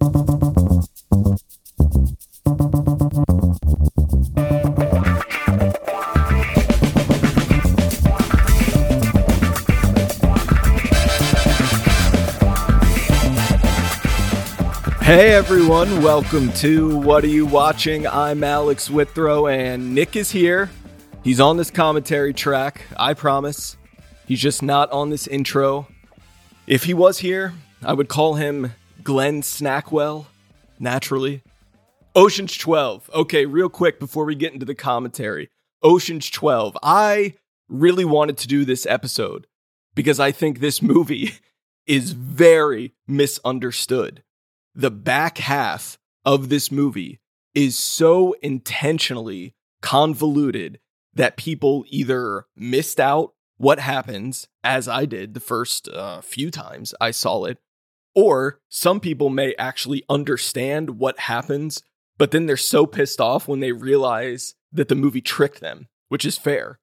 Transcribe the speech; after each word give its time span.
Hey 0.00 0.10
everyone, 15.32 16.00
welcome 16.00 16.52
to 16.52 16.96
What 17.00 17.24
Are 17.24 17.26
You 17.26 17.44
Watching? 17.44 18.06
I'm 18.06 18.44
Alex 18.44 18.88
Withrow 18.88 19.48
and 19.48 19.96
Nick 19.96 20.14
is 20.14 20.30
here. 20.30 20.70
He's 21.24 21.40
on 21.40 21.56
this 21.56 21.72
commentary 21.72 22.32
track, 22.32 22.82
I 22.96 23.14
promise. 23.14 23.76
He's 24.28 24.40
just 24.40 24.62
not 24.62 24.92
on 24.92 25.10
this 25.10 25.26
intro. 25.26 25.88
If 26.68 26.84
he 26.84 26.94
was 26.94 27.18
here, 27.18 27.52
I 27.82 27.94
would 27.94 28.08
call 28.08 28.34
him 28.34 28.74
Glenn 29.08 29.40
Snackwell, 29.40 30.26
naturally. 30.78 31.42
Ocean's 32.14 32.54
12. 32.54 33.08
Okay, 33.14 33.46
real 33.46 33.70
quick 33.70 33.98
before 33.98 34.26
we 34.26 34.34
get 34.34 34.52
into 34.52 34.66
the 34.66 34.74
commentary. 34.74 35.48
Ocean's 35.82 36.28
12. 36.28 36.76
I 36.82 37.32
really 37.70 38.04
wanted 38.04 38.36
to 38.36 38.46
do 38.46 38.66
this 38.66 38.84
episode 38.84 39.46
because 39.94 40.20
I 40.20 40.30
think 40.30 40.60
this 40.60 40.82
movie 40.82 41.36
is 41.86 42.12
very 42.12 42.92
misunderstood 43.06 44.22
the 44.74 44.90
back 44.90 45.38
half 45.38 45.98
of 46.26 46.50
this 46.50 46.70
movie 46.70 47.18
is 47.54 47.78
so 47.78 48.34
intentionally 48.42 49.54
convoluted 49.80 50.80
that 51.14 51.38
people 51.38 51.86
either 51.88 52.44
missed 52.54 53.00
out 53.00 53.32
what 53.56 53.78
happens, 53.78 54.48
as 54.62 54.86
I 54.86 55.06
did 55.06 55.32
the 55.32 55.40
first 55.40 55.88
uh, 55.88 56.20
few 56.20 56.50
times 56.50 56.94
I 57.00 57.10
saw 57.10 57.44
it, 57.44 57.56
or 58.14 58.60
some 58.68 59.00
people 59.00 59.30
may 59.30 59.54
actually 59.58 60.04
understand 60.08 60.98
what 60.98 61.20
happens, 61.20 61.82
but 62.16 62.30
then 62.30 62.46
they're 62.46 62.56
so 62.56 62.86
pissed 62.86 63.20
off 63.20 63.46
when 63.46 63.60
they 63.60 63.72
realize 63.72 64.54
that 64.72 64.88
the 64.88 64.94
movie 64.94 65.20
tricked 65.20 65.60
them, 65.60 65.88
which 66.08 66.24
is 66.24 66.36
fair. 66.36 66.78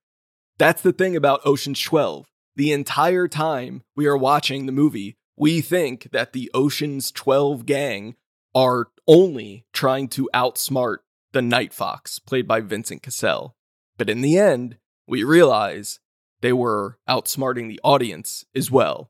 That's 0.57 0.81
the 0.81 0.93
thing 0.93 1.15
about 1.15 1.45
Ocean's 1.45 1.81
12. 1.81 2.25
The 2.55 2.71
entire 2.71 3.27
time 3.27 3.83
we 3.95 4.05
are 4.05 4.17
watching 4.17 4.65
the 4.65 4.71
movie, 4.71 5.17
we 5.35 5.59
think 5.59 6.11
that 6.11 6.31
the 6.31 6.49
Ocean's 6.53 7.11
12 7.11 7.65
gang 7.65 8.15
are 8.53 8.87
only 9.07 9.65
trying 9.73 10.07
to 10.07 10.29
outsmart 10.33 10.99
the 11.33 11.41
Night 11.41 11.73
Fox, 11.73 12.17
played 12.19 12.47
by 12.47 12.61
Vincent 12.61 13.03
Cassel. 13.03 13.53
But 13.97 14.09
in 14.09 14.21
the 14.21 14.37
end, 14.37 14.77
we 15.05 15.23
realize 15.23 15.99
they 16.39 16.53
were 16.53 16.97
outsmarting 17.09 17.67
the 17.67 17.81
audience 17.83 18.45
as 18.55 18.71
well. 18.71 19.09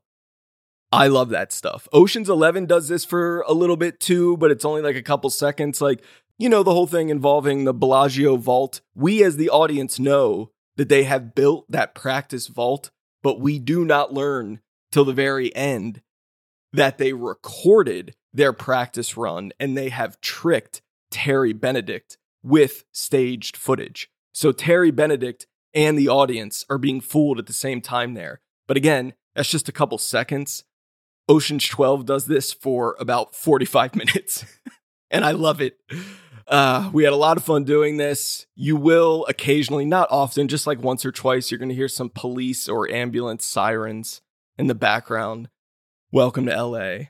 I 0.92 1.08
love 1.08 1.30
that 1.30 1.52
stuff. 1.52 1.88
Ocean's 1.92 2.28
11 2.28 2.66
does 2.66 2.88
this 2.88 3.04
for 3.04 3.40
a 3.42 3.52
little 3.52 3.76
bit 3.76 4.00
too, 4.00 4.36
but 4.36 4.50
it's 4.50 4.64
only 4.64 4.82
like 4.82 4.96
a 4.96 5.02
couple 5.02 5.30
seconds. 5.30 5.80
Like, 5.80 6.02
you 6.38 6.48
know, 6.48 6.62
the 6.62 6.72
whole 6.72 6.86
thing 6.86 7.08
involving 7.08 7.64
the 7.64 7.74
Bellagio 7.74 8.36
vault. 8.36 8.80
We 8.94 9.22
as 9.22 9.36
the 9.36 9.50
audience 9.50 9.98
know 9.98 10.50
that 10.76 10.88
they 10.88 11.04
have 11.04 11.34
built 11.34 11.70
that 11.70 11.94
practice 11.94 12.46
vault, 12.46 12.90
but 13.22 13.40
we 13.40 13.58
do 13.58 13.84
not 13.84 14.12
learn 14.12 14.60
till 14.92 15.04
the 15.04 15.12
very 15.12 15.54
end 15.56 16.02
that 16.72 16.98
they 16.98 17.12
recorded 17.12 18.14
their 18.32 18.52
practice 18.52 19.16
run 19.16 19.52
and 19.58 19.76
they 19.76 19.88
have 19.88 20.20
tricked 20.20 20.82
Terry 21.10 21.52
Benedict 21.52 22.18
with 22.42 22.84
staged 22.92 23.56
footage. 23.56 24.10
So 24.32 24.52
Terry 24.52 24.90
Benedict 24.90 25.46
and 25.74 25.98
the 25.98 26.08
audience 26.08 26.64
are 26.68 26.78
being 26.78 27.00
fooled 27.00 27.38
at 27.38 27.46
the 27.46 27.52
same 27.52 27.80
time 27.80 28.14
there. 28.14 28.40
But 28.66 28.76
again, 28.76 29.14
that's 29.34 29.50
just 29.50 29.68
a 29.68 29.72
couple 29.72 29.98
seconds. 29.98 30.64
Ocean's 31.28 31.66
12 31.66 32.06
does 32.06 32.26
this 32.26 32.52
for 32.52 32.96
about 33.00 33.34
45 33.34 33.94
minutes, 33.96 34.44
and 35.10 35.24
I 35.24 35.32
love 35.32 35.60
it. 35.60 35.78
Uh, 36.46 36.90
we 36.92 37.02
had 37.02 37.12
a 37.12 37.16
lot 37.16 37.36
of 37.36 37.44
fun 37.44 37.64
doing 37.64 37.96
this. 37.96 38.46
You 38.54 38.76
will 38.76 39.26
occasionally, 39.28 39.84
not 39.84 40.08
often, 40.10 40.46
just 40.46 40.66
like 40.66 40.80
once 40.80 41.04
or 41.04 41.10
twice, 41.10 41.50
you're 41.50 41.58
going 41.58 41.68
to 41.68 41.74
hear 41.74 41.88
some 41.88 42.10
police 42.10 42.68
or 42.68 42.88
ambulance 42.88 43.44
sirens 43.44 44.22
in 44.56 44.68
the 44.68 44.74
background. 44.74 45.48
Welcome 46.12 46.46
to 46.46 46.62
LA. 46.62 47.06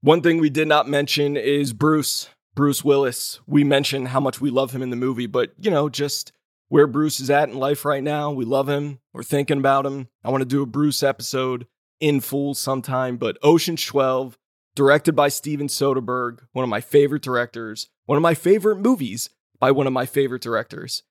One 0.00 0.22
thing 0.22 0.38
we 0.38 0.50
did 0.50 0.66
not 0.66 0.88
mention 0.88 1.36
is 1.36 1.72
Bruce, 1.72 2.30
Bruce 2.54 2.82
Willis. 2.82 3.38
We 3.46 3.62
mentioned 3.62 4.08
how 4.08 4.18
much 4.18 4.40
we 4.40 4.50
love 4.50 4.72
him 4.72 4.82
in 4.82 4.90
the 4.90 4.96
movie, 4.96 5.26
but 5.26 5.52
you 5.58 5.70
know, 5.70 5.88
just 5.88 6.32
where 6.68 6.86
Bruce 6.88 7.20
is 7.20 7.30
at 7.30 7.48
in 7.48 7.58
life 7.58 7.84
right 7.84 8.02
now. 8.02 8.32
We 8.32 8.44
love 8.44 8.68
him. 8.68 8.98
We're 9.12 9.22
thinking 9.22 9.58
about 9.58 9.86
him. 9.86 10.08
I 10.24 10.30
want 10.30 10.40
to 10.40 10.48
do 10.48 10.62
a 10.62 10.66
Bruce 10.66 11.02
episode 11.02 11.66
in 12.00 12.20
full 12.20 12.54
sometime, 12.54 13.16
but 13.16 13.38
Ocean's 13.42 13.84
12, 13.84 14.36
directed 14.74 15.14
by 15.14 15.28
Steven 15.28 15.68
Soderbergh, 15.68 16.40
one 16.52 16.62
of 16.62 16.68
my 16.68 16.80
favorite 16.80 17.22
directors, 17.22 17.88
one 18.06 18.16
of 18.16 18.22
my 18.22 18.34
favorite 18.34 18.78
movies 18.78 19.30
by 19.58 19.70
one 19.70 19.86
of 19.86 19.92
my 19.92 20.06
favorite 20.06 20.42
directors, 20.42 21.02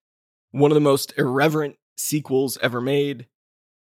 one 0.51 0.71
of 0.71 0.75
the 0.75 0.81
most 0.81 1.13
irreverent 1.17 1.75
sequels 1.97 2.57
ever 2.61 2.81
made. 2.81 3.27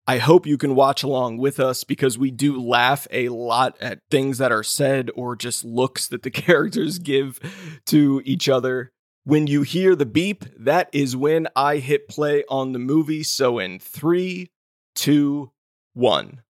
I 0.07 0.19
hope 0.19 0.47
you 0.47 0.59
can 0.59 0.75
watch 0.75 1.03
along 1.03 1.39
with 1.39 1.61
us 1.61 1.85
because 1.85 2.19
we 2.19 2.31
do 2.31 2.61
laugh 2.61 3.07
a 3.11 3.29
lot 3.29 3.77
at 3.81 4.01
things 4.11 4.39
that 4.39 4.53
are 4.53 4.63
said 4.63 5.11
or 5.15 5.37
just 5.37 5.65
looks 5.65 6.09
that 6.09 6.23
the 6.23 6.31
characters 6.33 6.99
give 6.99 7.39
to 7.87 8.21
each 8.25 8.49
other. 8.49 8.91
When 9.25 9.47
you 9.47 9.63
hear 9.63 9.95
the 9.95 10.07
beep, 10.07 10.45
that 10.59 10.89
is 10.93 11.15
when 11.15 11.47
I 11.55 11.77
hit 11.77 12.09
play 12.09 12.45
on 12.49 12.73
the 12.73 12.79
movie. 12.79 13.23
So 13.23 13.59
in 13.59 13.79
three, 13.79 14.51
two, 14.95 15.53
one. 15.93 16.43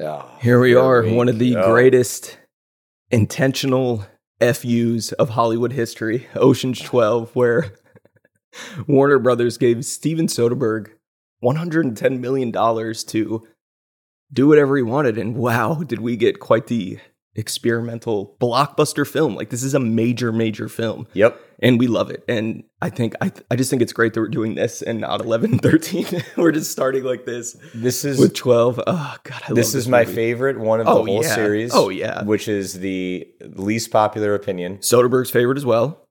Oh, 0.00 0.30
Here 0.40 0.60
we 0.60 0.76
are, 0.76 1.02
one 1.02 1.28
of 1.28 1.40
the 1.40 1.54
greatest 1.54 2.38
intentional 3.10 4.06
FUs 4.40 5.10
of 5.12 5.30
Hollywood 5.30 5.72
history, 5.72 6.28
Ocean's 6.36 6.80
12, 6.80 7.34
where 7.34 7.72
Warner 8.86 9.18
Brothers 9.18 9.58
gave 9.58 9.84
Steven 9.84 10.28
Soderbergh 10.28 10.90
$110 11.42 12.20
million 12.20 12.52
to 12.52 13.48
do 14.32 14.46
whatever 14.46 14.76
he 14.76 14.84
wanted. 14.84 15.18
And 15.18 15.34
wow, 15.34 15.82
did 15.82 15.98
we 15.98 16.16
get 16.16 16.38
quite 16.38 16.68
the 16.68 17.00
experimental 17.38 18.36
blockbuster 18.40 19.06
film. 19.06 19.34
Like, 19.34 19.50
this 19.50 19.62
is 19.62 19.72
a 19.74 19.80
major, 19.80 20.32
major 20.32 20.68
film. 20.68 21.06
Yep. 21.14 21.40
And 21.60 21.78
we 21.80 21.86
love 21.86 22.10
it. 22.10 22.22
And 22.28 22.64
I 22.82 22.90
think, 22.90 23.14
I, 23.20 23.32
I 23.50 23.56
just 23.56 23.70
think 23.70 23.82
it's 23.82 23.92
great 23.92 24.14
that 24.14 24.20
we're 24.20 24.28
doing 24.28 24.54
this 24.54 24.82
and 24.82 25.00
not 25.00 25.20
11 25.22 25.52
and 25.52 25.62
13. 25.62 26.06
we're 26.36 26.52
just 26.52 26.70
starting 26.70 27.02
like 27.04 27.24
this 27.24 27.56
This 27.74 28.04
is 28.04 28.18
with 28.18 28.34
12. 28.34 28.80
Oh, 28.86 29.16
God, 29.24 29.42
I 29.48 29.52
this 29.54 29.74
is 29.74 29.88
my 29.88 30.04
movie. 30.04 30.14
favorite 30.14 30.58
one 30.58 30.80
of 30.80 30.86
Oh, 30.88 31.04
the 31.04 31.12
whole 31.12 31.22
yeah. 31.22 31.34
series. 31.34 31.70
Oh, 31.74 31.88
yeah. 31.88 32.22
Which 32.24 32.46
is 32.48 32.74
the 32.80 33.26
least 33.40 33.90
popular 33.90 34.34
opinion. 34.34 34.78
Soderbergh's 34.78 35.30
favorite 35.30 35.58
as 35.58 35.66
well. 35.66 36.04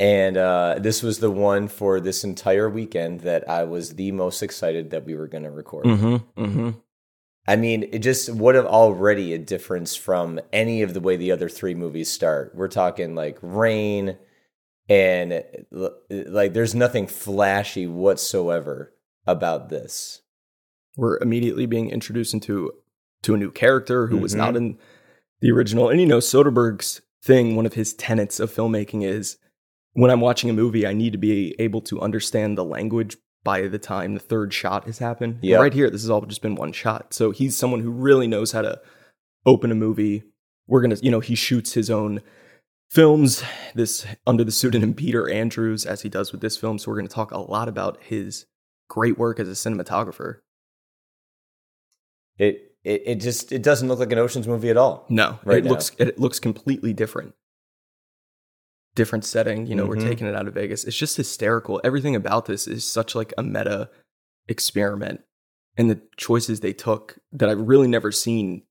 And 0.00 0.36
uh, 0.36 0.76
this 0.78 1.02
was 1.02 1.18
the 1.18 1.30
one 1.30 1.66
for 1.66 1.98
this 2.00 2.22
entire 2.22 2.70
weekend 2.70 3.20
that 3.22 3.48
I 3.50 3.64
was 3.64 3.96
the 3.96 4.12
most 4.12 4.42
excited 4.44 4.90
that 4.90 5.04
we 5.04 5.16
were 5.16 5.26
going 5.26 5.42
to 5.42 5.50
record. 5.50 5.86
Mm-hmm. 5.86 6.44
Mm-hmm. 6.44 6.70
I 7.48 7.56
mean, 7.56 7.88
it 7.92 8.00
just 8.00 8.28
would 8.30 8.54
have 8.54 8.66
already 8.66 9.32
a 9.32 9.38
difference 9.38 9.96
from 9.96 10.38
any 10.52 10.82
of 10.82 10.92
the 10.92 11.00
way 11.00 11.16
the 11.16 11.32
other 11.32 11.48
three 11.48 11.74
movies 11.74 12.10
start. 12.10 12.52
We're 12.54 12.68
talking 12.68 13.14
like 13.14 13.38
rain 13.40 14.18
and 14.88 15.42
like 16.10 16.52
there's 16.52 16.74
nothing 16.74 17.06
flashy 17.06 17.86
whatsoever 17.86 18.92
about 19.26 19.70
this. 19.70 20.20
We're 20.94 21.18
immediately 21.20 21.64
being 21.64 21.88
introduced 21.88 22.34
into 22.34 22.72
to 23.22 23.34
a 23.34 23.38
new 23.38 23.50
character 23.50 24.08
who 24.08 24.18
was 24.18 24.34
Mhm. 24.34 24.38
not 24.38 24.56
in 24.56 24.78
the 25.40 25.50
original. 25.50 25.88
And 25.88 26.00
you 26.02 26.06
know, 26.06 26.18
Soderbergh's 26.18 27.00
thing, 27.24 27.56
one 27.56 27.64
of 27.66 27.74
his 27.74 27.94
tenets 27.94 28.40
of 28.40 28.52
filmmaking 28.54 29.04
is 29.04 29.38
when 29.94 30.10
I'm 30.10 30.20
watching 30.20 30.50
a 30.50 30.52
movie, 30.54 30.86
I 30.86 30.92
need 30.92 31.12
to 31.12 31.18
be 31.18 31.54
able 31.58 31.80
to 31.82 32.00
understand 32.00 32.58
the 32.58 32.64
language 32.64 33.16
by 33.44 33.66
the 33.68 33.78
time 33.78 34.14
the 34.14 34.20
third 34.20 34.52
shot 34.52 34.84
has 34.84 34.98
happened. 34.98 35.38
Yep. 35.42 35.60
Right 35.60 35.72
here, 35.72 35.90
this 35.90 36.02
has 36.02 36.10
all 36.10 36.20
just 36.22 36.42
been 36.42 36.54
one 36.54 36.72
shot. 36.72 37.14
So 37.14 37.30
he's 37.30 37.56
someone 37.56 37.80
who 37.80 37.90
really 37.90 38.26
knows 38.26 38.52
how 38.52 38.62
to 38.62 38.80
open 39.46 39.70
a 39.70 39.74
movie. 39.74 40.24
We're 40.66 40.82
gonna, 40.82 40.96
you 41.00 41.10
know, 41.10 41.20
he 41.20 41.34
shoots 41.34 41.72
his 41.72 41.88
own 41.90 42.20
films 42.90 43.42
this 43.74 44.06
under 44.26 44.44
the 44.44 44.52
pseudonym 44.52 44.94
Peter 44.96 45.28
Andrews, 45.30 45.86
as 45.86 46.02
he 46.02 46.08
does 46.08 46.32
with 46.32 46.40
this 46.40 46.56
film. 46.56 46.78
So 46.78 46.90
we're 46.90 46.98
gonna 46.98 47.08
talk 47.08 47.30
a 47.30 47.38
lot 47.38 47.68
about 47.68 47.98
his 48.02 48.46
great 48.88 49.18
work 49.18 49.38
as 49.40 49.48
a 49.48 49.52
cinematographer. 49.52 50.36
It 52.38 52.72
it, 52.84 53.02
it 53.06 53.14
just 53.16 53.52
it 53.52 53.62
doesn't 53.62 53.88
look 53.88 53.98
like 53.98 54.12
an 54.12 54.18
Ocean's 54.18 54.46
movie 54.48 54.70
at 54.70 54.76
all. 54.76 55.06
No, 55.08 55.38
Right 55.44 55.58
it 55.58 55.64
now. 55.64 55.70
looks 55.70 55.92
it 55.98 56.18
looks 56.18 56.38
completely 56.40 56.92
different. 56.92 57.34
Different 58.98 59.24
setting, 59.24 59.68
you 59.68 59.76
know, 59.76 59.86
we're 59.86 59.94
Mhm. 59.94 60.08
taking 60.08 60.26
it 60.26 60.34
out 60.34 60.48
of 60.48 60.54
Vegas. 60.54 60.82
It's 60.82 60.96
just 60.96 61.16
hysterical. 61.16 61.80
Everything 61.84 62.16
about 62.16 62.46
this 62.46 62.66
is 62.66 62.84
such 62.84 63.14
like 63.14 63.32
a 63.38 63.44
meta 63.44 63.90
experiment. 64.48 65.20
And 65.76 65.88
the 65.88 66.00
choices 66.16 66.58
they 66.58 66.72
took 66.72 67.16
that 67.30 67.48
I've 67.48 67.60
really 67.60 67.86
never 67.86 68.10
seen 68.10 68.64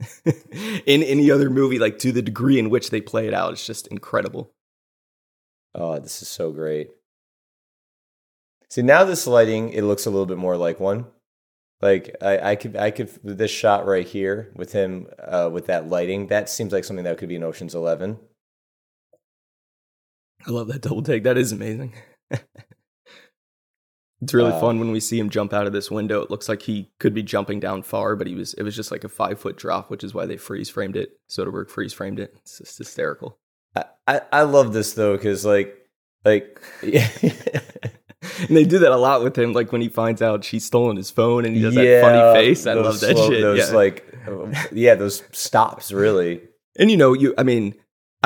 in 0.84 1.04
any 1.04 1.30
other 1.30 1.48
movie, 1.48 1.78
like 1.78 2.00
to 2.00 2.10
the 2.10 2.22
degree 2.22 2.58
in 2.58 2.70
which 2.70 2.90
they 2.90 3.00
play 3.00 3.28
it 3.28 3.34
out, 3.34 3.52
it's 3.52 3.64
just 3.64 3.86
incredible. 3.86 4.52
Oh, 5.76 6.00
this 6.00 6.20
is 6.22 6.26
so 6.26 6.50
great. 6.50 6.90
See, 8.68 8.82
now 8.82 9.04
this 9.04 9.28
lighting, 9.28 9.68
it 9.72 9.82
looks 9.82 10.06
a 10.06 10.10
little 10.10 10.26
bit 10.26 10.38
more 10.38 10.56
like 10.56 10.80
one. 10.80 11.06
Like 11.80 12.16
I, 12.20 12.50
I 12.50 12.56
could 12.56 12.74
I 12.76 12.90
could 12.90 13.10
this 13.22 13.52
shot 13.52 13.86
right 13.86 14.06
here 14.06 14.50
with 14.56 14.72
him 14.72 15.06
uh, 15.22 15.50
with 15.52 15.66
that 15.66 15.88
lighting 15.88 16.26
that 16.28 16.48
seems 16.50 16.72
like 16.72 16.82
something 16.82 17.04
that 17.04 17.16
could 17.18 17.28
be 17.28 17.36
in 17.36 17.44
Ocean's 17.44 17.76
Eleven. 17.76 18.18
I 20.46 20.50
love 20.50 20.68
that 20.68 20.82
double 20.82 21.02
take. 21.02 21.24
That 21.24 21.36
is 21.36 21.52
amazing. 21.52 21.94
it's 22.30 22.42
really 24.32 24.52
Uh, 24.52 24.60
fun 24.60 24.78
when 24.78 24.92
we 24.92 25.00
see 25.00 25.18
him 25.18 25.30
jump 25.30 25.52
out 25.52 25.66
of 25.66 25.72
this 25.72 25.90
window. 25.90 26.20
It 26.22 26.30
looks 26.30 26.48
like 26.48 26.62
he 26.62 26.90
could 26.98 27.14
be 27.14 27.22
jumping 27.22 27.60
down 27.60 27.82
far, 27.82 28.16
but 28.16 28.26
he 28.26 28.34
was. 28.34 28.54
It 28.54 28.62
was 28.62 28.76
just 28.76 28.90
like 28.90 29.04
a 29.04 29.08
five 29.08 29.38
foot 29.40 29.56
drop, 29.56 29.90
which 29.90 30.04
is 30.04 30.14
why 30.14 30.26
they 30.26 30.36
freeze 30.36 30.70
framed 30.70 30.96
it. 30.96 31.18
Soderbergh 31.28 31.70
freeze 31.70 31.92
framed 31.92 32.20
it. 32.20 32.34
It's 32.38 32.58
just 32.58 32.78
hysterical. 32.78 33.38
I, 33.74 33.84
I, 34.06 34.20
I 34.32 34.42
love 34.42 34.72
this 34.72 34.94
though 34.94 35.16
because 35.16 35.44
like 35.44 35.76
like 36.24 36.60
yeah. 36.82 37.08
And 38.48 38.56
they 38.56 38.64
do 38.64 38.80
that 38.80 38.90
a 38.90 38.96
lot 38.96 39.22
with 39.22 39.38
him, 39.38 39.52
like 39.52 39.70
when 39.72 39.80
he 39.80 39.88
finds 39.88 40.20
out 40.20 40.44
she's 40.44 40.64
stolen 40.64 40.96
his 40.96 41.10
phone 41.10 41.44
and 41.44 41.54
he 41.54 41.62
does 41.62 41.74
that 41.74 42.00
funny 42.02 42.34
face. 42.34 42.66
I 42.66 42.74
love 42.74 42.98
that 43.00 43.16
slow- 43.16 43.30
shit. 43.30 43.40
Those 43.40 43.70
yeah. 43.70 43.76
like 43.76 44.14
yeah, 44.72 44.94
those 44.94 45.22
stops 45.32 45.92
really. 45.92 46.42
And 46.78 46.90
you 46.90 46.96
know, 46.96 47.12
you 47.12 47.34
I 47.38 47.42
mean, 47.44 47.74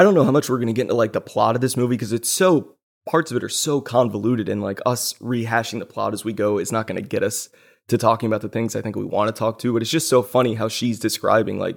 I 0.00 0.02
don't 0.02 0.14
know 0.14 0.24
how 0.24 0.30
much 0.30 0.48
we're 0.48 0.58
gonna 0.58 0.72
get 0.72 0.84
into 0.84 0.94
like 0.94 1.12
the 1.12 1.20
plot 1.20 1.56
of 1.56 1.60
this 1.60 1.76
movie 1.76 1.94
because 1.94 2.14
it's 2.14 2.30
so 2.30 2.74
parts 3.06 3.30
of 3.30 3.36
it 3.36 3.44
are 3.44 3.50
so 3.50 3.82
convoluted 3.82 4.48
and 4.48 4.62
like 4.62 4.80
us 4.86 5.12
rehashing 5.20 5.78
the 5.78 5.84
plot 5.84 6.14
as 6.14 6.24
we 6.24 6.32
go 6.32 6.56
is 6.56 6.72
not 6.72 6.86
gonna 6.86 7.02
get 7.02 7.22
us 7.22 7.50
to 7.88 7.98
talking 7.98 8.26
about 8.26 8.40
the 8.40 8.48
things 8.48 8.74
I 8.74 8.80
think 8.80 8.96
we 8.96 9.04
want 9.04 9.28
to 9.28 9.38
talk 9.38 9.58
to. 9.58 9.74
But 9.74 9.82
it's 9.82 9.90
just 9.90 10.08
so 10.08 10.22
funny 10.22 10.54
how 10.54 10.68
she's 10.68 10.98
describing 10.98 11.58
like 11.58 11.76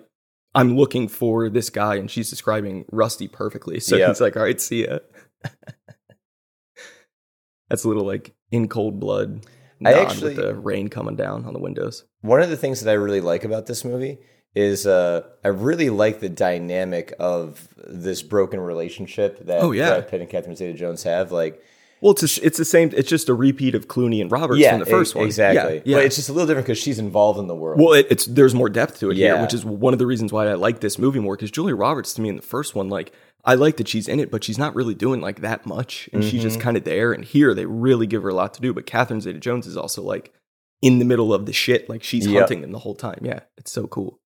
I'm 0.55 0.77
looking 0.77 1.09
for 1.09 1.49
this 1.49 1.69
guy 1.69 1.95
and 1.95 2.09
she's 2.09 2.29
describing 2.29 2.85
Rusty 2.93 3.27
perfectly. 3.27 3.81
So 3.81 3.97
Yep. 3.97 4.07
he's 4.07 4.21
like, 4.21 4.37
all 4.37 4.43
right, 4.43 4.61
see 4.61 4.85
ya. 4.87 4.99
That's 7.69 7.83
a 7.83 7.89
little 7.89 8.05
like 8.05 8.33
in 8.51 8.69
cold 8.69 9.01
blood. 9.01 9.45
I 9.85 9.95
actually- 9.95 10.35
with 10.35 10.45
the 10.45 10.55
rain 10.55 10.87
coming 10.87 11.17
down 11.17 11.43
on 11.43 11.51
the 11.51 11.59
windows. 11.59 12.05
One 12.21 12.41
of 12.41 12.49
the 12.49 12.55
things 12.55 12.79
that 12.79 12.89
I 12.89 12.93
really 12.93 13.19
like 13.19 13.43
about 13.43 13.65
this 13.65 13.83
movie 13.83 14.19
is 14.55 14.85
uh, 14.85 15.23
I 15.43 15.47
really 15.47 15.89
like 15.89 16.19
the 16.19 16.29
dynamic 16.29 17.13
of 17.19 17.67
this 17.87 18.21
broken 18.21 18.59
relationship 18.59 19.45
that 19.45 19.61
Oh, 19.61 19.71
yeah. 19.71 19.89
Brad 19.89 20.07
Pitt 20.09 20.21
and 20.21 20.29
Catherine 20.29 20.55
Zeta-Jones 20.55 21.03
have. 21.03 21.31
Like, 21.31 21.61
Well, 22.01 22.11
it's 22.13 22.37
a, 22.37 22.45
it's 22.45 22.57
the 22.57 22.65
same. 22.65 22.91
It's 22.95 23.09
just 23.09 23.29
a 23.29 23.33
repeat 23.33 23.73
of 23.75 23.87
Clooney 23.87 24.21
and 24.21 24.31
Roberts 24.31 24.59
yeah, 24.59 24.71
from 24.71 24.79
the 24.81 24.85
first 24.85 25.15
e- 25.15 25.19
one. 25.19 25.25
exactly. 25.27 25.77
Yeah, 25.77 25.81
yeah. 25.85 25.95
But 25.97 26.05
it's 26.05 26.15
just 26.17 26.29
a 26.29 26.33
little 26.33 26.45
different 26.47 26.67
because 26.67 26.77
she's 26.77 26.99
involved 26.99 27.39
in 27.39 27.47
the 27.47 27.55
world. 27.55 27.79
Well, 27.81 27.93
it, 27.93 28.07
it's 28.11 28.25
there's 28.25 28.53
more 28.53 28.69
depth 28.69 28.99
to 28.99 29.09
it 29.09 29.17
here, 29.17 29.41
which 29.41 29.53
is 29.53 29.65
one 29.65 29.93
of 29.93 29.99
the 29.99 30.05
reasons 30.05 30.31
why 30.31 30.47
I 30.47 30.53
like 30.53 30.81
this 30.81 30.99
movie 30.99 31.19
more. 31.19 31.35
Because 31.35 31.51
Julia 31.51 31.75
Roberts, 31.75 32.13
to 32.13 32.21
me, 32.21 32.29
in 32.29 32.35
the 32.35 32.41
first 32.43 32.75
one, 32.75 32.89
like 32.89 33.11
I 33.45 33.55
like 33.55 33.77
that 33.77 33.87
she's 33.87 34.07
in 34.07 34.19
it, 34.19 34.29
but 34.31 34.43
she's 34.43 34.57
not 34.59 34.75
really 34.75 34.93
doing 34.95 35.19
like 35.19 35.41
that 35.41 35.65
much, 35.65 36.09
and 36.13 36.23
she's 36.23 36.33
Mm-hmm. 36.35 36.41
just 36.49 36.59
kind 36.59 36.77
of 36.77 36.83
there. 36.83 37.11
And 37.11 37.25
here, 37.25 37.53
they 37.55 37.65
really 37.65 38.05
give 38.07 38.21
her 38.23 38.29
a 38.29 38.35
lot 38.35 38.53
to 38.53 38.61
do. 38.61 38.71
But 38.73 38.85
Catherine 38.85 39.19
Zeta-Jones 39.21 39.65
is 39.67 39.75
also 39.77 40.01
like 40.03 40.31
in 40.81 40.99
the 40.99 41.05
middle 41.05 41.33
of 41.33 41.45
the 41.47 41.53
shit, 41.53 41.89
like 41.89 42.03
she's 42.03 42.27
Yep. 42.27 42.39
hunting 42.41 42.61
them 42.61 42.71
the 42.71 42.79
whole 42.79 42.95
time. 42.95 43.19
Yeah, 43.23 43.39
it's 43.57 43.71
so 43.71 43.87
cool. 43.87 44.19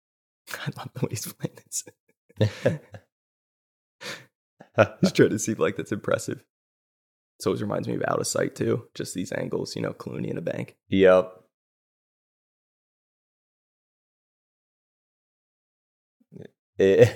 I 0.54 0.72
love 0.78 0.90
the 0.94 1.02
way 1.02 1.08
he's 1.12 1.34
playing 1.34 1.58
this. 1.66 1.84
He's 5.02 5.12
trying 5.12 5.30
to 5.30 5.40
seem 5.40 5.58
like 5.58 5.76
that's 5.76 5.92
impressive. 5.92 6.44
It 7.40 7.46
always 7.46 7.62
reminds 7.62 7.88
me 7.88 7.96
of 7.96 8.04
Out 8.08 8.20
of 8.20 8.28
Sight 8.28 8.56
too. 8.56 8.88
Just 8.96 9.14
these 9.14 9.32
angles, 9.32 9.76
you 9.76 9.82
know, 9.82 9.94
Clooney 9.94 10.30
in 10.30 10.38
a 10.38 10.42
bank. 10.42 10.76
yep. 10.88 11.34
Eh, 16.80 17.12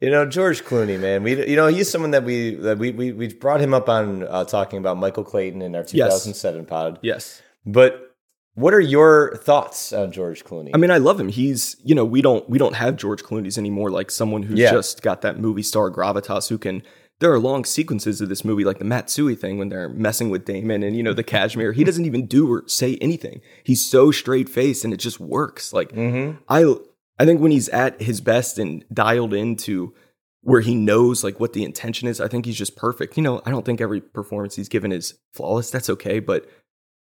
you 0.00 0.10
know 0.10 0.26
George 0.26 0.64
Clooney, 0.64 0.98
man. 0.98 1.22
We 1.22 1.48
you 1.48 1.54
know 1.54 1.68
he's 1.68 1.88
someone 1.88 2.10
that 2.10 2.24
we 2.24 2.56
that 2.56 2.76
we 2.76 2.90
we 2.90 3.12
we 3.12 3.32
brought 3.32 3.60
him 3.60 3.72
up 3.72 3.88
on 3.88 4.24
uh, 4.24 4.42
talking 4.44 4.80
about 4.80 4.96
Michael 4.96 5.22
Clayton 5.22 5.62
in 5.62 5.76
our 5.76 5.84
2007 5.84 6.66
pod. 6.66 6.98
Yes. 7.00 7.40
But 7.64 8.11
what 8.54 8.74
are 8.74 8.80
your 8.80 9.36
thoughts 9.36 9.92
on 9.92 10.12
George 10.12 10.44
Clooney? 10.44 10.70
I 10.74 10.76
mean, 10.76 10.90
I 10.90 10.98
love 10.98 11.18
him. 11.18 11.28
He's, 11.28 11.76
you 11.82 11.94
know, 11.94 12.04
we 12.04 12.20
don't 12.20 12.48
we 12.48 12.58
don't 12.58 12.74
have 12.74 12.96
George 12.96 13.22
Clooney's 13.22 13.56
anymore. 13.56 13.90
Like 13.90 14.10
someone 14.10 14.42
who's 14.42 14.58
Yeah. 14.58 14.72
just 14.72 15.02
got 15.02 15.22
that 15.22 15.38
movie 15.38 15.62
star 15.62 15.90
gravitas 15.90 16.48
who 16.48 16.58
can. 16.58 16.82
There 17.20 17.32
are 17.32 17.38
long 17.38 17.64
sequences 17.64 18.20
of 18.20 18.28
this 18.28 18.44
movie, 18.44 18.64
like 18.64 18.80
the 18.80 18.84
Matsui 18.84 19.36
thing, 19.36 19.56
when 19.56 19.68
they're 19.68 19.88
messing 19.88 20.28
with 20.28 20.44
Damon 20.44 20.82
and 20.82 20.96
you 20.96 21.04
know 21.04 21.12
the 21.12 21.22
cashmere. 21.22 21.72
He 21.72 21.84
doesn't 21.84 22.04
even 22.04 22.26
do 22.26 22.52
or 22.52 22.64
say 22.66 22.96
anything. 23.00 23.40
He's 23.62 23.84
so 23.86 24.10
straight 24.10 24.48
faced, 24.48 24.84
and 24.84 24.92
it 24.92 24.96
just 24.96 25.20
works. 25.20 25.72
Like 25.72 25.92
mm-hmm. 25.92 26.38
I, 26.48 26.74
I 27.20 27.24
think 27.24 27.40
when 27.40 27.52
he's 27.52 27.68
at 27.68 28.02
his 28.02 28.20
best 28.20 28.58
and 28.58 28.84
dialed 28.92 29.34
into 29.34 29.94
where 30.42 30.60
he 30.60 30.74
knows 30.74 31.22
like 31.22 31.38
what 31.38 31.52
the 31.52 31.64
intention 31.64 32.08
is, 32.08 32.20
I 32.20 32.26
think 32.26 32.44
he's 32.44 32.58
just 32.58 32.76
perfect. 32.76 33.16
You 33.16 33.22
know, 33.22 33.40
I 33.46 33.50
don't 33.50 33.64
think 33.64 33.80
every 33.80 34.00
performance 34.00 34.56
he's 34.56 34.68
given 34.68 34.90
is 34.90 35.14
flawless. 35.32 35.70
That's 35.70 35.88
okay, 35.90 36.18
but 36.18 36.48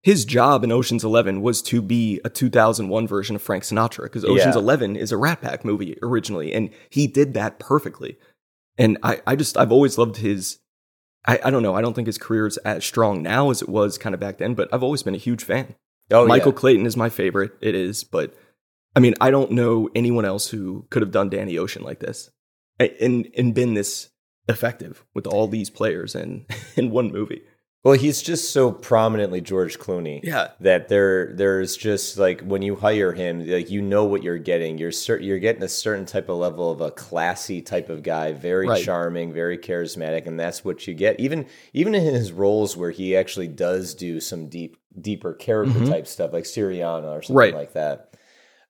his 0.07 0.23
job 0.23 0.63
in 0.63 0.71
Ocean's 0.71 1.03
Eleven 1.03 1.41
was 1.41 1.61
to 1.63 1.81
be 1.81 2.21
a 2.23 2.29
2001 2.29 3.07
version 3.09 3.35
of 3.35 3.41
Frank 3.41 3.65
Sinatra 3.65 4.03
because 4.03 4.23
Ocean's 4.23 4.55
Yeah. 4.55 4.61
Eleven 4.61 4.95
is 4.95 5.11
a 5.11 5.17
Rat 5.17 5.41
Pack 5.41 5.65
movie 5.65 5.97
originally, 6.01 6.53
and 6.53 6.69
he 6.89 7.07
did 7.07 7.33
that 7.33 7.59
perfectly. 7.59 8.17
And 8.77 8.97
I, 9.03 9.19
I 9.27 9.35
just, 9.35 9.57
I've 9.57 9.73
always 9.73 9.97
loved 9.97 10.15
his. 10.15 10.59
I, 11.25 11.41
I 11.43 11.49
don't 11.49 11.61
know. 11.61 11.75
I 11.75 11.81
don't 11.81 11.93
think 11.93 12.05
his 12.05 12.17
career 12.17 12.47
is 12.47 12.55
as 12.59 12.85
strong 12.85 13.21
now 13.21 13.49
as 13.49 13.61
it 13.61 13.67
was 13.67 13.97
kind 13.97 14.15
of 14.15 14.21
back 14.21 14.37
then, 14.37 14.53
but 14.53 14.69
I've 14.73 14.81
always 14.81 15.03
been 15.03 15.13
a 15.13 15.17
huge 15.17 15.43
fan. 15.43 15.75
Oh, 16.09 16.25
Michael 16.25 16.53
yeah. 16.53 16.59
Clayton 16.59 16.85
is 16.85 16.95
my 16.95 17.09
favorite. 17.09 17.51
It 17.59 17.75
is, 17.75 18.05
but 18.05 18.33
I 18.95 19.01
mean, 19.01 19.13
I 19.19 19.29
don't 19.29 19.51
know 19.51 19.89
anyone 19.93 20.23
else 20.23 20.47
who 20.47 20.87
could 20.89 21.01
have 21.01 21.11
done 21.11 21.29
Danny 21.29 21.57
Ocean 21.57 21.83
like 21.83 21.99
this 21.99 22.31
and 22.79 23.27
and 23.37 23.53
been 23.53 23.73
this 23.73 24.07
effective 24.47 25.03
with 25.13 25.27
all 25.27 25.49
these 25.49 25.69
players 25.69 26.15
in 26.15 26.45
in 26.77 26.91
one 26.91 27.11
movie. 27.11 27.41
Well, 27.87 27.97
he's 27.97 28.21
just 28.21 28.51
so 28.51 28.69
prominently 28.69 29.39
George 29.39 29.79
Clooney. 29.79 30.19
Yeah. 30.21 30.49
That 30.59 30.89
there, 30.89 31.31
there's 31.33 31.77
just 31.77 32.17
like 32.17 32.41
when 32.41 32.61
you 32.61 32.75
hire 32.75 33.13
him, 33.13 33.47
like 33.47 33.69
you 33.69 33.81
know 33.81 34.03
what 34.03 34.23
you're 34.23 34.37
getting. 34.37 34.77
You're 34.77 34.91
cer- 34.91 35.21
you're 35.21 35.39
getting 35.39 35.63
a 35.63 35.69
certain 35.69 36.05
type 36.05 36.27
of 36.27 36.37
level 36.37 36.69
of 36.69 36.81
a 36.81 36.91
classy 36.91 37.61
type 37.61 37.89
of 37.89 38.03
guy, 38.03 38.33
very 38.33 38.67
Right. 38.67 38.83
charming, 38.83 39.31
very 39.31 39.57
charismatic, 39.57 40.27
and 40.27 40.37
that's 40.37 40.65
what 40.65 40.85
you 40.85 40.93
get. 40.95 41.17
Even 41.21 41.45
even 41.71 41.95
in 41.95 42.03
his 42.13 42.33
roles 42.33 42.75
where 42.75 42.91
he 42.91 43.15
actually 43.15 43.47
does 43.47 43.93
do 43.95 44.19
some 44.19 44.49
deep, 44.49 44.75
deeper 44.99 45.33
character 45.33 45.79
Mhm. 45.79 45.89
type 45.89 46.07
stuff, 46.07 46.33
like 46.33 46.43
Syriana 46.43 47.05
or 47.17 47.21
something 47.21 47.37
Right. 47.37 47.53
like 47.55 47.71
that. 47.71 48.09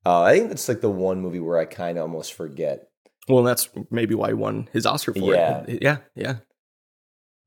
Uh, 0.06 0.22
I 0.22 0.38
think 0.38 0.50
that's 0.50 0.70
like 0.70 0.82
the 0.82 0.92
one 0.92 1.22
movie 1.22 1.40
where 1.40 1.58
I 1.58 1.66
kind 1.66 1.98
of 1.98 2.04
almost 2.04 2.34
forget. 2.34 2.88
Well, 3.28 3.44
that's 3.44 3.68
maybe 3.90 4.14
why 4.16 4.28
he 4.28 4.34
won 4.36 4.70
his 4.74 4.86
Oscar 4.86 5.12
for 5.14 5.20
Yeah. 5.20 5.64
it. 5.68 5.82
Yeah, 5.82 5.98
yeah, 6.16 6.36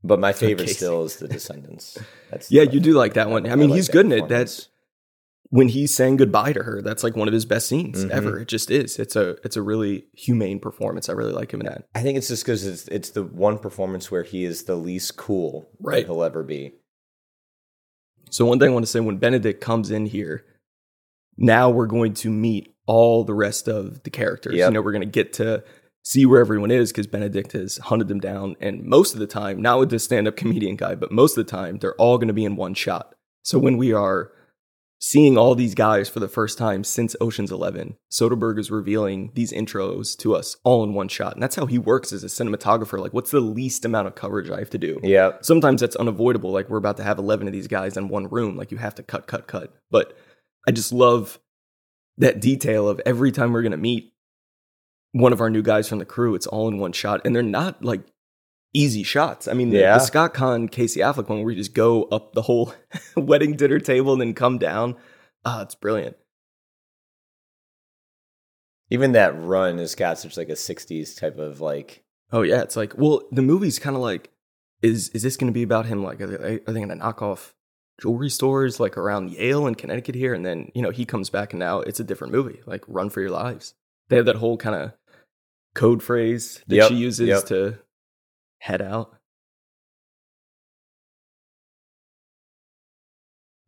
But 0.03 0.19
my 0.21 0.33
favorite 0.45 0.69
still 0.69 1.05
is 1.05 1.17
The 1.17 1.29
Descendants. 1.29 1.99
That's 2.31 2.51
yeah. 2.51 2.63
You 2.63 2.81
do 2.81 2.93
like 2.93 3.15
that 3.15 3.29
one. 3.31 3.47
I 3.51 3.55
mean, 3.57 3.71
like 3.71 3.77
he's 3.77 3.89
good 3.89 4.07
in 4.07 4.13
it. 4.13 4.29
That's 4.29 4.69
when 5.53 5.69
he's 5.69 5.93
saying 5.93 6.17
goodbye 6.17 6.53
to 6.53 6.63
her. 6.63 6.81
That's 6.81 7.03
like 7.03 7.17
one 7.17 7.27
of 7.29 7.35
his 7.35 7.45
best 7.45 7.67
scenes 7.69 8.05
Mhm. 8.05 8.11
ever. 8.11 8.39
It 8.39 8.49
just 8.49 8.71
is. 8.71 8.99
It's 8.99 9.17
a 9.17 9.31
it's 9.45 9.57
a 9.57 9.63
really 9.63 10.07
humane 10.15 10.61
performance. 10.61 11.09
I 11.09 11.13
really 11.13 11.33
like 11.33 11.53
him 11.53 11.61
in 11.61 11.67
that. 11.67 11.89
I 11.95 12.03
think 12.03 12.17
it's 12.19 12.29
just 12.29 12.45
because 12.45 12.65
it's 12.67 12.87
it's 12.89 13.11
the 13.11 13.25
one 13.25 13.59
performance 13.59 14.11
where 14.11 14.23
he 14.23 14.45
is 14.45 14.63
the 14.65 14.77
least 14.77 15.17
cool 15.17 15.69
Right. 15.81 16.07
he'll 16.07 16.23
ever 16.23 16.43
be. 16.43 16.75
So 18.31 18.47
one 18.47 18.59
thing 18.61 18.69
I 18.69 18.73
want 18.73 18.85
to 18.87 18.91
say 18.91 19.01
when 19.01 19.17
Benedict 19.19 19.61
comes 19.61 19.91
in 19.91 20.07
here, 20.07 20.45
now 21.37 21.69
we're 21.69 21.87
going 21.87 22.15
to 22.15 22.31
meet 22.31 22.73
all 22.87 23.25
the 23.25 23.35
rest 23.35 23.69
of 23.69 24.03
the 24.05 24.11
characters. 24.11 24.55
Yep. 24.55 24.69
You 24.71 24.75
know, 24.75 24.83
we're 24.83 24.93
going 24.93 25.03
to 25.03 25.07
get 25.09 25.33
to 25.35 25.65
see 26.03 26.27
where 26.27 26.41
everyone 26.41 26.71
is 26.71 26.93
because 26.93 27.07
Benedict 27.07 27.53
has 27.53 27.79
hunted 27.79 28.09
them 28.09 28.21
down. 28.21 28.57
And 28.61 28.85
most 28.85 29.13
of 29.15 29.21
the 29.21 29.27
time, 29.27 29.61
not 29.61 29.79
with 29.79 29.91
the 29.91 29.99
stand-up 29.99 30.37
comedian 30.37 30.77
guy, 30.77 30.95
but 30.95 31.13
most 31.13 31.37
of 31.37 31.45
the 31.45 31.51
time, 31.51 31.79
they're 31.79 31.95
all 31.97 32.19
going 32.19 32.29
to 32.29 32.35
be 32.35 32.45
in 32.45 32.57
one 32.57 32.75
shot. 32.75 33.15
So 33.43 33.59
when 33.59 33.77
we 33.77 33.93
are 33.93 34.33
seeing 35.03 35.39
all 35.39 35.55
these 35.55 35.75
guys 35.75 36.11
for 36.11 36.21
the 36.21 36.29
first 36.29 36.59
time 36.59 36.85
since 36.85 37.17
Ocean's 37.23 37.51
11, 37.51 37.97
Soderbergh 38.13 38.59
is 38.59 38.71
revealing 38.71 39.31
these 39.35 39.53
intros 39.53 40.17
to 40.19 40.35
us 40.35 40.57
all 40.63 40.85
in 40.85 40.93
one 40.93 41.09
shot. 41.09 41.33
And 41.33 41.43
that's 41.43 41.57
how 41.57 41.65
he 41.65 41.79
works 41.79 42.13
as 42.13 42.23
a 42.23 42.27
cinematographer. 42.27 42.99
Like, 42.99 43.15
what's 43.15 43.31
the 43.31 43.41
least 43.41 43.87
amount 43.87 44.09
of 44.09 44.15
coverage 44.15 44.51
I 44.51 44.59
have 44.59 44.71
to 44.71 44.79
do? 44.79 45.01
Yeah, 45.03 45.33
sometimes 45.41 45.81
that's 45.81 45.97
unavoidable. 45.97 46.51
Like 46.51 46.69
we're 46.69 46.77
about 46.77 46.99
to 46.99 47.03
have 47.03 47.19
11 47.19 47.47
of 47.47 47.53
these 47.53 47.67
guys 47.67 47.97
in 47.97 48.09
one 48.09 48.29
room. 48.29 48.57
Like 48.57 48.71
you 48.71 48.77
have 48.77 48.95
to 48.97 49.03
cut, 49.03 49.27
cut, 49.27 49.47
cut. 49.47 49.75
But 49.91 50.17
I 50.69 50.71
just 50.73 50.93
love 50.93 51.39
that 52.19 52.41
detail 52.41 52.87
of 52.87 53.01
every 53.07 53.33
time 53.33 53.53
we're 53.53 53.63
going 53.63 53.73
to 53.73 53.79
meet 53.79 54.13
one 55.13 55.33
of 55.33 55.41
our 55.41 55.51
new 55.51 55.63
guys 55.63 55.89
from 55.89 55.99
the 55.99 56.05
crew, 56.05 56.35
it's 56.35 56.47
all 56.47 56.69
in 56.69 56.79
one 56.79 56.93
shot. 56.93 57.21
And 57.25 57.35
they're 57.35 57.43
not 57.43 57.85
like 57.85 58.03
easy 58.73 59.03
shots. 59.03 59.49
I 59.49 59.53
mean, 59.55 59.71
the, 59.71 59.79
Yeah. 59.79 59.95
the 59.95 60.05
Scott 60.05 60.35
Caan, 60.35 60.71
Casey 60.71 61.01
Affleck 61.01 61.29
one 61.29 61.39
where 61.39 61.47
we 61.47 61.57
just 61.57 61.75
go 61.75 62.05
up 62.05 62.33
the 62.35 62.43
whole 62.43 62.73
wedding 63.17 63.57
dinner 63.57 63.81
table 63.81 64.13
and 64.13 64.21
then 64.21 64.35
come 64.35 64.59
down. 64.59 64.97
Ah, 65.45 65.63
it's 65.63 65.75
brilliant. 65.75 66.17
even 68.91 69.13
that 69.13 69.39
run 69.41 69.79
has 69.79 69.95
got 69.95 70.19
such 70.19 70.37
like 70.37 70.49
a 70.49 70.53
'60s 70.53 71.19
type 71.19 71.39
of 71.39 71.61
like. 71.61 72.03
Oh 72.33 72.43
yeah, 72.43 72.63
it's 72.63 72.77
like 72.77 72.97
well, 72.97 73.23
the 73.33 73.43
movie's 73.43 73.79
kind 73.79 73.97
of 73.97 74.03
like 74.03 74.31
is 74.83 75.09
is 75.11 75.23
this 75.23 75.37
going 75.37 75.51
to 75.53 75.55
be 75.55 75.63
about 75.63 75.87
him? 75.87 76.03
Like, 76.03 76.21
are 76.21 76.27
they, 76.27 76.55
are 76.55 76.59
they 76.73 76.81
going 76.81 76.89
to 76.89 76.95
knock 76.95 77.23
off 77.23 77.55
jewelry 78.01 78.31
stores 78.31 78.81
like 78.81 78.97
around 78.97 79.31
Yale 79.31 79.67
and 79.67 79.77
Connecticut 79.79 80.15
here? 80.15 80.35
And 80.35 80.45
then 80.45 80.71
you 80.75 80.83
know 80.83 80.91
he 80.91 81.05
comes 81.05 81.31
back 81.31 81.53
and 81.53 81.61
now 81.61 81.81
it's 81.81 82.01
a 82.01 82.05
different 82.05 82.33
movie. 82.33 82.61
Like, 82.67 82.85
run 82.89 83.11
for 83.11 83.21
your 83.21 83.31
lives. 83.31 83.75
They 84.09 84.17
have 84.17 84.27
that 84.27 84.37
whole 84.37 84.57
kind 84.57 84.75
of 84.75 84.93
code 85.75 86.03
phrase 86.03 86.63
that 86.67 86.77
Yep, 86.77 86.89
she 86.89 86.95
uses 86.97 87.29
yep. 87.29 87.45
to 87.47 87.79
head 88.59 88.83
out. 88.83 89.15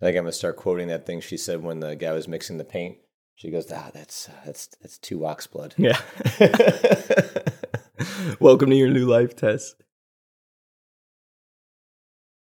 I 0.00 0.06
think 0.06 0.16
I'm 0.16 0.24
gonna 0.24 0.32
start 0.32 0.56
quoting 0.56 0.88
that 0.88 1.06
thing 1.06 1.20
she 1.20 1.36
said 1.36 1.62
when 1.62 1.80
the 1.80 1.94
guy 1.94 2.12
was 2.12 2.26
mixing 2.26 2.58
the 2.58 2.64
paint. 2.64 2.98
She 3.36 3.50
goes, 3.50 3.70
"Ah, 3.72 3.90
that's 3.94 4.28
that's 4.44 4.66
that's 4.80 4.98
two 4.98 5.24
ox 5.24 5.46
blood." 5.46 5.74
Yeah. 5.78 5.98
Welcome 8.40 8.70
to 8.70 8.76
your 8.76 8.90
new 8.90 9.06
life 9.06 9.36
Tess. 9.36 9.74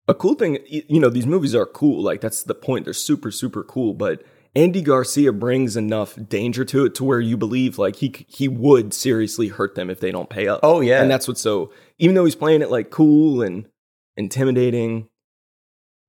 A 0.07 0.13
cool 0.13 0.33
thing, 0.33 0.57
you 0.67 1.00
know, 1.00 1.10
these 1.10 1.27
movies 1.27 1.55
are 1.55 1.65
cool. 1.65 2.03
Like 2.03 2.22
that's 2.22 2.43
the 2.43 2.55
point. 2.55 2.86
They're 2.86 2.93
super, 2.93 3.31
super 3.31 3.63
cool. 3.63 3.93
But 3.93 4.24
Andy 4.55 4.81
Garcia 4.83 5.33
brings 5.33 5.75
enough 5.75 6.15
danger 6.29 6.63
to 6.65 6.86
it 6.86 6.93
to 6.95 7.03
where 7.03 7.19
you 7.19 7.38
believe 7.38 7.79
like 7.79 7.95
he 7.98 8.13
he 8.27 8.48
would 8.48 8.93
seriously 8.93 9.48
hurt 9.48 9.74
them 9.75 9.89
if 9.89 10.00
they 10.00 10.12
don't 10.12 10.29
pay 10.29 10.48
up. 10.48 10.60
Oh 10.62 10.79
yeah, 10.81 11.01
And 11.01 11.10
that's 11.10 11.27
what's 11.27 11.41
so. 11.41 11.72
Even 11.98 12.15
though 12.15 12.25
he's 12.25 12.36
playing 12.36 12.62
it 12.62 12.69
like 12.69 12.91
cool 12.91 13.41
and 13.41 13.67
intimidating, 14.15 15.10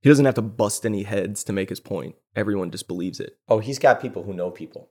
he 0.03 0.11
doesn't 0.11 0.27
have 0.27 0.35
to 0.35 0.43
bust 0.43 0.85
any 0.85 1.05
heads 1.05 1.43
to 1.45 1.53
make 1.55 1.71
his 1.71 1.81
point. 1.81 2.17
Everyone 2.37 2.71
just 2.71 2.87
believes 2.87 3.19
it. 3.21 3.39
oh, 3.49 3.61
he's 3.61 3.79
got 3.79 4.03
people 4.03 4.25
who 4.25 4.35
know 4.35 4.51
people. 4.51 4.91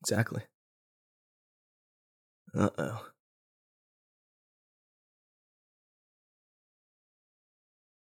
Exactly. 0.00 0.42
Uh 2.56 2.70
oh. 2.78 3.06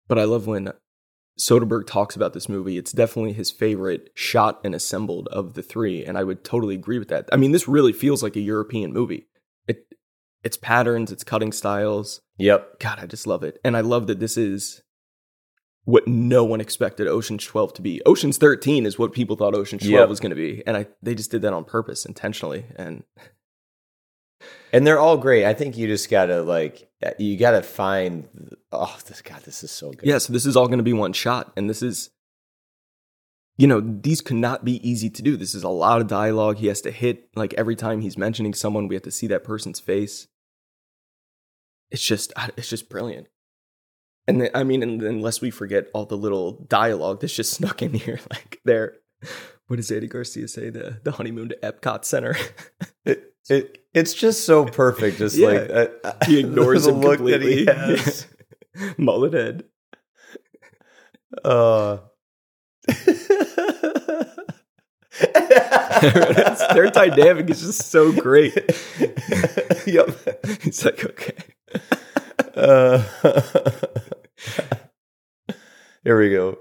But 0.09 0.19
I 0.19 0.25
love 0.25 0.47
when 0.47 0.73
Soderbergh 1.40 1.87
talks 1.87 2.14
about 2.16 2.35
this 2.35 2.49
movie. 2.49 2.76
It's 2.76 2.92
definitely 2.92 3.32
his 3.32 3.50
favorite 3.50 4.11
shot 4.14 4.61
and 4.62 4.75
assembled 4.75 5.28
of 5.28 5.54
the 5.54 5.62
three, 5.62 6.04
and 6.04 6.18
I 6.18 6.25
would 6.25 6.44
totally 6.44 6.75
agree 6.75 6.99
with 6.99 7.09
that. 7.09 7.28
I 7.32 7.37
mean, 7.37 7.52
this 7.52 7.66
really 7.66 7.92
feels 7.92 8.23
like 8.23 8.37
a 8.37 8.40
European 8.40 8.92
movie. 8.92 9.26
It, 9.66 9.87
its 10.44 10.56
patterns, 10.56 11.11
its 11.11 11.25
cutting 11.25 11.52
styles. 11.52 12.20
Yep. 12.38 12.78
God, 12.80 12.99
I 13.00 13.06
just 13.06 13.26
love 13.26 13.42
it, 13.42 13.59
and 13.64 13.76
I 13.76 13.80
love 13.80 14.06
that 14.09 14.20
this 14.20 14.37
is 14.37 14.82
what 15.85 16.06
no 16.06 16.44
one 16.44 16.61
expected 16.61 17.06
Ocean's 17.06 17.44
Twelve 17.44 17.73
to 17.75 17.82
be. 17.82 18.02
Ocean's 18.04 18.37
Thirteen 18.37 18.85
is 18.85 18.99
what 18.99 19.12
people 19.12 19.37
thought 19.37 19.54
Ocean's 19.54 19.82
Twelve 19.82 19.92
Yep. 20.00 20.09
was 20.09 20.20
going 20.20 20.30
to 20.30 20.37
be, 20.37 20.62
and 20.66 20.76
I 20.76 20.87
they 21.02 21.14
just 21.14 21.30
did 21.30 21.42
that 21.42 21.54
on 21.54 21.64
purpose, 21.64 22.04
intentionally, 22.04 22.66
and 22.76 23.02
And 24.73 24.87
they're 24.87 25.00
all 25.00 25.17
great. 25.17 25.45
I 25.45 25.55
think 25.55 25.77
you 25.77 25.87
just 25.87 26.11
gotta 26.11 26.43
like 26.43 26.89
uh, 27.05 27.11
you 27.19 27.37
gotta 27.37 27.62
find. 27.62 28.29
Oh, 28.73 28.97
this 29.07 29.23
God, 29.23 29.43
this 29.43 29.65
is 29.65 29.71
so 29.71 29.91
good. 29.91 30.07
Yeah, 30.09 30.19
so 30.19 30.33
this 30.33 30.47
is 30.47 30.57
all 30.57 30.67
going 30.67 30.79
to 30.79 30.85
be 30.85 30.93
one 30.93 31.12
shot, 31.12 31.53
and 31.57 31.69
this 31.69 31.83
is, 31.83 32.11
you 33.59 33.67
know, 33.67 33.81
these 33.81 34.21
cannot 34.21 34.65
be 34.65 34.89
easy 34.89 35.11
to 35.11 35.23
do. 35.23 35.37
This 35.37 35.55
is 35.55 35.65
a 35.65 35.69
lot 35.69 36.00
of 36.00 36.07
dialogue. 36.07 36.59
He 36.59 36.69
has 36.69 36.81
to 36.83 36.91
hit 36.91 37.29
like 37.35 37.53
every 37.55 37.75
time 37.75 38.00
he's 38.00 38.17
mentioning 38.17 38.55
someone, 38.55 38.87
we 38.87 38.95
have 38.95 39.03
to 39.03 39.11
see 39.11 39.27
that 39.29 39.45
person's 39.45 39.81
face. 39.81 40.29
It's 41.91 42.05
just, 42.05 42.33
it's 42.57 42.71
just 42.71 42.89
brilliant. 42.89 43.27
And 44.29 44.41
then, 44.41 44.50
I 44.55 44.62
mean, 44.62 44.85
and 44.85 45.03
unless 45.03 45.41
we 45.41 45.50
forget 45.50 45.89
all 45.93 46.07
the 46.07 46.17
little 46.17 46.65
dialogue 46.69 47.21
that's 47.21 47.35
just 47.35 47.53
snuck 47.55 47.83
in 47.83 47.95
here, 47.95 48.21
like 48.31 48.61
there. 48.65 48.95
What 49.67 49.77
does 49.77 49.91
Andy 49.91 50.09
Garcia 50.09 50.49
say? 50.49 50.71
The 50.71 51.00
the 51.05 51.12
honeymoon 51.12 51.50
to 51.50 51.57
Epcot 51.57 52.05
Center. 52.05 52.37
It, 53.07 53.35
it 53.49 53.80
it's 53.94 54.14
just 54.14 54.44
so 54.44 54.64
perfect. 54.82 55.18
Just 55.18 55.37
Yeah. 55.37 55.49
like 55.49 55.70
uh, 56.04 56.12
he 56.26 56.40
ignores 56.40 56.85
the 56.87 56.92
him 56.92 57.00
look 57.00 57.16
completely. 57.18 57.64
that 57.64 57.76
he 57.88 58.02
has. 58.02 58.26
Mullet 58.99 59.32
head. 59.32 59.64
Uh. 61.44 61.99
Their 66.73 66.90
dynamic 66.90 67.50
is 67.50 67.61
just 67.61 67.90
so 67.90 68.12
great. 68.12 68.54
yep. 69.87 70.09
It's 70.64 70.85
like, 70.85 71.04
okay. 71.04 71.35
Uh, 72.54 73.02
here 76.04 76.18
we 76.18 76.30
go. 76.30 76.59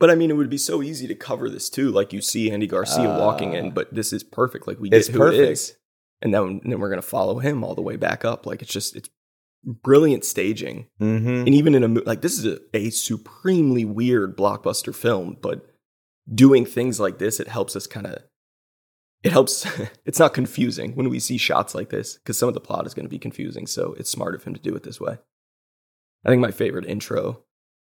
But 0.00 0.10
I 0.10 0.14
mean, 0.14 0.30
it 0.30 0.34
would 0.36 0.50
be 0.50 0.58
so 0.58 0.82
easy 0.82 1.06
to 1.08 1.14
cover 1.14 1.48
this 1.50 1.68
too. 1.68 1.90
Like 1.90 2.12
you 2.12 2.20
see 2.20 2.50
Andy 2.50 2.66
Garcia 2.66 3.08
walking 3.18 3.54
in, 3.54 3.66
Ah. 3.66 3.70
but 3.70 3.92
this 3.94 4.12
is 4.12 4.22
perfect. 4.22 4.66
Like 4.68 4.78
we 4.78 4.90
get 4.90 5.06
who 5.06 5.18
perfect. 5.18 5.50
is, 5.50 5.76
and 6.22 6.32
then 6.32 6.60
then 6.64 6.78
we're 6.80 6.90
gonna 6.90 7.02
follow 7.02 7.38
him 7.38 7.64
all 7.64 7.74
the 7.74 7.82
way 7.82 7.96
back 7.96 8.24
up. 8.24 8.46
Like 8.46 8.62
it's 8.62 8.72
just 8.72 8.94
it's 8.96 9.08
brilliant 9.64 10.24
staging, 10.24 10.86
Mm-hmm. 11.00 11.28
and 11.46 11.48
even 11.48 11.74
in 11.74 11.82
a 11.84 11.88
like 12.02 12.20
this 12.22 12.38
is 12.38 12.44
a, 12.46 12.58
a 12.76 12.90
supremely 12.90 13.84
weird 13.84 14.36
blockbuster 14.36 14.94
film, 14.94 15.36
but 15.42 15.66
doing 16.32 16.64
things 16.64 17.00
like 17.00 17.18
this, 17.18 17.40
it 17.40 17.48
helps 17.48 17.74
us 17.74 17.86
kind 17.86 18.06
of. 18.06 18.22
It 19.24 19.32
helps. 19.32 19.66
it's 20.04 20.20
not 20.20 20.32
confusing 20.32 20.92
when 20.94 21.08
we 21.08 21.18
see 21.18 21.38
shots 21.38 21.74
like 21.74 21.90
this 21.90 22.18
because 22.18 22.38
some 22.38 22.46
of 22.48 22.54
the 22.54 22.60
plot 22.60 22.86
is 22.86 22.94
going 22.94 23.06
to 23.06 23.10
be 23.10 23.18
confusing. 23.18 23.66
So 23.66 23.94
it's 23.98 24.08
smart 24.10 24.36
of 24.36 24.44
him 24.44 24.54
to 24.54 24.60
do 24.60 24.76
it 24.76 24.84
this 24.84 25.00
way. 25.00 25.18
I 26.24 26.28
think 26.28 26.40
my 26.40 26.52
favorite 26.52 26.86
intro 26.86 27.42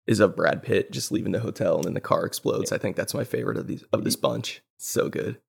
is 0.06 0.20
of 0.20 0.34
Brad 0.36 0.62
Pitt 0.62 0.90
just 0.92 1.12
leaving 1.12 1.32
the 1.32 1.40
hotel 1.40 1.76
and 1.76 1.84
then 1.84 1.94
the 1.94 2.00
car 2.00 2.24
explodes. 2.26 2.72
I 2.72 2.78
think 2.78 2.96
that's 2.96 3.14
my 3.14 3.24
favorite 3.24 3.56
of 3.56 3.66
these 3.66 3.84
of 3.92 4.04
this 4.04 4.16
bunch. 4.16 4.62
So 4.78 5.08
good. 5.08 5.40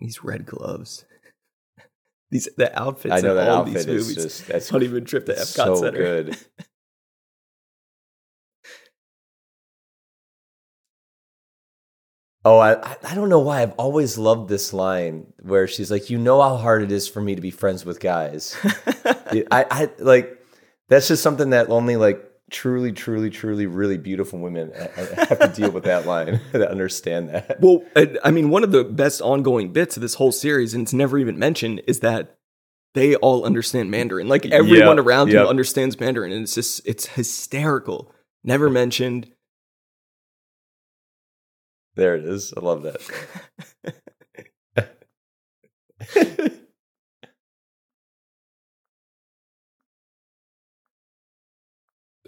These 0.00 0.22
red 0.24 0.46
gloves. 0.46 1.04
These 2.30 2.48
the 2.56 2.78
outfits 2.80 3.12
I 3.12 3.20
know 3.20 3.34
that 3.34 3.48
all 3.48 3.58
outfit 3.62 3.74
these 3.74 3.86
is 3.86 4.08
movies. 4.08 4.24
just 4.24 4.46
that's 4.46 4.68
Honeymoon 4.68 5.04
trip 5.04 5.26
to 5.26 5.32
Epcot 5.32 5.46
so 5.46 5.74
Center. 5.76 5.98
good. 5.98 6.36
Oh, 12.44 12.58
I- 12.58 12.96
I 13.04 13.14
don't 13.14 13.28
know 13.28 13.40
why 13.40 13.60
I've 13.60 13.72
always 13.72 14.16
loved 14.16 14.48
this 14.48 14.72
line 14.72 15.26
where 15.42 15.68
she's 15.68 15.90
like, 15.90 16.08
"You 16.08 16.16
know 16.16 16.40
how 16.40 16.56
hard 16.56 16.82
it 16.82 16.90
is 16.90 17.06
for 17.06 17.20
me 17.20 17.34
to 17.34 17.40
be 17.42 17.50
friends 17.50 17.84
with 17.84 18.00
guys." 18.00 18.56
I, 19.04 19.66
I 19.70 19.90
like 19.98 20.39
that's 20.90 21.08
just 21.08 21.22
something 21.22 21.50
that 21.50 21.70
only 21.70 21.96
like 21.96 22.22
truly, 22.50 22.92
truly, 22.92 23.30
truly, 23.30 23.66
really 23.66 23.96
beautiful 23.96 24.38
women 24.40 24.72
ha- 24.76 24.88
ha- 24.96 25.26
have 25.28 25.38
to 25.38 25.48
deal 25.54 25.70
with 25.70 25.84
that 25.84 26.04
line 26.04 26.40
to 26.52 26.68
understand 26.70 27.30
that. 27.30 27.58
well, 27.60 27.82
I 27.96 28.16
I 28.24 28.30
mean, 28.30 28.50
one 28.50 28.64
of 28.64 28.72
the 28.72 28.84
best 28.84 29.22
ongoing 29.22 29.72
bits 29.72 29.96
of 29.96 30.02
this 30.02 30.14
whole 30.14 30.32
series, 30.32 30.74
and 30.74 30.82
it's 30.82 30.92
never 30.92 31.16
even 31.16 31.38
mentioned, 31.38 31.80
is 31.86 32.00
that 32.00 32.36
they 32.94 33.14
all 33.16 33.44
understand 33.44 33.90
Mandarin. 33.90 34.26
Like 34.28 34.44
everyone 34.46 34.96
Yep, 34.98 35.06
around 35.06 35.28
yep. 35.28 35.42
him 35.42 35.46
understands 35.48 35.98
Mandarin, 36.00 36.32
and 36.32 36.42
it's 36.42 36.54
just 36.54 36.82
it's 36.84 37.06
hysterical. 37.06 38.12
Never 38.42 38.68
mentioned. 38.68 39.30
There 41.94 42.16
it 42.16 42.24
is. 42.24 42.52
I 42.56 42.60
love 42.60 42.82
that. 42.82 43.00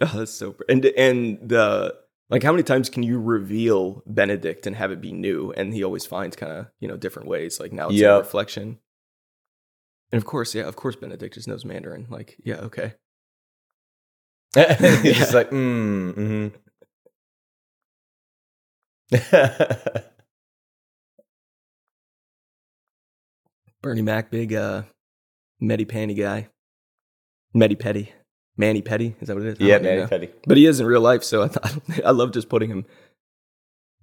Oh, 0.13 0.17
that's 0.19 0.31
so 0.31 0.51
br- 0.51 0.63
and 0.67 0.85
and 0.85 1.37
the 1.41 1.95
like 2.29 2.43
how 2.43 2.51
many 2.51 2.63
times 2.63 2.89
can 2.89 3.03
you 3.03 3.19
reveal 3.19 4.03
Benedict 4.05 4.67
and 4.67 4.75
have 4.75 4.91
it 4.91 4.99
be 5.01 5.11
new? 5.13 5.51
And 5.51 5.73
he 5.73 5.83
always 5.83 6.05
finds 6.05 6.35
kind 6.35 6.51
of 6.51 6.67
you 6.79 6.87
know 6.87 6.97
different 6.97 7.29
ways. 7.29 7.59
Like 7.59 7.71
now 7.71 7.89
it's 7.89 8.01
a 8.01 8.17
reflection. 8.17 8.79
And 10.11 10.21
of 10.21 10.25
course, 10.25 10.53
yeah, 10.53 10.63
of 10.63 10.75
course, 10.75 10.95
Benedict 10.95 11.33
just 11.33 11.47
knows 11.47 11.65
Mandarin. 11.65 12.05
Like, 12.07 12.37
yeah, 12.43 12.57
okay. 12.57 12.93
He's 14.55 15.17
just 15.17 15.33
like, 15.39 15.49
mm, 15.49 16.13
mm-hmm. 16.13 16.47
Bernie 23.81 24.01
Mac, 24.03 24.29
big 24.29 24.53
uh, 24.53 24.83
Medi 25.59 25.85
Panty 25.85 26.15
guy. 26.15 26.49
Medi 27.55 27.75
Petty, 27.75 28.11
Manny 28.57 28.81
Petty, 28.81 29.15
is 29.19 29.27
that 29.27 29.35
what 29.35 29.45
it 29.45 29.59
is? 29.59 29.61
I 29.61 29.63
yeah, 29.63 29.77
don't 29.77 29.85
even 29.85 29.95
Manny 29.95 30.01
know. 30.01 30.07
Petty. 30.07 30.29
but 30.45 30.57
he 30.57 30.65
is 30.65 30.79
in 30.79 30.85
real 30.85 31.01
life. 31.01 31.23
So 31.23 31.43
I, 31.43 31.47
th- 31.47 32.01
I 32.05 32.11
love 32.11 32.31
just 32.31 32.49
putting 32.49 32.69
him 32.69 32.85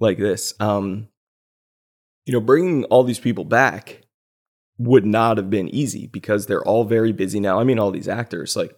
like 0.01 0.19
this. 0.19 0.55
Um, 0.61 1.09
you 2.27 2.33
know, 2.33 2.41
bringing 2.41 2.85
all 2.85 3.05
these 3.05 3.19
people 3.21 3.45
back 3.45 4.03
would 4.79 5.07
not 5.07 5.37
have 5.37 5.51
been 5.51 5.69
easy 5.69 6.07
because 6.07 6.47
they're 6.47 6.65
all 6.65 6.85
very 6.85 7.13
busy 7.13 7.39
now. 7.39 7.61
I 7.61 7.65
mean, 7.65 7.79
all 7.79 7.91
these 7.91 8.09
actors, 8.09 8.57
like 8.57 8.75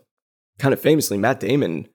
kind 0.59 0.75
of 0.75 0.81
famously, 0.81 1.17
Matt 1.17 1.41
Damon 1.41 1.89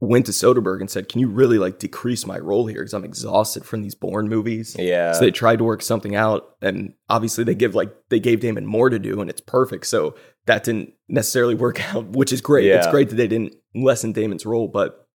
went 0.00 0.26
to 0.26 0.32
Soderbergh 0.32 0.80
and 0.80 0.90
said, 0.90 1.08
"Can 1.08 1.20
you 1.20 1.28
really 1.28 1.58
like 1.58 1.78
decrease 1.78 2.26
my 2.26 2.38
role 2.38 2.66
here? 2.66 2.80
Because 2.80 2.94
I'm 2.94 3.04
exhausted 3.04 3.64
from 3.64 3.82
these 3.82 3.94
Bourne 3.94 4.28
movies." 4.28 4.76
Yeah. 4.78 5.12
So 5.12 5.20
they 5.20 5.30
tried 5.30 5.58
to 5.58 5.64
work 5.64 5.82
something 5.82 6.14
out, 6.14 6.56
and 6.60 6.94
obviously 7.08 7.44
they 7.44 7.54
give 7.54 7.74
like 7.74 7.92
they 8.10 8.20
gave 8.20 8.40
Damon 8.40 8.66
more 8.66 8.90
to 8.90 8.98
do, 8.98 9.20
and 9.20 9.28
it's 9.30 9.40
perfect. 9.40 9.86
So 9.86 10.14
that 10.46 10.64
didn't 10.64 10.94
necessarily 11.08 11.54
work 11.54 11.82
out, 11.94 12.08
which 12.08 12.32
is 12.32 12.40
great. 12.40 12.66
It's 12.78 12.86
great 12.86 13.08
that 13.10 13.16
they 13.16 13.28
didn't 13.28 13.54
lessen 13.74 14.12
Damon's 14.12 14.46
role, 14.46 14.68
but 14.68 15.08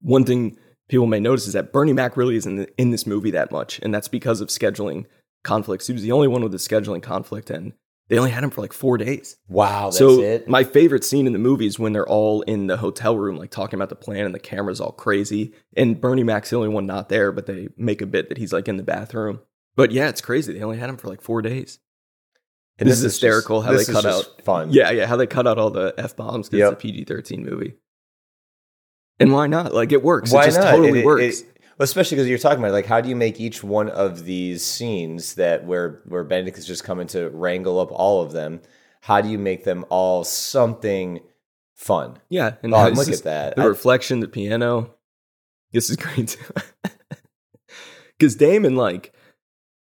one 0.00 0.24
thing 0.24 0.56
people 0.88 1.06
may 1.06 1.20
notice 1.20 1.46
is 1.46 1.52
that 1.52 1.72
Bernie 1.72 1.92
Mac 1.92 2.16
really 2.16 2.36
isn't 2.36 2.70
in 2.78 2.90
this 2.90 3.06
movie 3.06 3.30
that 3.32 3.52
much, 3.52 3.78
and 3.82 3.94
that's 3.94 4.08
because 4.08 4.40
of 4.40 4.48
scheduling 4.48 5.06
conflicts. 5.44 5.86
He 5.86 5.92
was 5.92 6.02
the 6.02 6.12
only 6.12 6.28
one 6.28 6.42
with 6.42 6.54
a 6.54 6.58
scheduling 6.58 7.02
conflict, 7.02 7.50
and 7.50 7.72
they 8.08 8.18
only 8.18 8.30
had 8.30 8.42
him 8.42 8.50
for 8.50 8.62
like 8.62 8.72
four 8.72 8.96
days. 8.96 9.36
wow, 9.48 9.86
that's 9.86 9.98
so 9.98 10.20
it. 10.20 10.48
my 10.48 10.64
favorite 10.64 11.04
scene 11.04 11.26
in 11.26 11.32
the 11.32 11.38
movie 11.38 11.66
is 11.66 11.78
when 11.78 11.92
they're 11.92 12.08
all 12.08 12.42
in 12.42 12.66
the 12.66 12.78
hotel 12.78 13.16
room, 13.16 13.36
like 13.36 13.50
talking 13.50 13.78
about 13.78 13.90
the 13.90 13.96
plan, 13.96 14.24
and 14.24 14.34
the 14.34 14.40
camera's 14.40 14.80
all 14.80 14.92
crazy. 14.92 15.52
And 15.76 16.00
Bernie 16.00 16.24
Mac's 16.24 16.50
the 16.50 16.56
only 16.56 16.68
one 16.68 16.86
not 16.86 17.08
there, 17.08 17.32
but 17.32 17.46
they 17.46 17.68
make 17.76 18.00
a 18.00 18.06
bit 18.06 18.28
that 18.28 18.38
he's 18.38 18.52
like 18.52 18.68
in 18.68 18.76
the 18.78 18.82
bathroom. 18.82 19.40
But 19.76 19.92
yeah, 19.92 20.08
it's 20.08 20.20
crazy. 20.20 20.52
They 20.52 20.62
only 20.62 20.78
had 20.78 20.90
him 20.90 20.96
for 20.96 21.08
like 21.08 21.20
four 21.20 21.42
days. 21.42 21.78
And 22.78 22.88
this 22.88 22.98
is 22.98 23.02
just- 23.04 23.16
hysterical 23.16 23.60
how 23.62 23.72
this 23.72 23.86
they 23.86 23.92
is 23.92 23.96
cut 23.96 24.04
just 24.04 24.28
out- 24.30 24.42
fun. 24.44 24.72
Yeah, 24.72 24.90
yeah. 24.90 25.06
How 25.06 25.16
they 25.16 25.26
cut 25.26 25.46
out 25.46 25.58
all 25.58 25.70
the 25.70 25.94
f 25.98 26.14
bombs 26.16 26.48
because 26.48 26.58
Yep. 26.60 26.72
it's 26.74 26.78
a 26.78 26.82
PG 26.82 27.04
thirteen 27.04 27.44
movie. 27.44 27.74
And 29.20 29.32
why 29.32 29.46
not? 29.48 29.74
Like 29.74 29.90
it 29.92 30.02
works. 30.02 30.32
Why 30.32 30.42
it 30.42 30.46
just 30.46 30.60
not? 30.60 30.70
totally 30.70 31.00
It- 31.00 31.04
works. 31.04 31.40
it- 31.40 31.46
especially 31.80 32.16
because 32.16 32.28
you're 32.28 32.38
talking 32.38 32.58
about 32.60 32.72
like 32.72 32.86
how 32.86 33.00
do 33.00 33.08
you 33.08 33.16
make 33.16 33.40
each 33.40 33.62
one 33.64 33.88
of 33.88 34.24
these 34.24 34.64
scenes 34.64 35.34
that 35.34 35.64
where 35.66 36.02
where 36.06 36.22
Benedict 36.24 36.56
is 36.58 36.66
just 36.66 36.84
coming 36.84 37.06
to 37.08 37.28
wrangle 37.30 37.80
up 37.80 37.90
all 37.90 38.22
of 38.22 38.32
them. 38.32 38.60
How 39.02 39.20
do 39.20 39.28
you 39.28 39.38
make 39.38 39.64
them 39.64 39.84
all 39.90 40.22
something 40.24 41.20
fun? 41.74 42.18
yeah. 42.28 42.54
And 42.62 42.74
Oh, 42.74 42.88
look 42.88 43.08
at 43.08 43.22
that. 43.24 43.56
The 43.56 43.62
I- 43.62 43.66
reflection, 43.66 44.20
the 44.20 44.28
piano. 44.28 44.94
This 45.72 45.90
is 45.90 45.96
great. 46.04 46.36
Because 48.18 48.34
Damon, 48.36 48.74
like, 48.76 49.12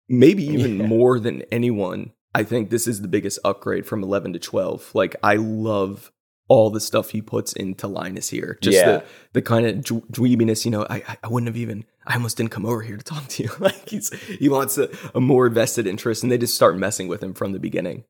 maybe 0.08 0.44
even 0.48 0.80
Yeah. 0.80 0.86
more 0.86 1.18
than 1.20 1.42
anyone, 1.52 2.12
I 2.36 2.44
think 2.44 2.70
this 2.70 2.86
is 2.86 3.00
the 3.02 3.08
biggest 3.08 3.38
upgrade 3.44 3.86
from 3.86 4.02
11 4.02 4.34
to 4.34 4.38
12. 4.38 4.90
Like, 4.94 5.16
I 5.22 5.36
love 5.36 6.12
all 6.48 6.70
the 6.70 6.80
stuff 6.80 7.10
he 7.10 7.20
puts 7.22 7.52
into 7.54 7.88
Linus 7.88 8.28
here. 8.28 8.58
Just 8.60 8.76
Yeah. 8.76 8.86
the, 8.98 9.04
the 9.32 9.42
kind 9.42 9.66
of 9.66 9.76
dwe- 9.76 10.06
dweebiness, 10.10 10.64
you 10.64 10.70
know, 10.70 10.86
I, 10.88 10.96
I- 11.08 11.16
I 11.24 11.28
wouldn't 11.28 11.48
have 11.48 11.56
even, 11.56 11.84
I 12.06 12.14
almost 12.14 12.36
didn't 12.36 12.52
come 12.52 12.66
over 12.66 12.82
here 12.82 12.96
to 12.96 13.02
talk 13.04 13.26
to 13.28 13.42
you. 13.42 13.50
like, 13.58 13.88
he's, 13.88 14.12
he 14.24 14.48
wants 14.48 14.78
a, 14.78 14.88
a 15.14 15.20
more 15.20 15.48
vested 15.48 15.86
interest, 15.86 16.22
and 16.22 16.30
they 16.30 16.38
just 16.38 16.54
start 16.54 16.76
messing 16.78 17.08
with 17.08 17.22
him 17.22 17.34
from 17.34 17.52
the 17.52 17.58
beginning. 17.58 18.04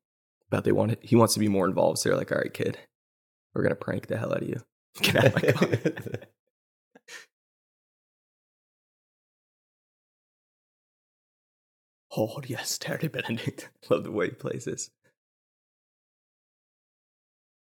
But 0.51 0.65
they 0.65 0.73
want 0.73 0.93
it, 0.93 0.99
he 1.03 1.17
wants 1.17 1.33
to 1.35 1.41
be 1.41 1.49
more 1.49 1.67
involved. 1.67 1.99
So 2.01 2.09
they're 2.11 2.19
like, 2.19 2.31
all 2.31 2.39
right, 2.39 2.53
kid, 2.53 2.79
we're 3.55 3.63
going 3.63 3.71
to 3.71 3.77
prank 3.77 4.09
the 4.09 4.17
hell 4.19 4.33
out 4.33 4.43
of 4.43 4.49
you. 4.49 4.61
Get 5.01 5.17
out 5.17 5.25
of 5.27 5.35
my 5.35 5.53
car. 5.53 5.69
Oh 12.17 12.41
yes, 12.47 12.79
Terry 12.79 13.09
Benedict. 13.09 13.69
Love 13.91 14.05
the 14.05 14.11
way 14.11 14.27
he 14.27 14.33
plays 14.33 14.65
this. 14.65 14.91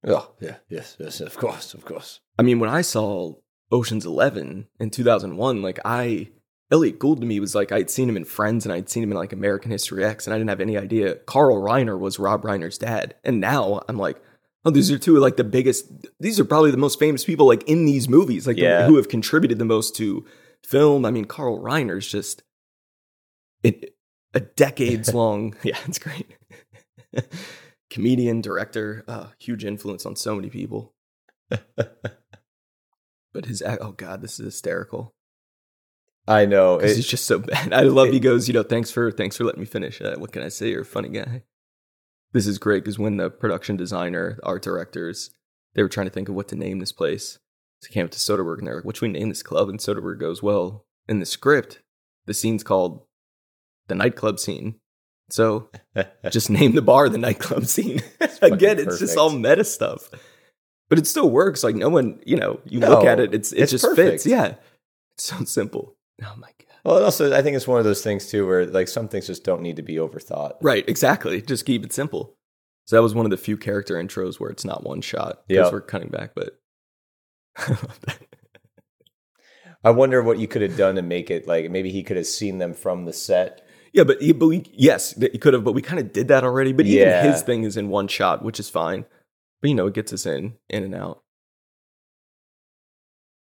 oh 0.08 0.32
yeah, 0.40 0.56
yes, 0.70 0.96
yes, 1.00 1.20
of 1.22 1.38
course, 1.38 1.74
of 1.74 1.86
course. 1.86 2.20
I 2.38 2.44
mean, 2.44 2.60
when 2.60 2.70
I 2.70 2.82
saw 2.82 3.34
Ocean's 3.72 4.06
Eleven 4.06 4.68
in 4.80 4.90
2001, 4.90 5.62
like 5.62 5.80
I, 5.86 6.30
Elliot 6.72 7.00
Gould 7.00 7.20
to 7.22 7.28
me 7.28 7.40
was 7.40 7.54
like 7.56 7.72
I'd 7.72 7.90
seen 7.90 8.08
him 8.10 8.18
in 8.18 8.26
Friends 8.26 8.66
and 8.66 8.74
I'd 8.74 8.90
seen 8.90 9.04
him 9.04 9.12
in 9.12 9.18
like 9.18 9.34
American 9.34 9.72
History 9.72 10.04
X, 10.06 10.26
and 10.26 10.34
I 10.34 10.38
didn't 10.38 10.50
have 10.50 10.62
any 10.62 10.78
idea 10.78 11.16
Carl 11.16 11.62
Reiner 11.62 12.00
was 12.00 12.18
Rob 12.20 12.44
Reiner's 12.44 12.78
dad. 12.78 13.16
And 13.24 13.40
now 13.42 13.82
I'm 13.90 13.98
like, 13.98 14.18
oh, 14.66 14.72
these 14.72 14.92
are 14.92 14.98
two 14.98 15.16
of 15.18 15.22
like 15.22 15.38
the 15.38 15.44
biggest. 15.44 15.86
These 16.20 16.40
are 16.40 16.46
probably 16.46 16.72
the 16.72 16.78
most 16.78 16.98
famous 17.00 17.24
people 17.26 17.46
like 17.48 17.64
in 17.68 17.86
these 17.86 18.08
movies, 18.10 18.48
like 18.48 18.58
the- 18.58 18.62
who 18.88 18.96
have 18.96 19.10
contributed 19.10 19.60
the 19.60 19.66
most 19.66 19.96
to 19.98 20.26
film. 20.64 21.06
I 21.06 21.12
mean, 21.12 21.26
Carl 21.26 21.60
Reiner's 21.60 22.08
just 22.08 22.42
it, 23.64 23.96
a 24.34 24.40
decades 24.40 25.14
long. 25.14 25.56
Yeah, 25.64 25.78
it's 25.88 26.00
great. 26.00 26.36
Comedian, 27.90 28.42
director, 28.42 29.04
uh, 29.08 29.28
huge 29.40 29.66
influence 29.66 30.06
on 30.06 30.16
so 30.16 30.36
many 30.36 30.50
people. 30.50 30.94
But 33.32 33.46
his 33.46 33.62
oh 33.62 33.92
god, 33.92 34.22
this 34.22 34.40
is 34.40 34.46
hysterical. 34.46 35.14
I 36.28 36.46
know 36.46 36.78
It- 36.78 36.96
he's 36.96 37.08
just 37.08 37.26
so 37.26 37.40
bad. 37.40 37.74
I 37.74 37.82
love 37.84 38.08
it- 38.08 38.14
he 38.14 38.20
goes, 38.20 38.48
you 38.48 38.54
know, 38.54 38.64
thanks 38.64 38.92
for 38.92 39.12
thanks 39.12 39.38
for 39.38 39.44
letting 39.44 39.60
me 39.62 39.66
finish. 39.66 40.02
Uh, 40.02 40.16
what 40.18 40.32
can 40.32 40.42
I 40.44 40.50
say? 40.50 40.70
You're 40.70 40.82
a 40.82 40.86
funny 40.86 41.10
guy. 41.10 41.44
This 42.32 42.46
is 42.48 42.58
great 42.60 42.84
because 42.84 43.00
when 43.00 43.18
the 43.18 43.30
production 43.30 43.76
designer, 43.78 44.40
art 44.44 44.62
directors, 44.64 45.32
they 45.74 45.82
were 45.84 45.90
trying 45.90 46.08
to 46.08 46.12
think 46.14 46.30
of 46.30 46.36
what 46.36 46.48
to 46.50 46.56
name 46.56 46.80
this 46.80 46.92
place. 46.92 47.40
So 47.82 47.92
came 47.92 48.06
up 48.06 48.12
to 48.12 48.20
Soderbergh 48.20 48.60
and 48.60 48.68
they're 48.68 48.76
like, 48.76 48.86
"What 48.86 48.98
should 48.98 49.04
we 49.14 49.20
name 49.20 49.30
this 49.30 49.42
club?" 49.44 49.70
And 49.70 49.80
Soderbergh 49.80 50.20
goes, 50.20 50.44
"Well, 50.44 50.86
in 51.08 51.20
the 51.20 51.26
script, 51.26 51.82
the 52.26 52.34
scene's 52.34 52.64
called 52.64 53.06
the 53.90 53.96
nightclub 53.96 54.40
scene, 54.40 54.76
so 55.30 55.70
just 56.32 56.50
name 56.50 56.74
the 56.74 56.82
bar 56.82 57.10
the 57.10 57.18
nightclub 57.18 57.66
scene." 57.66 58.00
fucking 58.20 58.54
Again, 58.54 58.80
it's 58.80 59.00
just 59.00 59.18
all 59.18 59.30
meta 59.32 59.64
stuff, 59.64 60.10
but 60.90 60.98
it 60.98 61.06
still 61.08 61.30
works. 61.30 61.64
Like 61.64 61.76
no 61.76 61.90
one, 61.90 62.20
you 62.26 62.38
know, 62.38 62.60
you 62.66 62.80
look 62.80 63.04
at 63.06 63.20
it, 63.20 63.34
it's 63.34 63.52
it 63.52 63.64
it's 63.64 63.72
just 63.72 63.84
perfect. 63.84 64.10
fits. 64.12 64.26
Yeah, 64.26 64.56
it's 65.16 65.26
so 65.26 65.44
simple. 65.44 65.96
Oh 66.24 66.36
my 66.38 66.48
god. 66.48 66.68
well, 66.86 66.96
and 66.98 67.06
also 67.06 67.36
I 67.36 67.42
think 67.42 67.56
it's 67.56 67.68
one 67.68 67.80
of 67.80 67.86
those 67.86 68.02
things 68.04 68.28
too 68.28 68.46
where 68.48 68.66
like 68.66 68.88
some 68.88 69.08
things 69.08 69.28
just 69.28 69.44
don't 69.44 69.62
need 69.62 69.76
to 69.76 69.82
be 69.84 69.96
overthought. 69.96 70.54
Right, 70.62 70.88
exactly. 70.88 71.42
Just 71.42 71.66
keep 71.66 71.84
it 71.84 71.94
simple. 71.94 72.36
So 72.88 72.96
that 72.96 73.04
was 73.04 73.14
one 73.14 73.26
of 73.26 73.30
the 73.30 73.38
few 73.38 73.56
character 73.56 73.96
intros 73.96 74.40
where 74.40 74.50
it's 74.50 74.66
not 74.66 74.84
one 74.84 75.02
shot 75.02 75.44
because 75.48 75.66
Yep. 75.66 75.74
we're 75.74 75.82
cutting 75.82 76.10
back. 76.10 76.32
But 76.36 76.60
I 79.84 79.92
wonder 79.92 80.22
what 80.22 80.40
you 80.40 80.48
could 80.48 80.62
have 80.62 80.76
done 80.76 80.96
to 80.96 81.02
make 81.02 81.30
it 81.32 81.48
like 81.48 81.70
maybe 81.72 81.92
he 81.92 82.04
could 82.04 82.18
have 82.18 82.26
seen 82.28 82.58
them 82.58 82.74
from 82.74 83.06
the 83.06 83.14
set. 83.14 83.66
Yeah, 83.94 84.04
but, 84.04 84.20
but 84.38 84.48
we 84.48 84.64
yes, 84.74 85.14
he 85.20 85.38
could 85.38 85.54
have, 85.54 85.64
but 85.64 85.74
we 85.74 85.82
kind 85.82 86.00
of 86.00 86.14
did 86.14 86.28
that 86.30 86.44
already. 86.44 86.74
But 86.74 86.86
Yeah. 86.86 87.20
even 87.22 87.32
his 87.32 87.42
thing 87.42 87.64
is 87.64 87.76
in 87.78 87.90
one 87.90 88.08
shot, 88.08 88.44
which 88.44 88.60
is 88.60 88.70
fine. 88.70 89.06
But 89.62 89.70
you 89.70 89.76
know, 89.76 89.88
it 89.88 89.94
gets 89.94 90.14
us 90.14 90.26
in, 90.26 90.56
in 90.70 90.84
and 90.84 90.96
out. 90.96 91.22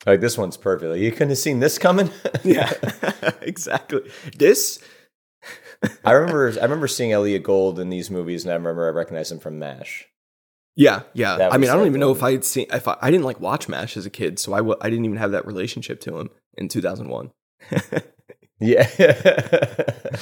Like 0.06 0.20
this 0.20 0.38
one's 0.38 0.56
perfect. 0.56 0.92
Like, 0.92 1.00
you 1.00 1.12
couldn't 1.12 1.28
have 1.30 1.38
seen 1.38 1.60
this 1.60 1.78
coming. 1.78 2.10
Yeah, 2.44 2.72
exactly. 3.42 4.10
This, 4.36 4.82
I 6.04 6.12
remember 6.12 6.48
I 6.58 6.62
remember 6.62 6.88
seeing 6.88 7.12
Elliot 7.12 7.42
Gould 7.42 7.78
in 7.78 7.90
these 7.90 8.10
movies, 8.10 8.44
and 8.44 8.52
I 8.52 8.56
remember 8.56 8.86
I 8.86 8.90
recognized 8.90 9.30
him 9.30 9.38
from 9.40 9.58
MASH. 9.58 10.06
yeah, 10.74 11.02
yeah. 11.12 11.48
I 11.52 11.58
mean, 11.58 11.68
I 11.70 11.74
don't 11.76 11.86
even 11.86 12.00
know 12.00 12.12
if 12.12 12.22
I 12.22 12.32
had 12.32 12.44
seen 12.44 12.66
if 12.72 12.88
I, 12.88 12.96
I 13.02 13.10
didn't 13.10 13.24
like 13.24 13.40
watch 13.40 13.68
Mash 13.68 13.96
as 13.98 14.06
a 14.06 14.10
kid, 14.10 14.38
so 14.38 14.54
I 14.54 14.58
w- 14.58 14.76
I 14.80 14.88
didn't 14.88 15.04
even 15.04 15.18
have 15.18 15.32
that 15.32 15.46
relationship 15.46 16.00
to 16.02 16.18
him 16.18 16.30
in 16.56 16.68
two 16.68 16.80
thousand 16.80 17.08
one. 17.10 17.30
Yeah. 18.60 18.86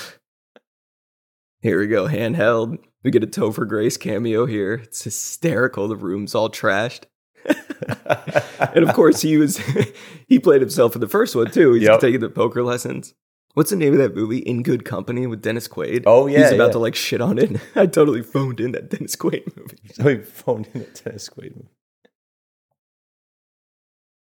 Here 1.61 1.81
we 1.81 1.89
go, 1.89 2.07
handheld. 2.07 2.79
We 3.03 3.11
get 3.11 3.25
a 3.25 3.27
Topher 3.27 3.67
Grace 3.67 3.97
cameo 3.97 4.47
here. 4.47 4.75
It's 4.75 5.03
hysterical. 5.03 5.89
The 5.89 5.97
room's 5.97 6.35
all 6.35 6.49
trashed. 6.51 7.05
and 7.45 8.89
of 8.89 8.95
course, 8.95 9.21
he 9.23 9.37
was 9.39 9.57
he 10.29 10.39
played 10.39 10.61
himself 10.61 10.95
in 10.95 11.01
the 11.01 11.09
first 11.09 11.35
one 11.35 11.51
too. 11.51 11.73
He's 11.73 11.83
Yep. 11.85 12.01
taking 12.01 12.21
the 12.21 12.29
poker 12.31 12.63
lessons. 12.63 13.15
What's 13.55 13.71
the 13.71 13.77
name 13.77 13.93
of 13.93 13.99
that 13.99 14.15
movie? 14.15 14.39
In 14.39 14.63
Good 14.63 14.85
Company 14.85 15.27
with 15.27 15.43
Dennis 15.43 15.67
Quaid. 15.67 16.05
Oh, 16.07 16.27
yeah, 16.29 16.45
he's 16.45 16.53
about 16.53 16.67
yeah. 16.67 16.73
to 16.73 16.79
like 16.79 16.95
shit 16.95 17.21
on 17.21 17.39
it. 17.39 17.61
I 17.75 17.87
totally 17.87 18.23
phoned 18.23 18.61
in 18.61 18.71
that 18.73 18.89
Dennis 18.91 19.17
Quaid 19.17 19.57
movie. 19.57 19.79
so 19.95 20.07
he 20.07 20.19
phoned 20.19 20.69
in 20.75 20.81
that 20.83 21.03
Dennis 21.03 21.29
Quaid 21.29 21.57
movie. 21.57 21.69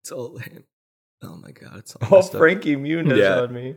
It's 0.02 0.12
all 0.12 0.38
him. 0.38 0.64
Oh 1.22 1.36
my 1.36 1.50
god, 1.50 1.76
it's 1.78 1.94
all 1.96 2.08
Oh. 2.18 2.22
Frankie 2.22 2.76
Muniz 2.76 3.18
Yeah. 3.18 3.40
on 3.40 3.52
me. 3.52 3.76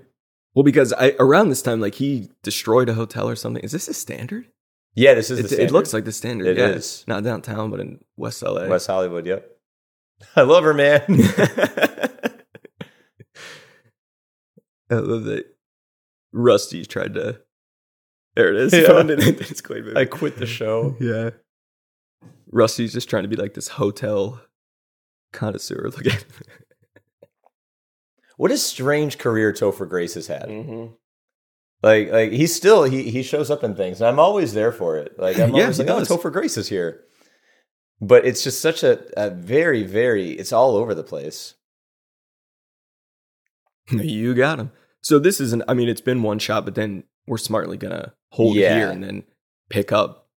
Well, 0.54 0.64
because 0.64 0.92
I 0.94 1.16
around 1.20 1.50
this 1.50 1.62
time, 1.62 1.80
like 1.80 1.96
he 1.96 2.30
destroyed 2.44 2.90
a 2.90 2.94
hotel 2.94 3.30
or 3.30 3.36
something. 3.36 3.64
Is 3.64 3.72
this 3.72 3.88
a 3.88 3.94
standard? 3.94 4.48
Yeah, 4.94 5.14
this 5.14 5.32
is 5.32 5.40
It, 5.40 5.50
the 5.50 5.64
it 5.64 5.72
looks 5.72 5.94
like 5.94 6.04
the 6.04 6.12
standard. 6.12 6.48
It 6.48 6.58
yeah. 6.58 6.68
is. 6.68 7.06
not 7.08 7.24
downtown, 7.24 7.72
but 7.72 7.80
in 7.80 8.04
West 8.18 8.44
LA. 8.44 8.68
West 8.68 8.88
Hollywood. 8.88 9.26
Yep. 9.26 9.50
I 10.36 10.42
love 10.42 10.66
her, 10.66 10.74
man. 10.74 11.02
I 14.90 14.96
love 14.96 15.24
that 15.24 15.46
Rusty's 16.34 16.88
tried 16.88 17.14
to. 17.14 17.40
There 18.36 18.54
it 18.54 18.56
is. 18.58 18.74
Yeah. 18.74 19.02
It. 19.02 19.52
It's 19.52 19.62
quite. 19.62 19.84
I 19.96 20.06
quit 20.06 20.38
the 20.38 20.46
show. 20.46 20.96
Yeah. 21.00 21.32
Rusty's 22.52 22.94
just 22.94 23.10
trying 23.10 23.24
to 23.24 23.30
be 23.30 23.36
like 23.38 23.54
this 23.54 23.70
hotel 23.70 24.42
connoisseur. 25.32 25.90
Look 25.96 26.06
at 26.06 26.26
What 28.41 28.49
a 28.49 28.58
strange 28.58 29.19
career 29.19 29.54
Topher 29.54 29.88
Grace 29.88 30.15
has 30.15 30.25
had. 30.25 30.47
Mm-hmm. 30.49 30.95
Like, 31.84 32.10
like 32.10 32.32
he's 32.32 32.56
still 32.56 32.82
he 32.86 33.12
he 33.12 33.21
shows 33.21 33.51
up 33.51 33.63
in 33.63 33.75
things, 33.75 34.01
and 34.01 34.08
I'm 34.08 34.17
always 34.17 34.56
there 34.56 34.71
for 34.71 34.97
it. 34.97 35.13
Like, 35.19 35.38
I'm 35.38 35.51
Yeah, 35.56 35.62
always 35.62 35.77
like, 35.77 35.89
oh. 35.89 36.01
Topher 36.01 36.34
Grace 36.34 36.58
is 36.58 36.67
here. 36.67 37.04
But 38.01 38.25
it's 38.25 38.43
just 38.43 38.60
such 38.60 38.82
a, 38.82 38.99
a 39.15 39.30
very, 39.30 39.84
very. 39.84 40.32
It's 40.32 40.51
all 40.51 40.75
over 40.75 40.95
the 40.95 41.04
place. 41.04 41.54
You 43.91 44.34
got 44.34 44.58
him. 44.58 44.71
So 45.04 45.19
this 45.19 45.39
isn't. 45.39 45.62
I 45.67 45.75
mean, 45.75 45.88
it's 45.88 46.01
been 46.01 46.23
one 46.23 46.39
shot, 46.39 46.65
but 46.65 46.73
then 46.73 47.04
we're 47.27 47.38
smartly 47.38 47.77
gonna 47.77 48.15
hold 48.32 48.56
Yeah. 48.56 48.71
it 48.71 48.77
here 48.80 48.89
and 48.89 49.04
then 49.04 49.23
pick 49.69 49.91
up. 49.91 50.30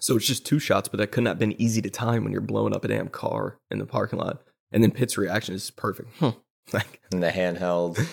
So 0.00 0.16
it's 0.16 0.26
just 0.26 0.46
two 0.46 0.58
shots, 0.58 0.88
but 0.88 0.96
that 0.96 1.08
couldn't 1.08 1.26
have 1.26 1.38
been 1.38 1.60
easy 1.60 1.82
to 1.82 1.90
time 1.90 2.24
when 2.24 2.32
you're 2.32 2.40
blowing 2.40 2.74
up 2.74 2.86
a 2.86 2.88
damn 2.88 3.08
car 3.08 3.58
in 3.70 3.80
the 3.80 3.84
parking 3.84 4.18
lot. 4.18 4.40
And 4.72 4.82
then 4.82 4.92
Pitt's 4.92 5.18
reaction 5.18 5.54
is 5.54 5.70
perfect. 5.70 6.08
Huh. 6.20 6.32
Like, 6.72 7.00
And 7.12 7.22
the 7.22 7.30
handheld. 7.30 8.04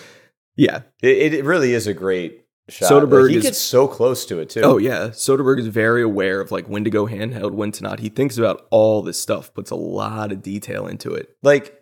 yeah. 0.56 0.82
It, 1.02 1.34
it 1.34 1.44
really 1.44 1.72
is 1.74 1.86
a 1.86 1.94
great 1.94 2.44
shot. 2.68 2.90
Soderbergh 2.90 3.22
Like, 3.24 3.30
he 3.32 3.36
is- 3.38 3.42
gets 3.44 3.58
so 3.58 3.86
close 3.86 4.24
to 4.26 4.38
it 4.40 4.50
too. 4.50 4.62
Oh 4.62 4.78
yeah. 4.78 5.08
Soderbergh 5.08 5.58
is 5.60 5.66
very 5.68 6.02
aware 6.02 6.40
of 6.40 6.50
like 6.50 6.68
when 6.68 6.84
to 6.84 6.90
go 6.90 7.06
handheld, 7.06 7.52
when 7.52 7.72
to 7.72 7.82
not. 7.82 8.00
He 8.00 8.08
thinks 8.08 8.38
about 8.38 8.66
all 8.70 9.02
this 9.02 9.20
stuff, 9.20 9.52
puts 9.54 9.70
a 9.70 9.76
lot 9.76 10.32
of 10.32 10.42
detail 10.42 10.86
into 10.86 11.12
it. 11.14 11.36
Like, 11.42 11.80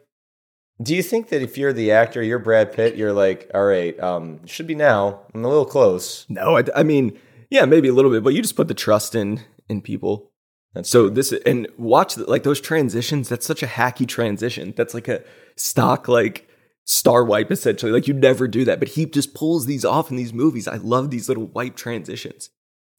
do 0.83 0.95
you 0.95 1.03
think 1.05 1.29
that 1.29 1.41
if 1.41 1.57
you're 1.57 1.73
the 1.73 1.93
actor, 1.93 2.21
you're 2.23 2.41
Brad 2.41 2.73
Pitt, 2.73 2.97
you're 2.97 3.13
like, 3.13 3.49
all 3.55 3.65
right, 3.65 3.99
um, 4.01 4.45
should 4.45 4.67
be 4.67 4.75
now. 4.75 5.21
I'm 5.33 5.45
a 5.45 5.49
little 5.49 5.65
close. 5.65 6.27
No, 6.29 6.57
I, 6.59 6.65
I 6.75 6.83
mean, 6.83 7.17
yeah, 7.49 7.65
maybe 7.65 7.87
a 7.87 7.93
little 7.93 8.11
bit, 8.11 8.25
but 8.25 8.35
you 8.35 8.43
just 8.43 8.57
put 8.57 8.67
the 8.67 8.75
trust 8.75 9.15
in 9.15 9.41
in 9.69 9.81
people. 9.81 10.33
That's 10.75 10.91
So 10.91 11.09
this 11.09 11.33
and 11.47 11.69
watch 11.79 12.17
the, 12.17 12.29
like 12.29 12.43
those 12.43 12.61
transitions. 12.61 13.29
That's 13.29 13.47
such 13.47 13.63
a 13.63 13.67
hacky 13.69 14.09
transition. 14.09 14.75
That's 14.77 14.93
like 14.95 15.07
a 15.07 15.23
stock 15.55 16.09
like 16.09 16.49
star 16.85 17.25
wipe 17.25 17.51
essentially. 17.51 17.93
Like 17.93 18.07
you 18.09 18.15
never 18.15 18.47
do 18.49 18.65
that, 18.65 18.79
but 18.79 18.89
he 18.89 19.07
just 19.07 19.35
pulls 19.35 19.67
these 19.67 19.85
off 19.85 20.11
in 20.11 20.17
these 20.17 20.33
movies. 20.33 20.69
I 20.69 20.77
love 20.77 21.11
these 21.11 21.29
little 21.29 21.47
wipe 21.47 21.77
transitions. 21.77 22.51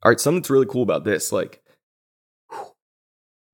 All 0.03 0.11
right, 0.11 0.19
something 0.19 0.41
that's 0.41 0.49
really 0.49 0.65
cool 0.65 0.83
about 0.83 1.03
this, 1.03 1.31
like 1.31 1.61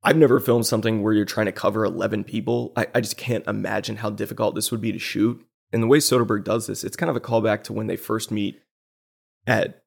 I've 0.03 0.17
never 0.17 0.39
filmed 0.39 0.65
something 0.65 1.03
where 1.03 1.13
you're 1.13 1.25
trying 1.25 1.45
to 1.45 1.51
cover 1.51 1.85
11 1.85 2.23
people. 2.23 2.73
I, 2.75 2.87
I 2.95 3.01
just 3.01 3.17
can't 3.17 3.45
imagine 3.47 3.97
how 3.97 4.09
difficult 4.09 4.55
this 4.55 4.71
would 4.71 4.81
be 4.81 4.91
to 4.91 4.99
shoot. 4.99 5.45
And 5.71 5.83
the 5.83 5.87
way 5.87 5.99
Soderbergh 5.99 6.43
does 6.43 6.65
this, 6.67 6.83
it's 6.83 6.97
kind 6.97 7.09
of 7.09 7.15
a 7.15 7.19
callback 7.21 7.63
to 7.65 7.73
when 7.73 7.87
they 7.87 7.95
first 7.97 8.31
meet 8.31 8.61
at 9.45 9.83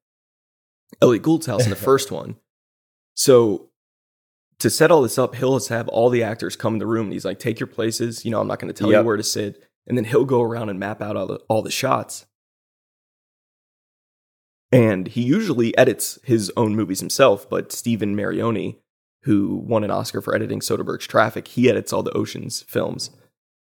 Elliot 1.01 1.21
Gould's 1.23 1.45
house 1.47 1.65
in 1.65 1.69
the 1.69 1.75
first 1.75 2.11
one. 2.11 2.37
So 3.13 3.69
to 4.59 4.69
set 4.69 4.89
all 4.89 5.01
this 5.01 5.17
up, 5.17 5.35
he'll 5.35 5.59
have 5.67 5.89
all 5.89 6.09
the 6.09 6.23
actors 6.23 6.55
come 6.55 6.73
in 6.73 6.79
the 6.79 6.87
room 6.87 7.07
and 7.07 7.13
he's 7.13 7.25
like, 7.25 7.39
take 7.39 7.59
your 7.59 7.67
places. 7.67 8.23
You 8.23 8.31
know, 8.31 8.39
I'm 8.39 8.47
not 8.47 8.59
going 8.59 8.73
to 8.73 8.77
tell 8.77 8.89
Yep. 8.91 9.01
you 9.01 9.05
where 9.05 9.17
to 9.17 9.23
sit. 9.23 9.64
And 9.87 9.97
then 9.97 10.05
he'll 10.05 10.25
go 10.25 10.41
around 10.41 10.69
and 10.69 10.79
map 10.79 11.01
out 11.01 11.15
all 11.15 11.27
the, 11.27 11.39
all 11.47 11.61
the 11.61 11.71
shots. 11.71 12.25
And 14.71 15.07
he 15.07 15.21
usually 15.21 15.77
edits 15.77 16.19
his 16.23 16.51
own 16.57 16.75
movies 16.75 16.99
himself, 16.99 17.49
but 17.49 17.71
Stephen 17.71 18.15
Mirrione, 18.15 18.77
who 19.23 19.55
won 19.55 19.83
an 19.83 19.91
Oscar 19.91 20.21
for 20.21 20.35
editing 20.35 20.59
Soderbergh's 20.59 21.07
Traffic, 21.07 21.47
he 21.49 21.69
edits 21.69 21.93
all 21.93 22.03
the 22.03 22.11
Oceans 22.11 22.63
films. 22.63 23.11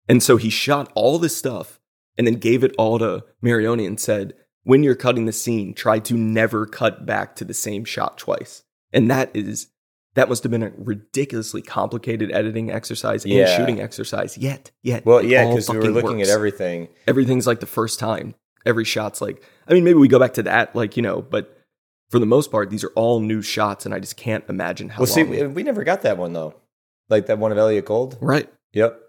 And 0.08 0.22
so 0.22 0.36
he 0.36 0.50
shot 0.50 0.90
all 0.94 1.18
this 1.18 1.36
stuff 1.36 1.80
and 2.16 2.26
then 2.26 2.34
gave 2.34 2.64
it 2.64 2.74
all 2.78 2.98
to 2.98 3.24
Marioni 3.44 3.86
and 3.86 4.00
said, 4.00 4.34
when 4.64 4.82
you're 4.82 4.96
cutting 4.96 5.26
the 5.26 5.32
scene, 5.32 5.74
try 5.74 5.98
to 6.00 6.14
never 6.14 6.66
cut 6.66 7.06
back 7.06 7.36
to 7.36 7.44
the 7.44 7.54
same 7.54 7.84
shot 7.84 8.18
twice. 8.18 8.64
And 8.92 9.10
that 9.10 9.30
is 9.34 9.68
that 10.16 10.28
must 10.28 10.42
have 10.42 10.50
been 10.50 10.62
a 10.64 10.72
ridiculously 10.76 11.62
complicated 11.62 12.32
editing 12.32 12.70
exercise 12.70 13.24
and 13.24 13.48
shooting 13.48 13.80
exercise. 13.80 14.36
Yet, 14.36 14.72
yet, 14.82 15.06
Well, 15.06 15.22
yeah, 15.24 15.46
because 15.48 15.70
we 15.70 15.78
were 15.78 15.84
looking 15.88 16.18
works. 16.18 16.28
at 16.28 16.34
everything. 16.34 16.88
Everything's 17.06 17.46
like 17.46 17.60
the 17.60 17.66
first 17.66 17.98
time. 18.00 18.34
Every 18.66 18.84
shot's 18.84 19.20
like. 19.20 19.42
I 19.68 19.74
mean, 19.74 19.84
maybe 19.84 19.98
we 19.98 20.08
go 20.08 20.18
back 20.18 20.34
to 20.34 20.42
that, 20.42 20.74
like 20.74 20.96
you 20.96 21.02
know, 21.02 21.22
but 21.22 21.56
for 22.10 22.18
the 22.18 22.26
most 22.26 22.50
part, 22.50 22.70
these 22.70 22.82
are 22.82 22.90
all 22.96 23.20
new 23.20 23.42
shots, 23.42 23.84
and 23.86 23.94
I 23.94 24.00
just 24.00 24.16
can't 24.16 24.44
imagine 24.48 24.88
how 24.88 25.00
Well, 25.00 25.06
see, 25.06 25.22
we, 25.22 25.46
we 25.46 25.62
never 25.62 25.84
got 25.84 26.02
that 26.02 26.18
one 26.18 26.32
though, 26.32 26.54
like 27.08 27.26
that 27.26 27.38
one 27.38 27.52
of 27.52 27.58
Elliot 27.58 27.84
Gould. 27.84 28.18
right. 28.20 28.52
Yep. 28.72 29.00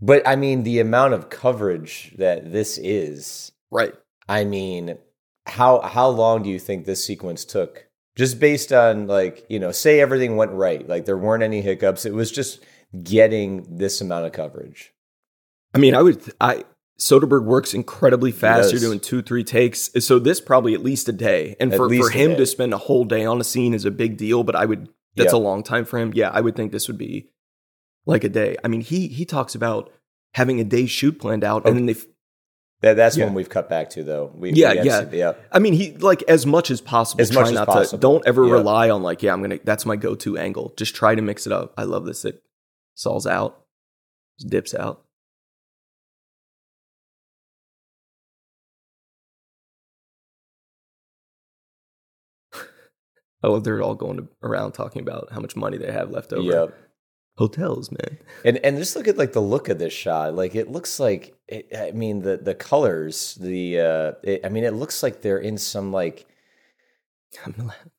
But 0.00 0.26
I 0.26 0.36
mean, 0.36 0.64
the 0.64 0.80
amount 0.80 1.14
of 1.14 1.30
coverage 1.30 2.14
that 2.18 2.52
this 2.52 2.76
is. 2.78 3.52
Right. 3.70 3.94
I 4.28 4.44
mean, 4.44 4.98
how 5.46 5.80
how 5.80 6.08
long 6.08 6.42
do 6.42 6.50
you 6.50 6.58
think 6.58 6.84
this 6.84 7.04
sequence 7.04 7.44
took? 7.44 7.86
Just 8.16 8.38
based 8.38 8.72
on 8.72 9.06
like 9.06 9.44
you 9.48 9.58
know, 9.58 9.72
say 9.72 10.00
everything 10.00 10.36
went 10.36 10.50
right, 10.52 10.86
like 10.86 11.06
there 11.06 11.16
weren't 11.16 11.42
any 11.42 11.62
hiccups. 11.62 12.04
It 12.04 12.12
was 12.12 12.30
just 12.30 12.62
getting 13.02 13.66
this 13.78 14.00
amount 14.00 14.26
of 14.26 14.32
coverage. 14.32 14.92
I 15.74 15.78
mean, 15.78 15.94
I 15.94 16.02
would. 16.02 16.22
I 16.40 16.64
Soderbergh 16.98 17.44
works 17.44 17.72
incredibly 17.74 18.30
fast. 18.30 18.70
You're 18.70 18.80
doing 18.80 19.00
two, 19.00 19.22
three 19.22 19.42
takes. 19.42 19.90
So 20.04 20.18
this 20.18 20.40
probably 20.40 20.74
at 20.74 20.82
least 20.82 21.08
a 21.08 21.12
day. 21.12 21.56
And 21.58 21.72
At 21.72 21.76
for, 21.78 21.88
for 21.88 22.10
him 22.10 22.36
to 22.36 22.44
spend 22.46 22.74
a 22.74 22.78
whole 22.78 23.04
day 23.04 23.24
on 23.24 23.40
a 23.40 23.44
scene 23.44 23.72
is 23.74 23.84
a 23.86 23.90
big 23.90 24.16
deal. 24.18 24.44
But 24.44 24.56
I 24.56 24.66
would. 24.66 24.88
That's 25.16 25.32
Yep. 25.32 25.40
a 25.40 25.44
long 25.44 25.62
time 25.62 25.84
for 25.84 25.98
him. 25.98 26.12
Yeah, 26.14 26.30
I 26.30 26.40
would 26.40 26.54
think 26.56 26.72
this 26.72 26.88
would 26.88 26.96
be 26.98 27.28
like 28.06 28.24
a 28.24 28.28
day. 28.28 28.56
I 28.62 28.68
mean, 28.68 28.82
he 28.82 29.08
he 29.08 29.24
talks 29.24 29.54
about 29.54 29.90
having 30.34 30.60
a 30.60 30.64
day 30.64 30.86
shoot 30.86 31.18
planned 31.18 31.44
out, 31.44 31.64
and 31.66 31.72
Oh. 31.72 31.74
then 31.74 31.86
they. 31.86 31.96
That 32.82 32.96
that's 32.96 33.16
Yeah. 33.16 33.26
when 33.26 33.34
we've 33.34 33.48
cut 33.48 33.68
back 33.68 33.90
to 33.90 34.02
though. 34.02 34.32
We, 34.34 34.52
Yeah, 34.52 34.72
we 34.72 34.82
yeah. 34.82 35.00
to- 35.04 35.16
yeah. 35.16 35.32
I 35.52 35.60
mean, 35.60 35.72
he 35.72 35.92
like 35.96 36.22
as 36.24 36.44
much 36.46 36.70
as 36.70 36.80
possible. 36.80 37.22
As 37.22 37.30
much 37.32 37.42
try 37.42 37.48
as 37.50 37.54
not 37.54 37.66
possible. 37.68 37.98
To, 37.98 38.02
don't 38.02 38.26
ever 38.26 38.44
Yeah. 38.44 38.52
rely 38.54 38.90
on 38.90 39.02
like, 39.04 39.22
yeah, 39.22 39.32
I'm 39.32 39.40
gonna. 39.40 39.58
That's 39.62 39.86
my 39.86 39.94
go-to 39.96 40.36
angle. 40.36 40.74
Just 40.76 40.94
try 40.94 41.14
to 41.14 41.22
mix 41.22 41.46
it 41.46 41.52
up. 41.52 41.72
I 41.78 41.84
love 41.84 42.04
this. 42.06 42.24
It 42.24 42.42
Saul's 42.94 43.26
out, 43.26 43.62
just 44.38 44.50
dips 44.50 44.74
out. 44.74 45.04
I 53.42 53.48
love 53.48 53.64
they're 53.64 53.82
all 53.82 53.94
going 53.94 54.18
to, 54.18 54.28
around 54.42 54.72
talking 54.72 55.02
about 55.02 55.28
how 55.32 55.40
much 55.40 55.56
money 55.56 55.78
they 55.78 55.90
have 55.92 56.10
left 56.10 56.32
over. 56.32 56.42
Yep. 56.42 56.74
Hotels, 57.38 57.90
man. 57.90 58.18
And 58.44 58.58
and 58.58 58.76
just 58.76 58.94
look 58.94 59.08
at 59.08 59.16
like 59.16 59.32
the 59.32 59.40
look 59.40 59.68
of 59.68 59.78
this 59.78 59.92
shot. 59.92 60.34
Like 60.34 60.54
it 60.54 60.70
looks 60.70 61.00
like 61.00 61.34
it, 61.48 61.68
I 61.76 61.90
mean 61.92 62.20
the 62.20 62.36
the 62.36 62.54
colors, 62.54 63.36
the 63.40 63.80
uh 63.80 64.12
it, 64.22 64.40
I 64.44 64.48
mean 64.50 64.64
it 64.64 64.74
looks 64.74 65.02
like 65.02 65.22
they're 65.22 65.38
in 65.38 65.56
some 65.58 65.92
like 65.92 66.26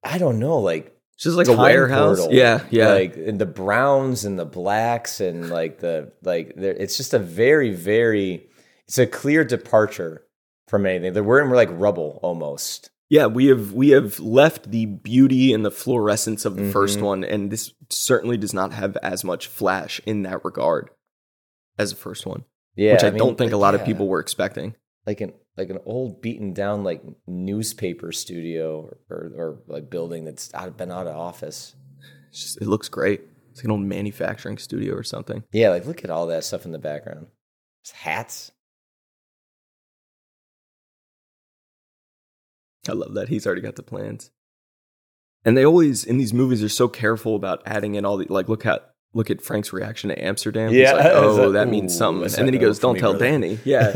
I 0.04 0.18
don't 0.20 0.40
know, 0.40 0.60
like 0.60 0.96
It's 1.16 1.24
just 1.24 1.38
like 1.38 1.48
a 1.48 1.56
warehouse. 1.58 2.20
portal. 2.20 2.36
Yeah, 2.36 2.64
yeah. 2.70 2.94
Like 2.94 3.18
and 3.18 3.40
the 3.40 3.48
browns 3.48 4.24
and 4.26 4.38
the 4.38 4.46
blacks 4.46 5.20
and 5.20 5.50
like 5.50 5.80
the 5.80 6.12
like 6.22 6.54
there 6.56 6.74
it's 6.74 6.98
just 6.98 7.14
a 7.16 7.20
very 7.20 7.72
very 7.74 8.48
it's 8.88 9.00
a 9.00 9.08
clear 9.08 9.44
departure 9.44 10.24
from 10.68 10.86
anything. 10.86 11.14
They're 11.14 11.24
we're 11.24 11.42
in 11.42 11.50
like 11.50 11.70
rubble 11.72 12.20
almost. 12.22 12.92
Yeah, 13.14 13.28
we 13.28 13.46
have 13.46 13.74
we 13.74 13.90
have 13.90 14.20
left 14.20 14.72
the 14.72 14.88
beauty 14.88 15.54
and 15.54 15.64
the 15.64 15.70
fluorescence 15.70 16.46
of 16.46 16.56
the 16.56 16.72
first 16.72 16.98
Mhm. 16.98 17.04
one, 17.04 17.24
and 17.24 17.52
this 17.52 17.72
certainly 17.92 18.38
does 18.38 18.56
not 18.56 18.74
have 18.74 18.98
as 19.04 19.24
much 19.24 19.46
flash 19.46 20.02
in 20.08 20.24
that 20.24 20.44
regard 20.44 20.90
as 21.78 21.92
the 21.92 21.96
first 21.96 22.26
one, 22.26 22.44
Yeah. 22.76 22.94
which 22.94 23.04
I, 23.04 23.12
mean, 23.12 23.20
don't 23.20 23.38
think 23.38 23.52
a 23.52 23.58
lot 23.58 23.76
of 23.76 23.86
people 23.86 24.08
were 24.08 24.20
expecting. 24.20 24.74
like 25.06 25.22
an 25.22 25.34
like 25.58 25.70
an 25.70 25.78
old 25.86 26.22
beaten 26.24 26.54
down 26.54 26.84
like 26.84 27.04
newspaper 27.28 28.12
studio 28.12 28.80
or, 28.80 28.98
or, 29.12 29.32
or 29.38 29.60
like 29.68 29.92
building 29.92 30.26
that's 30.26 30.52
out, 30.56 30.76
been 30.76 30.92
out 30.92 31.06
of 31.06 31.16
office. 31.16 31.76
Just, 32.32 32.60
it 32.62 32.68
looks 32.68 32.90
great. 32.90 33.22
It's 33.52 33.60
like 33.60 33.66
an 33.66 33.72
old 33.72 33.82
manufacturing 33.82 34.58
studio 34.58 34.96
or 34.96 35.04
something. 35.04 35.44
Yeah, 35.52 35.70
like 35.70 35.86
look 35.86 36.04
at 36.04 36.10
all 36.10 36.26
that 36.28 36.46
stuff 36.46 36.66
in 36.66 36.72
the 36.72 36.80
background. 36.80 37.28
There's 37.84 37.92
hats. 37.92 38.53
I 42.88 42.94
love 42.94 43.14
that 43.16 43.30
he's 43.30 43.46
already 43.46 43.62
got 43.62 43.76
the 43.76 43.84
plans, 43.84 44.32
and 45.46 45.56
they 45.58 45.66
always 45.66 46.04
in 46.04 46.18
these 46.18 46.34
movies 46.34 46.64
are 46.64 46.70
so 46.70 46.88
careful 46.88 47.36
about 47.36 47.62
adding 47.66 47.96
in 47.96 48.06
all 48.06 48.18
the 48.18 48.26
like. 48.30 48.50
Look 48.50 48.66
at 48.66 48.90
look 49.14 49.30
at 49.30 49.42
Frank's 49.42 49.72
reaction 49.72 50.10
to 50.10 50.24
Amsterdam. 50.24 50.70
He's 50.72 50.80
Yeah, 50.82 50.94
like, 50.94 51.06
oh, 51.14 51.36
that- 51.52 51.52
that, 51.66 51.68
means 51.70 51.96
something, 51.98 52.24
and 52.26 52.48
then 52.48 52.54
he 52.54 52.60
goes, 52.60 52.80
"Don't 52.80 52.96
me, 52.96 53.00
tell 53.00 53.12
brother?" 53.14 53.26
Danny." 53.26 53.60
Yeah, 53.66 53.92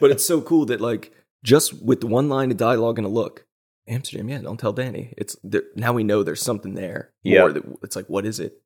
but 0.00 0.10
it's 0.10 0.24
so 0.26 0.40
cool 0.40 0.66
that 0.66 0.80
like 0.80 1.12
just 1.44 1.82
with 1.82 2.02
one 2.04 2.28
line 2.28 2.50
of 2.50 2.56
dialogue 2.56 2.98
and 2.98 3.06
a 3.06 3.10
look 3.10 3.44
amsterdam 3.88 4.28
yeah 4.28 4.38
don't 4.38 4.58
tell 4.58 4.72
danny 4.72 5.14
it's 5.16 5.36
there, 5.44 5.62
now 5.76 5.92
we 5.92 6.02
know 6.02 6.24
there's 6.24 6.42
something 6.42 6.74
there 6.74 7.12
Yeah. 7.22 7.46
that 7.46 7.62
it's 7.84 7.94
like 7.94 8.06
what 8.08 8.26
is 8.26 8.40
it 8.40 8.60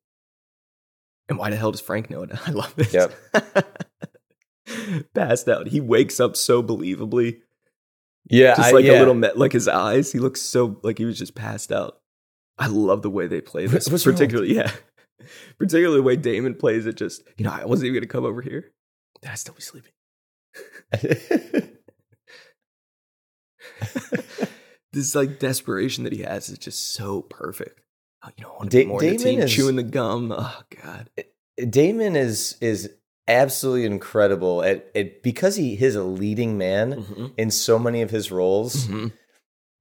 and 1.29 1.37
why 1.37 1.51
the 1.51 1.55
hell 1.57 1.69
does 1.71 1.79
frank 1.79 2.09
know 2.09 2.23
it 2.23 2.31
i 2.47 2.49
love 2.51 2.73
this 2.75 2.91
Yep. 2.91 3.13
passed 5.13 5.47
out 5.47 5.67
he 5.67 5.79
wakes 5.79 6.19
up 6.19 6.35
so 6.35 6.63
believably 6.63 7.39
yeah, 8.31 8.55
just 8.55 8.69
I- 8.69 8.71
like 8.71 8.85
yeah. 8.85 8.93
a 8.93 8.99
little 8.99 9.13
me- 9.13 9.29
like 9.35 9.51
his 9.51 9.67
eyes 9.67 10.11
he 10.11 10.19
looks 10.19 10.41
so 10.41 10.79
like 10.83 10.97
he 10.97 11.05
was 11.05 11.17
just 11.17 11.35
passed 11.35 11.71
out 11.71 11.99
i 12.57 12.67
love 12.67 13.01
the 13.01 13.09
way 13.09 13.27
they 13.27 13.41
play 13.41 13.65
this 13.67 13.89
what's 13.89 14.05
wrong? 14.05 14.15
particularly 14.15 14.55
yeah 14.55 14.71
particularly 15.59 15.97
the 15.97 16.03
way 16.03 16.15
damon 16.15 16.55
plays 16.55 16.85
it 16.85 16.95
just 16.97 17.23
you 17.37 17.45
know 17.45 17.51
i 17.51 17.65
wasn't 17.65 17.85
even 17.85 17.95
gonna 17.95 18.07
come 18.07 18.25
over 18.25 18.41
here 18.41 18.71
Did 19.21 19.31
i 19.31 19.35
still 19.35 19.53
be 19.53 19.61
sleeping 19.61 19.91
this 24.93 25.15
like 25.15 25.39
desperation 25.39 26.03
that 26.03 26.13
he 26.13 26.21
has 26.23 26.49
is 26.49 26.57
just 26.57 26.93
so 26.93 27.21
perfect. 27.21 27.79
Oh, 28.23 28.29
you 28.37 28.43
know, 28.43 28.51
I 28.51 28.57
want 28.57 28.71
to 28.71 28.77
Da- 28.77 28.83
be 28.83 28.87
more 28.89 29.03
in 29.03 29.11
the 29.11 29.17
Damon 29.17 29.33
team, 29.35 29.39
is- 29.41 29.53
chewing 29.53 29.75
the 29.75 29.83
gum. 29.83 30.31
Oh 30.35 30.61
God, 30.83 31.09
eh, 31.17 31.23
Damon 31.69 32.15
is 32.15 32.57
is 32.61 32.89
absolutely 33.27 33.85
incredible 33.85 34.63
at, 34.63 34.89
at 34.95 35.21
because 35.23 35.55
he 35.55 35.73
is 35.73 35.95
a 35.95 36.03
leading 36.03 36.57
man 36.57 37.03
Mhm. 37.03 37.31
in 37.37 37.51
so 37.51 37.77
many 37.79 38.01
of 38.01 38.09
his 38.11 38.31
roles. 38.31 38.87
Mhm. 38.87 39.11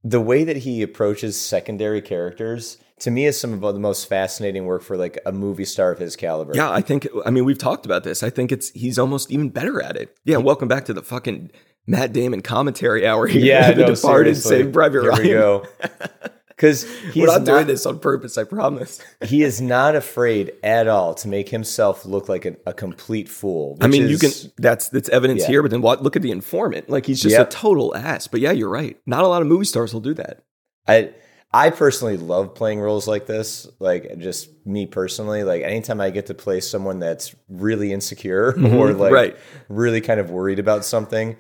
The 0.05 0.21
way 0.21 0.45
that 0.45 0.59
he 0.59 0.83
approaches 0.83 1.39
secondary 1.39 2.01
characters 2.01 2.79
to 3.01 3.11
me 3.11 3.27
is 3.27 3.39
some 3.41 3.53
of 3.65 3.75
the 3.75 3.81
most 3.81 4.09
fascinating 4.09 4.65
work 4.67 4.83
for 4.83 4.97
like 4.97 5.19
a 5.27 5.33
movie 5.33 5.65
star 5.65 5.91
of 5.91 5.99
his 5.99 6.17
caliber. 6.17 6.53
yeah. 6.55 6.71
I 6.71 6.81
think. 6.83 7.09
I 7.25 7.31
mean, 7.31 7.45
we've 7.45 7.59
talked 7.59 7.87
about 7.87 8.05
this. 8.05 8.23
I 8.23 8.31
think 8.31 8.53
it's 8.53 8.71
he's 8.71 8.99
almost 8.99 9.31
even 9.31 9.49
better 9.51 9.83
at 9.83 9.97
it. 9.97 10.15
Yeah. 10.25 10.37
Welcome 10.39 10.69
back 10.69 10.85
to 10.87 10.93
the 10.95 11.03
fucking 11.03 11.51
Matt 11.87 12.13
Damon 12.13 12.41
commentary 12.43 13.07
hour 13.07 13.27
here. 13.27 13.43
Yeah, 13.45 13.73
the 13.73 13.83
no, 13.87 13.95
Departed, 13.95 14.37
seriously. 14.37 14.57
Saved 14.65 14.73
Private 14.75 15.01
Ryan. 15.03 15.63
Because 16.61 16.83
he's 17.13 17.23
We're 17.23 17.27
not, 17.29 17.39
not 17.39 17.45
doing 17.47 17.67
this 17.69 17.87
on 17.87 17.99
purpose. 18.01 18.37
I 18.37 18.45
promise. 18.45 19.01
he 19.25 19.43
is 19.43 19.63
not 19.63 19.95
afraid 19.97 20.53
at 20.63 20.89
all 20.89 21.15
to 21.15 21.29
make 21.29 21.49
himself 21.49 22.05
look 22.05 22.29
like 22.29 22.45
a, 22.45 22.55
a 22.67 22.75
complete 22.75 23.31
fool. 23.31 23.79
I 23.81 23.87
mean, 23.87 24.09
you 24.09 24.19
can. 24.19 24.31
That's 24.59 24.91
that's 24.91 25.09
evidence 25.09 25.41
Yeah. 25.41 25.47
here. 25.47 25.63
But 25.63 25.71
then 25.71 25.81
what? 25.81 26.03
Look 26.03 26.17
at 26.17 26.23
the 26.23 26.31
informant. 26.33 26.91
Like 26.91 27.07
he's 27.07 27.23
just 27.23 27.33
Yep. 27.33 27.47
a 27.47 27.51
total 27.51 27.97
ass. 27.97 28.27
But 28.27 28.41
yeah, 28.41 28.53
you're 28.53 28.69
right. 28.69 28.99
Not 29.07 29.25
a 29.25 29.29
lot 29.29 29.41
of 29.41 29.49
movie 29.49 29.65
stars 29.65 29.95
will 29.95 30.03
do 30.03 30.13
that. 30.15 30.43
I 30.87 31.15
I 31.53 31.71
personally 31.71 32.17
love 32.19 32.55
playing 32.55 32.79
roles 32.81 33.09
like 33.09 33.25
this. 33.27 33.67
Like 33.79 34.19
just 34.19 34.51
me 34.67 34.87
personally, 34.87 35.43
like 35.45 35.63
anytime 35.63 36.01
I 36.01 36.11
get 36.11 36.27
to 36.27 36.35
play 36.35 36.61
someone 36.61 36.99
that's 36.99 37.35
really 37.49 37.91
insecure 37.93 38.49
or 38.51 38.53
Mhm, 38.53 38.99
like 38.99 39.13
right. 39.13 39.37
really 39.71 40.01
kind 40.03 40.21
of 40.21 40.31
worried 40.31 40.59
about 40.59 40.85
something, 40.85 41.37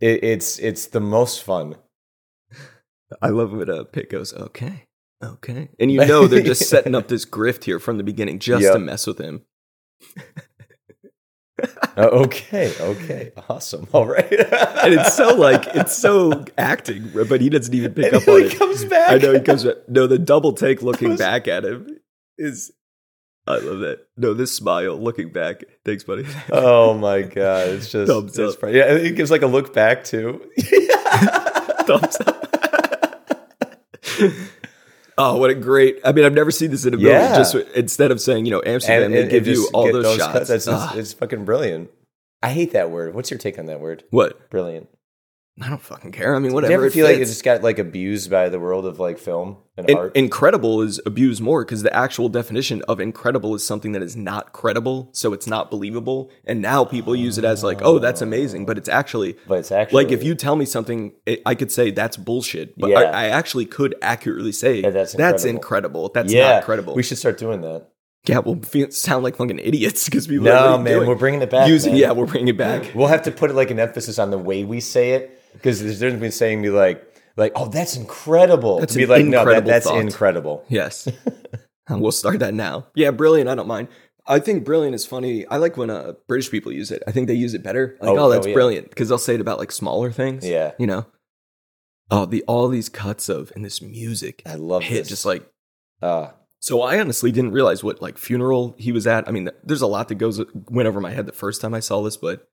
it, 0.00 0.22
it's 0.22 0.58
it's 0.58 0.86
the 0.88 1.00
most 1.00 1.42
fun. 1.42 1.76
I 3.22 3.28
love 3.28 3.52
when 3.52 3.70
uh, 3.70 3.84
Pitt 3.84 4.10
goes, 4.10 4.32
okay, 4.34 4.84
okay. 5.22 5.68
And 5.78 5.90
you 5.92 6.04
know 6.06 6.26
they're 6.26 6.42
just 6.42 6.68
setting 6.68 6.94
up 6.94 7.08
this 7.08 7.24
grift 7.24 7.64
here 7.64 7.78
from 7.78 7.98
the 7.98 8.04
beginning 8.04 8.38
just 8.38 8.62
Yep. 8.62 8.72
to 8.72 8.78
mess 8.78 9.06
with 9.06 9.18
him. 9.18 9.42
Uh, 11.96 12.08
okay, 12.10 12.72
okay, 12.80 13.30
awesome, 13.48 13.86
all 13.92 14.06
right. 14.06 14.32
And 14.32 14.92
it's 14.94 15.14
so 15.14 15.36
like, 15.36 15.64
it's 15.76 15.96
so 15.96 16.44
acting, 16.58 17.12
but 17.28 17.40
he 17.40 17.48
doesn't 17.48 17.72
even 17.72 17.94
pick 17.94 18.06
And 18.12 18.16
up 18.22 18.26
on 18.28 18.40
he 18.40 18.46
it. 18.46 18.58
comes 18.58 18.84
back. 18.84 19.10
I 19.12 19.18
know 19.18 19.32
he 19.34 19.40
comes 19.40 19.62
back. 19.64 19.76
No, 19.88 20.08
the 20.08 20.18
double 20.18 20.52
take 20.52 20.82
looking 20.82 21.10
was- 21.10 21.20
back 21.20 21.46
at 21.46 21.64
him. 21.64 21.86
is 22.36 22.72
I 23.46 23.58
love 23.58 23.80
that. 23.80 24.06
No, 24.16 24.34
this 24.34 24.52
smile 24.52 24.96
looking 24.96 25.30
back. 25.30 25.62
Thanks, 25.84 26.02
buddy. 26.02 26.26
Oh 26.50 26.94
my 26.94 27.22
god, 27.22 27.68
it's 27.68 27.88
just 27.92 28.10
Thumbs 28.10 28.36
it's 28.38 28.56
up. 28.56 28.62
Yeah, 28.72 28.86
it 28.92 29.14
gives 29.14 29.30
like 29.30 29.42
a 29.42 29.46
look 29.46 29.72
back 29.72 30.02
too. 30.02 30.42
Thumbs 30.58 32.16
up. 32.26 32.53
oh, 35.18 35.36
what 35.36 35.50
a 35.50 35.54
great! 35.54 36.00
I 36.04 36.12
mean, 36.12 36.24
I've 36.24 36.34
never 36.34 36.50
seen 36.50 36.70
this 36.70 36.84
in 36.84 36.94
a 36.94 36.96
movie. 36.96 37.08
Yeah. 37.08 37.36
Just 37.36 37.54
instead 37.74 38.10
of 38.10 38.20
saying, 38.20 38.46
you 38.46 38.50
know, 38.50 38.62
Amsterdam, 38.64 39.12
they 39.12 39.22
and 39.22 39.30
give 39.30 39.46
you 39.46 39.68
all 39.72 39.86
get 39.86 39.92
those, 39.92 40.16
shots. 40.16 40.48
That's 40.48 40.66
just, 40.66 40.68
Ah, 40.68 40.94
it's 40.96 41.12
fucking 41.12 41.44
brilliant. 41.44 41.90
I 42.42 42.50
hate 42.50 42.72
that 42.72 42.90
word. 42.90 43.14
What's 43.14 43.30
your 43.30 43.38
take 43.38 43.58
on 43.58 43.66
that 43.66 43.80
word? 43.80 44.04
what? 44.10 44.50
Brilliant. 44.50 44.88
I 45.62 45.68
don't 45.68 45.80
fucking 45.80 46.10
care. 46.10 46.34
I 46.34 46.40
mean, 46.40 46.48
Do 46.50 46.54
whatever. 46.56 46.72
you 46.72 46.78
ever 46.78 46.86
it 46.86 46.92
feel 46.92 47.06
like 47.06 47.14
it 47.14 47.18
fits. 47.20 47.30
just 47.30 47.44
got 47.44 47.62
like 47.62 47.78
abused 47.78 48.28
by 48.28 48.48
the 48.48 48.58
world 48.58 48.86
of 48.86 48.98
like 48.98 49.18
film 49.18 49.58
and 49.76 49.88
art? 49.88 50.16
incredible 50.16 50.82
is 50.82 51.00
abused 51.06 51.40
more 51.40 51.64
because 51.64 51.84
the 51.84 51.94
actual 51.94 52.28
definition 52.28 52.82
of 52.88 52.98
incredible 52.98 53.54
is 53.54 53.64
something 53.64 53.92
that 53.92 54.02
is 54.02 54.16
not 54.16 54.52
credible, 54.52 55.10
so 55.12 55.32
it's 55.32 55.46
not 55.46 55.70
believable. 55.70 56.28
And 56.44 56.60
now 56.60 56.84
people 56.84 57.14
use 57.14 57.38
it 57.38 57.44
as 57.44 57.62
like, 57.62 57.78
oh, 57.82 58.00
that's 58.00 58.20
amazing, 58.20 58.66
but 58.66 58.76
it's 58.78 58.88
actually 58.88 59.36
but 59.46 59.58
it's 59.60 59.70
actually 59.70 60.02
like 60.04 60.12
if 60.12 60.24
you 60.24 60.34
tell 60.34 60.56
me 60.56 60.64
something, 60.64 61.12
it, 61.24 61.40
I 61.46 61.54
could 61.54 61.70
say 61.70 61.92
that's 61.92 62.16
bullshit, 62.16 62.76
but 62.76 62.90
Yeah. 62.90 62.98
I, 63.02 63.02
I 63.02 63.24
actually 63.28 63.66
could 63.66 63.94
accurately 64.02 64.50
say 64.50 64.80
Yeah, 64.80 64.90
that's 64.90 65.12
that's 65.12 65.44
incredible." 65.44 66.06
incredible. 66.06 66.10
That's 66.14 66.32
yeah, 66.32 66.50
not 66.54 66.64
credible. 66.64 66.94
We 66.96 67.04
should 67.04 67.18
start 67.18 67.38
doing 67.38 67.60
that. 67.60 67.90
yeah, 68.26 68.38
we'll 68.38 68.60
feel, 68.62 68.90
sound 68.90 69.22
like 69.22 69.36
fucking 69.36 69.60
idiots 69.60 70.06
because 70.06 70.26
people. 70.26 70.48
are 70.48 70.52
No, 70.52 70.78
man, 70.78 70.94
doing- 70.94 71.08
we're 71.08 71.14
bringing 71.14 71.42
it 71.42 71.50
back. 71.50 71.68
using. 71.68 71.94
Yeah, 71.94 72.10
we're 72.10 72.26
bringing 72.26 72.48
it 72.48 72.56
back. 72.58 72.90
We'll 72.92 73.06
have 73.06 73.22
to 73.22 73.30
put 73.30 73.50
it 73.50 73.54
like 73.54 73.70
an 73.70 73.78
emphasis 73.78 74.18
on 74.18 74.30
the 74.32 74.38
way 74.38 74.64
we 74.64 74.80
say 74.80 75.10
it 75.12 75.40
because 75.54 75.80
there's 75.80 75.98
difference 75.98 76.16
between 76.16 76.30
saying 76.32 76.62
be 76.62 76.70
like 76.70 77.02
like 77.36 77.52
oh 77.56 77.68
that's 77.68 77.96
incredible 77.96 78.78
That's 78.80 78.92
to 78.92 78.98
be 78.98 79.06
like 79.06 79.24
no 79.24 79.44
that, 79.44 79.64
that's 79.64 79.86
thought. 79.86 80.00
incredible. 80.00 80.64
Yes. 80.68 81.08
And 81.86 82.00
we'll 82.00 82.12
start 82.12 82.38
that 82.38 82.54
now. 82.54 82.86
Yeah, 82.94 83.10
brilliant. 83.10 83.46
I 83.50 83.54
don't 83.54 83.68
mind. 83.68 83.88
I 84.26 84.38
think 84.38 84.64
brilliant 84.64 84.94
is 84.94 85.04
funny. 85.04 85.46
I 85.48 85.58
like 85.58 85.76
when 85.76 85.90
uh, 85.90 86.14
British 86.26 86.50
people 86.50 86.72
use 86.72 86.90
it. 86.90 87.02
I 87.06 87.10
think 87.10 87.26
they 87.28 87.34
use 87.34 87.52
it 87.52 87.62
better. 87.62 87.98
Like, 88.00 88.10
Oh, 88.10 88.18
oh, 88.18 88.30
that's 88.30 88.46
oh, 88.46 88.48
yeah. 88.48 88.54
brilliant 88.54 88.88
because 88.88 89.10
they'll 89.10 89.18
say 89.18 89.34
it 89.34 89.40
about 89.42 89.58
like 89.58 89.70
smaller 89.70 90.10
things. 90.10 90.48
Yeah. 90.48 90.72
you 90.78 90.86
know. 90.86 91.04
Oh, 92.10 92.24
the 92.24 92.42
all 92.48 92.68
these 92.68 92.88
cuts 92.88 93.28
of 93.28 93.52
and 93.54 93.62
this 93.62 93.82
music 93.82 94.40
I 94.46 94.54
love 94.54 94.82
hit 94.82 95.00
this. 95.00 95.08
just 95.08 95.26
like. 95.26 95.46
uh, 96.00 96.28
So 96.60 96.80
I 96.80 96.98
honestly 96.98 97.30
didn't 97.30 97.52
realize 97.52 97.84
what 97.84 98.00
like 98.00 98.16
funeral 98.16 98.74
he 98.78 98.90
was 98.90 99.06
at. 99.06 99.28
I 99.28 99.30
mean, 99.30 99.50
there's 99.62 99.82
a 99.82 99.86
lot 99.86 100.08
that 100.08 100.14
goes 100.14 100.40
went 100.70 100.88
over 100.88 101.02
my 101.02 101.10
head 101.10 101.26
the 101.26 101.32
first 101.32 101.60
time 101.60 101.74
I 101.74 101.80
saw 101.80 102.00
this, 102.02 102.16
but 102.16 102.48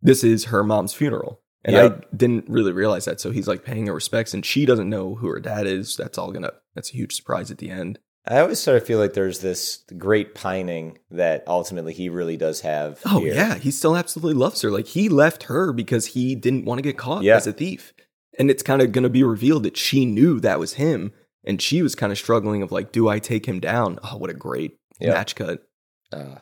this 0.00 0.24
is 0.24 0.46
her 0.46 0.64
mom's 0.64 0.94
funeral. 0.94 1.42
And 1.66 1.74
Yep. 1.74 2.04
I 2.12 2.16
didn't 2.16 2.48
really 2.48 2.72
realize 2.72 3.04
that. 3.06 3.20
So 3.20 3.30
he's 3.32 3.48
like 3.48 3.64
paying 3.64 3.88
her 3.88 3.92
respects 3.92 4.32
and 4.32 4.46
she 4.46 4.64
doesn't 4.64 4.88
know 4.88 5.16
who 5.16 5.26
her 5.28 5.40
dad 5.40 5.66
is. 5.66 5.96
That's 5.96 6.16
all 6.16 6.30
gonna 6.32 6.52
that's 6.74 6.90
a 6.90 6.96
huge 6.96 7.14
surprise 7.14 7.50
at 7.50 7.58
the 7.58 7.68
end. 7.70 7.98
I 8.28 8.38
always 8.40 8.58
sort 8.60 8.76
of 8.76 8.86
feel 8.86 8.98
like 8.98 9.12
there's 9.14 9.40
this 9.40 9.84
great 9.98 10.34
pining 10.34 10.98
that 11.10 11.44
ultimately 11.46 11.92
he 11.92 12.08
really 12.08 12.36
does 12.36 12.60
have. 12.62 13.00
Oh 13.04 13.20
here. 13.20 13.34
yeah, 13.34 13.56
he 13.56 13.70
still 13.70 13.96
absolutely 13.96 14.34
loves 14.34 14.62
her. 14.62 14.70
Like 14.70 14.86
he 14.86 15.08
left 15.08 15.44
her 15.44 15.72
because 15.72 16.06
he 16.06 16.34
didn't 16.34 16.64
want 16.64 16.78
to 16.78 16.82
get 16.82 16.96
caught 16.96 17.22
Yeah. 17.24 17.36
as 17.36 17.46
a 17.48 17.52
thief. 17.52 17.92
And 18.38 18.50
it's 18.50 18.62
kind 18.62 18.80
of 18.82 18.92
going 18.92 19.04
to 19.04 19.10
be 19.10 19.22
revealed 19.24 19.62
that 19.64 19.76
she 19.76 20.06
knew 20.06 20.38
that 20.40 20.58
was 20.60 20.74
him 20.74 21.12
and 21.44 21.60
she 21.60 21.82
was 21.82 21.94
kind 21.96 22.12
of 22.12 22.18
struggling 22.18 22.62
of 22.62 22.70
like 22.72 22.92
do 22.92 23.08
I 23.08 23.18
take 23.18 23.46
him 23.46 23.58
down? 23.60 23.98
Oh, 24.04 24.16
what 24.18 24.30
a 24.30 24.34
great 24.34 24.78
Yeah. 25.00 25.12
match 25.14 25.34
cut. 25.34 25.66
Uh, 26.12 26.36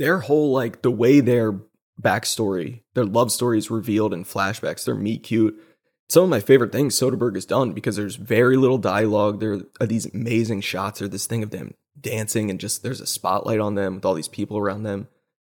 Their 0.00 0.20
whole 0.20 0.50
like 0.50 0.80
the 0.80 0.90
way 0.90 1.20
their 1.20 1.60
backstory, 2.00 2.80
their 2.94 3.04
love 3.04 3.30
story 3.30 3.58
is 3.58 3.70
revealed 3.70 4.14
in 4.14 4.24
flashbacks, 4.24 4.82
they're 4.82 4.94
meet 4.94 5.24
cute. 5.24 5.62
Some 6.08 6.24
of 6.24 6.30
my 6.30 6.40
favorite 6.40 6.72
things 6.72 6.98
Soderbergh 6.98 7.34
has 7.34 7.44
done 7.44 7.72
because 7.74 7.96
there's 7.96 8.16
very 8.16 8.56
little 8.56 8.78
dialogue. 8.78 9.40
There 9.40 9.60
are 9.78 9.86
these 9.86 10.06
amazing 10.06 10.62
shots 10.62 11.02
or 11.02 11.08
this 11.08 11.26
thing 11.26 11.42
of 11.42 11.50
them 11.50 11.74
dancing 12.00 12.48
and 12.48 12.58
just 12.58 12.82
there's 12.82 13.02
a 13.02 13.06
spotlight 13.06 13.60
on 13.60 13.74
them 13.74 13.96
with 13.96 14.06
all 14.06 14.14
these 14.14 14.26
people 14.26 14.56
around 14.56 14.84
them. 14.84 15.08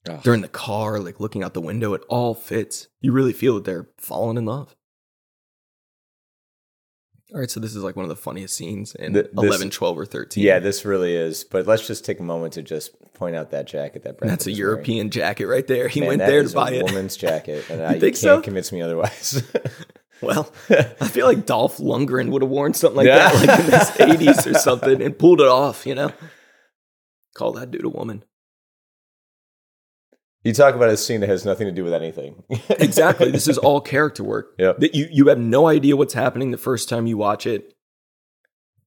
ugh. 0.07 0.21
they're 0.21 0.35
in 0.35 0.41
the 0.41 0.47
car, 0.47 0.99
like 0.99 1.19
looking 1.19 1.43
out 1.43 1.55
the 1.55 1.59
window. 1.59 1.95
It 1.95 2.03
all 2.07 2.35
fits. 2.35 2.87
You 3.01 3.13
really 3.13 3.33
feel 3.33 3.55
that 3.55 3.65
they're 3.65 3.89
falling 3.97 4.37
in 4.37 4.45
love. 4.45 4.74
All 7.33 7.39
right, 7.39 7.49
so 7.49 7.59
this 7.59 7.75
is 7.75 7.83
like 7.83 7.95
one 7.95 8.05
of 8.05 8.09
the 8.09 8.15
funniest 8.15 8.55
scenes 8.55 8.93
in 8.95 9.13
Th- 9.13 9.25
this- 9.25 9.33
11, 9.33 9.71
12, 9.71 9.97
or 9.97 10.05
13. 10.05 10.43
yeah, 10.43 10.59
this 10.59 10.85
really 10.85 11.15
is. 11.15 11.43
But 11.43 11.65
let's 11.65 11.85
just 11.87 12.05
take 12.05 12.19
a 12.19 12.23
moment 12.23 12.53
to 12.53 12.61
just 12.61 12.91
point 13.13 13.35
out 13.35 13.49
that 13.51 13.65
jacket 13.65 14.03
that 14.03 14.17
Brad 14.19 14.31
That's 14.31 14.45
a 14.45 14.51
is 14.51 14.59
wearing. 14.59 14.75
European 14.75 15.09
jacket 15.09 15.47
right 15.47 15.65
there. 15.65 15.87
He 15.87 16.01
Man, 16.01 16.09
went 16.09 16.19
there 16.19 16.43
to 16.43 16.53
buy 16.53 16.69
a 16.71 16.73
it. 16.75 16.83
woman's 16.83 17.17
jacket, 17.17 17.65
and 17.69 17.81
I, 17.85 17.93
you 17.95 17.99
think 17.99 18.13
can't 18.15 18.17
so? 18.17 18.41
convince 18.41 18.71
me 18.71 18.81
otherwise. 18.81 19.43
Well, 20.21 20.49
I 20.69 21.09
feel 21.09 21.27
like 21.27 21.45
Dolph 21.45 21.75
Lundgren 21.77 22.29
would 22.29 22.41
have 22.41 22.49
worn 22.49 22.73
something 22.73 22.95
like 22.95 23.05
Yeah. 23.05 23.29
that, 23.29 23.35
like 23.99 24.09
in 24.09 24.17
the 24.25 24.31
80s 24.31 24.49
or 24.49 24.53
something, 24.57 25.01
and 25.01 25.19
pulled 25.19 25.41
it 25.41 25.47
off, 25.47 25.85
you 25.85 25.93
know? 25.93 26.09
Call 27.35 27.51
that 27.51 27.69
dude 27.69 27.83
a 27.83 27.89
woman. 27.89 28.23
You 30.45 30.53
talk 30.53 30.75
about 30.75 30.89
a 30.89 30.95
scene 30.95 31.19
that 31.21 31.29
has 31.29 31.43
nothing 31.43 31.65
to 31.67 31.73
do 31.73 31.83
with 31.83 31.93
anything. 31.93 32.41
Exactly. 32.69 33.31
this 33.31 33.47
is 33.47 33.57
all 33.57 33.81
character 33.81 34.23
work. 34.23 34.53
Yep. 34.57 34.79
That 34.79 34.95
you 34.95 35.07
you 35.11 35.27
have 35.27 35.39
no 35.39 35.67
idea 35.67 35.97
what's 35.97 36.13
happening 36.13 36.51
the 36.51 36.57
first 36.57 36.87
time 36.87 37.07
you 37.07 37.17
watch 37.17 37.45
it. 37.45 37.73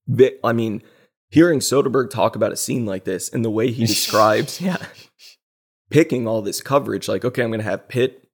That 0.07 0.38
I 0.42 0.53
mean, 0.53 0.83
hearing 1.29 1.59
Soderbergh 1.61 2.09
talk 2.11 2.35
about 2.37 2.53
a 2.53 2.57
scene 2.57 2.87
like 2.87 3.05
this 3.05 3.29
and 3.29 3.44
the 3.44 3.51
way 3.51 3.71
he 3.71 3.85
describes, 3.94 4.61
yeah, 4.61 4.79
picking 5.90 6.27
all 6.27 6.40
this 6.42 6.61
coverage, 6.62 7.09
like 7.09 7.25
okay, 7.25 7.42
I'm 7.42 7.51
going 7.51 7.61
to 7.61 7.64
have 7.64 7.88
Pitt 7.88 8.25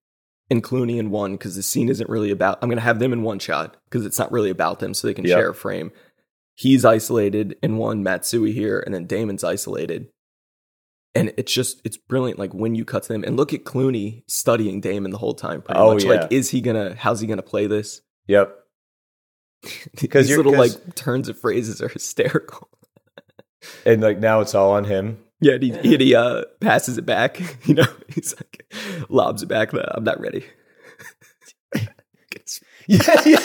and 0.50 0.62
Clooney 0.62 0.98
in 0.98 1.10
one 1.10 1.32
because 1.32 1.56
the 1.56 1.62
scene 1.62 1.88
isn't 1.88 2.08
really 2.10 2.30
about. 2.30 2.58
I'm 2.62 2.68
going 2.68 2.76
to 2.76 2.82
have 2.84 2.98
them 2.98 3.12
in 3.12 3.22
one 3.22 3.38
shot 3.38 3.76
because 3.84 4.04
it's 4.06 4.18
not 4.18 4.30
really 4.30 4.50
about 4.50 4.78
them, 4.80 4.94
so 4.94 5.06
they 5.06 5.14
can 5.14 5.24
Yep. 5.24 5.36
share 5.38 5.48
a 5.50 5.54
frame. 5.54 5.90
He's 6.56 6.84
isolated 6.84 7.56
in 7.62 7.78
one, 7.78 8.02
Matsui 8.04 8.52
here, 8.52 8.78
and 8.84 8.94
then 8.94 9.06
Damon's 9.06 9.42
isolated. 9.42 10.08
And 11.16 11.32
it's 11.36 11.52
just 11.52 11.80
it's 11.84 11.96
brilliant. 11.96 12.38
Like 12.40 12.52
when 12.52 12.74
you 12.74 12.84
cut 12.84 13.04
to 13.04 13.12
them 13.12 13.22
and 13.24 13.36
look 13.36 13.52
at 13.54 13.62
Clooney 13.64 14.22
studying 14.26 14.80
Damon 14.80 15.12
the 15.12 15.18
whole 15.18 15.34
time. 15.34 15.62
Pretty 15.62 15.78
Oh, 15.80 15.94
much. 15.94 16.02
yeah. 16.04 16.10
Like, 16.10 16.32
is 16.32 16.50
he 16.50 16.60
gonna? 16.60 16.94
How's 16.96 17.20
he 17.20 17.26
gonna 17.26 17.42
play 17.42 17.66
this? 17.68 18.00
yep. 18.26 18.52
These 20.00 20.28
you're- 20.28 20.36
little 20.42 20.58
like 20.58 20.94
turns 20.94 21.28
of 21.28 21.38
phrases 21.38 21.80
are 21.80 21.88
hysterical. 21.92 22.68
And 23.86 24.02
like 24.02 24.18
now 24.18 24.40
it's 24.40 24.54
all 24.54 24.72
on 24.72 24.84
him. 24.84 25.18
Yeah, 25.40 25.54
and 25.54 25.62
he, 25.62 25.70
and 25.72 26.00
he 26.00 26.14
uh, 26.14 26.42
passes 26.60 26.98
it 26.98 27.06
back. 27.06 27.40
You 27.66 27.74
know, 27.74 27.86
he's 28.08 28.34
like 28.36 28.72
lobs 29.08 29.42
it 29.42 29.46
back. 29.46 29.70
But 29.70 29.96
I'm 29.96 30.04
not 30.04 30.20
ready. 30.20 30.44
Yeah, 32.86 32.98
yeah. 33.24 33.38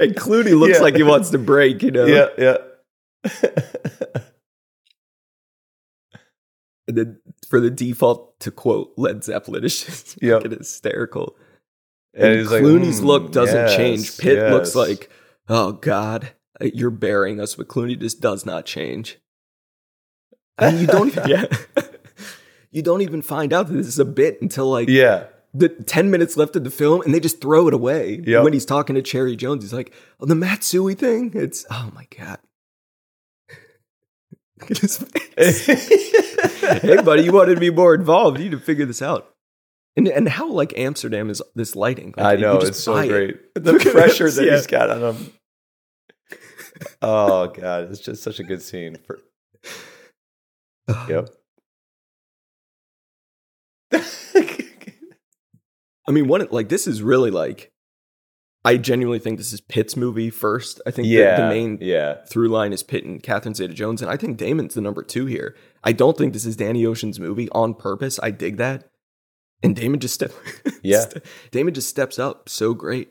And 0.00 0.14
Clooney 0.16 0.58
looks 0.58 0.74
Yeah. 0.78 0.82
like 0.82 0.96
he 0.96 1.02
wants 1.02 1.30
to 1.30 1.38
break. 1.38 1.82
You 1.82 1.90
know. 1.92 2.04
yeah, 2.06 2.28
yeah. 2.38 2.56
And 6.88 6.96
then 6.96 7.20
for 7.48 7.60
the 7.60 7.70
default 7.70 8.40
to 8.40 8.50
quote 8.50 8.92
Led 8.96 9.22
Zeppelin, 9.22 9.62
is 9.62 9.84
just 9.84 10.18
Yep. 10.22 10.42
fucking 10.42 10.58
hysterical. 10.58 11.36
And 12.14 12.24
And, 12.24 12.38
he's 12.40 12.50
like, 12.50 12.62
Clooney's 12.62 13.00
"Mm, 13.00 13.04
look 13.04 13.30
doesn't 13.32 13.54
yes, 13.54 13.76
change. 13.76 14.18
Pitt 14.18 14.50
looks 14.50 14.74
like, 14.74 15.10
oh 15.48 15.72
God, 15.72 16.30
you're 16.60 16.90
burying 16.90 17.40
us, 17.40 17.54
but 17.54 17.68
Clooney 17.68 17.98
just 18.00 18.20
does 18.20 18.44
not 18.46 18.64
change. 18.64 19.18
And 20.56 20.80
you 20.80 20.86
don't 20.86 21.08
even, 21.16 21.28
yeah. 21.28 21.44
you 22.70 22.82
don't 22.82 23.02
even 23.02 23.22
find 23.22 23.52
out 23.52 23.68
that 23.68 23.74
this 23.74 23.86
is 23.86 23.98
a 23.98 24.04
bit 24.04 24.40
until 24.42 24.70
like 24.70 24.88
yeah. 24.88 25.26
the 25.52 25.68
10 25.68 26.10
minutes 26.10 26.36
left 26.38 26.56
of 26.56 26.64
the 26.64 26.70
film 26.70 27.02
and 27.02 27.14
they 27.14 27.20
just 27.20 27.40
throw 27.40 27.68
it 27.68 27.74
away. 27.74 28.22
Yep. 28.26 28.44
When 28.44 28.52
he's 28.54 28.64
talking 28.66 28.94
to 28.96 29.02
Cherry 29.02 29.36
Jones, 29.36 29.62
he's 29.62 29.74
like, 29.74 29.92
oh, 30.20 30.26
the 30.26 30.34
Matsui 30.34 30.94
thing? 30.94 31.32
It's, 31.34 31.66
oh 31.70 31.90
my 31.94 32.06
God. 32.18 32.38
Look 34.60 34.70
at 34.70 34.78
his 34.78 34.98
face. 34.98 35.66
hey, 36.60 37.02
buddy, 37.02 37.22
you 37.22 37.32
wanted 37.32 37.54
to 37.54 37.60
be 37.60 37.70
more 37.70 37.94
involved. 37.94 38.38
You 38.38 38.44
need 38.44 38.52
to 38.52 38.60
figure 38.60 38.86
this 38.86 39.02
out. 39.02 39.34
And, 39.96 40.06
and 40.08 40.28
how 40.28 40.48
like 40.50 40.76
Amsterdam 40.76 41.28
is 41.30 41.42
this 41.54 41.74
lighting? 41.74 42.14
Like, 42.16 42.26
I 42.26 42.40
know 42.40 42.58
it's 42.58 42.78
so 42.78 42.94
buy 42.94 43.04
it. 43.04 43.08
great. 43.08 43.36
The 43.54 43.78
pressure 43.78 44.30
that 44.30 44.44
yeah. 44.44 44.52
he's 44.52 44.66
got 44.66 44.90
on 44.90 45.14
him. 45.14 45.32
Oh 47.02 47.48
god, 47.48 47.90
it's 47.90 48.00
just 48.00 48.22
such 48.22 48.38
a 48.38 48.44
good 48.44 48.62
scene. 48.62 48.96
For, 49.04 49.18
yep. 51.08 51.30
I 56.06 56.12
mean, 56.12 56.28
one 56.28 56.46
like 56.52 56.68
this 56.68 56.86
is 56.86 57.02
really 57.02 57.32
like, 57.32 57.72
I 58.64 58.76
genuinely 58.76 59.18
think 59.20 59.38
this 59.38 59.52
is 59.52 59.60
Pitt's 59.60 59.96
movie 59.96 60.30
first. 60.30 60.80
I 60.86 60.90
think 60.90 61.06
the- 61.06 61.14
yeah. 61.14 61.40
the, 61.40 61.48
main 61.48 61.78
Yeah. 61.80 62.24
through 62.26 62.48
line 62.48 62.72
is 62.72 62.82
Pitt 62.82 63.04
and 63.04 63.22
Catherine 63.22 63.54
Zeta 63.54 63.72
Jones, 63.72 64.02
and 64.02 64.10
I 64.10 64.16
think 64.16 64.36
Damon's 64.36 64.74
the 64.74 64.80
number 64.80 65.02
two 65.02 65.26
here. 65.26 65.56
I 65.84 65.92
don't 65.92 66.18
think 66.18 66.32
this 66.32 66.44
is 66.44 66.56
Danny 66.56 66.84
Ocean's 66.84 67.20
movie 67.20 67.48
on 67.52 67.74
purpose. 67.74 68.18
I 68.22 68.30
dig 68.32 68.56
that, 68.56 68.90
and 69.62 69.76
Damon 69.76 70.00
just 70.00 70.14
step, 70.14 70.32
Yeah. 70.82 71.04
Damon 71.52 71.72
just 71.72 71.88
steps 71.88 72.18
up 72.18 72.48
so 72.48 72.74
great, 72.74 73.10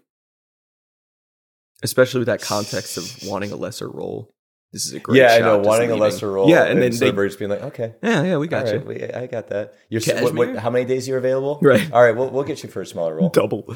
especially 1.84 2.20
with 2.20 2.28
that 2.28 2.42
context 2.42 2.98
of 2.98 3.28
wanting 3.28 3.52
a 3.52 3.56
lesser 3.56 3.90
role. 3.90 4.34
This 4.74 4.86
is 4.86 4.94
a 4.94 5.00
great. 5.00 5.20
Yeah, 5.20 5.34
I 5.34 5.40
know. 5.40 5.60
Wanting 5.60 5.92
a 5.92 5.96
lesser 5.96 6.30
role. 6.30 6.50
Yeah, 6.50 6.64
and 6.66 6.82
then 6.82 6.92
they, 6.92 7.12
Soderbergh's 7.12 7.38
being 7.38 7.50
like, 7.50 7.62
okay, 7.64 7.96
yeah, 8.04 8.22
yeah, 8.24 8.38
we 8.38 8.48
got 8.50 8.66
all 8.68 8.74
you. 8.74 8.78
right, 8.80 8.86
we, 8.88 9.02
I 9.04 9.26
got 9.28 9.48
that. 9.48 9.74
You're 9.90 10.02
what, 10.22 10.36
what, 10.36 10.56
how 10.58 10.70
many 10.70 10.84
days 10.84 11.08
are 11.08 11.12
you're 11.12 11.20
available? 11.20 11.58
Right. 11.62 11.90
All 11.92 12.02
right, 12.04 12.16
we'll 12.16 12.30
we'll 12.30 12.44
get 12.44 12.64
you 12.64 12.70
for 12.70 12.82
a 12.82 12.86
smaller 12.86 13.16
role. 13.16 13.30
Double. 13.34 13.76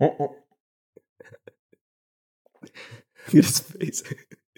Look 0.00 0.32
at 2.62 2.70
his 3.32 3.60
face. 3.60 4.02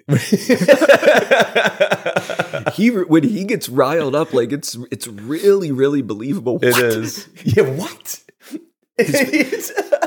he 2.74 2.90
when 2.90 3.22
he 3.22 3.44
gets 3.44 3.68
riled 3.68 4.14
up, 4.16 4.32
like 4.32 4.50
it's 4.52 4.76
it's 4.90 5.06
really 5.06 5.70
really 5.72 6.02
believable. 6.02 6.58
It 6.62 6.72
What? 6.74 6.82
is. 6.84 7.28
Yeah, 7.44 7.70
what? 7.70 8.20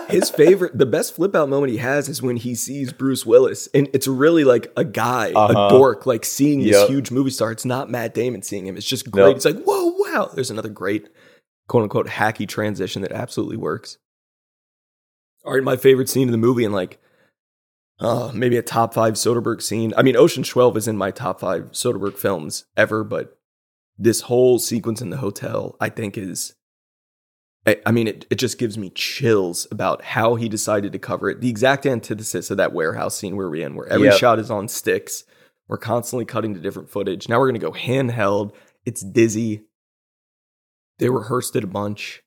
His 0.10 0.30
favorite, 0.30 0.78
the 0.78 0.86
best 0.86 1.15
flip 1.15 1.34
out 1.36 1.50
moment 1.50 1.72
he 1.72 1.80
has 1.80 2.08
is 2.10 2.22
when 2.22 2.36
he 2.38 2.54
sees 2.54 2.93
Bruce 2.93 3.26
Willis, 3.26 3.67
and 3.74 3.89
it's 3.93 4.08
really 4.08 4.43
like 4.43 4.72
a 4.78 4.84
guy, 4.84 5.32
Uh-huh. 5.34 5.67
a 5.67 5.69
dork, 5.69 6.06
like 6.06 6.24
seeing 6.26 6.62
this 6.63 6.88
huge 6.88 7.10
movie 7.10 7.32
star. 7.32 7.52
It's 7.52 7.65
not 7.65 7.89
Matt 7.89 8.13
Damon 8.13 8.43
seeing 8.43 8.67
him. 8.67 8.78
It's 8.78 8.86
just 8.86 9.10
great. 9.10 9.24
Nope. 9.24 9.36
It's 9.38 9.46
like 9.46 9.63
whoa, 9.63 9.96
wow. 9.98 10.30
There's 10.34 10.52
another 10.52 10.69
great 10.69 11.10
quote 11.67 11.84
unquote 11.84 12.08
hacky 12.08 12.48
transition 12.48 13.02
that 13.02 13.12
absolutely 13.13 13.58
works. 13.58 13.98
All 15.45 15.53
right, 15.53 15.63
my 15.63 15.75
favorite 15.75 16.10
scene 16.10 16.27
in 16.27 16.32
the 16.32 16.38
movie, 16.38 16.63
and 16.63 16.73
like, 16.73 16.99
uh, 17.99 18.32
maybe 18.34 18.58
a 18.58 18.62
top 18.62 18.93
five 18.93 19.13
Soderbergh 19.15 19.62
scene. 19.62 19.93
I 19.97 20.01
mean, 20.01 20.15
Ocean 20.15 20.43
12 20.43 20.77
is 20.77 20.88
in 20.88 20.97
my 20.97 21.12
top 21.12 21.39
five 21.39 21.71
Soderbergh 21.71 22.17
films 22.17 22.65
ever, 22.77 23.03
but 23.03 23.38
this 23.97 24.21
whole 24.21 24.58
sequence 24.60 25.01
in 25.01 25.10
the 25.10 25.17
hotel, 25.17 25.75
I 25.79 25.89
think, 25.89 26.17
is. 26.17 26.56
I, 27.65 27.79
I 27.86 27.91
mean, 27.91 28.08
it, 28.10 28.25
it 28.29 28.36
just 28.36 28.58
gives 28.58 28.77
me 28.77 28.89
chills 28.89 29.67
about 29.71 30.03
how 30.03 30.36
he 30.36 30.49
decided 30.49 30.91
to 30.91 30.99
cover 30.99 31.29
it. 31.29 31.39
The 31.39 31.49
exact 31.49 31.86
antithesis 31.86 32.51
of 32.51 32.58
that 32.58 32.73
warehouse 32.73 33.15
scene 33.15 33.38
where 33.38 33.49
we're 33.49 33.65
in, 33.65 33.75
where 33.75 33.88
every 33.88 34.08
Yep. 34.08 34.17
shot 34.17 34.39
is 34.39 34.51
on 34.51 34.67
sticks. 34.67 35.23
We're 35.69 35.77
constantly 35.77 36.25
cutting 36.25 36.53
to 36.56 36.60
different 36.60 36.89
footage. 36.89 37.29
Now 37.29 37.39
we're 37.39 37.47
going 37.49 37.62
to 37.62 37.65
go 37.65 37.71
handheld. 37.71 38.53
It's 38.86 39.01
dizzy. 39.01 39.62
They 40.99 41.08
rehearsed 41.10 41.56
it 41.56 41.63
a 41.63 41.67
bunch. 41.67 42.21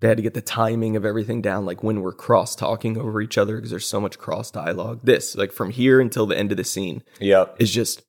They 0.00 0.08
had 0.08 0.18
to 0.18 0.22
get 0.22 0.34
the 0.34 0.42
timing 0.42 0.94
of 0.96 1.06
everything 1.06 1.40
down, 1.40 1.64
like 1.64 1.82
when 1.82 2.02
we're 2.02 2.12
cross 2.12 2.54
talking 2.54 2.98
over 2.98 3.20
each 3.22 3.38
other 3.38 3.56
because 3.56 3.70
there's 3.70 3.86
so 3.86 4.00
much 4.00 4.18
cross 4.18 4.50
dialogue. 4.50 5.00
This, 5.02 5.34
like 5.36 5.52
from 5.52 5.70
here 5.70 6.00
until 6.00 6.26
the 6.26 6.36
end 6.36 6.50
of 6.50 6.58
the 6.58 6.64
scene, 6.64 7.02
yep. 7.18 7.56
is 7.58 7.70
just 7.72 8.02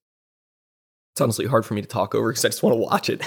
it's 1.14 1.22
honestly 1.22 1.46
hard 1.46 1.66
for 1.66 1.74
me 1.74 1.82
to 1.82 1.88
talk 1.88 2.14
over 2.14 2.30
because 2.30 2.44
I 2.44 2.50
just 2.50 2.62
want 2.62 2.74
to 2.74 2.78
watch 2.78 3.10
it. 3.10 3.22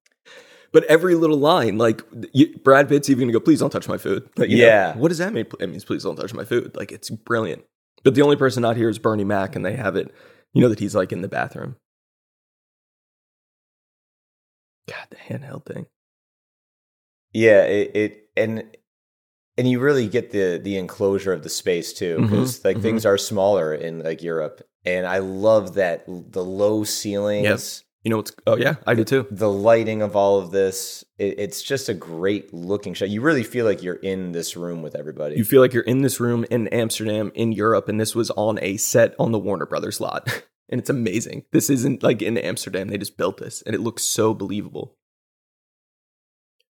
but 0.72 0.84
every 0.84 1.14
little 1.14 1.36
line, 1.36 1.76
like 1.76 2.02
you, 2.32 2.56
Brad 2.64 2.88
Pitt's 2.88 3.10
even 3.10 3.28
gonna 3.28 3.32
go, 3.34 3.40
"Please 3.40 3.60
don't 3.60 3.70
touch 3.70 3.88
my 3.88 3.98
food." 3.98 4.26
Like, 4.38 4.48
you 4.48 4.58
know, 4.58 4.64
Yeah. 4.64 4.96
what 4.96 5.08
does 5.08 5.18
that 5.18 5.34
mean? 5.34 5.46
It 5.60 5.68
means 5.68 5.84
please 5.84 6.02
don't 6.02 6.16
touch 6.16 6.32
my 6.32 6.44
food. 6.44 6.74
Like 6.74 6.92
it's 6.92 7.10
brilliant. 7.10 7.62
But 8.04 8.14
the 8.14 8.22
only 8.22 8.36
person 8.36 8.62
not 8.62 8.76
here 8.76 8.88
is 8.88 8.98
Bernie 8.98 9.22
Mac, 9.22 9.54
and 9.54 9.64
they 9.64 9.76
have 9.76 9.96
it. 9.96 10.12
You 10.54 10.62
know 10.62 10.68
that 10.70 10.80
he's 10.80 10.94
like 10.94 11.12
in 11.12 11.20
the 11.20 11.28
bathroom. 11.28 11.76
God, 14.88 15.06
the 15.10 15.16
handheld 15.16 15.64
thing. 15.66 15.86
Yeah, 17.32 17.62
it, 17.64 17.90
it 17.96 18.28
and 18.36 18.64
and 19.58 19.68
you 19.68 19.80
really 19.80 20.08
get 20.08 20.30
the 20.30 20.60
the 20.62 20.76
enclosure 20.76 21.32
of 21.32 21.42
the 21.42 21.50
space 21.50 21.92
too 21.92 22.20
because 22.22 22.60
Mhm, 22.60 22.64
like 22.64 22.76
mhm. 22.78 22.82
things 22.82 23.06
are 23.06 23.18
smaller 23.18 23.74
in 23.74 24.00
like 24.02 24.22
Europe, 24.22 24.62
and 24.84 25.06
I 25.06 25.18
love 25.18 25.74
that 25.74 26.04
the 26.06 26.44
low 26.44 26.84
ceilings, 26.84 27.44
Yes. 27.44 27.84
You 28.04 28.10
know 28.10 28.16
what's? 28.16 28.32
Oh 28.48 28.56
yeah, 28.56 28.74
I 28.84 28.94
do 28.94 29.04
too. 29.04 29.28
the 29.30 29.48
lighting 29.48 30.02
of 30.02 30.16
all 30.16 30.40
of 30.40 30.50
this. 30.50 31.04
It, 31.18 31.38
it's 31.38 31.62
just 31.62 31.88
a 31.88 31.94
great 31.94 32.52
looking 32.52 32.94
shot. 32.94 33.10
You 33.10 33.20
really 33.20 33.44
feel 33.44 33.64
like 33.64 33.80
you're 33.80 33.94
in 33.94 34.32
this 34.32 34.56
room 34.56 34.82
with 34.82 34.96
everybody. 34.96 35.36
You 35.36 35.44
feel 35.44 35.60
like 35.60 35.72
you're 35.72 35.84
in 35.84 36.02
this 36.02 36.18
room 36.18 36.44
in 36.50 36.66
Amsterdam, 36.68 37.30
in 37.36 37.52
Europe, 37.52 37.88
and 37.88 38.00
this 38.00 38.16
was 38.16 38.30
on 38.32 38.58
a 38.60 38.76
set 38.76 39.14
on 39.20 39.30
the 39.30 39.38
Warner 39.38 39.66
Brothers 39.66 40.00
lot. 40.00 40.26
and 40.68 40.80
it's 40.80 40.90
amazing. 40.90 41.44
This 41.52 41.70
isn't 41.70 42.02
like 42.02 42.22
in 42.22 42.36
Amsterdam. 42.36 42.88
They 42.88 42.98
just 42.98 43.16
built 43.16 43.36
this, 43.36 43.62
and 43.62 43.72
it 43.72 43.80
looks 43.80 44.02
so 44.02 44.34
believable. 44.34 44.96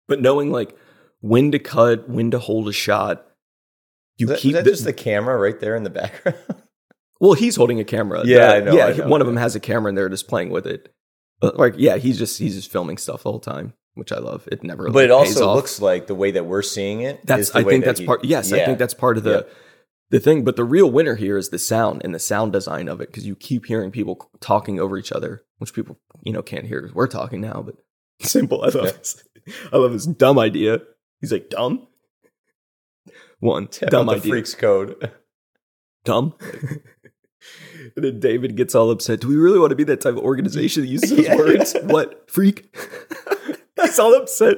But 0.09 0.21
knowing 0.21 0.51
like 0.51 0.77
when 1.21 1.53
to 1.53 1.59
cut, 1.59 2.09
when 2.09 2.31
to 2.33 2.39
hold 2.39 2.69
a 2.69 2.73
shot, 2.73 3.27
you 4.17 4.27
that, 4.29 4.39
keep 4.39 4.51
is 4.51 4.55
that 4.55 4.65
the- 4.65 4.71
just 4.71 4.85
the 4.85 4.93
camera 4.93 5.39
right 5.39 5.59
there 5.61 5.77
in 5.77 5.83
the 5.85 5.91
background? 5.91 6.39
well, 7.21 7.35
he's 7.35 7.57
holding 7.57 7.79
a 7.81 7.85
camera. 7.85 8.23
Yeah, 8.25 8.47
The- 8.49 8.55
I 8.57 8.61
know, 8.61 8.73
Yeah, 8.77 8.87
I 8.87 8.93
know. 8.97 9.09
one 9.09 9.21
of 9.21 9.27
them 9.27 9.37
has 9.37 9.55
a 9.55 9.61
camera, 9.61 9.89
and 9.91 9.99
they're 9.99 10.09
just 10.09 10.29
playing 10.29 10.51
with 10.51 10.67
it. 10.67 10.93
But, 11.41 11.57
like, 11.57 11.75
yeah, 11.77 11.99
he's 11.99 12.19
just 12.19 12.39
he's 12.39 12.57
just 12.57 12.73
filming 12.73 12.99
stuff 12.99 13.23
the 13.23 13.31
whole 13.31 13.39
time, 13.39 13.75
which 13.95 14.11
I 14.11 14.19
love. 14.19 14.49
It 14.51 14.65
never, 14.65 14.91
but 14.91 15.05
it 15.05 15.15
like, 15.15 15.27
pays 15.27 15.41
also 15.41 15.55
looks 15.55 15.81
like 15.81 16.09
the 16.09 16.15
way 16.17 16.33
that 16.33 16.47
we're 16.47 16.63
seeing 16.63 17.03
it. 17.03 17.25
That's 17.25 17.55
I 17.55 17.63
think 17.63 17.85
that 17.85 17.91
that's 17.91 18.01
he- 18.01 18.07
part. 18.07 18.25
Yes, 18.25 18.53
I 18.53 18.65
think 18.65 18.79
that's 18.79 18.95
part 18.95 19.19
of 19.19 19.23
the 19.25 19.31
Yep. 19.31 19.51
the 20.11 20.21
thing. 20.21 20.43
But 20.43 20.57
the 20.57 20.65
real 20.65 20.91
winner 20.91 21.15
here 21.15 21.37
is 21.37 21.51
the 21.51 21.59
sound 21.61 22.01
and 22.03 22.13
the 22.13 22.19
sound 22.19 22.53
design 22.53 22.89
of 22.89 23.01
it 23.01 23.09
because 23.11 23.25
you 23.25 23.37
keep 23.37 23.67
hearing 23.67 23.93
people 23.93 24.29
talking 24.41 24.81
over 24.81 24.99
each 24.99 25.13
other, 25.13 25.43
which 25.59 25.73
people 25.75 26.01
you 26.25 26.33
know 26.33 26.43
can't 26.43 26.67
hear. 26.67 26.91
We're 26.93 27.07
talking 27.07 27.41
now, 27.41 27.63
but 27.65 27.77
simple. 28.29 28.63
I 28.63 28.67
love 28.69 28.85
Yeah. 28.87 28.91
this. 28.93 29.23
I 29.73 29.77
love 29.79 29.93
this 29.93 30.07
dumb 30.07 30.39
idea. 30.39 30.81
He's 31.21 31.33
like 31.33 31.49
dumb. 31.51 31.87
One 33.41 33.69
dumb 33.89 34.07
the 34.07 34.15
idea. 34.15 34.31
freaks 34.33 34.55
code. 34.55 35.13
Dumb. 36.05 36.35
and 37.97 38.05
then 38.05 38.19
David 38.21 38.57
gets 38.57 38.75
all 38.75 38.91
upset. 38.91 39.21
Do 39.21 39.29
we 39.29 39.37
really 39.37 39.59
want 39.59 39.71
to 39.71 39.77
be 39.77 39.85
that 39.85 40.01
type 40.01 40.15
of 40.17 40.21
organization 40.23 40.83
that 40.83 40.89
uses 40.89 41.11
those 41.11 41.19
Yeah, 41.27 41.37
words? 41.37 41.77
What 41.83 42.31
freak? 42.31 42.75
He's 43.83 43.99
all 43.99 44.15
upset. 44.15 44.57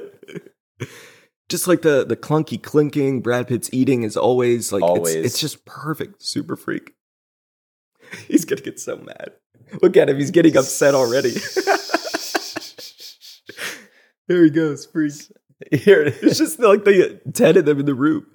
Just 1.49 1.67
like 1.67 1.81
the 1.81 2.05
the 2.05 2.15
clunky 2.15 2.61
clinking, 2.61 3.21
Brad 3.21 3.47
Pitt's 3.47 3.69
eating 3.73 4.03
is 4.03 4.15
always 4.15 4.71
like 4.71 4.83
Always. 4.83 5.13
It's, 5.15 5.25
it's 5.27 5.39
just 5.39 5.65
perfect. 5.65 6.23
Super 6.23 6.55
freak. 6.55 6.93
He's 8.27 8.45
gonna 8.45 8.61
get 8.61 8.79
so 8.79 8.97
mad. 8.97 9.31
Look 9.81 9.97
at 9.97 10.09
him. 10.09 10.17
He's 10.17 10.31
getting 10.31 10.55
upset 10.55 10.95
already. 10.95 11.33
There 14.31 14.43
he 14.43 14.49
goes, 14.49 14.85
freak. 14.85 15.13
Here 15.71 16.01
it 16.01 16.17
It's 16.21 16.39
just 16.39 16.59
like 16.59 16.85
the 16.85 17.21
ten 17.33 17.57
of 17.57 17.65
them 17.65 17.79
in 17.79 17.85
the 17.85 17.93
room. 17.93 18.25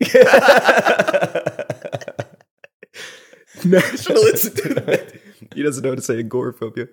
Nationalists 3.64 4.50
do 4.50 4.74
that. 4.74 5.14
He 5.54 5.62
doesn't 5.62 5.82
know 5.82 5.90
how 5.90 5.94
to 5.96 6.02
say 6.02 6.18
agoraphobia. 6.20 6.88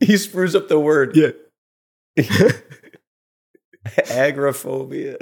he 0.00 0.16
screws 0.16 0.56
up 0.56 0.68
the 0.68 0.80
word 0.80 1.16
Yeah. 1.16 1.30
agoraphobia. 4.10 5.16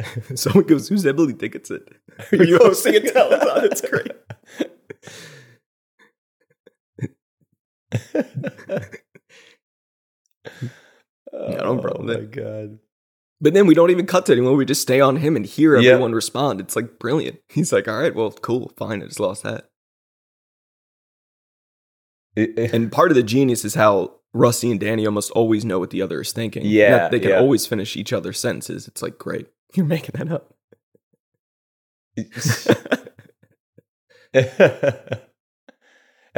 Someone 0.34 0.64
goes, 0.64 0.88
Who's 0.88 1.06
Emily 1.06 1.32
Dickinson? 1.32 1.84
Are 2.32 2.36
you 2.44 2.58
hosting 2.58 2.96
a 2.96 3.00
telethon? 3.00 3.64
It's 3.64 3.80
great. 3.80 4.12
no 11.32 11.78
problem 11.78 12.10
Oh 12.10 12.20
my 12.20 12.24
god. 12.24 12.78
But 13.40 13.54
then 13.54 13.66
we 13.66 13.74
don't 13.74 13.90
even 13.90 14.06
cut 14.06 14.26
to 14.26 14.32
anyone. 14.32 14.56
We 14.56 14.64
just 14.64 14.82
stay 14.82 15.00
on 15.00 15.16
him 15.16 15.36
and 15.36 15.46
hear 15.46 15.78
Yeah. 15.78 15.92
everyone 15.92 16.12
respond. 16.12 16.60
It's 16.60 16.74
like 16.74 16.98
brilliant. 16.98 17.38
He's 17.48 17.72
like, 17.72 17.86
all 17.86 17.98
right, 17.98 18.14
well, 18.14 18.32
cool, 18.32 18.72
fine. 18.76 19.02
I 19.02 19.06
just 19.06 19.20
lost 19.20 19.44
that. 19.44 19.68
Eh. 22.36 22.68
And 22.72 22.90
part 22.90 23.12
of 23.12 23.14
the 23.14 23.22
genius 23.22 23.64
is 23.64 23.74
how 23.74 24.16
Rusty 24.34 24.70
and 24.72 24.80
Danny 24.80 25.06
almost 25.06 25.30
always 25.32 25.64
know 25.64 25.78
what 25.78 25.90
the 25.90 26.02
other 26.02 26.20
is 26.20 26.32
thinking. 26.32 26.62
Yeah, 26.66 27.08
they 27.08 27.20
can 27.20 27.30
yeah. 27.30 27.38
always 27.38 27.64
finish 27.66 27.96
each 27.96 28.12
other's 28.12 28.40
sentences. 28.40 28.88
It's 28.88 29.02
like, 29.02 29.18
great. 29.18 29.46
You're 29.74 29.86
making 29.86 30.12
that 30.14 30.32
up. 30.32 30.54
and 34.34 34.46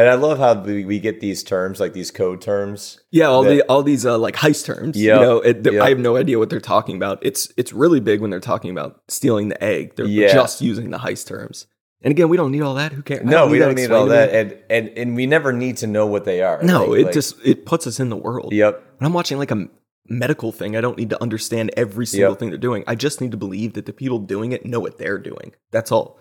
I 0.08 0.14
love 0.14 0.38
how 0.38 0.54
we, 0.62 0.84
we 0.84 0.98
get 1.00 1.20
these 1.20 1.42
terms, 1.42 1.80
like 1.80 1.92
these 1.92 2.10
code 2.10 2.40
terms. 2.40 3.00
Yeah, 3.10 3.26
all 3.26 3.42
That- 3.42 3.50
the 3.50 3.62
all 3.62 3.82
these 3.82 4.06
uh, 4.06 4.18
like 4.18 4.36
heist 4.36 4.64
terms. 4.64 4.96
Yep, 5.00 5.20
You 5.20 5.26
know, 5.26 5.36
it, 5.40 5.64
yep. 5.64 5.82
I 5.82 5.88
have 5.90 5.98
no 5.98 6.16
idea 6.16 6.38
what 6.38 6.50
they're 6.50 6.60
talking 6.60 6.96
about. 6.96 7.18
It's 7.22 7.52
it's 7.56 7.72
really 7.72 8.00
big 8.00 8.20
when 8.20 8.30
they're 8.30 8.40
talking 8.40 8.70
about 8.70 9.02
stealing 9.08 9.48
the 9.48 9.62
egg. 9.62 9.96
They're 9.96 10.06
Yeah. 10.06 10.32
just 10.32 10.60
using 10.60 10.90
the 10.90 10.98
heist 10.98 11.26
terms. 11.26 11.66
And 12.02 12.12
again, 12.12 12.30
we 12.30 12.38
don't 12.38 12.50
need 12.50 12.62
all 12.62 12.74
that. 12.76 12.92
Who 12.92 13.02
cares? 13.02 13.26
No, 13.26 13.46
we 13.46 13.58
don't 13.58 13.74
need 13.74 13.90
all 13.90 14.06
that, 14.06 14.30
and, 14.34 14.56
and 14.70 14.88
and 14.96 15.16
we 15.16 15.26
never 15.26 15.52
need 15.52 15.76
to 15.78 15.86
know 15.86 16.06
what 16.06 16.24
they 16.24 16.40
are. 16.42 16.62
No, 16.62 16.84
Like- 16.86 17.00
it 17.00 17.04
like- 17.06 17.14
just 17.14 17.36
it 17.44 17.66
puts 17.66 17.86
us 17.86 18.00
in 18.00 18.08
the 18.08 18.16
world. 18.16 18.52
Yep. 18.52 18.82
When 18.98 19.06
I'm 19.06 19.12
watching 19.12 19.38
like 19.38 19.50
a 19.50 19.68
medical 20.10 20.52
thing, 20.52 20.76
I 20.76 20.80
don't 20.80 20.98
need 20.98 21.10
to 21.10 21.22
understand 21.22 21.70
every 21.76 22.04
single 22.04 22.32
Yep. 22.32 22.38
thing 22.38 22.48
they're 22.50 22.58
doing. 22.58 22.84
I 22.86 22.94
just 22.94 23.20
need 23.20 23.30
to 23.30 23.36
believe 23.36 23.72
that 23.74 23.86
the 23.86 23.92
people 23.92 24.18
doing 24.18 24.52
it 24.52 24.66
know 24.66 24.80
what 24.80 24.98
they're 24.98 25.18
doing. 25.18 25.52
That's 25.70 25.90
all. 25.92 26.18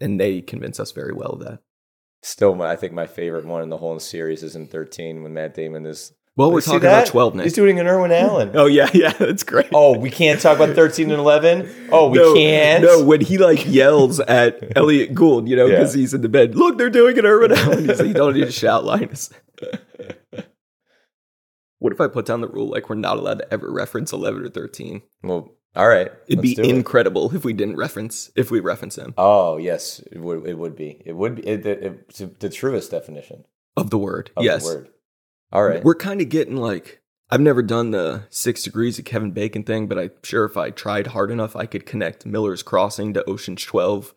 And 0.00 0.20
they 0.20 0.40
convince 0.40 0.80
us 0.80 0.92
very 0.92 1.12
well 1.12 1.30
of 1.34 1.40
that. 1.40 1.60
Still, 2.22 2.54
my, 2.54 2.70
I 2.70 2.76
think 2.76 2.92
my 2.92 3.06
favorite 3.06 3.46
one 3.46 3.62
in 3.62 3.70
the 3.70 3.78
whole 3.78 3.98
series 4.00 4.42
is 4.42 4.54
in 4.56 4.66
13 4.66 5.22
when 5.22 5.32
Matt 5.32 5.54
Damon 5.54 5.86
is. 5.86 6.12
Well, 6.36 6.52
we're 6.52 6.60
talking 6.60 6.80
about 6.80 7.06
12 7.06 7.34
Nick. 7.34 7.44
He's 7.44 7.52
doing 7.54 7.78
an 7.80 7.86
Irwin 7.86 8.12
Allen. 8.12 8.50
Oh 8.54 8.66
yeah, 8.66 8.88
yeah, 8.94 9.12
that's 9.12 9.42
great. 9.42 9.66
Oh, 9.74 9.98
we 9.98 10.10
can't 10.10 10.40
talk 10.40 10.56
about 10.58 10.74
13 10.74 11.10
and 11.10 11.18
11? 11.20 11.88
Oh, 11.92 12.08
we 12.08 12.18
no, 12.18 12.34
can't? 12.34 12.84
No, 12.84 13.02
when 13.04 13.20
he 13.20 13.36
like 13.38 13.66
yells 13.66 14.20
at 14.20 14.58
Elliot 14.76 15.14
Gould, 15.14 15.48
you 15.48 15.56
know, 15.56 15.66
Yeah. 15.66 15.76
because 15.76 15.92
he's 15.94 16.14
in 16.14 16.20
the 16.22 16.28
bed. 16.28 16.54
Look, 16.54 16.78
they're 16.78 16.88
doing 16.90 17.16
it, 17.16 17.24
Irwin 17.24 17.52
Allen. 17.52 17.86
He's 17.88 17.98
like, 17.98 18.08
you 18.08 18.14
don't 18.14 18.34
need 18.34 18.44
to 18.46 18.52
shout, 18.52 18.84
Linus. 18.84 19.30
What 21.80 21.92
if 21.92 22.00
I 22.00 22.06
put 22.06 22.26
down 22.26 22.40
the 22.40 22.48
rule 22.48 22.70
like 22.70 22.88
we're 22.88 22.94
not 22.94 23.18
allowed 23.18 23.40
to 23.40 23.52
ever 23.52 23.70
reference 23.70 24.12
eleven 24.12 24.44
or 24.44 24.48
thirteen? 24.48 25.02
Well, 25.22 25.56
all 25.76 25.88
right. 25.88 26.10
It'd 26.28 26.42
be 26.42 26.54
do 26.54 26.62
it. 26.62 26.68
incredible 26.68 27.34
if 27.34 27.44
we 27.44 27.52
didn't 27.52 27.76
reference 27.76 28.30
if 28.34 28.50
we 28.50 28.60
reference 28.60 28.96
him 28.96 29.14
Oh, 29.16 29.56
yes. 29.56 30.00
It 30.10 30.20
would, 30.20 30.46
it 30.46 30.58
would 30.58 30.74
be. 30.76 31.00
It 31.04 31.14
would 31.14 31.36
be 31.36 31.46
it, 31.46 31.66
it, 31.66 32.40
the 32.40 32.48
truest 32.48 32.90
definition 32.90 33.44
of 33.76 33.90
the 33.90 33.98
word. 33.98 34.30
of 34.36 34.44
yes, 34.44 34.66
the 34.68 34.74
word. 34.74 34.88
All 35.52 35.64
right. 35.64 35.82
we're 35.82 35.94
kind 35.94 36.20
of 36.20 36.28
getting 36.28 36.56
like 36.56 37.00
I've 37.30 37.40
never 37.40 37.62
done 37.62 37.92
the 37.92 38.24
six 38.30 38.64
degrees 38.64 38.98
of 38.98 39.04
Kevin 39.04 39.30
Bacon 39.30 39.62
thing, 39.62 39.86
but 39.86 39.98
I'm 39.98 40.10
sure 40.24 40.44
if 40.44 40.56
I 40.56 40.70
tried 40.70 41.08
hard 41.08 41.30
enough, 41.30 41.54
I 41.54 41.66
could 41.66 41.86
connect 41.86 42.26
Miller's 42.26 42.64
Crossing 42.64 43.14
to 43.14 43.24
Ocean's 43.30 43.64
12 43.64 44.12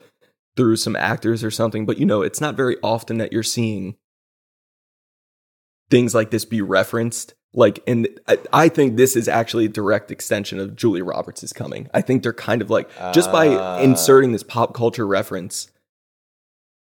through 0.56 0.78
some 0.78 0.96
actors 0.96 1.44
or 1.44 1.52
something. 1.52 1.86
But 1.86 2.00
you 2.00 2.06
know, 2.08 2.24
it's 2.24 2.42
not 2.42 2.56
very 2.56 2.78
often 2.82 3.20
that 3.20 3.32
you're 3.32 3.44
seeing 3.44 3.96
things 5.90 6.14
like 6.16 6.32
this 6.32 6.46
be 6.46 6.62
referenced. 6.62 7.34
Like, 7.56 7.84
and 7.86 8.08
I, 8.28 8.38
I 8.52 8.70
think 8.70 8.98
this 8.98 9.16
is 9.16 9.28
actually 9.28 9.66
a 9.66 9.70
direct 9.70 10.10
extension 10.10 10.60
of 10.60 10.76
Julia 10.76 11.04
Roberts 11.04 11.44
is 11.44 11.54
coming. 11.54 11.88
I 11.94 12.02
think 12.02 12.24
they're 12.24 12.34
kind 12.34 12.62
of 12.64 12.70
like 12.72 12.90
just 13.14 13.32
by 13.32 13.48
Ah. 13.50 13.80
inserting 13.80 14.32
this 14.32 14.42
pop 14.44 14.74
culture 14.74 15.06
reference, 15.06 15.70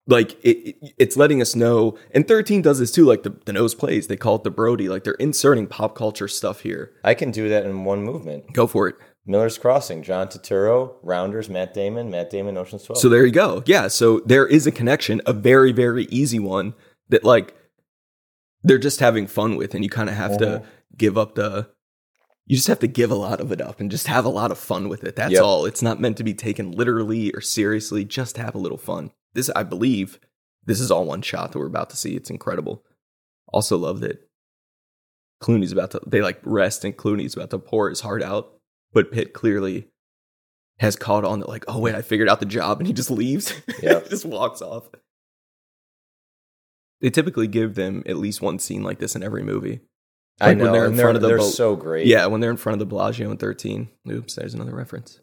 like 0.07 0.32
it, 0.45 0.76
it- 0.80 0.95
it's 0.99 1.16
letting 1.16 1.43
us 1.43 1.55
know. 1.55 1.99
And 2.12 2.26
13 2.26 2.62
does 2.62 2.78
this 2.78 2.93
too. 2.93 3.05
Like 3.05 3.22
the, 3.22 3.34
the 3.45 3.53
nose 3.53 3.74
plays, 3.74 4.07
they 4.07 4.16
call 4.16 4.37
it 4.37 4.45
the 4.45 4.51
Brody. 4.51 4.89
Like 4.89 5.05
they're 5.05 5.14
inserting 5.14 5.66
pop 5.66 5.95
culture 5.95 6.28
stuff 6.28 6.61
here. 6.61 6.93
I 7.05 7.14
can 7.14 7.30
do 7.30 7.49
that 7.49 7.64
in 7.66 7.84
one 7.84 8.03
movement. 8.05 8.53
Go 8.53 8.66
for 8.66 8.89
it. 8.89 8.95
Miller's 9.28 9.59
Crossing, 9.59 10.05
John 10.05 10.28
Turturro, 10.28 10.95
Rounders, 11.03 11.49
Matt 11.51 11.74
Damon, 11.74 12.11
Matt 12.12 12.30
Damon, 12.30 12.57
Ocean's 12.57 12.84
12. 12.84 12.99
So 13.01 13.09
there 13.09 13.26
you 13.26 13.32
go. 13.32 13.64
Yeah. 13.66 13.89
So 13.89 14.20
there 14.20 14.47
is 14.47 14.68
a 14.68 14.72
connection, 14.72 15.20
a 15.26 15.32
very, 15.32 15.72
very 15.72 16.05
easy 16.05 16.39
one 16.39 16.74
that 17.09 17.24
like 17.24 17.56
they're 18.67 18.79
just 18.79 19.01
having 19.01 19.27
fun 19.27 19.57
with, 19.57 19.75
and 19.75 19.83
you 19.85 19.91
kind 19.91 20.09
of 20.09 20.17
have 20.17 20.33
Mhm. 20.33 20.39
to 20.39 20.62
give 20.97 21.17
up 21.17 21.35
the. 21.37 21.69
You 22.47 22.55
just 22.57 22.69
have 22.69 22.79
to 22.81 22.87
give 22.87 23.11
a 23.11 23.17
lot 23.17 23.41
of 23.41 23.51
it 23.51 23.61
up 23.61 23.81
and 23.81 23.91
just 23.91 24.07
have 24.07 24.25
a 24.25 24.29
lot 24.29 24.53
of 24.53 24.59
fun 24.59 24.89
with 24.89 25.03
it. 25.03 25.17
That's 25.17 25.33
Yep. 25.33 25.43
all. 25.43 25.67
It's 25.67 25.83
not 25.83 26.01
meant 26.01 26.17
to 26.19 26.25
be 26.25 26.33
taken 26.35 26.71
literally 26.71 27.33
or 27.33 27.41
seriously. 27.41 28.05
Just 28.05 28.37
have 28.37 28.55
a 28.55 28.59
little 28.59 28.79
fun. 28.79 29.11
This, 29.35 29.51
I 29.57 29.64
believe, 29.64 30.21
this 30.64 30.79
is 30.81 30.91
all 30.93 31.05
one 31.07 31.23
shot 31.23 31.51
that 31.53 31.59
we're 31.59 31.67
about 31.67 31.91
to 31.91 31.97
see. 31.97 32.14
It's 32.14 32.31
incredible. 32.31 32.85
Also, 33.53 33.77
love 33.77 33.99
that 34.01 34.29
Clooney's 35.43 35.73
about 35.73 35.91
to. 35.93 36.01
They 36.07 36.23
like 36.23 36.41
rest, 36.45 36.85
and 36.85 36.97
Clooney's 36.97 37.35
about 37.35 37.51
to 37.51 37.59
pour 37.59 37.89
his 37.91 38.01
heart 38.01 38.23
out, 38.23 38.53
but 38.93 39.11
Pitt 39.12 39.33
clearly 39.33 39.89
has 40.79 40.95
caught 40.97 41.25
on 41.25 41.41
that. 41.41 41.49
Like, 41.49 41.64
oh 41.69 41.81
wait, 41.81 41.95
I 41.97 42.03
figured 42.03 42.29
out 42.29 42.39
the 42.41 42.47
job, 42.47 42.79
and 42.79 42.87
he 42.87 42.93
just 42.93 43.11
leaves. 43.11 43.53
Yep. 43.83 44.09
just 44.09 44.25
walks 44.25 44.62
off. 44.62 44.89
They 47.01 47.11
typically 47.11 47.47
give 47.47 47.75
them 47.75 48.03
at 48.07 48.17
least 48.17 48.41
one 48.41 48.59
scene 48.59 48.83
like 48.83 48.99
this 48.99 49.15
in 49.15 49.23
every 49.23 49.43
movie. 49.43 49.81
I 50.41 50.49
like 50.49 50.59
when 50.59 50.67
know, 50.67 50.73
they're 50.73 50.85
in 50.85 50.91
and 50.91 50.99
they're, 50.99 51.05
front 51.05 51.17
of 51.17 51.23
the 51.23 51.29
they're 51.29 51.41
so 51.41 51.77
great. 51.77 52.07
Yeah, 52.07 52.27
when 52.27 52.41
they're 52.41 52.51
in 52.51 52.57
front 52.57 52.75
of 52.75 52.79
the 52.79 52.87
Bellagio 52.87 53.31
in 53.31 53.37
13. 53.37 53.89
Oops, 54.11 54.35
there's 54.35 54.55
another 54.55 54.75
reference. 54.75 55.21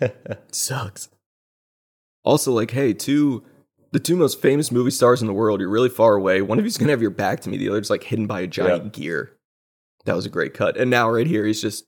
Sucks. 0.52 1.08
Also, 2.24 2.52
like, 2.52 2.72
hey, 2.72 2.92
two 2.92 3.44
the 3.92 3.98
two 3.98 4.16
most 4.16 4.40
famous 4.40 4.70
movie 4.70 4.90
stars 4.90 5.20
in 5.20 5.26
the 5.26 5.32
world, 5.32 5.60
you're 5.60 5.68
really 5.68 5.88
far 5.88 6.14
away. 6.14 6.42
One 6.42 6.58
of 6.58 6.64
you's 6.64 6.78
gonna 6.78 6.92
have 6.92 7.02
your 7.02 7.10
back 7.10 7.40
to 7.40 7.50
me, 7.50 7.56
the 7.56 7.68
other's 7.68 7.90
like 7.90 8.04
hidden 8.04 8.26
by 8.26 8.40
a 8.40 8.46
giant 8.46 8.92
gear. 8.92 9.36
That 10.04 10.16
was 10.16 10.26
a 10.26 10.30
great 10.30 10.54
cut. 10.54 10.76
And 10.76 10.90
now 10.90 11.10
right 11.10 11.26
here, 11.26 11.44
he's 11.44 11.60
just 11.60 11.84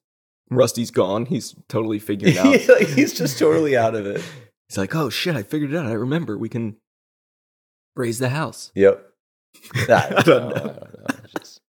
Rusty's 0.50 0.90
gone. 0.90 1.26
He's 1.26 1.54
totally 1.68 1.98
figured 1.98 2.36
out. 2.38 2.68
like, 2.68 2.88
he's 2.88 3.14
just 3.14 3.38
totally 3.38 3.76
out 3.76 3.94
of 3.94 4.06
it. 4.06 4.22
He's 4.68 4.78
like, 4.78 4.94
oh 4.94 5.10
shit, 5.10 5.36
I 5.36 5.42
figured 5.42 5.74
it 5.74 5.76
out. 5.76 5.84
I 5.84 5.92
remember 5.92 6.38
we 6.38 6.48
can 6.48 6.76
raise 7.94 8.18
the 8.18 8.28
house. 8.30 8.70
Yep. 8.74 9.06
I 9.88 10.14
I 10.18 10.22
don't 10.22 10.48
know. 10.48 10.54
I 10.54 10.60
don't 10.60 10.92
know. 10.92 11.28
Just- 11.38 11.60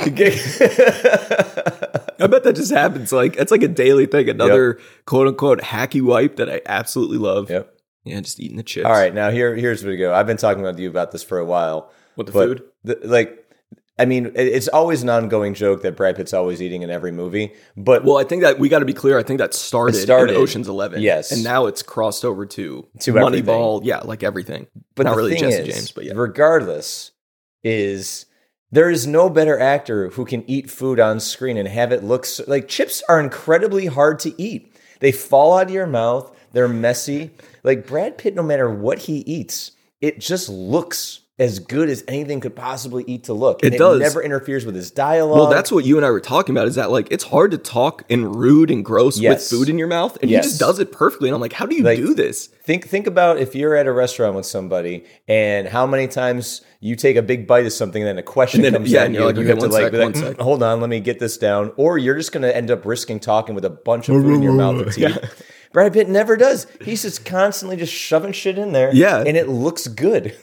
I 2.20 2.26
bet 2.26 2.44
that 2.44 2.52
just 2.56 2.72
happens. 2.72 3.12
Like 3.12 3.36
it's 3.36 3.50
like 3.50 3.62
a 3.62 3.68
daily 3.68 4.06
thing. 4.06 4.28
Another 4.28 4.78
quote 5.06 5.26
unquote 5.28 5.60
hacky 5.60 6.02
wipe 6.02 6.36
that 6.36 6.48
I 6.50 6.60
absolutely 6.66 7.18
love. 7.18 7.50
yep. 7.50 7.74
Yeah, 8.04 8.20
just 8.20 8.40
eating 8.40 8.56
the 8.56 8.62
chips. 8.62 8.86
All 8.86 8.92
right, 8.92 9.12
now 9.14 9.30
here 9.30 9.54
here's 9.54 9.82
where 9.84 9.90
we 9.92 9.98
go. 9.98 10.14
I've 10.14 10.26
been 10.26 10.38
talking 10.38 10.62
with 10.62 10.78
you 10.78 10.88
about 10.88 11.12
this 11.12 11.22
for 11.22 11.38
a 11.38 11.44
while, 11.44 11.90
What 12.14 12.26
the 12.26 12.32
food. 12.32 12.62
the, 12.82 12.98
like, 13.04 13.44
I 14.00 14.06
mean, 14.06 14.32
it's 14.34 14.66
always 14.68 15.02
an 15.02 15.10
ongoing 15.10 15.52
joke 15.52 15.82
that 15.82 15.94
Brad 15.94 16.16
Pitt's 16.16 16.32
always 16.32 16.62
eating 16.62 16.80
in 16.80 16.88
every 16.88 17.12
movie. 17.12 17.52
But 17.76 18.02
Well, 18.02 18.16
I 18.16 18.24
think 18.24 18.40
that 18.40 18.58
we 18.58 18.70
got 18.70 18.78
to 18.78 18.86
be 18.86 18.94
clear. 18.94 19.18
I 19.18 19.22
think 19.22 19.38
that 19.38 19.52
started, 19.52 19.94
started. 19.94 20.34
in 20.34 20.40
Ocean's 20.40 20.68
Eleven. 20.68 21.02
Yes. 21.02 21.30
and 21.30 21.44
now 21.44 21.66
it's 21.66 21.82
crossed 21.82 22.24
over 22.24 22.46
to 22.46 22.86
To 23.00 23.12
Moneyball. 23.12 23.82
Yeah, 23.84 23.98
like 23.98 24.22
everything. 24.22 24.68
but 24.94 25.04
not 25.04 25.16
really 25.16 25.36
Jesse 25.36 25.68
is, 25.68 25.74
James, 25.74 25.92
but 25.92 26.04
yeah. 26.04 26.12
regardless, 26.16 27.10
is 27.62 28.24
there 28.70 28.88
is 28.88 29.06
no 29.06 29.28
better 29.28 29.58
actor 29.58 30.08
who 30.08 30.24
can 30.24 30.48
eat 30.48 30.70
food 30.70 30.98
on 30.98 31.20
screen 31.20 31.58
and 31.58 31.68
have 31.68 31.92
it 31.92 32.02
look 32.02 32.24
so, 32.24 32.44
like 32.46 32.68
chips 32.68 33.02
are 33.06 33.20
incredibly 33.20 33.84
hard 33.84 34.18
to 34.20 34.40
eat. 34.40 34.74
They 35.00 35.12
fall 35.12 35.58
out 35.58 35.66
of 35.66 35.72
your 35.72 35.86
mouth. 35.86 36.34
They're 36.52 36.68
messy. 36.68 37.32
Like 37.62 37.86
Brad 37.86 38.16
Pitt, 38.16 38.34
no 38.34 38.42
matter 38.42 38.70
what 38.70 39.00
he 39.00 39.18
eats, 39.18 39.72
it 40.00 40.20
just 40.20 40.48
looks 40.48 41.19
as 41.40 41.58
good 41.58 41.88
as 41.88 42.04
anything 42.06 42.38
could 42.38 42.54
possibly 42.54 43.02
eat 43.08 43.24
to 43.24 43.32
look. 43.32 43.64
And 43.64 43.74
It 43.74 43.78
does. 43.78 43.98
never 43.98 44.22
interferes 44.22 44.64
with 44.66 44.74
his 44.76 44.90
dialogue. 44.92 45.38
Well, 45.38 45.46
that's 45.48 45.72
what 45.72 45.84
you 45.84 45.96
and 45.96 46.04
I 46.06 46.10
were 46.10 46.20
talking 46.20 46.54
about. 46.54 46.68
Is 46.68 46.76
that 46.76 46.90
like 46.92 47.08
it's 47.10 47.24
hard 47.24 47.50
to 47.52 47.58
talk 47.58 48.04
and 48.08 48.36
rude 48.36 48.70
and 48.70 48.84
gross 48.84 49.18
Yes. 49.18 49.50
with 49.50 49.58
food 49.60 49.68
in 49.70 49.78
your 49.78 49.88
mouth, 49.88 50.16
and 50.22 50.30
Yes. 50.30 50.44
he 50.44 50.48
just 50.50 50.60
does 50.60 50.78
it 50.78 50.92
perfectly. 50.92 51.28
And 51.28 51.34
I'm 51.34 51.40
like, 51.40 51.54
how 51.54 51.66
do 51.66 51.74
you 51.74 51.82
Like- 51.82 51.96
do 51.98 52.14
this? 52.14 52.48
Think 52.62 52.86
think 52.86 53.06
about 53.08 53.38
if 53.38 53.54
you're 53.56 53.74
at 53.74 53.86
a 53.88 53.92
restaurant 53.92 54.36
with 54.36 54.46
somebody 54.46 55.04
and 55.26 55.66
how 55.66 55.86
many 55.86 56.06
times 56.06 56.60
you 56.78 56.94
take 56.94 57.16
a 57.16 57.22
big 57.22 57.46
bite 57.46 57.66
of 57.66 57.72
something 57.72 58.02
and 58.02 58.08
then 58.08 58.18
a 58.18 58.22
question 58.22 58.60
And 58.60 58.66
then- 58.66 58.72
comes 58.82 58.92
yeah, 58.92 59.04
and 59.04 59.14
you 59.14 59.20
you're 59.20 59.26
like, 59.26 59.36
you 59.36 59.42
okay, 59.42 59.48
have 59.50 59.58
to 59.58 59.66
like, 59.66 59.92
sec, 60.14 60.22
like, 60.22 60.36
"Mm, 60.36 60.40
hold 60.42 60.62
on, 60.62 60.80
let 60.80 60.88
me 60.90 61.00
get 61.00 61.18
this 61.18 61.36
down. 61.38 61.72
Or 61.76 61.98
you're 61.98 62.16
just 62.16 62.32
going 62.32 62.42
to 62.42 62.54
end 62.56 62.70
up 62.70 62.84
risking 62.86 63.18
talking 63.18 63.54
with 63.54 63.64
a 63.64 63.70
bunch 63.70 64.08
of 64.08 64.16
food 64.22 64.34
in 64.34 64.42
your 64.42 64.52
mouth 64.52 64.80
or 64.80 64.84
teeth. 64.84 64.98
Yeah. 64.98 65.16
Brad 65.72 65.92
Pitt 65.92 66.08
never 66.08 66.36
does. 66.36 66.66
He's 66.84 67.02
just 67.02 67.24
constantly 67.24 67.76
just 67.76 67.92
shoving 67.92 68.32
shit 68.32 68.58
in 68.58 68.72
there. 68.72 68.90
Yeah. 68.92 69.22
and 69.26 69.36
it 69.36 69.48
looks 69.48 69.86
good. 69.88 70.34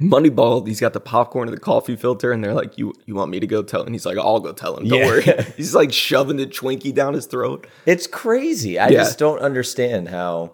Moneyball, 0.00 0.66
he's 0.66 0.80
got 0.80 0.94
the 0.94 1.00
popcorn 1.00 1.48
and 1.48 1.56
the 1.56 1.60
coffee 1.60 1.96
filter, 1.96 2.32
and 2.32 2.42
they're 2.42 2.54
like, 2.54 2.78
"You, 2.78 2.92
you 3.06 3.14
want 3.14 3.30
me 3.30 3.40
to 3.40 3.46
go 3.46 3.62
tell?" 3.62 3.82
And 3.82 3.94
he's 3.94 4.06
like, 4.06 4.16
"I'll 4.18 4.40
go 4.40 4.52
tell 4.52 4.76
him. 4.76 4.88
Don't 4.88 4.98
Yeah. 5.00 5.06
worry." 5.06 5.44
he's 5.56 5.74
like 5.74 5.92
shoving 5.92 6.36
the 6.38 6.46
Twinkie 6.46 6.94
down 6.94 7.14
his 7.14 7.26
throat. 7.26 7.66
It's 7.86 8.06
crazy. 8.06 8.78
I 8.78 8.88
Yeah. 8.88 8.98
just 9.00 9.18
don't 9.18 9.38
understand 9.40 10.08
how. 10.08 10.52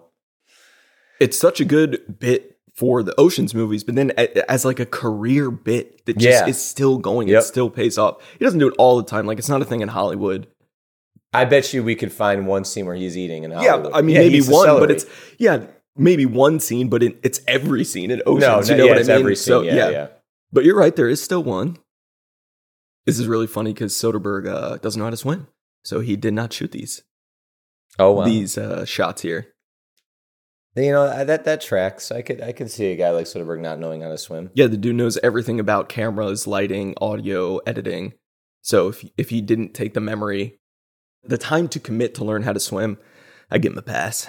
It's 1.19 1.37
such 1.37 1.59
a 1.59 1.65
good 1.65 2.19
bit 2.19 2.57
for 2.75 3.01
the 3.03 3.13
Ocean's 3.19 3.53
movies, 3.53 3.83
but 3.83 3.95
then 3.95 4.11
as 4.11 4.63
like 4.65 4.79
a 4.79 4.85
career 4.85 5.51
bit 5.51 6.05
that 6.05 6.17
just 6.17 6.43
Yeah. 6.45 6.47
is 6.49 6.63
still 6.63 6.97
going, 6.97 7.27
Yep. 7.27 7.41
it 7.41 7.45
still 7.45 7.69
pays 7.69 7.97
off. 7.97 8.17
He 8.37 8.45
doesn't 8.45 8.59
do 8.59 8.67
it 8.69 8.75
all 8.77 8.95
the 8.97 9.03
time. 9.03 9.25
Like 9.25 9.37
it's 9.37 9.49
not 9.49 9.61
a 9.61 9.65
thing 9.65 9.81
in 9.81 9.89
Hollywood. 9.89 10.47
I 11.33 11.45
bet 11.45 11.73
you 11.73 11.83
we 11.83 11.95
could 11.95 12.11
find 12.13 12.47
one 12.47 12.63
scene 12.65 12.85
where 12.85 12.95
he's 12.95 13.17
eating 13.17 13.43
in 13.43 13.51
Hollywood. 13.51 13.91
Yeah, 13.91 13.97
I 13.97 14.01
mean 14.01 14.15
Yeah, 14.15 14.21
maybe 14.21 14.41
one, 14.41 14.79
but 14.79 14.89
it's 14.91 15.05
yeah, 15.37 15.65
maybe 15.99 16.25
one 16.25 16.59
scene, 16.59 16.89
but 16.89 17.03
it, 17.03 17.19
it's 17.23 17.39
every 17.47 17.83
scene 17.83 18.11
in 18.11 18.21
Ocean's. 18.25 18.69
no, 18.69 18.75
you 18.75 18.77
no, 18.77 18.77
know 18.77 18.83
yeah, 18.85 18.89
what 18.91 18.97
I 18.97 18.99
it's 19.01 19.09
mean? 19.09 19.17
every 19.19 19.35
scene. 19.35 19.43
So, 19.51 19.61
yeah, 19.61 19.89
yeah. 19.89 20.07
But 20.51 20.65
you're 20.65 20.77
right, 20.77 20.95
there 20.95 21.09
is 21.09 21.21
still 21.21 21.43
one. 21.43 21.77
This 23.05 23.19
is 23.19 23.27
really 23.27 23.47
funny 23.47 23.73
because 23.73 23.93
Soderbergh 23.93 24.47
uh, 24.47 24.77
doesn't 24.77 24.99
know 24.99 25.05
how 25.05 25.11
to 25.11 25.17
swim, 25.17 25.47
so 25.83 25.99
he 25.99 26.15
did 26.15 26.33
not 26.33 26.53
shoot 26.53 26.71
these 26.71 27.03
Oh 27.97 28.13
wow. 28.13 28.25
these 28.25 28.57
uh, 28.57 28.85
shots 28.85 29.21
here. 29.21 29.53
You 30.75 30.91
know 30.91 31.25
that 31.25 31.43
that 31.43 31.61
tracks. 31.61 32.11
I 32.11 32.21
could 32.21 32.41
I 32.41 32.51
could 32.51 32.71
see 32.71 32.91
a 32.91 32.95
guy 32.95 33.09
like 33.09 33.25
Soderbergh 33.25 33.59
not 33.59 33.79
knowing 33.79 34.01
how 34.01 34.09
to 34.09 34.17
swim. 34.17 34.51
Yeah, 34.53 34.67
the 34.67 34.77
dude 34.77 34.95
knows 34.95 35.17
everything 35.17 35.59
about 35.59 35.89
cameras, 35.89 36.47
lighting, 36.47 36.93
audio, 37.01 37.57
editing. 37.59 38.13
So 38.61 38.89
if 38.89 39.03
if 39.17 39.29
he 39.29 39.41
didn't 39.41 39.73
take 39.73 39.93
the 39.93 39.99
memory, 39.99 40.59
the 41.23 41.37
time 41.37 41.67
to 41.69 41.79
commit 41.79 42.15
to 42.15 42.23
learn 42.23 42.43
how 42.43 42.53
to 42.53 42.59
swim, 42.59 42.97
I 43.51 43.57
give 43.57 43.73
him 43.73 43.77
a 43.79 43.81
pass. 43.81 44.27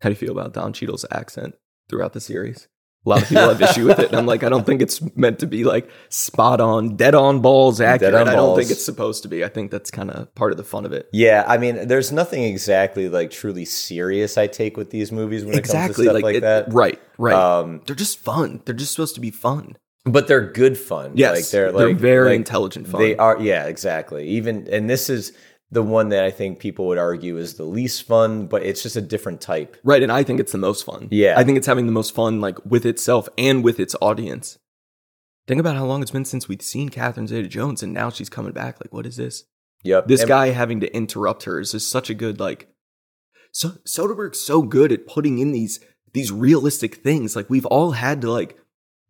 How 0.02 0.10
do 0.10 0.14
you 0.14 0.16
feel 0.16 0.32
about 0.32 0.54
Don 0.54 0.74
Cheadle's 0.74 1.06
accent 1.12 1.56
throughout 1.90 2.14
the 2.14 2.22
series? 2.22 2.68
A 3.06 3.10
lot 3.10 3.22
of 3.22 3.30
people 3.30 3.48
have 3.48 3.62
issue 3.62 3.86
with 3.88 4.00
it, 4.00 4.08
and 4.08 4.18
I'm 4.18 4.26
like, 4.26 4.44
I 4.44 4.50
don't 4.50 4.66
think 4.66 4.82
it's 4.82 5.02
meant 5.16 5.40
to 5.40 5.48
be 5.48 5.64
like 5.64 5.90
spot 6.10 6.60
on, 6.60 6.98
dead 6.98 7.16
on 7.16 7.42
balls 7.42 7.80
accurate. 7.80 8.14
on 8.14 8.28
I 8.28 8.36
don't 8.36 8.58
think 8.58 8.70
it's 8.70 8.84
supposed 8.84 9.24
to 9.24 9.30
be. 9.30 9.46
I 9.46 9.48
think 9.48 9.72
that's 9.72 9.90
kind 9.90 10.12
of 10.12 10.34
part 10.36 10.52
of 10.52 10.58
the 10.58 10.66
fun 10.66 10.86
of 10.86 10.92
it. 10.92 11.08
yeah, 11.14 11.46
I 11.48 11.58
mean, 11.58 11.88
there's 11.88 12.12
nothing 12.12 12.44
exactly 12.44 13.08
like 13.08 13.32
truly 13.32 13.64
serious 13.64 14.38
I 14.38 14.48
take 14.48 14.76
with 14.76 14.90
these 14.90 15.14
movies 15.14 15.46
when 15.46 15.58
exactly, 15.58 16.06
it 16.06 16.10
comes 16.10 16.18
to 16.18 16.20
stuff 16.20 16.24
like, 16.24 16.36
it- 16.36 16.42
that. 16.42 16.74
Right, 16.74 17.02
right. 17.18 17.34
Um, 17.34 17.82
they're 17.86 17.96
just 17.96 18.20
fun. 18.20 18.62
They're 18.66 18.76
just 18.76 18.92
supposed 18.92 19.16
to 19.16 19.22
be 19.22 19.32
fun. 19.32 19.78
but 20.04 20.28
they're 20.28 20.52
good 20.52 20.78
fun. 20.78 21.14
Yes, 21.16 21.36
like 21.36 21.50
they're 21.50 21.72
they're 21.72 21.90
like 21.90 21.98
very 21.98 22.32
like, 22.32 22.36
intelligent 22.36 22.90
fun. 22.90 23.00
They 23.02 23.16
are. 23.16 23.40
Yeah, 23.40 23.68
exactly. 23.68 24.28
Even 24.28 24.68
and 24.70 24.90
this 24.90 25.10
is 25.10 25.32
the 25.70 25.84
one 25.84 26.10
that 26.10 26.24
I 26.24 26.32
think 26.32 26.60
people 26.60 26.88
would 26.88 26.98
argue 26.98 27.38
is 27.38 27.56
the 27.56 27.64
least 27.66 28.04
fun, 28.04 28.48
but 28.48 28.64
it's 28.64 28.82
just 28.82 28.96
a 28.96 29.02
different 29.02 29.42
type. 29.42 29.76
Right, 29.84 30.02
and 30.02 30.12
I 30.12 30.24
think 30.24 30.40
it's 30.40 30.54
the 30.54 30.58
most 30.58 30.84
fun. 30.86 31.10
Yeah. 31.12 31.38
I 31.38 31.44
think 31.44 31.58
it's 31.58 31.68
having 31.68 31.86
the 31.88 31.92
most 31.92 32.16
fun 32.16 32.40
like 32.40 32.64
with 32.66 32.86
itself 32.86 33.28
and 33.38 33.64
with 33.64 33.80
its 33.80 33.96
audience. 34.02 34.58
Think 35.48 35.60
about 35.60 35.76
how 35.76 35.86
long 35.86 36.02
it's 36.02 36.12
been 36.12 36.26
since 36.26 36.48
we've 36.48 36.62
seen 36.62 36.90
Catherine 36.90 37.28
Zeta-Jones, 37.28 37.82
and 37.84 37.94
now 37.94 38.10
she's 38.10 38.30
coming 38.30 38.52
back. 38.54 38.80
Like, 38.82 38.94
what 38.94 39.06
is 39.06 39.16
this? 39.18 39.44
Yep. 39.84 40.08
This 40.08 40.22
And- 40.22 40.28
guy 40.30 40.48
having 40.50 40.80
to 40.82 40.94
interrupt 40.96 41.44
her 41.44 41.60
is 41.60 41.72
just 41.72 41.90
such 41.90 42.10
a 42.10 42.14
good 42.14 42.40
like. 42.40 42.70
So 43.52 43.70
Soderbergh's 43.88 44.40
so 44.42 44.62
good 44.62 44.92
at 44.92 45.08
putting 45.08 45.40
in 45.40 45.52
these 45.52 45.80
these 46.14 46.32
realistic 46.32 46.96
things. 46.96 47.36
Like 47.36 47.50
we've 47.50 47.66
all 47.66 47.92
had 47.92 48.22
to 48.22 48.32
like, 48.32 48.58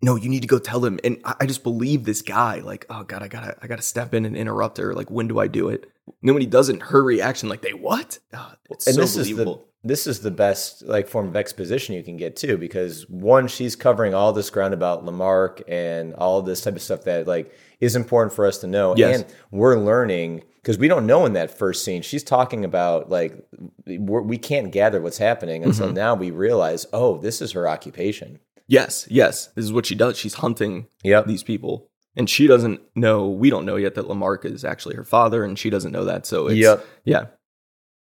no, 0.01 0.16
you 0.16 0.30
need 0.30 0.41
to 0.41 0.47
go 0.47 0.60
tell 0.60 0.84
him, 0.86 0.99
and 1.03 1.20
I, 1.26 1.36
I 1.41 1.45
just 1.45 1.64
believe 1.64 2.03
this 2.03 2.22
guy. 2.22 2.60
Like, 2.60 2.86
oh 2.89 3.03
god, 3.03 3.24
I 3.24 3.28
gotta 3.28 3.58
I 3.62 3.68
gotta 3.68 3.82
step 3.82 4.14
in 4.14 4.26
and 4.26 4.36
interrupt 4.38 4.78
her. 4.78 4.93
Like, 4.93 5.10
when 5.10 5.28
do 5.28 5.39
I 5.39 5.47
do 5.47 5.70
it? 5.70 5.89
When 6.22 6.39
he 6.41 6.45
doesn't, 6.47 6.82
her 6.84 7.03
reaction 7.03 7.49
like 7.49 7.62
they 7.62 7.74
what? 7.74 8.20
Oh, 8.34 8.53
it's 8.70 8.88
and 8.88 8.95
so 8.95 9.01
this 9.01 9.18
is 9.18 9.36
the 9.36 9.60
this 9.84 10.08
is 10.08 10.20
the 10.22 10.32
best 10.32 10.84
like 10.84 11.08
form 11.08 11.28
of 11.28 11.36
exposition 11.36 11.95
you 11.95 12.03
can 12.03 12.18
get 12.18 12.36
too 12.36 12.58
because 12.58 13.08
one 13.10 13.47
she's 13.47 13.76
covering 13.76 14.14
all 14.14 14.34
this 14.34 14.49
ground 14.49 14.74
about 14.74 15.05
Lamarck 15.05 15.62
and 15.68 16.14
all 16.16 16.41
this 16.41 16.62
type 16.62 16.76
of 16.76 16.82
stuff 16.82 17.03
that 17.03 17.28
like 17.28 17.53
is 17.80 17.95
important 17.95 18.34
for 18.34 18.45
us 18.45 18.58
to 18.60 18.68
know 18.68 18.95
Yes. 18.97 19.22
and 19.22 19.34
we're 19.51 19.78
learning 19.80 20.43
because 20.55 20.78
we 20.78 20.88
don't 20.88 21.05
know 21.05 21.26
in 21.26 21.34
that 21.34 21.51
first 21.55 21.86
scene 21.86 22.01
she's 22.01 22.24
talking 22.24 22.66
about 22.66 23.10
like 23.10 23.38
we're, 23.86 24.22
we 24.22 24.38
can't 24.38 24.72
gather 24.72 24.99
what's 24.99 25.20
happening 25.20 25.62
Mm-hmm. 25.62 25.70
until 25.72 25.91
now 25.93 26.16
we 26.16 26.32
realize 26.32 26.86
oh 26.91 27.18
this 27.20 27.41
is 27.41 27.51
her 27.53 27.68
occupation 27.70 28.39
yes, 28.68 29.08
yes. 29.10 29.47
This 29.55 29.64
is 29.64 29.72
what 29.72 29.86
she 29.86 29.95
does. 29.95 30.18
She's 30.18 30.34
hunting 30.34 30.88
yep 31.03 31.28
these 31.28 31.43
people. 31.43 31.88
And 32.18 32.30
she 32.30 32.47
doesn't 32.47 32.82
know, 32.95 33.28
we 33.30 33.49
don't 33.49 33.65
know 33.65 33.76
yet 33.76 33.95
that 33.95 34.07
Lamarck 34.07 34.43
is 34.43 34.65
actually 34.65 34.95
her 34.95 35.03
father, 35.05 35.43
and 35.43 35.57
she 35.57 35.70
doesn't 35.70 35.91
know 35.91 36.03
that. 36.05 36.26
So 36.26 36.47
it's, 36.47 36.57
Yep. 36.57 36.86
yeah. 37.05 37.26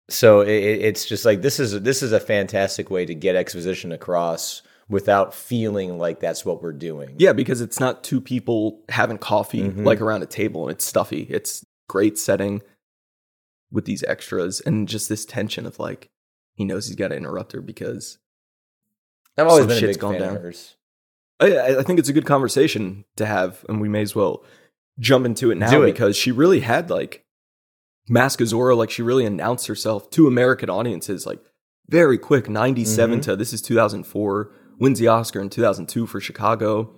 so 0.08 0.40
it, 0.40 0.48
it- 0.50 0.80
it's 0.82 1.04
just 1.04 1.24
like 1.24 1.42
this 1.42 1.58
is 1.58 1.80
this 1.82 2.02
is 2.02 2.12
a 2.12 2.20
fantastic 2.20 2.88
way 2.90 3.04
to 3.04 3.14
get 3.14 3.34
exposition 3.36 3.90
across 3.92 4.62
without 4.88 5.34
feeling 5.34 5.98
like 5.98 6.20
that's 6.20 6.44
what 6.44 6.62
we're 6.62 6.72
doing 6.72 7.16
Yeah, 7.18 7.32
because 7.32 7.60
it's 7.60 7.80
not 7.80 8.04
two 8.04 8.20
people 8.20 8.84
having 8.88 9.18
coffee 9.18 9.62
Mhm. 9.70 9.84
like 9.84 10.00
around 10.00 10.22
a 10.22 10.26
table 10.26 10.68
and 10.68 10.76
it's 10.76 10.84
stuffy. 10.84 11.26
It's 11.28 11.64
great 11.88 12.16
setting 12.18 12.62
with 13.72 13.84
these 13.84 14.04
extras 14.04 14.60
and 14.60 14.86
just 14.86 15.08
this 15.08 15.24
tension 15.24 15.66
of 15.66 15.80
like, 15.80 16.08
he 16.54 16.64
knows 16.64 16.86
he's 16.86 16.94
got 16.94 17.08
to 17.08 17.16
interrupt 17.16 17.50
her 17.50 17.60
because 17.60 18.18
I've 19.36 19.48
always 19.48 19.62
some 19.64 19.68
been 19.70 19.78
a 19.84 19.86
big 19.88 19.98
gone 19.98 20.12
fan 20.12 20.20
down. 20.22 20.36
of 20.36 20.42
hers. 20.42 20.75
I, 21.40 21.76
I 21.78 21.82
think 21.82 21.98
it's 21.98 22.08
a 22.08 22.12
good 22.14 22.24
conversation 22.26 23.04
to 23.16 23.26
have, 23.26 23.64
and 23.68 23.80
we 23.80 23.88
may 23.88 24.02
as 24.02 24.14
well 24.14 24.44
jump 24.98 25.26
into 25.26 25.50
it 25.50 25.56
now 25.56 25.82
it. 25.82 25.86
because 25.92 26.16
she 26.16 26.32
really 26.32 26.60
had 26.60 26.88
like 26.90 27.24
Mask 28.08 28.40
Zorro, 28.40 28.76
like 28.76 28.90
she 28.90 29.02
really 29.02 29.26
announced 29.26 29.66
herself 29.66 30.08
to 30.10 30.26
American 30.26 30.70
audiences, 30.70 31.26
like 31.26 31.40
very 31.88 32.18
quick, 32.18 32.48
97 32.48 33.18
Mhm. 33.18 33.22
to 33.22 33.36
this 33.36 33.52
is 33.52 33.60
2004, 33.62 34.50
wins 34.78 34.98
the 34.98 35.08
Oscar 35.08 35.40
in 35.40 35.50
2002 35.50 36.06
for 36.06 36.20
Chicago. 36.20 36.92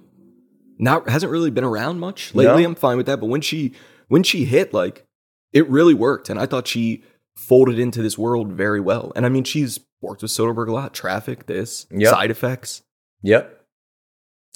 Not 0.78 1.08
hasn't 1.08 1.32
really 1.32 1.50
been 1.50 1.64
around 1.64 1.98
much 1.98 2.34
lately. 2.34 2.62
No. 2.62 2.68
I'm 2.68 2.74
fine 2.76 2.96
with 2.96 3.06
that, 3.06 3.20
but 3.20 3.26
when 3.26 3.40
she 3.40 3.72
when 4.08 4.22
she 4.22 4.44
hit, 4.44 4.72
like 4.72 5.04
it 5.52 5.68
really 5.68 5.94
worked, 5.94 6.30
and 6.30 6.38
I 6.38 6.46
thought 6.46 6.66
she 6.68 7.02
folded 7.36 7.78
into 7.78 8.02
this 8.02 8.16
world 8.18 8.52
very 8.52 8.80
well. 8.80 9.12
And 9.16 9.24
I 9.26 9.28
mean, 9.28 9.44
she's 9.44 9.80
worked 10.00 10.22
with 10.22 10.30
Soderbergh 10.30 10.68
a 10.68 10.72
lot, 10.72 10.94
Traffic, 10.94 11.46
this, 11.46 11.86
Yep. 11.90 12.10
Side 12.12 12.30
Effects. 12.30 12.82
Yep. 13.22 13.57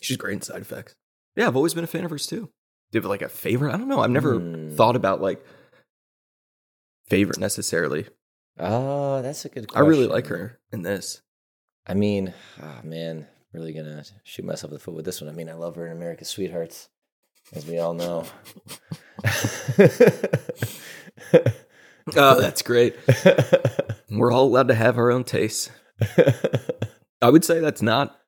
She's 0.03 0.17
great 0.17 0.35
in 0.35 0.43
side 0.43 0.61
effects. 0.61 0.95
Yeah, 1.37 1.47
I've 1.47 1.57
always 1.57 1.75
been 1.75 1.85
a 1.85 1.89
fan 1.89 2.05
of 2.05 2.11
hers 2.11 2.27
too. 2.27 2.51
Do 2.91 2.99
you 2.99 3.01
have 3.01 3.09
like 3.09 3.23
a 3.23 3.29
favorite? 3.29 3.73
I 3.73 3.79
don't 3.79 3.89
know. 3.89 4.01
I've 4.01 4.11
never 4.11 4.39
Hmm. 4.39 4.71
thought 4.77 4.97
about 4.97 5.23
like 5.23 5.43
favorite 7.09 7.39
necessarily. 7.39 8.07
Oh, 8.59 9.23
that's 9.23 9.45
a 9.47 9.49
good 9.49 9.67
I 9.75 9.81
really 9.81 10.07
like 10.07 10.27
her 10.27 10.59
in 10.73 10.83
this. 10.83 11.23
I 11.87 11.95
mean, 11.95 12.35
oh 12.63 12.81
man, 12.85 13.27
really 13.53 13.73
gonna 13.73 14.05
shoot 14.25 14.45
myself 14.45 14.71
in 14.71 14.75
the 14.75 14.81
foot 14.81 14.95
with 14.95 15.05
this 15.07 15.21
one. 15.21 15.31
I 15.31 15.33
mean, 15.33 15.49
I 15.49 15.55
love 15.55 15.75
her 15.77 15.87
in 15.87 15.93
America's 15.93 16.29
Sweethearts, 16.29 16.89
as 17.55 17.67
we 17.67 17.79
all 17.79 17.95
know. 17.95 18.25
Oh, 22.17 22.41
that's 22.41 22.63
great. 22.63 22.97
We're 24.11 24.33
all 24.33 24.47
allowed 24.47 24.67
to 24.69 24.75
have 24.75 24.99
our 24.99 25.13
own 25.13 25.23
tastes. 25.23 25.71
I 27.23 27.31
would 27.31 27.45
say 27.45 27.61
that's 27.61 27.81
not 27.81 28.19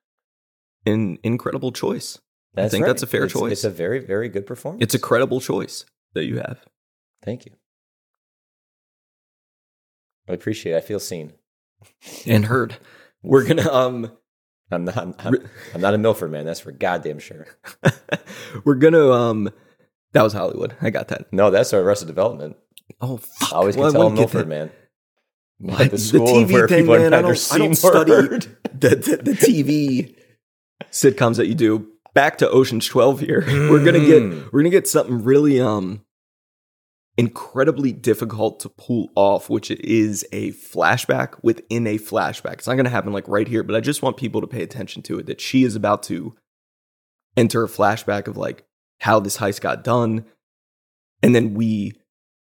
an 0.85 1.17
incredible 1.23 1.71
choice. 1.71 2.19
That's 2.53 2.71
think 2.71 2.83
right. 2.83 2.89
that's 2.89 3.03
a 3.03 3.07
fair 3.07 3.25
It's- 3.25 3.33
choice. 3.39 3.51
It's 3.51 3.63
a 3.63 3.69
very, 3.69 3.99
very 3.99 4.29
good 4.29 4.45
performance. 4.45 4.81
It's 4.83 4.93
a 4.95 4.99
credible 4.99 5.41
choice 5.41 5.85
that 6.13 6.25
you 6.25 6.37
have. 6.37 6.63
Thank 7.23 7.45
you. 7.45 7.51
I 10.29 10.33
appreciate 10.33 10.73
it. 10.73 10.77
I 10.77 10.81
feel 10.81 10.99
seen. 10.99 11.33
And 12.25 12.45
heard. 12.45 12.77
We're 13.23 13.45
gonna 13.47 13.71
um 13.71 14.11
I'm 14.71 14.85
not. 14.85 14.97
I'm, 14.97 15.15
I'm, 15.19 15.35
I'm 15.73 15.81
not 15.81 15.93
a 15.93 15.97
Milford 15.97 16.31
man. 16.31 16.45
That's 16.45 16.59
for 16.59 16.71
goddamn 16.71 17.17
sure. 17.19 17.47
we're 18.65 18.75
gonna 18.75 19.11
um 19.11 19.49
that 20.13 20.21
was 20.21 20.33
Hollywood. 20.33 20.75
I 20.81 20.91
got 20.91 21.07
that. 21.09 21.31
No, 21.33 21.49
that's 21.49 21.73
our 21.73 21.81
Arrested 21.81 22.07
Development. 22.07 22.55
Oh 23.01 23.17
fuck. 23.17 23.53
I 23.53 23.55
always 23.57 23.75
can 23.75 23.83
Well, 23.83 23.91
tell 23.91 24.01
I'm 24.07 24.13
wouldn't 24.15 24.31
get 24.31 24.33
Milford 24.35 24.47
man. 24.47 24.71
What? 25.57 25.79
Like 25.79 25.91
the 25.91 25.97
TV 25.97 26.67
thing, 26.69 26.89
are 26.89 26.95
I 26.95 27.21
don't, 27.21 27.49
I 27.53 27.57
don't 27.57 27.75
study 27.75 28.11
the, 28.11 28.49
the, 28.89 29.19
the 29.23 29.31
TV 29.31 30.15
sitcoms 30.91 31.37
that 31.37 31.47
you 31.47 31.55
do. 31.55 31.87
Back 32.13 32.37
to 32.39 32.49
Ocean's 32.49 32.85
12 32.87 33.19
here. 33.21 33.43
We're 33.47 33.83
gonna 33.83 33.99
get 33.99 34.23
Mm. 34.23 34.51
we're 34.51 34.61
gonna 34.61 34.69
get 34.69 34.87
something 34.87 35.23
really 35.23 35.59
um 35.59 36.01
incredibly 37.17 37.93
difficult 37.93 38.59
to 38.61 38.69
pull 38.69 39.09
off, 39.15 39.49
which 39.49 39.71
is 39.71 40.25
a 40.33 40.51
flashback 40.51 41.35
within 41.43 41.87
a 41.87 41.97
flashback. 41.97 42.53
It's 42.53 42.67
not 42.67 42.75
gonna 42.75 42.89
happen 42.89 43.13
like 43.13 43.27
right 43.27 43.47
here, 43.47 43.63
but 43.63 43.75
I 43.75 43.79
just 43.79 44.01
want 44.01 44.17
people 44.17 44.41
to 44.41 44.47
pay 44.47 44.63
attention 44.63 45.01
to 45.03 45.19
it 45.19 45.25
that 45.27 45.39
she 45.41 45.63
is 45.63 45.75
about 45.75 46.03
to 46.03 46.35
enter 47.37 47.63
a 47.63 47.67
flashback 47.69 48.27
of 48.27 48.35
like 48.37 48.65
how 48.99 49.19
this 49.19 49.37
heist 49.37 49.61
got 49.61 49.83
done. 49.83 50.25
And 51.23 51.33
then 51.33 51.53
we 51.53 51.93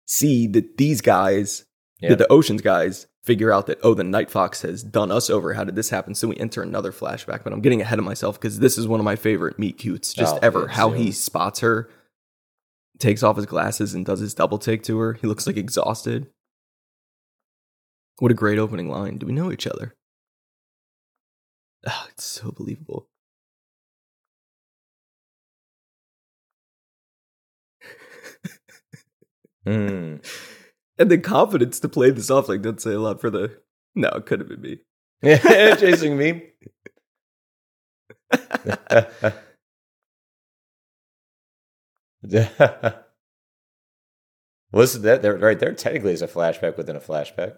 see 0.06 0.46
that 0.48 0.76
these 0.78 1.00
guys 1.00 1.64
Yeah. 2.00 2.10
that 2.10 2.18
the 2.18 2.30
oceans 2.32 2.62
guys 2.62 3.06
figure 3.26 3.52
out 3.52 3.66
that 3.66 3.78
oh 3.82 3.92
the 3.92 4.04
night 4.04 4.30
fox 4.30 4.62
has 4.62 4.82
done 4.82 5.10
us 5.10 5.28
over. 5.28 5.52
How 5.54 5.64
did 5.64 5.74
this 5.76 5.90
happen? 5.90 6.14
So 6.14 6.28
we 6.28 6.36
enter 6.38 6.62
another 6.62 6.92
flashback 6.92 7.42
but 7.44 7.52
i'm 7.52 7.60
getting 7.60 7.82
ahead 7.82 7.98
of 7.98 8.04
myself 8.04 8.40
because 8.40 8.60
this 8.60 8.78
is 8.78 8.86
one 8.88 9.00
of 9.00 9.04
my 9.04 9.16
favorite 9.16 9.58
meet 9.58 9.76
cutes 9.78 10.14
just 10.14 10.36
Oh, 10.36 10.38
ever. 10.42 10.68
how 10.68 10.92
he 10.92 11.10
spots 11.12 11.60
her 11.60 11.90
takes 12.98 13.22
off 13.22 13.36
his 13.36 13.44
glasses 13.46 13.92
and 13.94 14.06
does 14.06 14.20
his 14.20 14.32
double 14.32 14.58
take 14.58 14.82
to 14.84 14.98
her. 15.00 15.12
He 15.14 15.26
looks 15.26 15.46
like 15.46 15.56
exhausted. 15.58 16.28
What 18.20 18.30
a 18.30 18.34
great 18.34 18.58
opening 18.58 18.88
line. 18.88 19.18
Do 19.18 19.26
we 19.26 19.32
know 19.34 19.52
each 19.52 19.66
other? 19.66 19.94
Ah, 21.86 22.06
it's 22.10 22.24
so 22.24 22.50
believable. 22.52 23.06
Mm. 29.66 30.20
and 30.98 31.10
the 31.10 31.18
confidence 31.18 31.80
to 31.80 31.88
play 31.88 32.10
this 32.10 32.30
off 32.30 32.48
like 32.48 32.62
don't 32.62 32.80
say 32.80 32.92
a 32.92 33.00
lot 33.00 33.20
for 33.20 33.30
the 33.30 33.58
no 33.94 34.08
it 34.08 34.26
could 34.26 34.40
have 34.40 34.48
been 34.48 34.60
me 34.60 34.78
Chasing 35.24 36.16
me. 36.18 36.50
Listen, 44.72 45.02
that 45.02 45.22
there 45.22 45.38
right 45.38 45.58
there 45.58 45.72
technically 45.72 46.12
is 46.12 46.22
a 46.22 46.28
flashback 46.28 46.76
within 46.76 46.96
a 46.96 47.00
flashback. 47.00 47.56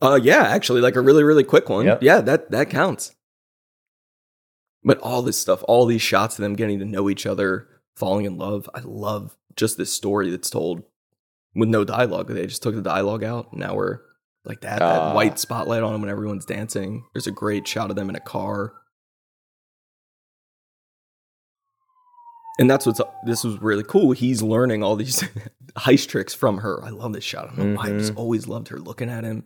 Uh 0.00 0.20
yeah, 0.22 0.42
actually, 0.42 0.80
like 0.80 0.94
a 0.94 1.00
really, 1.00 1.24
really 1.24 1.42
quick 1.44 1.68
one. 1.68 1.86
Yep. 1.86 2.02
Yeah, 2.02 2.20
that 2.20 2.50
that 2.52 2.70
counts. 2.70 3.14
But 4.84 4.98
all 4.98 5.22
this 5.22 5.38
stuff, 5.38 5.64
all 5.66 5.86
these 5.86 6.02
shots 6.02 6.38
of 6.38 6.42
them 6.42 6.54
getting 6.54 6.78
to 6.78 6.84
know 6.84 7.10
each 7.10 7.26
other, 7.26 7.68
falling 7.96 8.24
in 8.24 8.38
love. 8.38 8.70
I 8.72 8.80
love 8.84 9.36
just 9.56 9.76
this 9.76 9.92
story 9.92 10.30
that's 10.30 10.50
told 10.50 10.84
with 11.54 11.68
no 11.68 11.84
dialogue. 11.84 12.28
They 12.28 12.46
just 12.46 12.62
took 12.62 12.74
the 12.74 12.82
dialogue 12.82 13.24
out. 13.24 13.52
Now 13.54 13.74
we're 13.74 14.00
like 14.44 14.60
that, 14.62 14.78
that 14.78 15.00
Ah. 15.00 15.14
white 15.14 15.38
spotlight 15.38 15.82
on 15.82 15.92
them 15.92 16.00
when 16.02 16.10
everyone's 16.10 16.44
dancing. 16.44 17.04
There's 17.12 17.26
a 17.26 17.30
great 17.32 17.66
shot 17.66 17.90
of 17.90 17.96
them 17.96 18.08
in 18.08 18.16
a 18.16 18.20
car. 18.20 18.74
And 22.60 22.68
that's 22.68 22.86
what's 22.86 23.00
this 23.24 23.44
was 23.44 23.60
really 23.62 23.84
cool. 23.84 24.12
He's 24.12 24.42
learning 24.42 24.82
all 24.82 24.96
these 24.96 25.22
heist 25.76 26.08
tricks 26.08 26.34
from 26.34 26.58
her. 26.58 26.82
I 26.84 26.88
love 26.90 27.12
this 27.12 27.24
shot. 27.24 27.50
I 27.52 27.62
know 27.62 27.76
why. 27.76 27.84
I 27.86 27.90
just 27.90 28.14
Mhm. 28.14 28.18
always 28.18 28.48
loved 28.48 28.68
her 28.68 28.78
looking 28.78 29.08
at 29.10 29.22
him. 29.24 29.44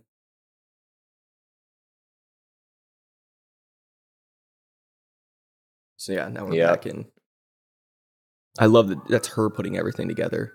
So 5.96 6.12
yeah, 6.12 6.28
now 6.28 6.46
we're 6.46 6.54
Yeah. 6.54 6.70
back 6.70 6.86
in. 6.86 7.10
I 8.58 8.66
love 8.66 8.88
that. 8.88 9.06
That's 9.08 9.28
her 9.28 9.48
putting 9.50 9.76
everything 9.76 10.08
together. 10.08 10.54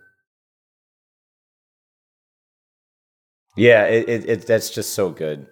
Yeah, 3.58 3.84
it, 3.86 4.08
it, 4.08 4.30
it 4.30 4.48
that's 4.48 4.70
just 4.70 4.94
so 4.94 5.10
good. 5.10 5.48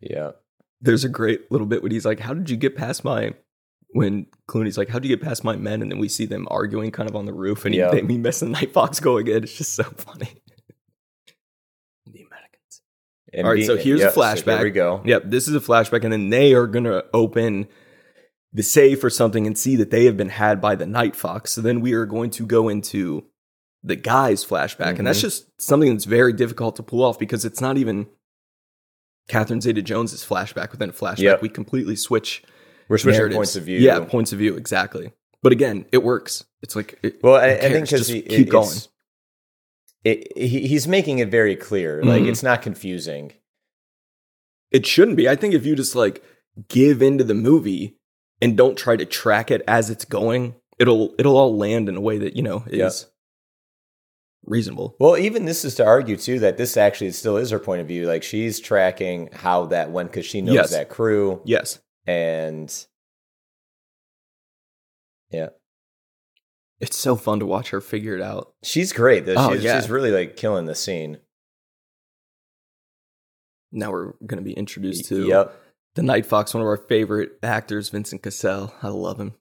Yeah. 0.00 0.32
There's 0.80 1.04
a 1.04 1.08
great 1.08 1.50
little 1.50 1.66
bit 1.66 1.82
when 1.82 1.92
he's 1.92 2.04
like, 2.04 2.20
"How 2.20 2.34
did 2.34 2.50
you 2.50 2.56
get 2.56 2.76
past 2.76 3.04
my?" 3.04 3.34
When 3.90 4.26
Clooney's 4.48 4.76
like, 4.78 4.88
"How'd 4.88 5.04
you 5.04 5.16
get 5.16 5.24
past 5.26 5.44
my 5.44 5.56
men?" 5.56 5.82
and 5.82 5.90
then 5.90 5.98
we 5.98 6.08
see 6.08 6.26
them 6.26 6.46
arguing 6.50 6.90
kind 6.90 7.08
of 7.08 7.16
on 7.16 7.24
the 7.26 7.32
roof, 7.32 7.64
and 7.64 7.74
Yeah. 7.74 7.90
he, 7.94 8.00
they, 8.00 8.06
he 8.14 8.18
mess 8.18 8.40
the 8.40 8.46
Night 8.48 8.72
Fox 8.72 9.00
going 9.00 9.26
in. 9.28 9.44
It's 9.44 9.56
just 9.56 9.74
so 9.74 9.84
funny. 9.96 10.30
The 13.36 13.40
Americans. 13.42 13.44
And 13.44 13.46
All 13.46 13.50
right, 13.52 13.56
be- 13.60 13.66
so 13.66 13.76
here's 13.76 14.00
a 14.00 14.04
yeah, 14.04 14.10
so 14.10 14.20
flashback. 14.20 14.56
here 14.56 14.64
we 14.64 14.70
go. 14.70 15.02
Yep, 15.04 15.22
this 15.26 15.46
is 15.48 15.54
a 15.54 15.60
flashback, 15.60 16.04
and 16.04 16.12
then 16.12 16.30
they 16.30 16.54
are 16.54 16.66
gonna 16.66 17.04
open 17.14 17.68
the 18.52 18.62
safe 18.62 19.04
or 19.04 19.10
something 19.10 19.46
and 19.46 19.56
see 19.58 19.76
that 19.76 19.90
they 19.90 20.04
have 20.06 20.16
been 20.16 20.30
had 20.30 20.60
by 20.60 20.74
the 20.74 20.86
Night 20.86 21.14
Fox. 21.14 21.52
So 21.52 21.60
then 21.60 21.80
we 21.80 21.92
are 21.92 22.06
going 22.06 22.30
to 22.30 22.46
go 22.46 22.68
into 22.68 23.24
the 23.82 23.96
guy's 23.96 24.44
flashback. 24.44 24.96
And 24.98 25.06
that's 25.06 25.18
Mhm. 25.18 25.22
just 25.22 25.60
something 25.60 25.92
that's 25.92 26.06
very 26.06 26.32
difficult 26.32 26.74
to 26.76 26.82
pull 26.82 27.04
off 27.04 27.18
because 27.18 27.44
it's 27.44 27.60
not 27.60 27.76
even 27.76 28.06
Catherine 29.28 29.60
Zeta 29.60 29.82
Jones's 29.82 30.24
flashback 30.24 30.70
within 30.72 30.88
a 30.90 30.92
flashback. 30.92 31.18
Yep. 31.18 31.42
We 31.42 31.48
completely 31.48 31.96
switch 31.96 32.42
We're 32.88 32.98
switching 32.98 33.18
narratives. 33.18 33.36
points 33.36 33.56
of 33.56 33.64
view. 33.64 33.78
Yeah, 33.78 34.00
points 34.00 34.32
of 34.32 34.38
view, 34.38 34.56
exactly. 34.56 35.12
But 35.42 35.52
again, 35.52 35.84
it 35.92 36.02
works. 36.02 36.44
It's 36.62 36.74
like, 36.74 36.98
it, 37.02 37.22
Well, 37.22 37.34
I, 37.34 37.50
I 37.50 37.58
think 37.58 37.86
because 37.86 38.08
Just 38.08 38.10
keep 38.10 38.30
it- 38.30 38.48
going. 38.48 38.76
It, 40.08 40.36
he, 40.38 40.68
he's 40.68 40.86
making 40.86 41.18
it 41.18 41.30
very 41.30 41.56
clear. 41.56 42.02
Like 42.04 42.22
Mhm. 42.22 42.28
it's 42.28 42.42
not 42.42 42.62
confusing. 42.62 43.32
it 44.70 44.84
shouldn't 44.86 45.16
be. 45.16 45.28
I 45.28 45.36
think 45.36 45.54
if 45.54 45.64
you 45.66 45.74
just 45.74 45.94
like 45.94 46.22
give 46.68 47.00
into 47.02 47.24
the 47.24 47.34
movie 47.34 47.96
and 48.42 48.56
don't 48.56 48.76
try 48.76 48.94
to 48.96 49.04
track 49.06 49.50
it 49.50 49.62
as 49.66 49.90
it's 49.90 50.04
going, 50.04 50.54
it'll 50.78 51.14
it'll 51.18 51.36
all 51.36 51.56
land 51.56 51.88
in 51.88 51.96
a 51.96 52.00
way 52.00 52.18
that, 52.18 52.36
you 52.36 52.42
know, 52.42 52.62
is 52.68 52.78
Yeah. 52.78 53.08
reasonable. 54.44 54.94
Well, 55.00 55.16
even 55.16 55.44
this 55.44 55.64
is 55.64 55.74
to 55.76 55.84
argue 55.86 56.16
too 56.16 56.38
that 56.40 56.56
this 56.56 56.76
actually 56.76 57.10
still 57.12 57.36
is 57.36 57.50
her 57.50 57.58
point 57.58 57.80
of 57.80 57.88
view. 57.88 58.06
Like 58.06 58.22
she's 58.22 58.60
tracking 58.60 59.30
how 59.32 59.66
that 59.66 59.90
went 59.90 60.10
because 60.10 60.26
she 60.26 60.40
knows 60.42 60.54
Yes. 60.54 60.70
that 60.72 60.88
crew, 60.88 61.40
Yes. 61.44 61.78
and 62.06 62.68
yeah, 65.30 65.48
It's 66.80 66.96
so 66.96 67.16
fun 67.16 67.40
to 67.40 67.46
watch 67.46 67.70
her 67.70 67.80
figure 67.80 68.14
it 68.14 68.20
out. 68.22 68.52
she's 68.62 68.92
great. 68.92 69.24
though. 69.26 69.34
Oh, 69.36 69.54
she's, 69.54 69.64
yeah. 69.64 69.80
she's 69.80 69.88
really 69.90 70.10
like 70.10 70.36
killing 70.36 70.66
the 70.66 70.74
scene. 70.74 71.18
Now 73.72 73.90
we're 73.90 74.12
going 74.26 74.38
to 74.38 74.42
be 74.42 74.52
introduced 74.52 75.06
to 75.06 75.26
Yep. 75.26 75.54
the 75.94 76.02
Night 76.02 76.26
Fox, 76.26 76.54
one 76.54 76.60
of 76.62 76.66
our 76.68 76.76
favorite 76.76 77.32
actors, 77.42 77.88
Vincent 77.88 78.22
Cassel. 78.22 78.72
I 78.82 78.88
love 78.88 79.18
him. 79.18 79.34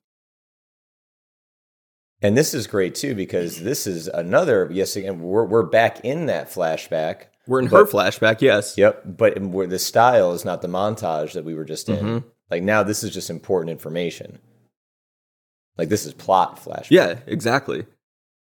And 2.21 2.37
this 2.37 2.53
is 2.53 2.67
great 2.67 2.95
too 2.95 3.13
because 3.15 3.59
this 3.61 3.85
is 3.85 4.07
another 4.07 4.69
yes 4.71 4.95
again 4.95 5.19
we're 5.21 5.45
we're 5.45 5.63
back 5.63 6.03
in 6.03 6.25
that 6.27 6.47
flashback. 6.49 7.25
We're 7.47 7.59
in 7.59 7.67
her 7.67 7.85
flashback, 7.85 8.41
yes. 8.41 8.75
Yep, 8.77 9.03
but 9.17 9.39
where 9.39 9.67
the 9.67 9.77
style 9.77 10.31
is 10.33 10.43
not 10.45 10.63
the 10.63 10.67
montage 10.67 11.33
that 11.33 11.45
we 11.45 11.53
were 11.53 11.65
just 11.65 11.87
in. 11.89 12.05
Mhm. 12.05 12.23
Like 12.49 12.63
now 12.63 12.81
this 12.81 13.03
is 13.03 13.11
just 13.13 13.29
important 13.29 13.69
information. 13.69 14.39
Like 15.77 15.89
this 15.89 16.05
is 16.05 16.13
plot 16.13 16.57
flashback. 16.63 16.87
Yeah, 16.89 17.19
exactly. 17.27 17.85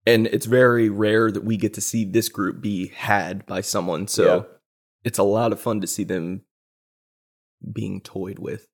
And 0.07 0.27
it's 0.29 0.47
very 0.47 0.89
rare 0.89 1.31
that 1.31 1.45
we 1.45 1.57
get 1.57 1.75
to 1.75 1.81
see 1.81 2.05
this 2.05 2.29
group 2.29 2.61
be 2.63 2.89
had 2.89 3.45
by 3.47 3.61
someone. 3.61 4.09
So 4.09 4.25
Yeah. 4.37 4.43
it's 5.05 5.19
a 5.19 5.23
lot 5.23 5.53
of 5.53 5.61
fun 5.61 5.81
to 5.83 5.87
see 5.87 6.05
them 6.05 6.43
being 7.73 8.01
toyed 8.01 8.39
with. 8.39 8.67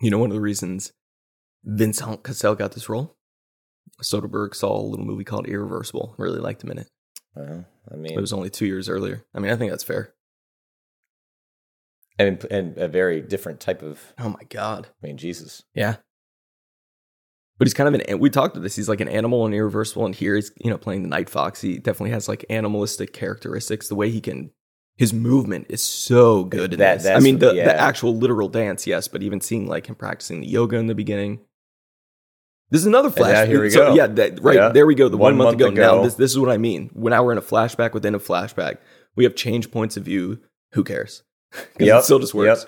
You 0.00 0.10
know, 0.10 0.18
one 0.18 0.30
of 0.30 0.34
the 0.34 0.40
reasons 0.40 0.92
Vincent 1.64 2.22
Cassel 2.24 2.54
got 2.54 2.72
this 2.72 2.88
role, 2.88 3.16
Soderbergh 4.02 4.54
saw 4.54 4.76
a 4.76 4.82
little 4.82 5.04
movie 5.04 5.24
called 5.24 5.46
Irreversible. 5.46 6.14
Really 6.18 6.40
liked 6.40 6.64
him 6.64 6.70
in 6.70 6.78
it. 6.78 6.88
Well, 7.36 7.66
I 7.92 7.96
mean, 7.96 8.12
It 8.16 8.20
was 8.20 8.32
only 8.32 8.50
two 8.50 8.66
years 8.66 8.88
earlier. 8.88 9.24
I 9.34 9.38
mean, 9.40 9.52
I 9.52 9.56
think 9.56 9.70
that's 9.70 9.84
fair. 9.84 10.14
And 12.20 12.44
and 12.50 12.78
a 12.78 12.88
very 12.88 13.20
different 13.20 13.60
type 13.60 13.82
of. 13.82 14.00
Oh 14.18 14.28
my 14.28 14.44
God. 14.48 14.88
I 15.02 15.06
mean, 15.06 15.16
Jesus. 15.16 15.62
Yeah. 15.74 15.96
But 17.58 17.66
he's 17.66 17.74
kind 17.74 17.94
of 17.94 18.00
an, 18.00 18.18
we 18.18 18.30
talked 18.30 18.54
to 18.54 18.60
this, 18.60 18.74
he's 18.74 18.88
like 18.88 19.02
an 19.02 19.08
animal 19.08 19.44
and 19.44 19.54
irreversible. 19.54 20.06
And 20.06 20.14
here 20.14 20.34
he's, 20.34 20.50
you 20.64 20.70
know, 20.70 20.78
playing 20.78 21.02
the 21.02 21.10
Night 21.10 21.28
Fox. 21.28 21.60
He 21.60 21.76
definitely 21.76 22.12
has 22.12 22.26
like 22.26 22.44
animalistic 22.48 23.12
characteristics. 23.12 23.88
The 23.88 23.94
way 23.94 24.08
he 24.10 24.22
can, 24.22 24.50
his 24.96 25.12
movement 25.12 25.66
is 25.68 25.82
so 25.82 26.44
good 26.44 26.72
in 26.72 26.78
That- 26.78 27.02
this. 27.02 27.06
I 27.14 27.20
mean, 27.20 27.38
the, 27.38 27.52
yeah. 27.52 27.66
the 27.66 27.78
actual 27.78 28.16
literal 28.16 28.48
dance, 28.48 28.86
yes, 28.86 29.08
but 29.08 29.22
even 29.22 29.42
seeing 29.42 29.66
like 29.66 29.86
him 29.86 29.94
practicing 29.94 30.40
the 30.40 30.46
yoga 30.46 30.76
in 30.76 30.86
the 30.86 30.94
beginning. 30.94 31.40
This 32.70 32.80
is 32.80 32.86
another 32.86 33.10
flashback. 33.10 33.32
now 33.32 33.46
here 33.46 33.62
we 33.62 33.70
so, 33.70 33.88
go. 33.88 33.94
Yeah, 33.94 34.06
that, 34.06 34.42
right. 34.42 34.56
Yeah. 34.56 34.68
There 34.70 34.86
we 34.86 34.94
go. 34.94 35.10
The 35.10 35.18
one, 35.18 35.36
One 35.36 35.46
month, 35.48 35.60
month 35.60 35.72
ago. 35.72 35.82
Now, 35.82 36.02
this, 36.02 36.14
this 36.14 36.30
is 36.30 36.38
what 36.38 36.50
I 36.50 36.56
mean. 36.56 36.88
When 36.94 37.10
now 37.10 37.22
we're 37.24 37.32
in 37.32 37.38
a 37.38 37.42
flashback 37.42 37.92
within 37.92 38.14
a 38.14 38.20
flashback, 38.20 38.78
we 39.16 39.24
have 39.24 39.34
changed 39.34 39.70
points 39.70 39.98
of 39.98 40.04
view. 40.04 40.38
Who 40.72 40.84
cares? 40.84 41.24
Yep, 41.80 42.00
It 42.00 42.04
still 42.04 42.18
just 42.18 42.34
works. 42.34 42.66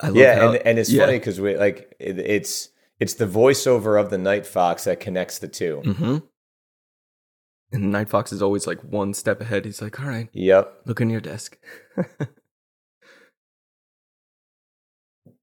I 0.00 0.08
love 0.08 0.16
Yeah, 0.16 0.36
how- 0.38 0.48
and 0.52 0.56
and 0.66 0.78
it's 0.78 0.90
yeah. 0.92 1.04
funny 1.04 1.18
because 1.18 1.40
we 1.40 1.56
like 1.56 1.94
it, 1.98 2.18
it's 2.18 2.68
it's 3.00 3.14
the 3.14 3.26
voiceover 3.26 4.00
of 4.00 4.10
the 4.10 4.18
Night 4.18 4.46
Fox 4.46 4.84
that 4.84 5.00
connects 5.00 5.38
the 5.38 5.48
2 5.48 5.82
Mm-hmm. 5.84 6.16
And 7.70 7.90
Night 7.92 8.08
Fox 8.08 8.32
is 8.32 8.40
always 8.40 8.66
like 8.66 8.80
one 8.80 9.12
step 9.12 9.42
ahead. 9.42 9.66
He's 9.66 9.82
like, 9.82 10.00
all 10.00 10.06
right, 10.06 10.28
Yep. 10.32 10.82
look 10.86 11.00
in 11.02 11.10
your 11.10 11.20
desk. 11.20 11.58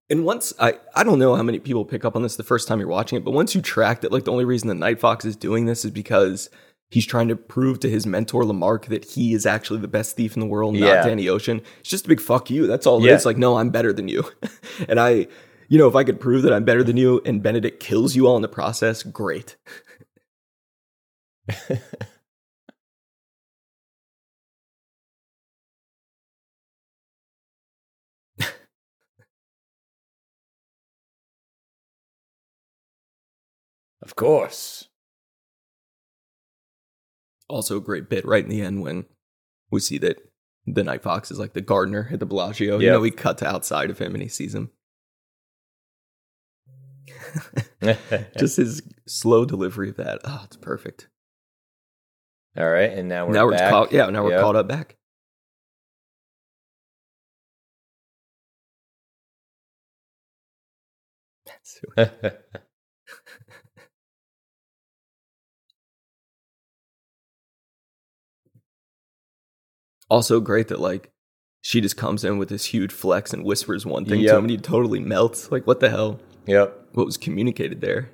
and 0.09 0.25
once 0.25 0.51
I, 0.59 0.79
I 0.95 1.03
don't 1.03 1.19
know 1.19 1.35
how 1.35 1.43
many 1.43 1.59
people 1.59 1.85
pick 1.85 2.03
up 2.03 2.15
on 2.15 2.23
this 2.23 2.35
the 2.35 2.43
first 2.43 2.67
time 2.67 2.79
you're 2.79 2.87
watching 2.87 3.17
it, 3.17 3.23
but 3.25 3.31
once 3.31 3.53
you 3.53 3.61
track 3.61 4.01
that, 4.01 4.11
like 4.11 4.23
the 4.23 4.31
only 4.31 4.45
reason 4.45 4.69
the 4.69 4.73
Night 4.73 4.99
Fox 4.99 5.23
is 5.23 5.35
doing 5.35 5.65
this 5.65 5.85
is 5.85 5.91
because 5.91 6.49
he's 6.91 7.05
trying 7.05 7.27
to 7.27 7.35
prove 7.35 7.79
to 7.81 7.89
his 7.89 8.05
mentor 8.05 8.45
Lamarck 8.45 8.85
that 8.87 9.05
he 9.05 9.33
is 9.33 9.45
actually 9.45 9.79
the 9.79 9.87
best 9.87 10.15
thief 10.15 10.35
in 10.35 10.39
the 10.39 10.45
world, 10.45 10.75
not 10.75 10.79
Yeah. 10.79 11.03
Danny 11.03 11.27
Ocean. 11.27 11.61
It's 11.79 11.89
just 11.89 12.05
a 12.05 12.07
big 12.07 12.21
fuck 12.21 12.49
you. 12.49 12.67
That's 12.67 12.85
all 12.87 13.03
it 13.03 13.07
Yeah. 13.07 13.15
is. 13.15 13.25
Like, 13.25 13.37
no, 13.37 13.57
I'm 13.57 13.69
better 13.69 13.91
than 13.91 14.07
you. 14.07 14.23
and 14.87 14.99
I, 14.99 15.27
you 15.67 15.77
know, 15.77 15.87
if 15.87 15.95
I 15.95 16.03
could 16.03 16.19
prove 16.19 16.43
that 16.43 16.53
I'm 16.53 16.63
better 16.63 16.83
than 16.83 16.97
you 16.97 17.21
and 17.25 17.41
Benedict 17.43 17.79
kills 17.81 18.15
you 18.15 18.27
all 18.27 18.35
in 18.35 18.41
the 18.41 18.47
process, 18.47 19.03
great. 19.03 19.55
Of 34.01 34.15
course. 34.15 34.87
Also 37.47 37.77
a 37.77 37.81
great 37.81 38.09
bit 38.09 38.25
right 38.25 38.43
in 38.43 38.49
the 38.49 38.61
end 38.61 38.81
when 38.81 39.05
we 39.71 39.79
see 39.79 39.97
that 39.99 40.17
the 40.65 40.83
Night 40.83 41.03
Fox 41.03 41.31
is 41.31 41.39
like 41.39 41.53
the 41.53 41.61
gardener 41.61 42.09
at 42.11 42.19
the 42.19 42.25
Bellagio. 42.25 42.79
You 42.79 42.91
know, 42.91 42.99
we 42.99 43.11
cut 43.11 43.37
to 43.39 43.47
outside 43.47 43.89
of 43.89 43.99
him 43.99 44.13
and 44.13 44.21
he 44.23 44.29
sees 44.29 44.55
him. 44.55 44.71
Just 48.37 48.57
his 48.57 48.81
slow 49.07 49.45
delivery 49.45 49.89
of 49.89 49.97
that. 49.97 50.19
Oh, 50.23 50.41
it's 50.45 50.57
perfect. 50.57 51.07
All 52.57 52.69
right, 52.69 52.89
and 52.91 53.09
now 53.09 53.27
we're 53.27 53.33
now 53.33 53.45
we're 53.45 53.51
back. 53.51 53.69
caught. 53.71 53.91
Yeah, 53.91 54.09
now 54.09 54.23
we're 54.23 54.31
Yep. 54.31 54.41
caught 54.41 54.55
up 54.55 54.67
back. 54.67 54.95
Also 70.09 70.39
great 70.39 70.67
that 70.69 70.79
like 70.79 71.11
she 71.61 71.81
just 71.81 71.97
comes 71.97 72.23
in 72.23 72.37
with 72.37 72.49
this 72.49 72.65
huge 72.65 72.91
flex 72.91 73.33
and 73.33 73.43
whispers 73.43 73.85
one 73.85 74.05
thing 74.05 74.21
to 74.21 74.37
him 74.37 74.43
and 74.43 74.51
he 74.51 74.57
totally 74.57 74.99
melts. 74.99 75.51
Like 75.51 75.65
what 75.65 75.79
the 75.79 75.89
hell? 75.89 76.19
yep. 76.45 76.79
What 76.93 77.05
was 77.05 77.17
communicated 77.17 77.81
there? 77.81 78.09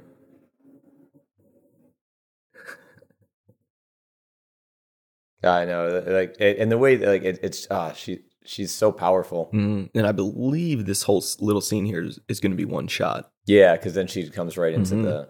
I 5.43 5.65
know, 5.65 6.03
like, 6.05 6.35
and 6.39 6.71
the 6.71 6.77
way, 6.77 6.95
that, 6.97 7.07
like, 7.07 7.23
it, 7.23 7.39
it's 7.41 7.67
ah, 7.71 7.93
she 7.93 8.19
she's 8.45 8.71
so 8.71 8.91
powerful. 8.91 9.49
Mm, 9.53 9.89
and 9.95 10.05
I 10.05 10.11
believe 10.11 10.85
this 10.85 11.03
whole 11.03 11.23
little 11.39 11.61
scene 11.61 11.85
here 11.85 12.03
is, 12.03 12.19
is 12.27 12.39
going 12.39 12.51
to 12.51 12.57
be 12.57 12.65
one 12.65 12.87
shot. 12.87 13.31
Yeah, 13.47 13.75
because 13.75 13.95
then 13.95 14.05
she 14.07 14.29
comes 14.29 14.55
right 14.55 14.73
into 14.73 14.95
Mhm. 14.95 15.03
the 15.03 15.29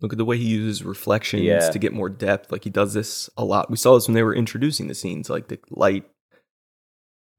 Look 0.00 0.12
at 0.12 0.18
the 0.18 0.24
way 0.24 0.36
he 0.38 0.44
uses 0.48 0.84
reflections 0.84 1.42
Yeah. 1.42 1.70
to 1.70 1.78
get 1.78 1.92
more 1.92 2.08
depth. 2.08 2.52
Like 2.52 2.64
he 2.64 2.70
does 2.70 2.94
this 2.94 3.28
a 3.36 3.44
lot. 3.44 3.70
We 3.70 3.76
saw 3.76 3.94
this 3.94 4.06
when 4.06 4.14
they 4.14 4.22
were 4.22 4.34
introducing 4.34 4.86
the 4.86 4.94
scenes. 4.94 5.28
Like 5.28 5.48
the 5.48 5.58
light 5.70 6.04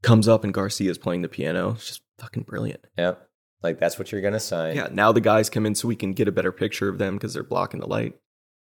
comes 0.01 0.27
up 0.27 0.43
and 0.43 0.53
Garcia's 0.53 0.97
playing 0.97 1.21
the 1.21 1.29
piano. 1.29 1.71
It's 1.71 1.87
just 1.87 2.01
fucking 2.19 2.43
brilliant. 2.43 2.85
yep. 2.97 3.25
Like 3.61 3.79
that's 3.79 3.97
what 3.99 4.11
you're 4.11 4.21
gonna 4.21 4.39
sign. 4.39 4.75
Yeah. 4.75 4.87
Now 4.91 5.11
the 5.11 5.21
guys 5.21 5.49
come 5.49 5.65
in 5.65 5.75
so 5.75 5.87
we 5.87 5.95
can 5.95 6.13
get 6.13 6.27
a 6.27 6.31
better 6.33 6.51
picture 6.51 6.87
of 6.89 6.97
them 6.97 7.15
because 7.15 7.33
they're 7.33 7.43
blocking 7.43 7.79
the 7.81 7.87
light. 7.87 8.15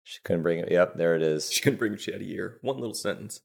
She 0.04 0.20
couldn't 0.24 0.42
bring 0.42 0.58
it. 0.60 0.70
Yep, 0.70 0.96
there 0.96 1.14
it 1.16 1.22
is. 1.22 1.50
She 1.52 1.60
couldn't 1.62 1.78
bring 1.78 1.92
what 1.92 2.00
she 2.00 2.12
had 2.12 2.20
a 2.20 2.24
year. 2.24 2.58
One 2.62 2.76
little 2.78 2.94
sentence. 2.94 3.40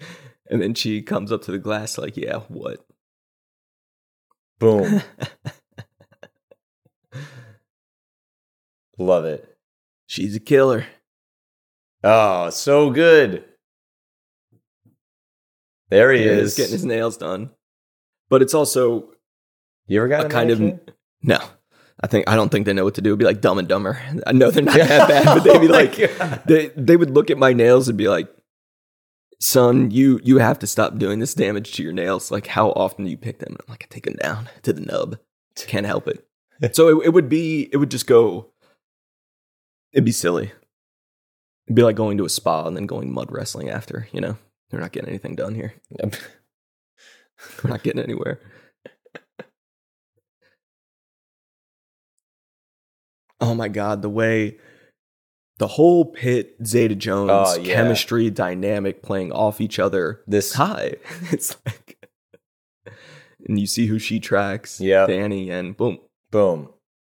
And 0.50 0.60
then 0.60 0.74
she 0.74 1.00
comes 1.00 1.32
up 1.32 1.42
to 1.42 1.52
the 1.52 1.58
glass 1.58 1.96
like, 1.96 2.16
yeah, 2.16 2.40
what? 2.48 2.84
Boom. 4.58 5.00
Love 9.02 9.24
it. 9.24 9.56
She's 10.06 10.36
a 10.36 10.40
killer. 10.40 10.86
Oh, 12.04 12.50
so 12.50 12.90
good. 12.90 13.44
There 15.90 16.12
he 16.12 16.20
He 16.22 16.24
is. 16.28 16.52
is 16.52 16.56
getting 16.56 16.72
his 16.72 16.84
nails 16.84 17.16
done. 17.16 17.50
But 18.30 18.42
it's 18.42 18.54
also 18.54 19.10
you 19.86 19.98
ever 19.98 20.08
got 20.08 20.26
a 20.26 20.28
kind 20.28 20.50
of 20.50 20.60
no. 21.22 21.38
I 22.02 22.06
think 22.06 22.28
I 22.28 22.34
don't 22.34 22.48
think 22.50 22.66
they 22.66 22.72
know 22.72 22.84
what 22.84 22.94
to 22.94 23.02
do. 23.02 23.10
It'd 23.10 23.18
be 23.18 23.24
like 23.24 23.40
Dumb 23.40 23.58
and 23.58 23.68
Dumber. 23.68 24.00
I 24.26 24.32
know 24.32 24.50
they're 24.50 24.62
not 24.62 24.74
that 24.78 25.08
bad, 25.08 25.24
but 25.26 25.44
they'd 25.44 25.60
be 25.60 25.68
Oh 25.68 25.72
like 25.72 26.18
God. 26.18 26.42
they 26.46 26.68
they 26.76 26.96
would 26.96 27.10
look 27.10 27.30
at 27.30 27.38
my 27.38 27.52
nails 27.52 27.88
and 27.88 27.98
be 27.98 28.08
like, 28.08 28.28
son, 29.40 29.90
you 29.90 30.18
you 30.24 30.38
have 30.38 30.58
to 30.60 30.66
stop 30.66 30.98
doing 30.98 31.18
this 31.18 31.34
damage 31.34 31.72
to 31.72 31.82
your 31.82 31.92
nails. 31.92 32.30
Like, 32.30 32.46
how 32.46 32.70
often 32.70 33.04
do 33.04 33.10
you 33.10 33.18
pick 33.18 33.38
them? 33.40 33.56
I'm 33.60 33.66
like, 33.68 33.86
I 33.88 33.92
take 33.94 34.04
them 34.04 34.16
down 34.22 34.48
to 34.62 34.72
the 34.72 34.80
nub. 34.80 35.18
Can't 35.56 35.86
help 35.86 36.08
it. 36.08 36.26
so 36.72 37.00
it, 37.00 37.06
it 37.06 37.10
would 37.10 37.28
be, 37.28 37.68
it 37.72 37.76
would 37.76 37.90
just 37.90 38.06
go. 38.06 38.51
It'd 39.92 40.04
be 40.04 40.12
silly. 40.12 40.52
It'd 41.66 41.76
be 41.76 41.82
like 41.82 41.96
going 41.96 42.18
to 42.18 42.24
a 42.24 42.28
spa 42.30 42.66
and 42.66 42.76
then 42.76 42.86
going 42.86 43.12
mud 43.12 43.30
wrestling 43.30 43.70
after. 43.70 44.08
You 44.12 44.20
know, 44.20 44.36
they're 44.70 44.80
not 44.80 44.92
getting 44.92 45.08
anything 45.10 45.34
done 45.36 45.54
here. 45.54 45.74
Yep. 46.00 46.14
We're 47.62 47.70
not 47.70 47.82
getting 47.82 48.02
anywhere. 48.02 48.40
oh 53.40 53.54
my 53.54 53.68
god, 53.68 54.02
the 54.02 54.08
way 54.10 54.58
the 55.58 55.66
whole 55.68 56.06
Pitt 56.06 56.56
Zeta 56.64 56.94
Jones 56.94 57.30
Oh, 57.32 57.56
yeah. 57.60 57.74
chemistry 57.74 58.30
dynamic 58.30 59.02
playing 59.02 59.32
off 59.32 59.60
each 59.60 59.78
other. 59.78 60.22
This 60.26 60.54
Hi. 60.54 60.94
It's 61.32 61.56
like 61.66 61.98
and 63.46 63.58
you 63.58 63.66
see 63.66 63.86
who 63.86 63.98
she 63.98 64.20
tracks, 64.20 64.80
Yeah. 64.80 65.06
Danny, 65.06 65.50
and 65.50 65.76
boom. 65.76 65.98
boom. 66.30 66.71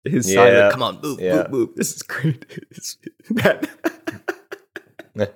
His 0.09 0.31
Yeah. 0.33 0.35
silent, 0.45 0.73
come 0.73 0.83
on, 0.83 1.01
move, 1.03 1.21
Yeah. 1.21 1.37
move, 1.43 1.51
move. 1.51 1.69
This 1.77 1.95
is 1.95 2.03
great. 2.03 2.45
That- 3.31 3.69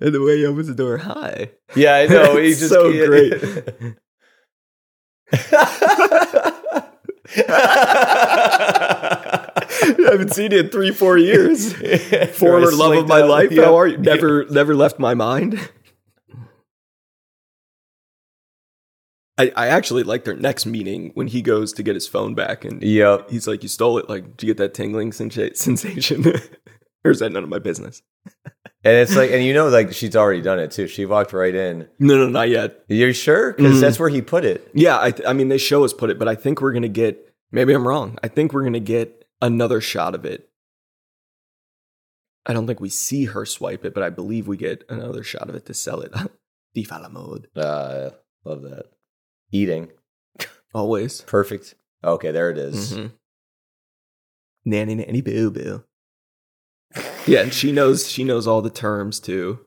and 0.00 0.14
the 0.14 0.20
way 0.22 0.38
he 0.38 0.46
opens 0.46 0.66
the 0.68 0.74
door, 0.74 0.98
hi. 0.98 1.50
Yeah, 1.74 1.94
I 1.96 2.06
know. 2.06 2.36
He's 2.36 2.58
just 2.68 2.72
so 2.72 2.92
can't- 2.92 3.06
great. 3.06 3.96
I 9.78 9.94
haven't 10.10 10.32
seen 10.32 10.52
it 10.52 10.66
in 10.66 10.68
three, 10.70 10.90
four 10.92 11.18
years. 11.18 11.72
Former 12.36 12.70
love 12.72 12.96
of 12.96 13.08
my 13.08 13.22
life. 13.22 13.54
How 13.56 13.76
are 13.76 13.86
you? 13.86 13.98
Never, 13.98 14.44
never 14.46 14.74
left 14.74 14.98
my 14.98 15.14
mind. 15.14 15.58
I, 19.38 19.52
I 19.54 19.66
actually 19.68 20.02
like 20.02 20.24
their 20.24 20.34
next 20.36 20.64
meeting 20.66 21.10
when 21.14 21.26
he 21.26 21.42
goes 21.42 21.72
to 21.74 21.82
get 21.82 21.94
his 21.94 22.08
phone 22.08 22.34
back 22.34 22.64
and 22.64 22.82
Yep. 22.82 23.30
he's 23.30 23.46
like, 23.46 23.62
"You 23.62 23.68
stole 23.68 23.98
it. 23.98 24.08
Like, 24.08 24.36
did 24.36 24.46
you 24.46 24.54
get 24.54 24.56
that 24.58 24.72
tingling 24.74 25.12
sensation, 25.12 26.24
or 27.04 27.10
is 27.10 27.18
that 27.20 27.32
none 27.32 27.42
of 27.44 27.48
my 27.50 27.58
business?" 27.58 28.02
And 28.84 28.94
it's 28.96 29.14
like, 29.16 29.30
and 29.32 29.44
you 29.44 29.52
know, 29.52 29.68
like 29.68 29.92
she's 29.92 30.16
already 30.16 30.40
done 30.40 30.58
it 30.58 30.70
too. 30.70 30.86
She 30.86 31.04
walked 31.06 31.32
right 31.32 31.54
in. 31.54 31.88
No, 31.98 32.16
no, 32.16 32.28
not 32.28 32.48
yet. 32.48 32.84
You're 32.88 33.12
sure? 33.12 33.52
Because 33.52 33.76
Mhm. 33.76 33.80
that's 33.80 33.98
where 33.98 34.08
he 34.08 34.22
put 34.22 34.44
it. 34.44 34.70
Yeah, 34.74 34.98
I, 35.00 35.10
th- 35.10 35.28
I 35.28 35.32
mean, 35.32 35.48
they 35.48 35.58
show 35.58 35.84
us 35.84 35.92
put 35.92 36.08
it, 36.10 36.18
but 36.18 36.28
I 36.28 36.34
think 36.34 36.60
we're 36.62 36.72
gonna 36.72 36.88
get. 36.88 37.34
Maybe 37.52 37.72
I'm 37.74 37.86
wrong. 37.86 38.18
I 38.22 38.28
think 38.28 38.52
we're 38.52 38.64
gonna 38.64 38.80
get 38.80 39.26
another 39.42 39.80
shot 39.80 40.14
of 40.14 40.24
it. 40.24 40.48
I 42.46 42.52
don't 42.52 42.66
think 42.66 42.80
we 42.80 42.88
see 42.88 43.24
her 43.26 43.44
swipe 43.44 43.84
it, 43.84 43.92
but 43.92 44.02
I 44.04 44.10
believe 44.10 44.46
we 44.46 44.56
get 44.56 44.84
another 44.88 45.22
shot 45.24 45.48
of 45.48 45.56
it 45.56 45.66
to 45.66 45.74
sell 45.74 46.00
it. 46.00 46.12
Defala 46.76 47.10
mode. 47.10 47.48
Uh, 47.56 48.10
love 48.44 48.62
that. 48.62 48.84
Eating. 49.52 49.90
Always. 50.74 51.22
Perfect. 51.22 51.74
Okay, 52.04 52.30
there 52.30 52.50
it 52.50 52.58
is. 52.58 52.92
Mhm. 52.92 53.12
Nanny 54.64 54.94
nanny 54.96 55.20
boo 55.22 55.50
boo. 55.50 55.84
Yeah, 57.26 57.40
and 57.40 57.52
she 57.52 57.72
knows 57.72 58.08
she 58.08 58.22
knows 58.22 58.46
all 58.46 58.62
the 58.62 58.70
terms 58.70 59.18
too. 59.18 59.58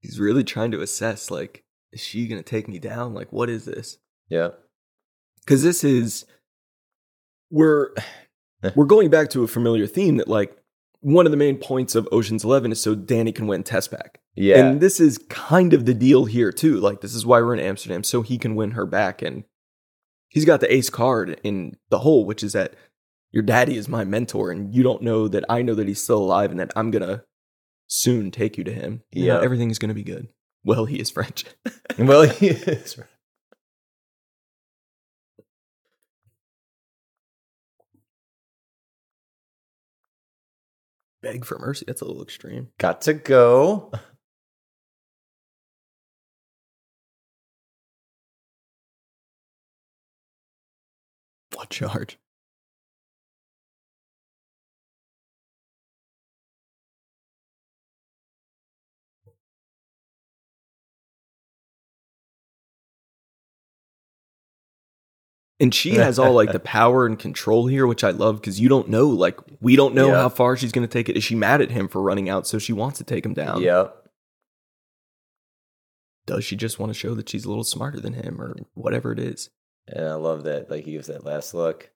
He's 0.00 0.18
really 0.20 0.44
trying 0.44 0.70
to 0.72 0.80
assess 0.80 1.30
like, 1.30 1.64
is 1.92 2.00
she 2.00 2.26
gonna 2.28 2.42
take 2.42 2.68
me 2.68 2.78
down? 2.78 3.14
Like, 3.14 3.32
what 3.32 3.50
is 3.50 3.64
this? 3.64 3.98
Yeah. 4.28 4.50
because 5.40 5.62
this 5.64 5.82
is 5.82 6.24
we're 7.50 7.90
we're 8.76 8.84
going 8.84 9.10
back 9.10 9.30
to 9.30 9.42
a 9.42 9.48
familiar 9.48 9.86
theme 9.88 10.18
that 10.18 10.28
like 10.28 10.56
one 11.00 11.26
of 11.26 11.30
the 11.32 11.36
main 11.38 11.56
points 11.56 11.94
of 11.94 12.08
Ocean's 12.12 12.44
Eleven 12.44 12.72
is 12.72 12.80
so 12.82 12.94
Danny 12.94 13.32
can 13.32 13.46
win 13.46 13.62
Tess 13.62 13.88
back, 13.88 14.20
Yeah. 14.34 14.58
and 14.58 14.80
this 14.80 15.00
is 15.00 15.18
kind 15.28 15.72
of 15.72 15.86
the 15.86 15.94
deal 15.94 16.26
here 16.26 16.52
too. 16.52 16.78
Like 16.78 17.00
this 17.00 17.14
is 17.14 17.24
why 17.26 17.40
we're 17.40 17.54
in 17.54 17.60
Amsterdam, 17.60 18.04
so 18.04 18.22
he 18.22 18.36
can 18.38 18.54
win 18.54 18.72
her 18.72 18.86
back, 18.86 19.22
and 19.22 19.44
he's 20.28 20.44
got 20.44 20.60
the 20.60 20.72
ace 20.72 20.90
card 20.90 21.40
in 21.42 21.76
the 21.88 22.00
hole, 22.00 22.24
which 22.26 22.42
is 22.42 22.52
that 22.52 22.74
your 23.32 23.42
daddy 23.42 23.76
is 23.76 23.88
my 23.88 24.04
mentor, 24.04 24.50
and 24.50 24.74
you 24.74 24.82
don't 24.82 25.02
know 25.02 25.28
that 25.28 25.44
I 25.48 25.62
know 25.62 25.74
that 25.74 25.88
he's 25.88 26.02
still 26.02 26.18
alive, 26.18 26.50
and 26.50 26.60
that 26.60 26.72
I'm 26.76 26.90
gonna 26.90 27.24
soon 27.86 28.30
take 28.30 28.58
you 28.58 28.64
to 28.64 28.72
him. 28.72 29.02
Yeah. 29.12 29.40
everything's 29.40 29.78
gonna 29.78 29.94
be 29.94 30.02
good. 30.04 30.28
Well, 30.64 30.84
he 30.84 31.00
is 31.00 31.10
French. 31.10 31.44
well, 31.98 32.28
he 32.28 32.48
is. 32.48 32.98
Beg 41.22 41.44
for 41.44 41.58
mercy. 41.58 41.84
That's 41.86 42.00
a 42.00 42.04
little 42.04 42.22
extreme. 42.22 42.68
Got 42.78 43.02
to 43.02 43.14
go. 43.14 43.92
What 51.54 51.70
charge? 51.70 52.18
And 65.60 65.74
she 65.74 65.90
has 65.96 66.18
all 66.18 66.32
like 66.32 66.52
the 66.52 66.58
power 66.78 67.04
and 67.06 67.18
control 67.18 67.66
here, 67.66 67.86
which 67.86 68.02
I 68.02 68.10
love 68.10 68.40
because 68.40 68.58
you 68.58 68.68
don't 68.70 68.88
know, 68.88 69.08
like, 69.08 69.38
we 69.60 69.76
don't 69.76 69.94
know 69.94 70.08
Yeah. 70.08 70.22
how 70.22 70.28
far 70.30 70.56
she's 70.56 70.72
going 70.72 70.86
to 70.88 70.92
take 70.92 71.08
it. 71.10 71.16
Is 71.18 71.22
she 71.24 71.34
mad 71.34 71.60
at 71.60 71.70
him 71.70 71.86
for 71.86 72.00
running 72.00 72.30
out? 72.30 72.46
So 72.46 72.58
she 72.58 72.72
wants 72.72 72.96
to 72.98 73.04
take 73.04 73.26
him 73.26 73.34
down. 73.34 73.60
Yep. 73.60 73.94
Does 76.26 76.44
she 76.44 76.56
just 76.56 76.78
want 76.78 76.90
to 76.90 76.98
show 76.98 77.14
that 77.14 77.28
she's 77.28 77.44
a 77.44 77.48
little 77.48 77.64
smarter 77.64 78.00
than 78.00 78.14
him 78.14 78.40
or 78.40 78.56
whatever 78.74 79.12
it 79.12 79.18
is? 79.18 79.50
And 79.86 80.06
I 80.06 80.14
love 80.14 80.44
that. 80.44 80.70
Like 80.70 80.84
he 80.84 80.92
gives 80.92 81.08
that 81.08 81.24
last 81.24 81.54
look. 81.54 81.90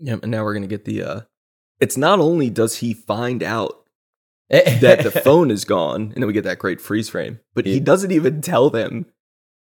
Yep. 0.00 0.22
And 0.22 0.30
now 0.30 0.44
we're 0.44 0.54
going 0.54 0.62
to 0.62 0.68
get 0.68 0.84
the, 0.84 1.02
uh, 1.02 1.20
it's 1.80 1.96
not 1.96 2.18
only 2.20 2.50
does 2.50 2.78
he 2.78 2.92
find 2.92 3.42
out 3.42 3.84
that 4.50 5.02
the 5.02 5.10
phone 5.10 5.50
is 5.50 5.64
gone, 5.64 6.00
and 6.02 6.14
then 6.14 6.26
we 6.26 6.32
get 6.32 6.44
that 6.44 6.58
great 6.58 6.80
freeze 6.80 7.08
frame. 7.08 7.38
But 7.54 7.66
he 7.66 7.80
doesn't 7.80 8.12
even 8.12 8.40
tell 8.40 8.70
them 8.70 9.06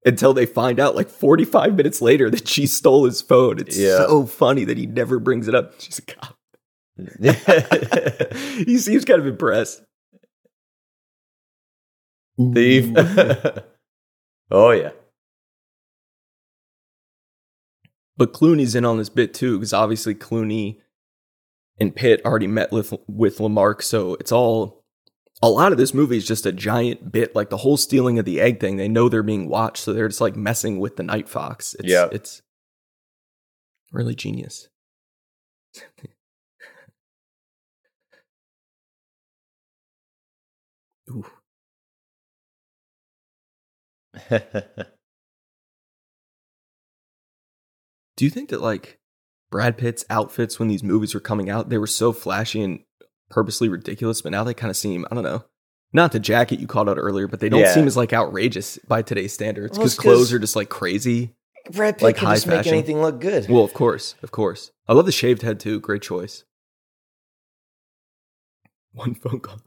until 0.04 0.32
they 0.34 0.46
find 0.46 0.80
out, 0.80 0.96
like 0.96 1.08
45 1.08 1.74
minutes 1.76 2.00
later, 2.02 2.28
that 2.30 2.48
she 2.48 2.66
stole 2.66 3.04
his 3.04 3.22
phone. 3.22 3.58
It's 3.58 3.78
Yeah. 3.78 3.98
so 3.98 4.26
funny 4.26 4.64
that 4.64 4.76
he 4.78 4.86
never 4.86 5.18
brings 5.18 5.48
it 5.48 5.54
up. 5.54 5.74
She's 5.78 6.00
like, 6.00 6.16
"God." 6.20 6.34
he 8.66 8.76
seems 8.78 9.04
kind 9.04 9.20
of 9.20 9.26
impressed. 9.26 9.82
Thief. 12.54 12.90
Oh 14.54 14.70
yeah. 14.70 14.90
but 18.18 18.34
Clooney's 18.34 18.74
in 18.74 18.84
on 18.84 18.98
this 18.98 19.08
bit 19.08 19.32
too, 19.32 19.58
because 19.58 19.72
obviously 19.72 20.14
Clooney 20.14 20.76
and 21.80 21.94
Pitt 21.96 22.20
already 22.26 22.46
met 22.46 22.70
with 22.70 22.92
with 23.08 23.40
Lamarck, 23.40 23.80
so 23.82 24.14
it's 24.16 24.30
all 24.30 24.81
a 25.42 25.48
lot 25.48 25.72
of 25.72 25.78
this 25.78 25.92
movie 25.92 26.16
is 26.16 26.26
just 26.26 26.46
a 26.46 26.52
giant 26.52 27.10
bit, 27.10 27.34
like 27.34 27.50
the 27.50 27.56
whole 27.58 27.76
stealing 27.76 28.18
of 28.18 28.24
the 28.24 28.40
egg 28.40 28.60
thing. 28.60 28.76
They 28.76 28.88
know 28.88 29.08
they're 29.08 29.22
being 29.24 29.48
watched, 29.48 29.78
so 29.82 29.92
they're 29.92 30.08
just 30.08 30.20
like 30.20 30.36
messing 30.36 30.78
with 30.78 30.96
the 30.96 31.02
Night 31.02 31.28
Fox. 31.28 31.74
It's, 31.80 31.88
Yeah. 31.88 32.08
it's 32.12 32.42
really 33.90 34.14
genius. 34.14 34.68
Ooh. 41.10 41.24
Do 48.16 48.24
you 48.24 48.30
think 48.30 48.50
that 48.50 48.60
like 48.60 48.98
Brad 49.50 49.76
Pitt's 49.78 50.04
outfits 50.10 50.58
when 50.58 50.68
these 50.68 50.82
movies 50.82 51.14
were 51.14 51.20
coming 51.20 51.50
out, 51.50 51.68
they 51.68 51.78
were 51.78 51.86
so 51.86 52.12
flashy 52.12 52.62
and 52.62 52.80
purposely 53.32 53.68
ridiculous, 53.68 54.22
but 54.22 54.30
now 54.30 54.44
they 54.44 54.54
kind 54.54 54.70
of 54.70 54.76
seem, 54.76 55.04
I 55.10 55.14
don't 55.16 55.24
know, 55.24 55.44
not 55.92 56.12
the 56.12 56.20
jacket 56.20 56.60
you 56.60 56.66
called 56.68 56.88
out 56.88 56.98
earlier, 56.98 57.26
but 57.26 57.40
they 57.40 57.48
don't 57.48 57.60
Yeah. 57.60 57.74
seem 57.74 57.86
as 57.88 57.96
like 57.96 58.12
outrageous 58.12 58.78
by 58.86 59.02
today's 59.02 59.32
standards 59.32 59.76
because 59.76 59.92
it's 59.94 59.98
'cause- 59.98 60.02
clothes 60.02 60.32
are 60.32 60.38
just 60.38 60.54
like 60.54 60.68
crazy. 60.68 61.34
Brad 61.70 61.96
Pitt 61.98 62.02
Like 62.04 62.16
can 62.16 62.26
high 62.28 62.34
just 62.34 62.46
make 62.46 62.56
fashion. 62.58 62.74
anything 62.74 63.00
look 63.02 63.20
good. 63.20 63.48
Well, 63.48 63.62
of 63.64 63.72
course, 63.74 64.14
of 64.22 64.30
course. 64.30 64.70
I 64.88 64.92
love 64.94 65.06
the 65.06 65.12
shaved 65.12 65.42
head 65.42 65.58
too. 65.60 65.80
Great 65.80 66.02
choice. 66.02 66.44
One 68.92 69.14
phone 69.14 69.40
call. 69.40 69.60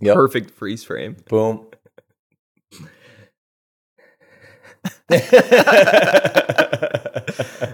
Yep. 0.00 0.14
Perfect 0.14 0.50
freeze 0.52 0.82
frame. 0.84 1.16
Boom. 1.28 1.66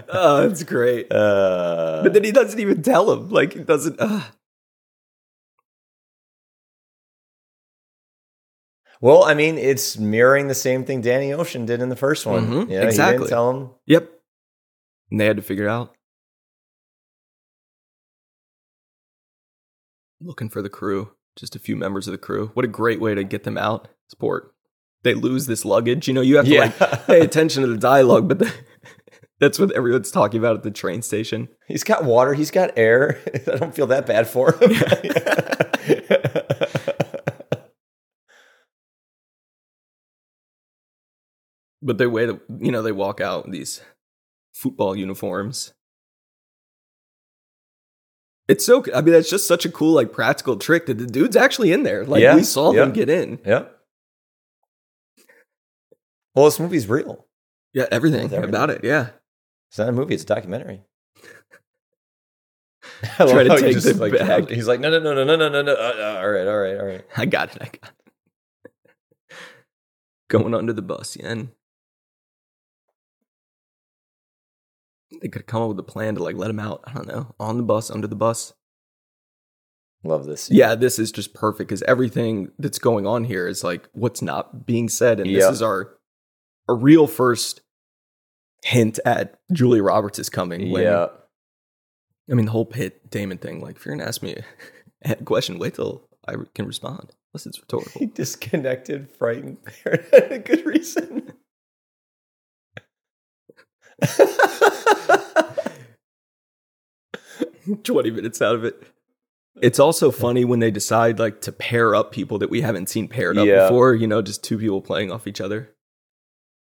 Oh, 0.09 0.47
it's 0.49 0.63
great. 0.63 1.11
uh, 1.11 2.01
But 2.03 2.13
then 2.13 2.23
he 2.23 2.31
doesn't 2.31 2.59
even 2.59 2.81
tell 2.81 3.11
him. 3.11 3.29
Like 3.29 3.53
he 3.53 3.59
doesn't. 3.59 3.99
Uh. 3.99 4.21
Well, 9.01 9.23
I 9.23 9.33
mean, 9.33 9.57
it's 9.57 9.97
mirroring 9.97 10.47
the 10.47 10.55
same 10.55 10.83
thing 10.85 11.01
Danny 11.01 11.31
Ocean 11.33 11.65
did 11.65 11.81
in 11.81 11.89
the 11.89 11.95
first 11.95 12.25
one. 12.25 12.47
Mhm, 12.47 12.51
You 12.69 12.75
know, 12.75 12.81
He 12.81 12.87
exactly. 12.87 13.17
didn't 13.19 13.29
tell 13.29 13.49
him. 13.51 13.69
Yep. 13.85 14.11
And 15.11 15.19
they 15.19 15.25
had 15.25 15.37
to 15.37 15.43
figure 15.43 15.65
it 15.65 15.69
out. 15.69 15.95
Looking 20.21 20.49
for 20.49 20.61
the 20.61 20.69
crew. 20.69 21.11
just 21.35 21.55
a 21.55 21.59
few 21.59 21.75
members 21.75 22.07
of 22.07 22.11
the 22.13 22.17
crew. 22.17 22.49
What 22.55 22.65
a 22.65 22.67
great 22.67 22.99
way 22.99 23.13
to 23.13 23.23
get 23.23 23.43
them 23.43 23.59
out. 23.59 23.89
Sport. 24.09 24.55
They 25.03 25.13
lose 25.13 25.45
this 25.45 25.63
luggage. 25.63 26.07
You 26.07 26.15
know, 26.15 26.21
you 26.21 26.37
have 26.37 26.45
to 26.45 26.51
Yeah. 26.51 26.71
like 26.79 27.05
pay 27.05 27.19
attention 27.29 27.61
to 27.61 27.67
the 27.69 27.77
dialogue, 27.77 28.27
but 28.27 28.39
the, 28.39 28.51
that's 29.39 29.59
what 29.59 29.71
everyone's 29.73 30.09
talking 30.09 30.39
about 30.39 30.55
at 30.55 30.63
the 30.63 30.71
train 30.71 31.03
station. 31.03 31.47
He's 31.67 31.83
got 31.83 32.03
water. 32.03 32.33
He's 32.33 32.49
got 32.49 32.75
air. 32.75 33.19
I 33.53 33.57
don't 33.57 33.75
feel 33.75 33.85
that 33.85 34.07
bad 34.07 34.27
for 34.27 34.53
him. 34.53 34.71
But 41.87 41.97
they 41.97 42.05
way 42.05 42.25
to, 42.25 42.41
you 42.59 42.69
know, 42.73 42.81
they 42.81 42.91
walk 42.91 43.21
out 43.21 43.45
in 43.45 43.51
these 43.51 43.81
football 44.53 44.93
uniforms. 44.93 45.73
It's 48.49 48.65
so, 48.65 48.83
I 48.93 48.99
mean, 48.99 49.13
that's 49.13 49.29
just 49.29 49.47
such 49.47 49.63
a 49.63 49.69
cool, 49.71 49.93
like, 49.93 50.11
practical 50.11 50.57
trick 50.57 50.87
that 50.87 50.97
the 50.97 51.05
dude's 51.07 51.37
actually 51.37 51.71
in 51.71 51.83
there. 51.83 52.03
Like, 52.05 52.21
Yeah, 52.21 52.35
we 52.35 52.43
saw 52.43 52.73
yeah. 52.73 52.83
him 52.83 52.91
get 52.91 53.09
in. 53.09 53.39
yep. 53.45 53.79
Well, 56.35 56.43
this 56.43 56.59
movie's 56.59 56.87
real. 56.87 57.25
Yeah, 57.73 57.85
everything, 57.89 58.25
everything. 58.25 58.49
about 58.49 58.69
it. 58.69 58.83
Yeah. 58.83 59.11
It's 59.69 59.77
not 59.79 59.87
a 59.87 59.93
movie. 59.93 60.13
It's 60.13 60.23
a 60.23 60.27
documentary. 60.27 60.81
I 63.17 63.31
Try 63.31 63.43
to 63.45 63.59
take 63.61 63.79
the 63.81 63.93
like, 63.93 64.11
bag. 64.11 64.49
He's 64.53 64.67
like, 64.67 64.81
no, 64.81 64.89
no, 64.89 64.99
no, 64.99 65.13
no, 65.13 65.23
no, 65.23 65.35
no, 65.37 65.47
no, 65.49 65.61
no. 65.61 65.73
Uh, 65.73 65.93
uh, 65.97 66.19
all 66.21 66.29
right, 66.29 66.47
all 66.47 66.57
right, 66.57 66.77
all 66.77 66.85
right. 66.85 67.05
I 67.15 67.25
got 67.25 67.55
it. 67.55 67.61
I 67.61 67.65
got 67.65 67.91
it. 68.65 68.71
Going 70.29 70.53
under 70.53 70.73
the 70.73 70.81
bus, 70.81 71.15
yeah. 71.17 71.43
They 75.21 75.27
could 75.29 75.47
come 75.47 75.61
up 75.63 75.69
with 75.69 75.79
a 75.79 75.83
plan 75.83 76.15
to 76.15 76.23
like 76.23 76.35
let 76.35 76.49
him 76.49 76.59
out. 76.59 76.83
I 76.85 76.93
don't 76.93 77.07
know, 77.07 77.35
on 77.39 77.57
the 77.57 77.63
bus, 77.63 77.89
under 77.91 78.07
the 78.07 78.15
bus. 78.15 78.53
Love 80.03 80.25
this. 80.25 80.49
Yeah, 80.51 80.75
this 80.75 80.99
is 80.99 81.11
just 81.11 81.33
perfect 81.33 81.69
because 81.69 81.81
everything 81.83 82.51
that's 82.59 82.79
going 82.79 83.05
on 83.07 83.23
here 83.23 83.47
is 83.47 83.63
like 83.63 83.89
what's 83.93 84.21
not 84.21 84.65
being 84.65 84.89
said, 84.89 85.19
and 85.19 85.29
Yeah. 85.29 85.39
this 85.39 85.49
is 85.55 85.61
our 85.61 85.97
a 86.69 86.73
real 86.73 87.07
first 87.07 87.61
hint 88.63 88.99
at 89.05 89.39
Julia 89.51 89.81
Roberts 89.83 90.19
is 90.19 90.29
coming. 90.29 90.71
When, 90.71 90.83
Yeah. 90.83 91.07
I 92.29 92.33
mean 92.35 92.45
the 92.45 92.51
whole 92.51 92.65
Pitt 92.65 93.09
Damon 93.09 93.37
thing. 93.37 93.61
Like, 93.61 93.77
if 93.77 93.85
you're 93.85 93.95
gonna 93.95 94.07
ask 94.07 94.21
me 94.21 94.35
a 95.05 95.15
question, 95.15 95.59
wait 95.59 95.75
till 95.75 96.07
I 96.27 96.35
can 96.53 96.65
respond. 96.67 97.11
Unless 97.33 97.45
it's 97.47 97.59
rhetorical. 97.59 97.91
He 97.99 98.05
disconnected, 98.05 99.09
frightened. 99.11 99.57
A 99.85 100.37
good 100.45 100.65
reason. 100.65 101.33
20 107.83 108.11
minutes 108.11 108.41
out 108.41 108.55
of 108.55 108.63
it. 108.63 108.81
It's 109.61 109.79
also 109.79 110.11
funny 110.11 110.45
when 110.45 110.59
they 110.59 110.69
decide 110.71 111.17
like 111.19 111.41
to 111.41 111.51
pair 111.51 111.95
up 111.95 112.11
people 112.11 112.37
that 112.39 112.49
we 112.51 112.61
haven't 112.61 112.89
seen 112.89 113.07
paired 113.07 113.37
up 113.37 113.47
Yeah. 113.47 113.63
before, 113.67 113.95
you 113.95 114.05
know, 114.07 114.21
just 114.21 114.43
two 114.43 114.57
people 114.59 114.81
playing 114.81 115.11
off 115.11 115.25
each 115.27 115.41
other. 115.41 115.73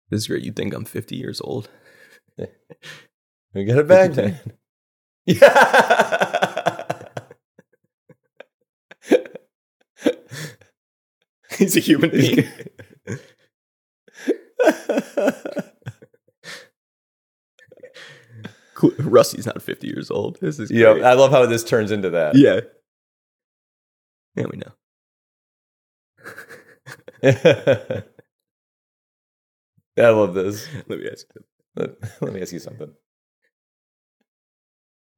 This 0.09 0.23
is 0.23 0.27
great. 0.29 0.43
You 0.43 0.53
think 0.53 0.73
I'm 0.75 0.85
50 0.87 1.15
years 1.15 1.41
old. 1.43 1.69
we 3.55 3.65
got 3.65 3.79
a 3.79 3.85
bag, 3.85 4.17
man. 4.17 4.41
Yeah. 5.27 6.77
He's 11.59 11.77
a 11.77 11.81
human 11.81 12.11
being. 12.11 12.49
Cool. 13.07 13.17
Rusty's 18.99 19.47
not 19.47 19.63
50 19.63 19.87
years 19.87 20.11
old. 20.11 20.39
This 20.41 20.59
is 20.59 20.71
yeah. 20.71 20.91
I 20.91 21.15
love 21.15 21.31
how 21.31 21.47
this 21.47 21.65
turns 21.65 21.91
into 21.91 22.11
that. 22.11 22.35
yeah. 22.35 22.61
Yeah, 24.37 24.47
we 24.51 24.59
know. 24.59 24.73
I 29.99 30.09
love 30.11 30.35
this. 30.35 30.69
Let 30.89 31.01
me 31.01 31.09
ask 31.11 31.27
you. 31.35 31.43
Let, 31.77 31.91
let 32.23 32.33
me 32.33 32.41
ask 32.41 32.53
you 32.53 32.59
something. 32.61 32.93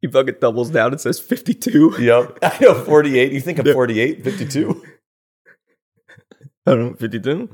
He 0.01 0.09
fucking 0.09 0.37
doubles 0.41 0.71
down 0.71 0.93
and 0.93 1.01
says 1.01 1.21
52. 1.21 1.97
Yep. 2.01 2.39
I 2.43 2.59
know 2.61 2.75
48. 2.75 3.33
You 3.33 3.41
think 3.41 3.59
I'm 3.59 3.73
48? 3.73 4.25
52? 4.25 4.85
I 6.67 6.71
don't 6.71 6.91
know, 6.93 6.95
52? 6.95 7.49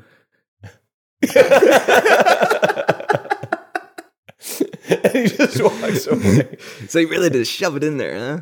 and 5.05 5.16
he 5.16 5.36
just 5.36 5.62
walks 5.62 6.07
away. 6.07 6.57
So 6.89 6.99
you 6.99 7.09
really 7.09 7.30
did 7.30 7.47
shove 7.47 7.76
it 7.76 7.84
in 7.84 7.99
there, 7.99 8.18
huh? 8.18 8.41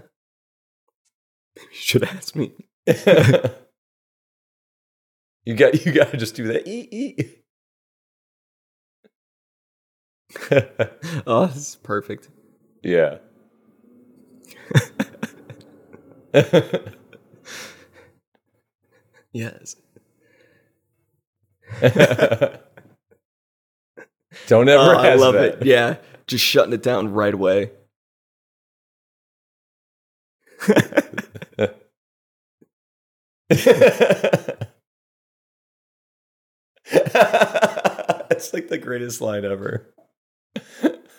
Maybe 1.57 1.69
you 1.73 1.79
should 1.81 2.05
ask 2.05 2.37
me. 2.37 2.53
you 5.45 5.55
got 5.55 5.85
you 5.87 5.93
got 5.93 6.11
to 6.11 6.17
just 6.17 6.35
do 6.35 6.47
that. 6.49 6.67
E 6.69 6.89
e. 6.93 7.17
Oh, 11.27 11.47
this 11.47 11.57
is 11.71 11.77
perfect. 11.77 12.29
yeah. 12.83 13.19
Yes. 19.33 19.77
Don't 24.47 24.69
ever 24.69 24.95
Oh, 24.95 24.99
I 24.99 25.15
love 25.15 25.35
that. 25.35 25.61
it. 25.63 25.67
Yeah. 25.67 25.97
Just 26.27 26.45
shutting 26.45 26.73
it 26.73 26.83
down 26.83 27.13
right 27.13 27.35
away. 27.35 27.71
it's 33.49 34.67
like 38.53 38.69
the 38.69 38.79
greatest 38.81 39.21
line 39.21 39.45
ever. 39.45 39.93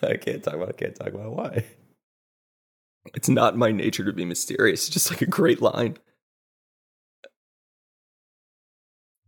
I 0.03 0.18
can't 0.18 0.43
talk 0.43 0.55
about. 0.55 0.70
I 0.70 0.74
can't 0.74 0.95
talk 0.95 1.10
about 1.10 1.36
why. 1.36 1.66
It's 3.16 3.30
not 3.30 3.58
my 3.58 3.72
nature 3.72 4.03
to 4.03 4.14
be 4.14 4.26
mysterious. 4.26 4.88
It's 4.88 4.93
just 4.93 5.10
like 5.10 5.22
a 5.22 5.26
great 5.26 5.62
line. 5.62 5.97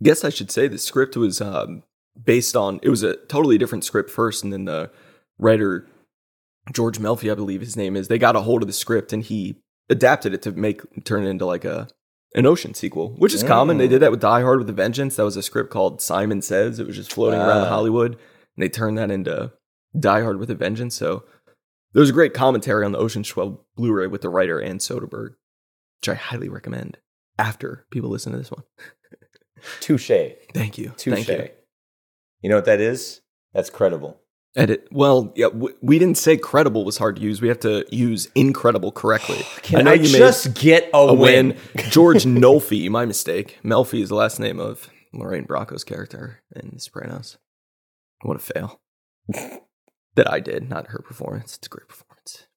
Guess 0.04 0.24
I 0.24 0.30
should 0.30 0.52
say 0.52 0.68
the 0.68 0.78
script 0.78 1.18
was 1.18 1.42
um, 1.42 1.84
based 2.22 2.56
on 2.56 2.80
it 2.84 2.90
was 2.90 3.04
a 3.04 3.16
totally 3.16 3.58
different 3.58 3.84
script 3.84 4.10
first, 4.10 4.44
and 4.44 4.52
then 4.52 4.66
the 4.66 4.92
writer 5.40 5.88
George 6.72 7.00
Melfi, 7.00 7.32
I 7.32 7.36
believe 7.36 7.62
his 7.62 7.76
name 7.76 7.96
is, 7.96 8.08
they 8.10 8.20
got 8.20 8.36
a 8.36 8.42
hold 8.42 8.62
of 8.62 8.68
the 8.68 8.74
script 8.74 9.12
and 9.12 9.24
he 9.24 9.56
adapted 9.90 10.34
it 10.36 10.42
to 10.44 10.52
make 10.52 10.82
turn 11.04 11.26
it 11.26 11.30
into 11.30 11.46
like 11.46 11.66
a 11.66 11.88
an 12.36 12.46
ocean 12.46 12.76
sequel, 12.76 13.16
which 13.18 13.34
is 13.34 13.42
common. 13.42 13.80
They 13.80 13.88
Mm. 13.88 13.92
did 13.92 14.02
that 14.04 14.12
with 14.12 14.20
Die 14.22 14.42
Hard 14.42 14.60
with 14.60 14.70
a 14.70 14.74
Vengeance. 14.74 15.16
That 15.16 15.24
was 15.24 15.36
a 15.36 15.42
script 15.42 15.72
called 15.72 16.00
Simon 16.00 16.44
Says. 16.44 16.78
It 16.78 16.86
was 16.86 16.96
just 16.96 17.12
floating 17.12 17.40
around 17.40 17.64
Ah. 17.64 17.70
Hollywood, 17.70 18.12
and 18.14 18.20
they 18.64 18.70
turned 18.70 19.00
that 19.00 19.10
into 19.10 19.52
Die 20.00 20.22
Hard 20.22 20.38
with 20.38 20.52
a 20.52 20.56
Vengeance. 20.56 20.94
So 20.94 21.24
there 21.94 22.02
was 22.02 22.12
a 22.12 22.14
great 22.14 22.36
commentary 22.36 22.86
on 22.86 22.92
the 22.92 23.00
Ocean 23.00 23.24
12 23.24 23.58
Blu-ray 23.76 24.06
with 24.06 24.22
the 24.22 24.30
writer 24.30 24.60
and 24.60 24.80
Soderbergh, 24.80 25.32
which 26.02 26.10
I 26.10 26.14
highly 26.14 26.50
recommend 26.50 27.00
after 27.40 27.88
people 27.90 28.12
listen 28.12 28.32
to 28.34 28.38
this 28.38 28.52
one. 28.52 28.62
Touche. 29.80 30.12
Thank 30.54 30.78
you. 30.78 30.90
Touche. 30.98 31.14
Thank 31.16 31.28
you. 31.30 31.50
You 32.42 32.50
know 32.50 32.58
what 32.58 32.66
that 32.66 32.80
is? 32.80 33.22
That's 33.54 33.72
credible. 33.72 34.22
Edit. 34.56 34.88
Well, 34.92 35.32
yeah, 35.36 35.48
w- 35.48 35.76
we 35.82 36.00
didn't 36.00 36.18
say 36.18 36.36
credible 36.36 36.84
was 36.84 36.98
hard 36.98 37.18
to 37.18 37.22
use. 37.22 37.42
We 37.42 37.50
have 37.50 37.60
to 37.60 37.86
use 37.92 38.30
incredible 38.34 38.92
correctly. 38.92 39.38
Can 39.62 39.88
I, 39.88 39.94
you 39.94 40.08
just 40.08 40.56
get 40.56 40.90
a, 40.94 40.98
a 40.98 41.14
win? 41.14 41.50
win. 41.50 41.58
George 41.90 42.24
Nolfi, 42.26 42.90
my 42.90 43.06
mistake. 43.06 43.60
Melfi 43.64 44.02
is 44.02 44.10
the 44.10 44.16
last 44.16 44.40
name 44.40 44.60
of 44.60 44.90
Lorraine 45.14 45.46
Bracco's 45.46 45.84
character 45.84 46.42
in 46.56 46.72
The 46.74 46.80
Sopranos. 46.80 47.38
What 48.24 48.38
a 48.38 48.40
fail. 48.40 48.82
that 50.16 50.32
I 50.32 50.40
did, 50.40 50.68
not 50.68 50.88
her 50.88 51.00
performance. 51.00 51.56
It's 51.56 51.68
a 51.68 51.70
great 51.70 51.88
performance. 51.88 52.48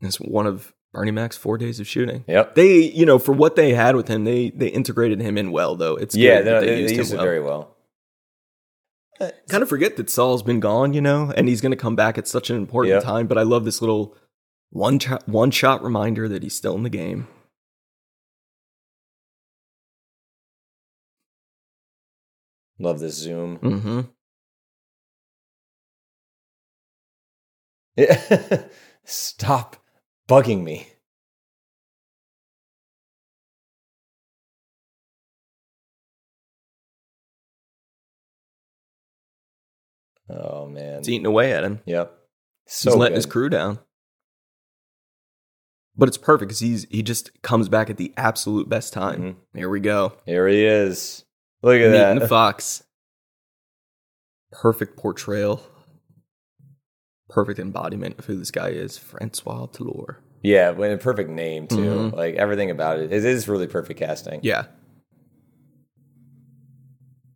It's 0.00 0.16
one 0.16 0.46
of 0.46 0.72
Bernie 0.92 1.10
Mac's 1.10 1.36
four 1.36 1.58
days 1.58 1.80
of 1.80 1.88
shooting. 1.88 2.24
Yep. 2.28 2.54
They, 2.54 2.82
you 2.82 3.04
know, 3.04 3.18
for 3.18 3.32
what 3.32 3.56
they 3.56 3.74
had 3.74 3.96
with 3.96 4.08
him, 4.08 4.24
they 4.24 4.50
they 4.50 4.68
integrated 4.68 5.20
him 5.20 5.36
in 5.36 5.50
well. 5.50 5.74
Though 5.76 5.96
it's 5.96 6.14
yeah, 6.14 6.40
they, 6.40 6.60
they, 6.60 6.80
used 6.82 6.92
him 6.92 6.98
used 6.98 7.12
it 7.12 7.16
well. 7.16 7.24
very 7.24 7.40
well. 7.40 7.76
Kind 9.48 9.62
of 9.62 9.68
forget 9.68 9.96
that 9.96 10.10
Saul's 10.10 10.42
been 10.42 10.60
gone, 10.60 10.92
you 10.94 11.00
know, 11.00 11.32
and 11.36 11.48
he's 11.48 11.60
going 11.60 11.72
to 11.72 11.76
come 11.76 11.96
back 11.96 12.18
at 12.18 12.28
such 12.28 12.50
an 12.50 12.56
important 12.56 12.94
Yeah. 12.94 13.00
time. 13.00 13.26
But 13.26 13.38
I 13.38 13.42
love 13.42 13.64
this 13.64 13.80
little 13.82 14.16
one 14.70 14.98
ch- 14.98 15.08
one 15.26 15.50
shot 15.50 15.82
reminder 15.82 16.28
that 16.28 16.42
he's 16.42 16.54
still 16.56 16.74
in 16.76 16.82
the 16.82 16.90
game. 16.90 17.26
Love 22.78 23.00
this 23.00 23.14
zoom. 23.16 23.56
hmm 23.56 24.00
Stop 29.04 29.76
bugging 30.28 30.62
me. 30.62 30.88
Oh 40.30 40.66
man. 40.66 40.98
It's 40.98 41.08
eating 41.08 41.26
away 41.26 41.52
at 41.52 41.64
him. 41.64 41.80
Yep. 41.86 42.12
So 42.66 42.90
he's 42.90 42.96
letting 42.96 43.16
his 43.16 43.26
crew 43.26 43.48
down. 43.48 43.78
but 45.96 46.08
it's 46.08 46.18
perfect 46.18 46.48
because 46.48 46.60
he's 46.60 46.86
he 46.90 47.02
just 47.02 47.42
comes 47.42 47.68
back 47.68 47.90
at 47.90 47.96
the 47.96 48.12
absolute 48.16 48.68
best 48.68 48.92
time. 48.92 49.20
Mhm. 49.54 49.58
Here 49.58 49.68
we 49.68 49.80
go. 49.80 50.12
Here 50.26 50.46
he 50.46 50.64
is. 50.64 51.24
Look 51.62 51.74
at 51.76 51.90
Meeting 51.90 51.92
that. 51.92 52.18
the 52.20 52.28
fox. 52.28 52.84
Perfect 54.52 54.96
portrayal. 54.96 55.60
Perfect 57.28 57.58
embodiment 57.58 58.18
of 58.18 58.24
who 58.26 58.36
this 58.36 58.50
guy 58.50 58.68
is, 58.68 58.96
Francois 58.96 59.66
Toulour. 59.66 60.22
Yeah, 60.42 60.70
with 60.70 60.92
a 60.92 60.96
perfect 60.98 61.30
name 61.30 61.66
too. 61.66 61.76
Mhm. 61.76 62.12
Like 62.14 62.36
everything 62.36 62.70
about 62.70 63.00
it. 63.00 63.12
It 63.12 63.24
is 63.24 63.48
really 63.48 63.66
perfect 63.66 63.98
casting. 63.98 64.40
Yeah. 64.42 64.66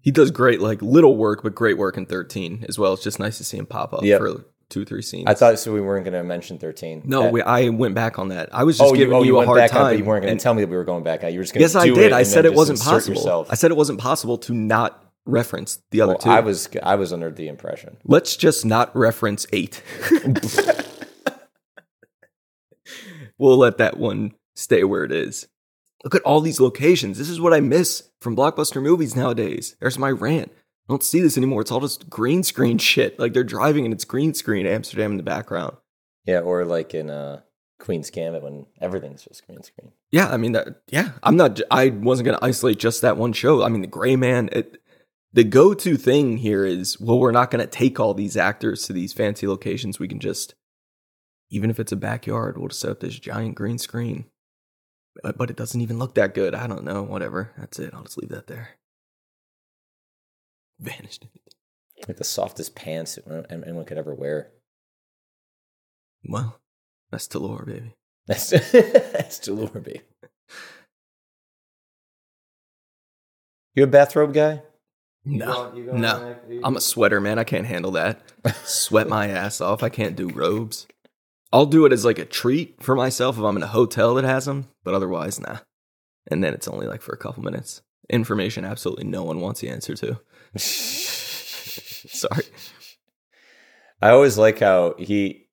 He 0.02 0.10
does 0.10 0.30
great, 0.30 0.60
like 0.60 0.82
little 0.82 1.16
work, 1.16 1.42
but 1.42 1.54
great 1.54 1.78
work 1.78 1.96
in 1.96 2.06
13 2.06 2.66
as 2.68 2.78
well. 2.78 2.92
It's 2.92 3.02
just 3.02 3.18
nice 3.18 3.38
to 3.38 3.44
see 3.44 3.56
him 3.56 3.66
pop 3.66 3.94
up 3.94 4.02
Yep. 4.02 4.20
for 4.20 4.44
two, 4.72 4.84
three 4.84 5.02
scenes. 5.02 5.26
I 5.28 5.34
thought 5.34 5.58
so. 5.58 5.72
We 5.72 5.80
weren't 5.80 6.04
going 6.04 6.14
to 6.14 6.24
mention 6.24 6.58
thirteen. 6.58 7.02
no, 7.04 7.28
we, 7.28 7.42
I 7.42 7.68
went 7.68 7.94
back 7.94 8.18
on 8.18 8.28
that. 8.28 8.48
I 8.52 8.64
was 8.64 8.80
oh, 8.80 8.84
just 8.84 8.94
oh, 8.94 8.96
giving 8.96 9.12
you, 9.12 9.18
oh, 9.18 9.22
you, 9.22 9.34
you 9.34 9.40
a 9.40 9.46
hard 9.46 9.70
time. 9.70 9.82
on, 9.82 9.90
but 9.92 9.98
you 9.98 10.04
weren't 10.04 10.24
going 10.24 10.36
to 10.36 10.42
tell 10.42 10.54
me 10.54 10.62
that 10.62 10.68
we 10.70 10.76
were 10.76 10.84
going 10.84 11.04
back. 11.04 11.22
on. 11.22 11.32
You 11.32 11.38
were 11.38 11.44
just 11.44 11.54
going 11.54 11.60
to. 11.60 11.64
Yes, 11.64 11.76
I 11.76 11.88
did. 11.88 12.12
I 12.12 12.22
said 12.24 12.44
it 12.46 12.54
wasn't 12.54 12.80
possible. 12.80 13.14
Yourself. 13.16 13.48
I 13.50 13.54
said 13.54 13.70
it 13.70 13.76
wasn't 13.76 14.00
possible 14.00 14.38
to 14.38 14.54
not 14.54 15.04
reference 15.26 15.80
the 15.90 16.00
other 16.00 16.12
Well, 16.14 16.18
two. 16.18 16.30
I 16.30 16.40
was. 16.40 16.68
I 16.82 16.94
was 16.96 17.12
under 17.12 17.30
the 17.30 17.48
impression. 17.48 17.98
Let's 18.04 18.34
just 18.36 18.64
not 18.64 18.96
reference 18.96 19.46
eight. 19.52 19.82
we'll 23.38 23.58
let 23.58 23.78
that 23.78 23.98
one 23.98 24.32
stay 24.54 24.84
where 24.84 25.04
it 25.04 25.12
is. 25.12 25.46
Look 26.04 26.14
at 26.14 26.22
all 26.22 26.40
these 26.40 26.60
locations. 26.60 27.18
This 27.18 27.28
is 27.28 27.40
what 27.40 27.54
I 27.54 27.60
miss 27.60 28.08
from 28.20 28.36
blockbuster 28.36 28.82
movies 28.82 29.14
nowadays. 29.14 29.76
There's 29.80 29.98
my 29.98 30.10
rant. 30.10 30.50
I 30.52 30.92
don't 30.92 31.02
see 31.02 31.20
this 31.20 31.36
anymore. 31.36 31.60
It's 31.60 31.70
all 31.70 31.80
just 31.80 32.10
green 32.10 32.42
screen 32.42 32.78
shit. 32.78 33.18
Like 33.18 33.32
they're 33.32 33.44
driving 33.44 33.84
and 33.84 33.94
it's 33.94 34.04
green 34.04 34.34
screen 34.34 34.66
Amsterdam 34.66 35.12
in 35.12 35.16
the 35.16 35.22
background. 35.22 35.76
Yeah, 36.24 36.40
or 36.40 36.64
like 36.64 36.94
in 36.94 37.10
uh, 37.10 37.40
Queen's 37.78 38.10
Gambit 38.10 38.42
when 38.42 38.66
everything's 38.80 39.24
just 39.24 39.46
green 39.46 39.62
screen. 39.62 39.92
Yeah, 40.10 40.28
I 40.28 40.36
mean 40.36 40.52
that. 40.52 40.82
Yeah, 40.88 41.10
I'm 41.22 41.36
not. 41.36 41.60
I 41.70 41.88
wasn't 41.90 42.26
going 42.26 42.38
to 42.38 42.44
isolate 42.44 42.78
just 42.78 43.02
that 43.02 43.16
one 43.16 43.32
show. 43.32 43.62
I 43.62 43.68
mean, 43.68 43.80
the 43.80 43.86
Gray 43.86 44.16
Man. 44.16 44.48
It, 44.52 44.78
the 45.34 45.44
go-to 45.44 45.96
thing 45.96 46.36
here 46.36 46.64
is 46.64 47.00
well, 47.00 47.18
we're 47.18 47.32
not 47.32 47.50
going 47.50 47.64
to 47.64 47.70
take 47.70 47.98
all 47.98 48.14
these 48.14 48.36
actors 48.36 48.84
to 48.84 48.92
these 48.92 49.12
fancy 49.12 49.46
locations. 49.46 49.98
We 49.98 50.08
can 50.08 50.20
just, 50.20 50.54
even 51.50 51.70
if 51.70 51.80
it's 51.80 51.92
a 51.92 51.96
backyard, 51.96 52.58
we'll 52.58 52.68
just 52.68 52.80
set 52.80 52.90
up 52.90 53.00
this 53.00 53.18
giant 53.18 53.54
green 53.54 53.78
screen. 53.78 54.26
But, 55.22 55.36
but 55.36 55.50
it 55.50 55.56
doesn't 55.56 55.80
even 55.80 55.98
look 55.98 56.14
that 56.14 56.34
good. 56.34 56.54
I 56.54 56.66
don't 56.66 56.84
know. 56.84 57.02
Whatever. 57.02 57.52
That's 57.58 57.78
it. 57.78 57.92
I'll 57.92 58.04
just 58.04 58.18
leave 58.18 58.30
that 58.30 58.46
there. 58.46 58.70
Vanished. 60.80 61.26
Like 62.08 62.16
the 62.16 62.24
softest 62.24 62.74
pants 62.74 63.18
anyone 63.50 63.84
could 63.84 63.98
ever 63.98 64.14
wear. 64.14 64.50
Well, 66.24 66.60
that's 67.10 67.26
Toulour, 67.26 67.64
baby. 67.64 67.94
That's 68.28 68.50
that's 68.50 69.40
Toulour, 69.40 69.80
baby. 69.80 70.02
You 73.74 73.84
a 73.84 73.86
bathrobe 73.86 74.34
guy? 74.34 74.62
No, 75.24 75.72
no. 75.72 76.36
I'm 76.62 76.76
a 76.76 76.80
sweater, 76.80 77.22
man. 77.22 77.38
I 77.38 77.44
can't 77.44 77.66
handle 77.66 77.92
that. 77.92 78.20
Sweat 78.64 79.08
my 79.08 79.28
ass 79.28 79.62
off. 79.62 79.82
I 79.82 79.88
can't 79.88 80.14
do 80.14 80.28
robes. 80.28 80.86
I'll 81.52 81.66
do 81.66 81.84
it 81.84 81.92
as 81.92 82.04
like 82.04 82.18
a 82.18 82.24
treat 82.24 82.82
for 82.82 82.94
myself 82.94 83.36
if 83.36 83.44
I'm 83.44 83.56
in 83.56 83.62
a 83.62 83.66
hotel 83.68 84.14
that 84.14 84.24
has 84.24 84.46
them, 84.46 84.68
but 84.84 84.94
otherwise, 84.94 85.38
nah. 85.40 85.58
And 86.30 86.42
then 86.42 86.54
it's 86.54 86.68
only 86.68 86.86
like 86.86 87.02
for 87.02 87.12
a 87.12 87.18
couple 87.18 87.42
minutes. 87.42 87.82
Information 88.08 88.64
absolutely 88.64 89.04
no 89.04 89.22
one 89.22 89.40
wants 89.40 89.60
the 89.60 89.68
answer 89.68 89.94
to. 89.96 90.20
Sorry. 90.58 92.44
I 94.00 94.10
always 94.10 94.36
like 94.38 94.58
how 94.60 94.94
he 94.98 95.46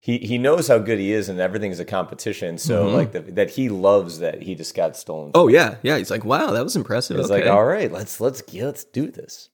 he 0.00 0.18
he 0.18 0.36
knows 0.38 0.68
how 0.68 0.78
good 0.78 0.98
he 0.98 1.12
is, 1.12 1.28
and 1.30 1.40
everything's 1.40 1.80
a 1.80 1.84
competition. 1.84 2.58
So 2.58 2.86
Mhm. 2.88 2.94
like 2.94 3.12
the, 3.12 3.20
that 3.32 3.50
he 3.50 3.68
loves 3.70 4.18
that 4.18 4.42
he 4.42 4.54
just 4.54 4.74
got 4.74 4.96
stolen. 4.96 5.30
Oh 5.34 5.48
yeah, 5.48 5.76
yeah. 5.82 5.96
He's 5.96 6.10
like, 6.10 6.24
wow, 6.24 6.50
that 6.52 6.62
was 6.64 6.76
impressive. 6.76 7.18
it's 7.18 7.30
okay. 7.30 7.44
like 7.44 7.50
all 7.50 7.64
right, 7.64 7.90
let's 7.90 8.20
let's 8.20 8.42
let's 8.52 8.84
do 8.84 9.10
this. 9.10 9.48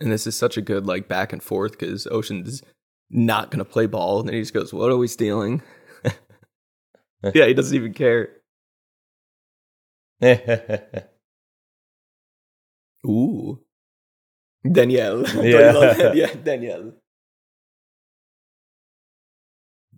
and 0.00 0.10
this 0.10 0.26
is 0.26 0.36
such 0.36 0.56
a 0.56 0.62
good 0.62 0.86
like 0.86 1.08
back 1.08 1.32
and 1.32 1.42
forth 1.42 1.72
because 1.72 2.06
Ocean's 2.06 2.62
not 3.10 3.50
gonna 3.50 3.64
play 3.64 3.86
ball, 3.86 4.20
and 4.20 4.28
then 4.28 4.34
he 4.34 4.40
just 4.40 4.54
goes, 4.54 4.72
"What 4.72 4.90
are 4.90 4.96
we 4.96 5.08
stealing?" 5.08 5.62
yeah, 7.34 7.46
he 7.46 7.54
doesn't 7.54 7.76
even 7.76 7.92
care. 7.92 8.30
Ooh. 13.06 13.60
Danielle. 14.70 15.24
Yeah, 15.42 16.12
yeah, 16.12 16.34
Danielle. 16.34 16.92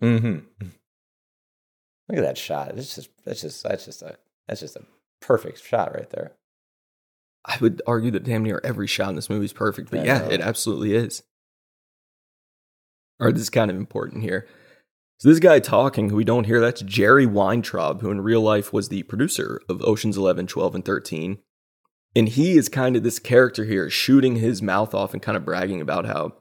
Mhm. 0.01 0.45
Look 2.09 2.19
at 2.19 2.23
that 2.23 2.39
shot. 2.39 2.77
It's 2.77 2.95
just 2.95 3.11
that's 3.25 3.41
just 3.41 3.63
that's 3.63 3.85
just 3.85 4.03
a 4.03 4.17
that's 4.47 4.61
just 4.61 4.77
a 4.77 4.85
perfect 5.21 5.63
shot 5.65 5.95
right 5.95 6.11
there. 6.11 6.33
I 7.45 7.59
would 7.61 7.83
argue 7.87 8.11
that 8.13 8.25
damn 8.25 8.43
near 8.45 8.61
every 8.63 8.87
shot 8.87 9.11
in 9.11 9.17
this 9.17 9.31
movie 9.31 9.45
is 9.45 9.53
perfect, 9.53 9.91
but 9.91 10.05
yeah, 10.05 10.19
know. 10.19 10.31
it 10.31 10.41
absolutely 10.41 10.95
is. 10.95 11.23
All 13.21 13.27
right, 13.27 13.35
this 13.35 13.43
is 13.43 13.51
kind 13.51 13.71
of 13.71 13.77
important 13.77 14.23
here. 14.23 14.47
So 15.19 15.29
this 15.29 15.39
guy 15.39 15.61
talking, 15.61 16.11
who 16.11 16.17
we 16.17 16.25
don't 16.25 16.47
hear, 16.47 16.61
that's 16.61 16.83
Jerry 16.83 17.27
Weintraub, 17.27 18.01
who 18.01 18.11
in 18.11 18.23
real 18.23 18.41
life 18.41 18.73
was 18.73 18.89
the 18.89 19.05
producer 19.05 19.61
of 19.69 19.81
Ocean's 19.83 20.17
11, 20.17 20.49
12, 20.49 20.75
and 20.75 20.85
13. 20.85 21.39
And 22.17 22.29
he 22.29 22.59
is 22.59 22.69
kind 22.69 22.97
of 22.97 23.05
this 23.05 23.19
character 23.21 23.65
here, 23.65 23.89
shooting 23.89 24.37
his 24.37 24.61
mouth 24.61 24.95
off 24.95 25.13
and 25.13 25.23
kind 25.23 25.37
of 25.37 25.45
bragging 25.45 25.81
about 25.81 26.07
how, 26.07 26.33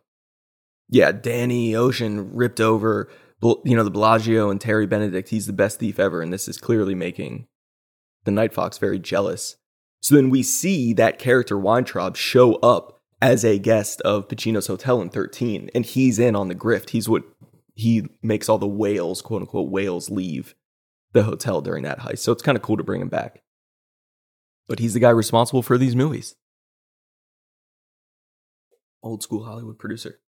yeah, 0.89 1.11
Danny 1.11 1.75
Ocean 1.75 2.33
ripped 2.33 2.59
over, 2.59 3.07
you 3.43 3.75
know, 3.75 3.83
the 3.83 3.91
Bellagio 3.91 4.49
and 4.49 4.59
Terry 4.59 4.87
Benedict. 4.87 5.29
He's 5.29 5.45
the 5.45 5.53
best 5.53 5.79
thief 5.79 5.99
ever. 5.99 6.21
And 6.21 6.33
this 6.33 6.47
is 6.47 6.57
clearly 6.57 6.95
making 6.95 7.47
the 8.23 8.31
Night 8.31 8.53
Fox 8.53 8.77
very 8.77 8.99
jealous. 8.99 9.57
So 10.01 10.15
then 10.15 10.29
we 10.29 10.41
see 10.41 10.93
that 10.93 11.19
character 11.19 11.57
Weintraub 11.57 12.17
show 12.17 12.55
up 12.55 13.00
as 13.21 13.45
a 13.45 13.59
guest 13.59 14.01
of 14.01 14.27
Pacino's 14.27 14.67
hotel 14.67 15.01
in 15.01 15.09
13, 15.09 15.69
and 15.75 15.85
he's 15.85 16.17
in 16.17 16.35
on 16.35 16.47
the 16.47 16.55
grift. 16.55 16.89
He's 16.89 17.07
what 17.07 17.23
he 17.75 18.07
makes 18.21 18.49
all 18.49 18.57
the 18.57 18.67
whales, 18.67 19.21
quote 19.21 19.43
unquote, 19.43 19.69
whales 19.69 20.09
leave 20.09 20.55
the 21.13 21.23
hotel 21.23 21.61
during 21.61 21.83
that 21.83 21.99
heist. 21.99 22.19
So 22.19 22.31
it's 22.31 22.41
kind 22.43 22.55
of 22.55 22.61
cool 22.61 22.77
to 22.77 22.83
bring 22.83 23.01
him 23.01 23.09
back. 23.09 23.41
But 24.67 24.79
he's 24.79 24.93
the 24.93 24.99
guy 24.99 25.09
responsible 25.09 25.61
for 25.61 25.77
these 25.77 25.95
movies. 25.95 26.35
Old 29.03 29.23
school 29.23 29.45
Hollywood 29.45 29.79
producer. 29.79 30.19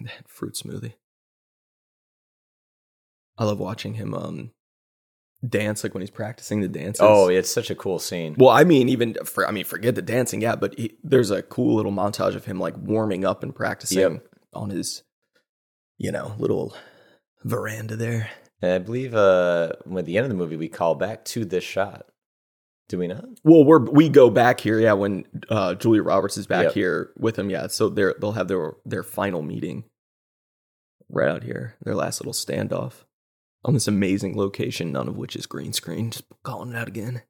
That 0.00 0.26
fruit 0.26 0.54
smoothie. 0.54 0.94
I 3.38 3.44
love 3.44 3.60
watching 3.60 3.94
him 3.94 4.14
um 4.14 4.52
dance 5.46 5.82
like 5.82 5.94
when 5.94 6.00
he's 6.02 6.10
practicing 6.10 6.60
the 6.60 6.68
dances. 6.68 7.00
Oh, 7.02 7.28
it's 7.28 7.50
such 7.50 7.70
a 7.70 7.74
cool 7.74 7.98
scene. 7.98 8.34
Well, 8.38 8.50
I 8.50 8.64
mean, 8.64 8.88
even 8.88 9.14
for 9.24 9.46
I 9.46 9.50
mean, 9.50 9.64
forget 9.64 9.94
the 9.94 10.02
dancing, 10.02 10.40
yeah, 10.40 10.56
but 10.56 10.78
he, 10.78 10.96
there's 11.02 11.30
a 11.30 11.42
cool 11.42 11.74
little 11.76 11.92
montage 11.92 12.34
of 12.36 12.44
him 12.44 12.58
like 12.60 12.74
warming 12.76 13.24
up 13.24 13.42
and 13.42 13.54
practicing 13.54 13.98
Yep. 13.98 14.26
on 14.54 14.70
his, 14.70 15.02
you 15.98 16.12
know, 16.12 16.34
little 16.38 16.74
veranda 17.44 17.96
there. 17.96 18.30
And 18.60 18.72
I 18.72 18.78
believe 18.78 19.14
uh, 19.14 19.72
at 19.96 20.06
the 20.06 20.16
end 20.16 20.24
of 20.24 20.28
the 20.30 20.36
movie 20.36 20.56
we 20.56 20.68
call 20.68 20.94
back 20.94 21.24
to 21.26 21.44
this 21.44 21.64
shot. 21.64 22.06
Do 22.88 22.98
we 22.98 23.06
not? 23.08 23.24
Well, 23.42 23.64
we're 23.64 23.80
we 23.80 24.08
go 24.10 24.28
back 24.28 24.60
here, 24.60 24.78
yeah, 24.78 24.92
when 24.92 25.24
uh, 25.48 25.74
Julia 25.74 26.02
Roberts 26.02 26.36
is 26.36 26.46
back 26.46 26.64
Yep. 26.66 26.74
here 26.74 27.10
with 27.16 27.38
him, 27.38 27.48
yeah. 27.48 27.68
So 27.68 27.88
they're 27.88 28.14
they'll 28.20 28.32
have 28.32 28.48
their 28.48 28.74
their 28.84 29.02
final 29.02 29.40
meeting 29.42 29.84
right 31.08 31.28
out 31.28 31.42
here, 31.42 31.76
their 31.82 31.94
last 31.94 32.20
little 32.20 32.32
standoff 32.34 33.04
on 33.64 33.74
this 33.74 33.88
amazing 33.88 34.36
location, 34.36 34.92
none 34.92 35.08
of 35.08 35.16
which 35.16 35.36
is 35.36 35.46
green 35.46 35.72
screen. 35.72 36.10
Just 36.10 36.24
calling 36.42 36.72
it 36.72 36.76
out 36.76 36.88
again. 36.88 37.22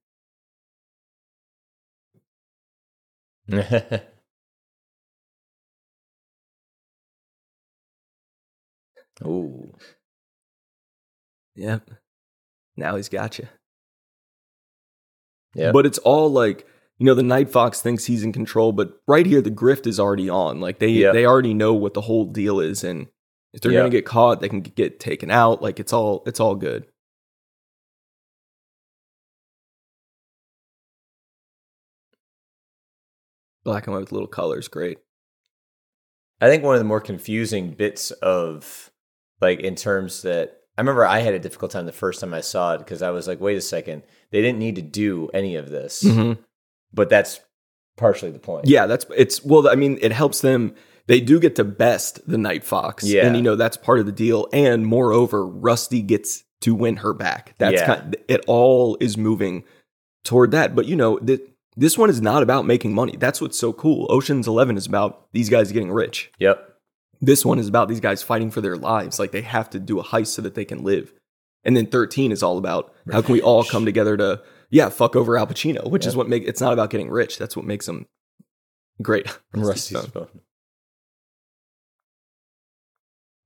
oh. 9.24 9.72
Yep. 11.55 11.91
Now 12.76 12.97
he's 12.97 13.11
got 13.11 13.39
you. 13.39 13.49
Yeah. 15.55 15.72
But 15.72 15.85
it's 15.85 15.99
all 15.99 16.30
like, 16.30 16.66
you 16.99 17.05
know, 17.05 17.14
the 17.14 17.22
Night 17.22 17.51
Fox 17.51 17.83
thinks 17.83 18.07
he's 18.07 18.22
in 18.22 18.33
control, 18.33 18.72
but 18.72 19.01
right 19.07 19.26
here 19.26 19.43
the 19.43 19.51
grift 19.51 19.87
is 19.87 20.01
already 20.01 20.30
on. 20.30 20.61
Like 20.61 20.78
they 20.78 21.03
they 21.03 21.26
already 21.26 21.53
know 21.53 21.74
what 21.74 21.93
the 21.95 22.01
whole 22.03 22.24
deal 22.24 22.61
is, 22.61 22.85
and 22.85 23.09
if 23.53 23.61
they're 23.61 23.72
Yeah. 23.72 23.80
gonna 23.80 23.90
get 23.90 24.07
caught, 24.07 24.40
they 24.40 24.48
can 24.48 24.61
get 24.61 24.98
taken 25.00 25.30
out. 25.30 25.62
Like 25.62 25.78
it's 25.80 25.92
all 25.92 26.22
it's 26.26 26.40
all 26.40 26.55
good. 26.55 26.86
Black 33.64 33.86
and 33.86 33.94
white 33.94 34.00
with 34.00 34.12
little 34.12 34.26
colors, 34.28 34.68
great. 34.68 34.98
I 36.40 36.48
think 36.48 36.64
one 36.64 36.74
of 36.74 36.80
the 36.80 36.84
more 36.84 37.00
confusing 37.00 37.70
bits 37.70 38.11
of 38.11 38.90
like 39.40 39.61
in 39.61 39.76
terms 39.76 40.22
that 40.22 40.59
I 40.76 40.80
remember 40.80 41.07
I 41.07 41.20
had 41.20 41.34
a 41.34 41.38
difficult 41.38 41.70
time 41.70 41.86
the 41.86 41.92
first 41.92 42.20
time 42.20 42.34
I 42.34 42.40
saw 42.40 42.74
it 42.74 42.78
because 42.78 43.03
I 43.03 43.11
was 43.11 43.28
like, 43.28 43.40
wait 43.40 43.57
a 43.57 43.61
second, 43.61 44.03
they 44.30 44.40
didn't 44.42 44.59
need 44.59 44.74
to 44.76 44.82
do 44.82 45.28
any 45.32 45.55
of 45.55 45.70
this, 45.70 46.03
Mhm. 46.03 46.38
but 46.92 47.09
that's 47.09 47.38
partially 47.96 48.32
the 48.32 48.40
point. 48.40 48.66
Yeah, 48.66 48.86
that's 48.86 49.07
it's 49.16 49.44
well. 49.44 49.68
I 49.68 49.76
mean, 49.76 49.98
it 50.03 50.11
helps 50.11 50.40
them 50.40 50.74
they 51.07 51.20
do 51.20 51.40
get 51.40 51.57
to 51.57 51.64
best 51.64 52.26
the 52.28 52.38
Night 52.38 52.64
Fox. 52.64 53.05
Yeah. 53.05 53.26
And 53.26 53.36
you 53.36 53.42
know, 53.42 53.57
that's 53.57 53.76
part 53.76 53.98
of 53.98 54.07
the 54.07 54.12
deal. 54.12 54.48
And 54.53 54.86
moreover, 54.86 55.46
Rusty 55.46 56.03
gets 56.03 56.44
to 56.62 56.74
win 56.74 56.96
her 56.96 57.12
back. 57.12 57.55
That's 57.59 57.80
Yeah. 57.80 57.86
kind 57.86 58.16
it 58.28 58.44
all 58.46 58.96
is 59.00 59.16
moving 59.16 59.64
toward 60.24 60.53
that. 60.53 60.74
But 60.76 60.86
you 60.86 60.96
know, 60.96 61.18
th- 61.18 61.40
this 61.76 61.96
one 61.98 62.11
is 62.11 62.20
not 62.20 62.42
about 62.42 62.66
making 62.66 62.94
money. 62.94 63.16
That's 63.16 63.40
what's 63.40 63.59
so 63.59 63.72
cool. 63.72 64.07
Ocean's 64.11 64.46
11 64.46 64.76
is 64.76 64.86
about 64.86 65.26
these 65.32 65.48
guys 65.48 65.72
getting 65.72 65.90
rich. 65.90 66.30
Yep. 66.38 66.68
This 67.20 67.44
one 67.44 67.59
is 67.59 67.68
about 67.68 67.88
these 67.88 68.00
guys 68.00 68.22
fighting 68.22 68.50
for 68.50 68.61
their 68.61 68.76
lives. 68.76 69.18
Like 69.18 69.32
they 69.32 69.42
have 69.42 69.70
to 69.70 69.78
do 69.80 69.98
a 69.98 70.05
heist 70.05 70.28
so 70.28 70.42
that 70.42 70.55
they 70.55 70.64
can 70.64 70.84
live. 70.84 71.12
And 71.64 71.76
then 71.76 71.86
13 71.86 72.32
is 72.32 72.42
all 72.42 72.59
about 72.59 72.92
how 73.11 73.22
can 73.22 73.32
we 73.32 73.40
all 73.40 73.62
come 73.64 73.84
together 73.84 74.16
to, 74.16 74.42
yeah, 74.70 74.88
fuck 74.88 75.14
over 75.14 75.38
Al 75.38 75.46
Pacino, 75.46 75.88
which 75.88 76.07
is 76.07 76.16
what 76.16 76.28
make 76.28 76.42
it's 76.44 76.61
not 76.61 76.72
about 76.72 76.90
getting 76.90 77.09
rich. 77.09 77.38
That's 77.38 77.57
what 77.57 77.64
makes 77.64 77.86
them 77.86 78.07
great. 79.00 79.26
Rusty's 79.55 80.05
phone. 80.07 80.28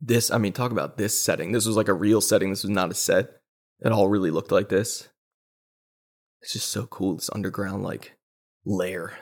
This, 0.00 0.30
I 0.30 0.38
mean, 0.38 0.52
talk 0.52 0.72
about 0.72 0.98
this 0.98 1.20
setting. 1.20 1.52
This 1.52 1.66
was 1.66 1.76
like 1.76 1.88
a 1.88 1.94
real 1.94 2.20
setting. 2.20 2.50
This 2.50 2.64
was 2.64 2.70
not 2.70 2.90
a 2.90 2.94
set. 2.94 3.40
It 3.80 3.92
all 3.92 4.08
really 4.08 4.30
looked 4.30 4.52
like 4.52 4.68
this. 4.68 5.08
It's 6.42 6.52
just 6.52 6.70
so 6.70 6.86
cool. 6.86 7.16
This 7.16 7.30
underground 7.32 7.82
like 7.82 8.16
lair 8.64 9.12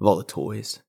of 0.00 0.06
all 0.06 0.16
the 0.16 0.24
toys. 0.24 0.80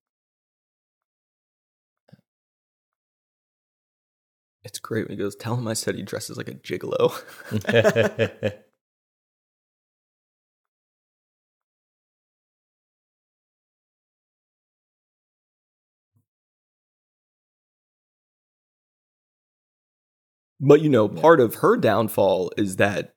It's 4.64 4.80
great 4.80 5.08
when 5.08 5.18
he 5.18 5.24
goes, 5.24 5.36
tell 5.36 5.56
him 5.56 5.68
I 5.68 5.74
said 5.74 5.96
he 5.96 6.04
dresses 6.04 6.38
like 6.38 6.50
a 6.50 6.54
gigolo. 6.54 7.14
But 20.60 20.82
you 20.82 20.90
know, 20.90 21.08
part 21.08 21.40
of 21.40 21.56
her 21.56 21.78
downfall 21.78 22.52
is 22.58 22.76
that 22.78 23.14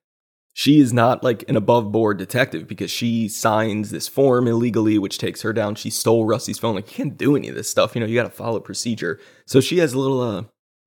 she 0.54 0.80
is 0.80 0.92
not 0.92 1.24
like 1.24 1.48
an 1.48 1.56
above 1.56 1.90
board 1.90 2.18
detective 2.18 2.68
because 2.68 2.90
she 2.90 3.26
signs 3.28 3.90
this 3.90 4.06
form 4.06 4.46
illegally, 4.46 4.98
which 4.98 5.18
takes 5.18 5.42
her 5.42 5.52
down. 5.52 5.74
She 5.74 5.88
stole 5.90 6.24
Rusty's 6.26 6.58
phone. 6.58 6.74
Like, 6.74 6.90
you 6.90 6.94
can't 7.04 7.16
do 7.16 7.34
any 7.36 7.48
of 7.48 7.54
this 7.54 7.70
stuff. 7.70 7.94
You 7.94 8.00
know, 8.00 8.06
you 8.06 8.14
got 8.14 8.24
to 8.24 8.30
follow 8.30 8.60
procedure. 8.60 9.18
So 9.46 9.60
she 9.60 9.78
has 9.78 9.94
a 9.94 9.98
little 9.98 10.20
uh, 10.20 10.44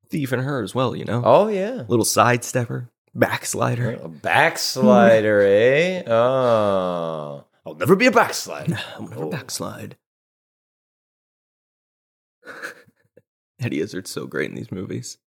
thief 0.10 0.32
in 0.32 0.40
her 0.40 0.62
as 0.62 0.76
well, 0.76 0.96
you 0.96 1.04
know? 1.04 1.24
oh 1.26 1.48
yeah. 1.48 1.84
Little 1.88 2.06
sidestepper, 2.06 2.90
backslider. 3.16 4.00
A 4.04 4.08
backslider, 4.08 5.42
eh? 5.42 6.04
Oh. 6.08 7.44
I'll 7.66 7.74
never 7.76 7.96
be 7.96 8.06
a 8.06 8.12
backslider. 8.12 8.78
I'm 8.96 9.08
gonna 9.08 9.26
Oh. 9.26 9.30
backslide. 9.32 9.98
Eddie 13.60 13.80
Izzard's 13.82 14.12
so 14.12 14.28
great 14.28 14.50
in 14.52 14.56
these 14.56 14.72
movies. 14.72 15.18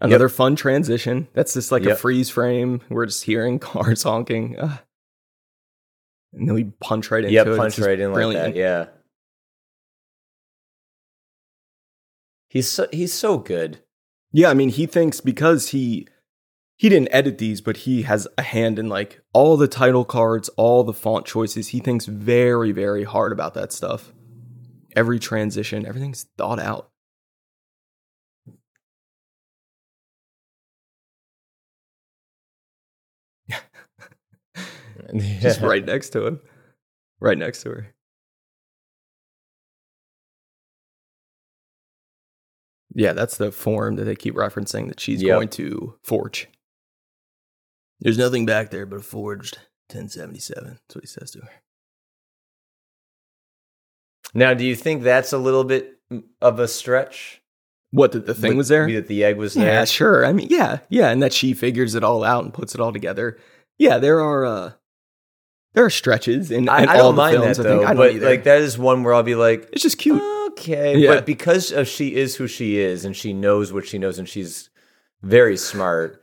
Another 0.00 0.28
fun 0.28 0.56
transition. 0.56 1.28
That's 1.34 1.54
just 1.54 1.72
like 1.72 1.84
a 1.84 1.96
freeze 1.96 2.30
frame. 2.30 2.80
We're 2.88 3.06
just 3.06 3.24
hearing 3.24 3.58
cars 3.60 4.02
honking. 4.02 4.56
And 4.56 6.48
then 6.48 6.54
we 6.54 6.64
punch 6.80 7.10
right 7.10 7.22
into 7.22 7.32
yep, 7.32 7.46
it. 7.46 7.56
Punch 7.56 7.78
right 7.78 7.98
in 7.98 8.08
like 8.10 8.14
brilliant. 8.14 8.54
that. 8.54 8.58
Yeah. 8.58 8.86
He's 12.48 12.68
so 12.68 12.86
he's 12.92 13.12
so 13.12 13.38
good. 13.38 13.80
Yeah, 14.32 14.50
I 14.50 14.54
mean, 14.54 14.68
he 14.68 14.86
thinks 14.86 15.20
because 15.20 15.68
he 15.68 16.08
he 16.76 16.88
didn't 16.88 17.08
edit 17.12 17.38
these, 17.38 17.60
but 17.60 17.78
he 17.78 18.02
has 18.02 18.26
a 18.36 18.42
hand 18.42 18.78
in 18.78 18.88
like 18.88 19.20
all 19.32 19.56
the 19.56 19.68
title 19.68 20.04
cards, 20.04 20.48
all 20.50 20.82
the 20.84 20.92
font 20.92 21.24
choices. 21.26 21.68
He 21.68 21.78
thinks 21.80 22.06
very, 22.06 22.72
very 22.72 23.04
hard 23.04 23.32
about 23.32 23.54
that 23.54 23.72
stuff. 23.72 24.12
Every 24.96 25.18
transition, 25.18 25.86
everything's 25.86 26.24
thought 26.36 26.58
out. 26.60 26.90
Yeah. 35.12 35.38
Just 35.40 35.60
right 35.60 35.84
next 35.84 36.10
to 36.10 36.26
him. 36.26 36.40
Right 37.20 37.36
next 37.38 37.62
to 37.62 37.70
her. 37.70 37.94
Yeah, 42.94 43.12
that's 43.12 43.36
the 43.36 43.50
form 43.52 43.96
that 43.96 44.04
they 44.04 44.14
keep 44.16 44.34
referencing 44.34 44.88
that 44.88 45.00
she's 45.00 45.20
Yep. 45.22 45.34
going 45.34 45.48
to 45.50 45.98
forge. 46.02 46.48
There's 48.00 48.18
nothing 48.18 48.44
back 48.46 48.70
there 48.70 48.86
but 48.86 48.96
a 48.96 49.02
forged 49.02 49.56
1077. 49.88 50.64
That's 50.64 50.94
what 50.96 51.04
he 51.04 51.08
says 51.08 51.30
to 51.32 51.40
her. 51.40 51.50
Now, 54.34 54.54
do 54.54 54.64
you 54.64 54.74
think 54.74 55.02
that's 55.02 55.32
a 55.32 55.38
little 55.38 55.64
bit 55.64 55.98
of 56.40 56.58
a 56.58 56.66
stretch? 56.68 57.40
What, 57.90 58.12
that 58.12 58.26
the 58.26 58.34
thing 58.34 58.50
With- 58.50 58.56
was 58.58 58.68
there? 58.68 58.90
That 58.90 59.06
the 59.06 59.22
egg 59.22 59.36
was 59.36 59.54
Yeah, 59.54 59.64
there. 59.64 59.72
Yeah, 59.74 59.84
sure. 59.84 60.26
I 60.26 60.32
mean, 60.32 60.48
yeah, 60.50 60.78
yeah, 60.88 61.10
and 61.10 61.22
that 61.22 61.32
she 61.32 61.54
figures 61.54 61.94
it 61.94 62.02
all 62.02 62.24
out 62.24 62.42
and 62.44 62.52
puts 62.52 62.74
it 62.74 62.80
all 62.80 62.92
together. 62.92 63.38
Yeah, 63.78 63.98
there 63.98 64.20
are 64.20 64.44
uh 64.44 64.72
there 65.74 65.84
are 65.84 65.90
stretches 65.90 66.50
in, 66.52 66.64
in 66.64 66.68
I, 66.68 66.84
I 66.84 66.98
all 66.98 67.12
don't 67.12 67.16
the 67.16 67.22
mind 67.22 67.36
films. 67.36 67.56
that 67.58 67.66
I 67.66 67.68
think 67.70 67.80
though, 67.82 67.86
I 67.86 67.94
don't 67.94 68.20
but 68.20 68.28
like 68.28 68.44
that 68.44 68.60
is 68.62 68.78
one 68.78 69.02
where 69.04 69.14
I'll 69.14 69.22
be 69.24 69.34
like, 69.36 69.68
it's 69.72 69.82
just 69.82 69.98
cute. 69.98 70.20
okay, 70.52 70.96
Yeah. 70.98 71.14
but 71.14 71.26
because 71.26 71.70
of 71.72 71.86
she 71.88 72.14
is 72.16 72.34
who 72.36 72.46
she 72.48 72.78
is 72.78 73.04
and 73.04 73.16
she 73.16 73.32
knows 73.32 73.72
what 73.72 73.86
she 73.86 73.98
knows 73.98 74.18
and 74.18 74.28
she's 74.28 74.70
very 75.22 75.56
smart. 75.56 76.20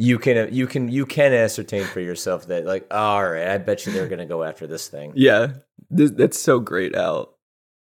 You 0.00 0.18
can 0.18 0.52
you 0.52 0.66
can 0.66 0.88
you 0.88 1.04
can 1.04 1.34
ascertain 1.34 1.84
for 1.84 2.00
yourself 2.00 2.46
that 2.46 2.64
like 2.64 2.86
all 2.90 3.22
right, 3.22 3.48
I 3.48 3.58
bet 3.58 3.84
you 3.84 3.92
they're 3.92 4.08
gonna 4.08 4.24
go 4.24 4.42
after 4.42 4.66
this 4.66 4.88
thing. 4.88 5.12
Yeah, 5.14 5.52
this, 5.90 6.10
that's 6.12 6.40
so 6.40 6.58
great, 6.58 6.94
Al. 6.94 7.36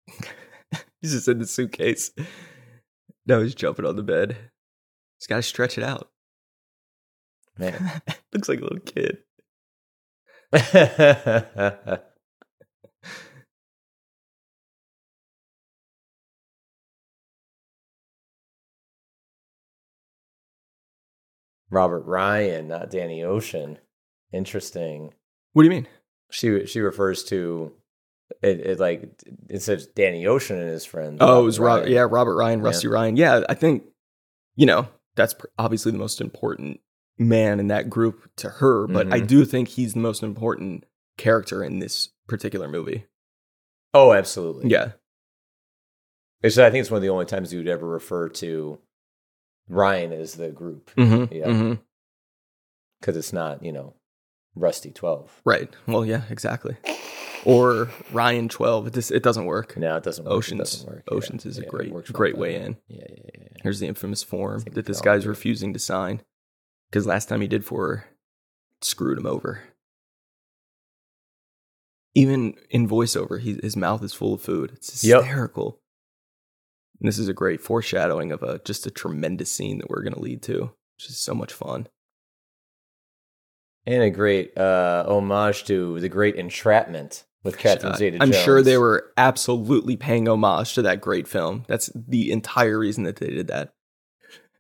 he's 1.03 1.13
just 1.13 1.29
in 1.29 1.39
the 1.39 1.47
suitcase. 1.47 2.11
now 3.27 3.41
he's 3.41 3.55
jumping 3.55 3.85
on 3.85 3.97
the 3.97 4.03
bed. 4.03 4.37
He's 5.19 5.27
got 5.27 5.37
to 5.37 5.43
stretch 5.43 5.77
it 5.77 5.85
out. 5.85 6.09
Man. 7.59 8.03
Looks 8.33 8.49
like 8.49 8.61
a 8.61 8.65
little 8.65 8.81
kid. 8.81 9.19
Robert 21.71 22.01
Ryan, 22.07 22.69
not 22.69 22.91
Danny 22.91 23.23
Ocean. 23.23 23.79
Interesting. 24.33 25.13
What 25.53 25.63
do 25.63 25.67
you 25.69 25.75
mean? 25.75 25.89
She 26.31 26.67
she 26.67 26.81
refers 26.81 27.25
to 27.25 27.73
it, 28.43 28.61
it 28.61 28.81
like 28.81 29.09
it 29.49 29.63
says 29.63 29.87
Danny 29.87 30.27
Ocean 30.27 30.59
and 30.61 30.69
his 30.71 30.85
friends. 30.85 31.19
Oh, 31.21 31.41
it 31.43 31.45
was 31.45 31.59
Robert. 31.59 31.83
Ryan. 31.83 31.93
Yeah, 31.93 32.07
Robert 32.11 32.35
Ryan, 32.37 32.59
Yeah. 32.61 32.65
Rusty 32.67 32.89
Ryan. 32.89 33.17
Yeah, 33.17 33.45
I 33.49 33.55
think 33.55 33.85
you 34.57 34.67
know 34.67 34.89
that's 35.15 35.35
pr- 35.35 35.47
obviously 35.59 35.93
the 35.93 35.99
most 35.99 36.21
important 36.21 36.81
man 37.19 37.59
in 37.61 37.69
that 37.69 37.89
group 37.89 38.29
to 38.37 38.49
her, 38.51 38.87
but 38.87 39.13
I 39.13 39.21
Mhm. 39.21 39.27
do 39.29 39.45
think 39.47 39.69
he's 39.69 39.95
the 39.95 40.01
most 40.01 40.23
important 40.23 40.85
character 41.17 41.65
in 41.65 41.79
this 41.79 42.11
particular 42.29 42.69
movie. 42.69 43.07
Oh, 43.95 44.13
absolutely. 44.13 44.69
Yeah, 44.71 44.93
It's, 46.43 46.59
I 46.59 46.69
think 46.71 46.83
it's 46.83 46.91
one 46.91 46.99
of 46.99 47.03
the 47.03 47.09
only 47.09 47.25
times 47.25 47.53
you 47.53 47.61
would 47.61 47.69
ever 47.69 47.87
refer 47.87 48.29
to 48.29 48.79
Ryan 49.69 50.13
is 50.13 50.35
the 50.35 50.49
group 50.51 50.91
mm-hmm. 50.97 51.35
Yeah. 51.35 51.53
hmm 51.53 51.75
because 53.01 53.17
it's 53.17 53.33
not 53.33 53.63
you 53.65 53.73
know 53.73 53.95
Rusty 54.55 54.91
Twelve. 54.91 55.41
right. 55.45 55.69
Well, 55.87 56.05
yeah, 56.07 56.23
exactly. 56.31 56.77
Or 57.45 57.91
Ryan 58.11 58.49
Twelve. 58.49 58.87
It 58.87 58.95
just 58.95 59.13
it 59.13 59.23
doesn't 59.23 59.45
work. 59.45 59.77
No, 59.77 59.97
it 59.97 60.03
doesn't. 60.03 60.25
Work. 60.25 60.33
Oceans- 60.35 60.59
doesn't 60.73 60.89
work. 60.89 61.05
Yeah. 61.11 61.17
Oceans 61.17 61.47
is 61.47 61.59
a 61.59 61.63
Yeah, 61.63 61.69
great- 61.69 62.05
great 62.13 62.39
way 62.39 62.57
in. 62.57 62.77
Yeah, 62.89 63.05
yeah, 63.09 63.15
yeah. 63.25 63.41
yeah. 63.43 63.49
Here's 63.63 63.81
the 63.81 63.87
infamous 63.87 64.23
form 64.23 64.65
that 64.73 64.87
this 64.87 65.01
guy's 65.01 65.27
refusing 65.27 65.73
to 65.75 65.79
sign 65.79 66.23
because 66.91 67.07
last 67.07 67.29
time 67.29 67.41
he 67.43 67.49
did 67.49 67.65
for 67.65 67.89
her, 67.89 68.05
screwed 68.81 69.19
him 69.19 69.27
over. 69.27 69.61
Even 72.15 72.55
in 72.71 72.89
voiceover, 72.89 73.39
he, 73.41 73.59
his 73.63 73.77
mouth 73.77 74.03
is 74.03 74.15
full 74.15 74.35
of 74.35 74.41
food. 74.41 74.73
It's 74.75 75.05
Yep. 75.05 75.23
And 77.01 77.09
this 77.09 77.19
is 77.19 77.29
a 77.29 77.35
great 77.35 77.61
foreshadowing 77.61 78.33
of 78.33 78.43
a 78.43 78.61
just 78.65 78.87
a 78.87 78.91
tremendous 78.91 79.53
scene 79.53 79.79
that 79.79 79.91
we're 79.91 80.03
going 80.03 80.15
to 80.15 80.21
lead 80.21 80.43
to, 80.45 80.73
which 80.97 81.11
is 81.11 81.19
so 81.19 81.35
much 81.35 81.53
fun. 81.53 81.89
And 83.87 84.03
a 84.03 84.11
great 84.11 84.57
uh, 84.59 85.05
homage 85.07 85.65
to 85.65 86.01
the 86.01 86.09
great 86.09 86.35
entrapment 86.37 87.25
with 87.45 87.57
Catherine 87.57 87.95
Zeta 87.95 88.19
I'm 88.21 88.33
sure 88.33 88.61
they 88.63 88.79
were 88.79 89.13
absolutely 89.17 89.97
paying 89.97 90.29
homage 90.29 90.75
to 90.75 90.83
that 90.83 91.01
great 91.01 91.29
film. 91.29 91.65
That's 91.69 91.91
the 91.95 92.33
entire 92.33 92.79
reason 92.79 93.05
that 93.05 93.17
they 93.17 93.29
did 93.29 93.47
that. 93.47 93.73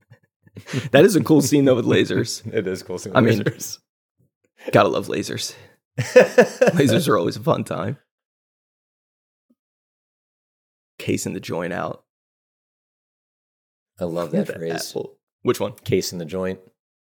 that 0.92 1.04
is 1.04 1.16
a 1.16 1.24
cool 1.24 1.42
scene 1.42 1.64
though 1.64 1.74
with 1.74 1.84
lasers. 1.84 2.46
it 2.54 2.66
is 2.66 2.82
cool. 2.82 2.98
seeing 2.98 3.16
I 3.16 3.20
mean, 3.20 3.40
lasers. 3.40 3.78
Gotta 4.72 4.88
love 4.88 5.08
lasers. 5.08 5.54
Lasers 5.98 7.08
are 7.08 7.18
always 7.18 7.36
a 7.36 7.42
fun 7.42 7.64
time. 7.64 7.98
Casing 10.98 11.34
the 11.34 11.40
joint 11.40 11.72
out. 11.72 12.05
I 13.98 14.05
love 14.05 14.31
that 14.32 14.51
at 14.51 14.56
phrase. 14.56 14.90
apple. 14.90 15.16
Which 15.43 15.60
one? 15.60 15.73
Case 15.85 16.12
in 16.12 16.18
the 16.18 16.24
joint. 16.24 16.60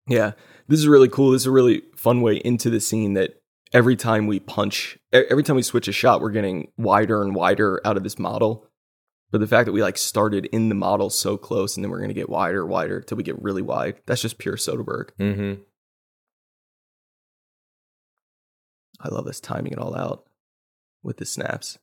Yeah, 0.06 0.32
this 0.68 0.80
is 0.80 0.88
really 0.88 1.08
cool. 1.08 1.30
This 1.30 1.42
is 1.42 1.46
a 1.46 1.50
really 1.50 1.82
fun 1.96 2.22
way 2.22 2.36
into 2.36 2.70
the 2.70 2.80
scene 2.80 3.14
that 3.14 3.40
every 3.72 3.96
time 3.96 4.26
we 4.26 4.40
punch, 4.40 4.98
every 5.12 5.42
time 5.42 5.56
we 5.56 5.62
switch 5.62 5.88
a 5.88 5.92
shot, 5.92 6.20
we're 6.20 6.30
getting 6.30 6.68
wider 6.76 7.22
and 7.22 7.34
wider 7.34 7.80
out 7.84 7.96
of 7.96 8.02
this 8.04 8.18
model. 8.18 8.66
But 9.30 9.40
the 9.40 9.46
fact 9.46 9.66
that 9.66 9.72
we 9.72 9.82
like 9.82 9.98
started 9.98 10.46
in 10.46 10.70
the 10.70 10.74
model 10.74 11.10
so 11.10 11.36
close 11.36 11.76
and 11.76 11.84
then 11.84 11.90
we're 11.90 11.98
going 11.98 12.08
to 12.08 12.14
get 12.14 12.30
wider, 12.30 12.64
wider 12.64 13.02
till 13.02 13.18
we 13.18 13.22
get 13.22 13.40
really 13.42 13.60
wide, 13.60 14.00
that's 14.06 14.22
just 14.22 14.38
pure 14.38 14.56
Soderbergh. 14.56 15.10
Mm-hmm. 15.20 15.62
I 19.00 19.08
love 19.08 19.26
this 19.26 19.40
timing 19.40 19.72
it 19.72 19.78
all 19.78 19.94
out 19.94 20.24
with 21.02 21.18
the 21.18 21.26
snaps. 21.26 21.78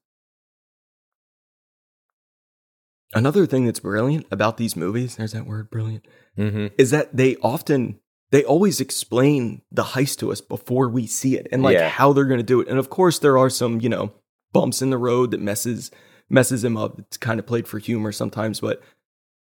Another 3.14 3.46
thing 3.46 3.66
that's 3.66 3.80
brilliant 3.80 4.26
about 4.32 4.58
these 4.58 4.76
movies, 4.76 5.16
there's 5.16 5.32
that 5.34 5.46
word 5.46 5.70
brilliant, 5.70 6.06
Mm-hmm. 6.38 6.68
is 6.78 6.92
that 6.92 7.16
they 7.16 7.38
often 7.38 8.00
they 8.32 8.44
always 8.44 8.82
explain 8.82 9.62
the 9.72 9.84
heist 9.84 10.18
to 10.20 10.32
us 10.32 10.42
before 10.42 10.90
we 10.90 11.08
see 11.08 11.38
it 11.38 11.48
and 11.52 11.64
like 11.64 11.76
Yeah. 11.76 11.88
how 11.88 12.12
they're 12.12 12.26
going 12.26 12.40
to 12.40 12.44
do 12.44 12.60
it. 12.60 12.68
And 12.68 12.78
of 12.78 12.90
course 12.90 13.20
there 13.20 13.38
are 13.38 13.50
some, 13.50 13.80
you 13.80 13.88
know, 13.88 14.12
bumps 14.52 14.82
in 14.82 14.90
the 14.90 14.98
road 14.98 15.32
that 15.32 15.40
messes 15.40 15.92
messes 16.30 16.64
him 16.64 16.76
up. 16.76 17.00
It's 17.00 17.18
kind 17.18 17.40
of 17.40 17.46
played 17.46 17.68
for 17.68 17.78
humor 17.80 18.12
sometimes, 18.12 18.60
but 18.60 18.82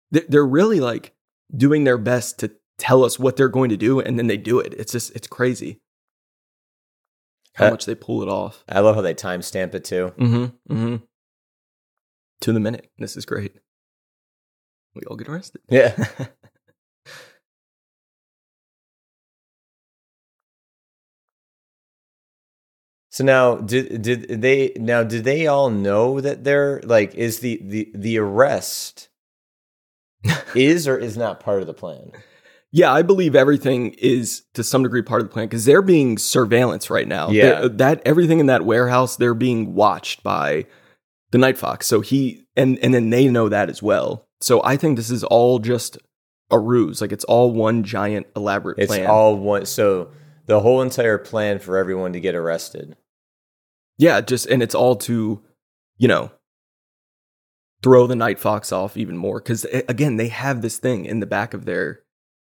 they- 0.09 0.25
they're 0.27 0.45
really 0.45 0.79
like 0.81 1.13
doing 1.55 1.83
their 1.85 1.97
best 1.99 2.39
to 2.39 2.51
tell 2.79 3.05
us 3.05 3.19
what 3.19 3.35
they're 3.38 3.47
going 3.47 3.69
to 3.69 3.77
do 3.77 3.99
and 4.01 4.17
then 4.17 4.27
they 4.27 4.38
do 4.38 4.59
it. 4.59 4.73
It's 4.73 4.91
just 4.91 5.15
it's 5.15 5.27
crazy 5.27 5.79
how 7.53 7.67
Uh, 7.67 7.71
much 7.71 7.85
they 7.85 7.95
pull 7.95 8.21
it 8.23 8.27
off. 8.29 8.63
I 8.67 8.79
love 8.79 8.95
how 8.95 9.01
they 9.01 9.13
timestamp 9.13 9.75
it 9.75 9.85
too. 9.85 10.11
Mm-hmm. 10.17 10.73
Mm-hmm. 10.75 10.95
To 12.41 12.53
the 12.53 12.59
minute. 12.59 12.89
This 12.97 13.15
is 13.15 13.26
great. 13.26 13.53
We 14.95 15.01
all 15.07 15.15
get 15.15 15.30
arrested. 15.30 15.61
Yeah. 15.69 16.07
So 23.09 23.26
now, 23.26 23.55
did 23.55 24.01
did 24.01 24.41
they 24.41 24.72
now? 24.77 25.03
Did 25.03 25.26
they 25.26 25.45
all 25.47 25.69
know 25.69 26.22
that 26.22 26.43
they're 26.45 26.81
like? 26.85 27.13
Is 27.15 27.39
the 27.39 27.59
the 27.61 27.91
the 27.93 28.18
arrest 28.19 29.09
is 30.55 30.88
or 30.88 30.97
is 30.97 31.18
not 31.18 31.41
part 31.41 31.59
of 31.59 31.68
the 31.68 31.73
plan? 31.73 32.11
Yeah, 32.72 32.93
I 32.93 33.01
believe 33.01 33.35
everything 33.35 33.95
is 33.97 34.43
to 34.53 34.63
some 34.63 34.84
degree 34.84 35.01
part 35.01 35.22
of 35.22 35.27
the 35.27 35.34
plan 35.34 35.47
because 35.47 35.65
they're 35.65 35.81
being 35.81 36.18
surveillance 36.18 36.89
right 36.89 37.07
now. 37.07 37.30
Yeah. 37.30 37.59
They're- 37.61 37.69
that 37.69 38.01
everything 38.05 38.39
in 38.39 38.45
that 38.45 38.63
warehouse, 38.65 39.18
they're 39.18 39.34
being 39.34 39.76
watched 39.76 40.23
by 40.23 40.68
the 41.32 41.38
Night 41.38 41.58
Fox. 41.58 41.88
So 41.88 42.02
he 42.02 42.45
and 42.56 42.78
and 42.80 42.94
then 42.94 43.10
they 43.10 43.28
know 43.28 43.49
that 43.49 43.70
as 43.70 43.82
well. 43.82 44.28
So 44.41 44.62
I 44.64 44.78
think 44.78 44.95
this 44.98 45.10
is 45.10 45.24
all 45.24 45.60
just 45.60 45.98
a 46.49 46.60
ruse. 46.60 47.02
Like 47.02 47.12
it's 47.12 47.24
all 47.26 47.52
one 47.52 47.84
giant 47.84 48.28
elaborate 48.36 48.80
It's 48.80 48.88
plan. 48.88 49.08
all 49.10 49.36
one. 49.38 49.66
So 49.66 50.12
the 50.48 50.60
whole 50.60 50.82
entire 50.82 51.18
plan 51.18 51.60
for 51.60 51.78
everyone 51.78 52.14
to 52.14 52.20
get 52.20 52.36
arrested. 52.36 52.95
yeah, 53.98 54.20
just 54.22 54.48
and 54.48 54.62
it's 54.64 54.76
all 54.76 54.95
to, 54.98 55.41
you 55.98 56.08
know, 56.08 56.32
throw 57.84 58.08
the 58.08 58.16
Night 58.16 58.40
Fox 58.40 58.72
off 58.72 58.98
even 58.98 59.18
more 59.18 59.40
because 59.40 59.66
again 59.88 60.18
they 60.18 60.28
have 60.28 60.62
this 60.62 60.78
thing 60.78 61.06
in 61.06 61.20
the 61.20 61.26
back 61.26 61.53
of 61.53 61.66
their. 61.66 62.02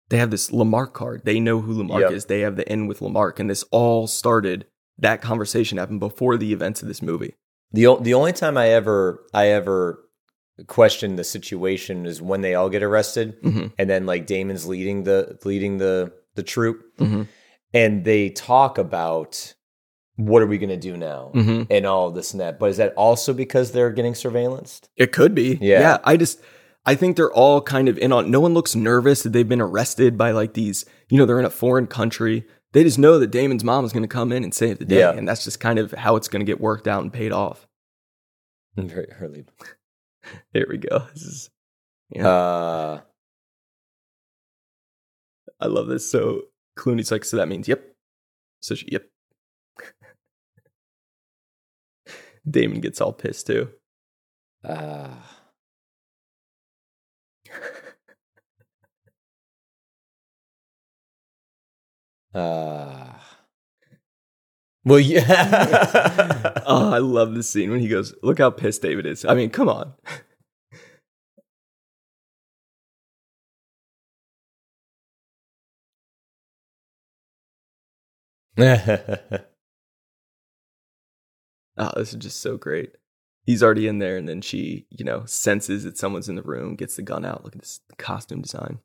They 0.09 0.17
have 0.17 0.31
this 0.31 0.49
LeMarc 0.49 0.93
card. 0.93 1.21
They 1.23 1.39
know 1.39 1.59
who 1.61 1.83
LeMarc 1.83 1.99
Yep. 2.01 2.11
is. 2.13 2.25
They 2.25 2.39
have 2.39 2.55
the 2.55 2.67
end 2.67 2.87
with 2.87 2.99
LeMarc, 2.99 3.39
and 3.39 3.47
this 3.49 3.63
all 3.71 4.07
started. 4.07 4.65
That 4.97 5.21
conversation 5.21 5.77
happened 5.77 5.99
before 5.99 6.35
the 6.35 6.51
events 6.51 6.81
of 6.81 6.87
this 6.87 7.01
movie. 7.03 7.35
The 7.71 7.87
o- 7.87 7.99
the 7.99 8.13
only 8.13 8.33
time 8.33 8.57
I 8.57 8.69
ever 8.69 9.23
I 9.33 9.47
ever 9.47 10.03
questioned 10.67 11.17
the 11.17 11.23
situation 11.23 12.05
is 12.05 12.21
when 12.21 12.41
they 12.41 12.55
all 12.55 12.69
get 12.69 12.83
arrested, 12.83 13.41
Mm-hmm. 13.41 13.67
and 13.77 13.89
then 13.89 14.05
like 14.05 14.25
Damon's 14.25 14.67
leading 14.67 15.03
the 15.03 15.37
leading 15.45 15.77
the 15.77 16.11
the 16.35 16.43
troop, 16.43 16.81
Mm-hmm. 16.97 17.23
and 17.73 18.03
they 18.05 18.29
talk 18.29 18.77
about 18.77 19.53
what 20.15 20.41
are 20.41 20.47
we 20.47 20.57
going 20.57 20.69
to 20.69 20.77
do 20.77 20.97
now 20.97 21.31
Mm-hmm. 21.33 21.63
and 21.71 21.85
all 21.85 22.11
this 22.11 22.31
and 22.33 22.41
that. 22.41 22.59
But 22.59 22.71
is 22.71 22.77
that 22.77 22.93
also 22.95 23.33
because 23.33 23.71
they're 23.71 23.91
getting 23.91 24.13
surveillanced? 24.13 24.89
It 24.97 25.11
could 25.13 25.33
be. 25.33 25.57
Yeah. 25.61 25.99
I 26.03 26.17
just 26.17 26.41
I 26.85 26.95
think 26.95 27.15
they're 27.17 27.31
all 27.31 27.61
kind 27.61 27.87
of 27.87 27.97
in 27.97 28.11
on 28.11 28.31
no 28.31 28.39
one 28.39 28.53
looks 28.53 28.75
nervous 28.75 29.23
that 29.23 29.31
they've 29.31 29.47
been 29.47 29.61
arrested 29.61 30.17
by 30.17 30.31
like 30.31 30.53
these, 30.55 30.85
you 31.09 31.17
know, 31.17 31.25
they're 31.25 31.39
in 31.39 31.45
a 31.45 31.49
foreign 31.49 31.87
country. 31.87 32.45
They 32.71 32.83
just 32.83 32.99
know 32.99 33.17
that 33.19 33.31
Damon's 33.31 33.63
mom 33.63 33.83
is 33.85 33.93
going 33.93 34.03
to 34.03 34.07
come 34.07 34.31
in 34.31 34.43
and 34.43 34.53
save 34.53 34.77
the 34.79 34.85
day. 34.85 34.99
Yeah. 34.99 35.11
And 35.11 35.27
that's 35.27 35.43
just 35.43 35.59
kind 35.59 35.79
of 35.79 35.91
how 35.93 36.15
it's 36.15 36.27
going 36.27 36.41
to 36.41 36.45
get 36.45 36.61
worked 36.61 36.87
out 36.87 37.01
and 37.01 37.11
paid 37.11 37.31
off. 37.31 37.67
Very 38.75 39.07
early. 39.19 39.45
There 40.53 40.67
we 40.69 40.77
go. 40.77 41.07
This 41.13 41.23
is 41.23 41.49
Yeah. 42.09 42.27
Uh, 42.27 43.01
I 45.59 45.65
love 45.67 45.87
this. 45.87 46.09
So 46.11 46.41
Clooney's 46.77 47.11
like, 47.11 47.25
so 47.25 47.37
that 47.37 47.47
means 47.47 47.67
yep. 47.67 47.95
So 48.59 48.75
she, 48.75 48.87
yep. 48.91 49.07
Damon 52.49 52.81
gets 52.81 53.01
all 53.01 53.13
pissed 53.13 53.47
too. 53.47 53.69
uh, 54.63 55.15
uh, 62.33 63.13
well, 64.85 64.99
yeah. 64.99 66.53
oh, 66.65 66.91
I 66.93 66.99
love 66.99 67.35
this 67.35 67.49
scene 67.49 67.71
when 67.71 67.79
he 67.79 67.87
goes, 67.87 68.13
look 68.23 68.39
how 68.39 68.49
pissed 68.49 68.81
David 68.81 69.05
is. 69.05 69.25
I 69.25 69.35
mean, 69.35 69.49
come 69.49 69.69
on. 69.69 69.93
Oh, 81.77 81.91
this 81.95 82.09
is 82.13 82.19
just 82.19 82.41
so 82.41 82.57
great. 82.57 82.91
He's 83.45 83.63
already 83.63 83.87
in 83.87 83.99
there, 83.99 84.17
and 84.17 84.27
then 84.27 84.41
she, 84.41 84.85
you 84.89 85.05
know, 85.05 85.23
senses 85.25 85.83
that 85.85 85.97
someone's 85.97 86.29
in 86.29 86.35
the 86.35 86.43
room, 86.43 86.75
gets 86.75 86.97
the 86.97 87.01
gun 87.01 87.25
out. 87.25 87.43
Look 87.43 87.55
at 87.55 87.61
this 87.61 87.79
costume 87.97 88.41
design. 88.41 88.79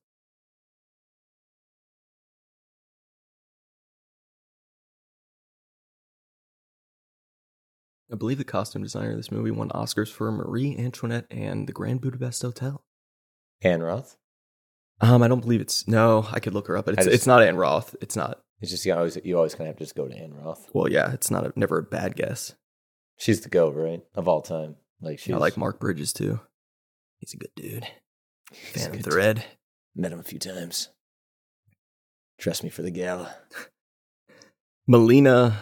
I 8.14 8.16
believe 8.16 8.38
the 8.38 8.44
costume 8.44 8.84
designer 8.84 9.10
of 9.10 9.16
this 9.16 9.32
movie 9.32 9.50
won 9.50 9.70
Oscars 9.70 10.08
for 10.08 10.30
Marie 10.30 10.76
Antoinette 10.78 11.26
and 11.32 11.66
the 11.66 11.72
Grand 11.72 12.00
Budapest 12.00 12.42
Hotel. 12.42 12.84
Anne 13.60 13.82
Roth. 13.82 14.16
Um, 15.00 15.20
I 15.24 15.26
don't 15.26 15.40
believe 15.40 15.60
it's 15.60 15.88
no. 15.88 16.24
I 16.30 16.38
could 16.38 16.54
look 16.54 16.68
her 16.68 16.76
up, 16.76 16.84
but 16.84 16.94
it's 16.94 17.04
just- 17.06 17.14
it's 17.14 17.26
not 17.26 17.42
Anne 17.42 17.56
Roth. 17.56 17.96
It's 18.00 18.14
not. 18.14 18.40
It's 18.60 18.70
just 18.70 18.86
you 18.86 18.94
always 18.94 19.18
you 19.24 19.36
always 19.36 19.56
kind 19.56 19.62
of 19.68 19.74
have 19.74 19.78
to 19.78 19.84
just 19.84 19.96
go 19.96 20.06
to 20.06 20.16
Anne 20.16 20.32
Roth. 20.32 20.70
Well, 20.72 20.88
yeah, 20.88 21.12
it's 21.12 21.28
not 21.28 21.44
a, 21.44 21.52
never 21.56 21.78
a 21.78 21.82
bad 21.82 22.14
guess. 22.14 22.54
She's 23.18 23.40
the 23.40 23.48
go 23.48 23.68
right 23.70 24.00
of 24.14 24.28
all 24.28 24.42
time. 24.42 24.76
Like 25.00 25.18
she's 25.18 25.34
I 25.34 25.38
like 25.38 25.56
Mark 25.56 25.80
Bridges 25.80 26.12
too. 26.12 26.38
He's 27.18 27.34
a 27.34 27.36
good 27.36 27.50
dude. 27.56 27.86
Phantom 28.52 29.00
Thread. 29.02 29.44
Met 29.96 30.12
him 30.12 30.20
a 30.20 30.24
few 30.24 30.38
times. 30.38 30.90
Dress 32.38 32.62
me 32.62 32.70
for 32.70 32.82
the 32.82 32.92
gala. 32.92 33.34
Milena 34.86 35.58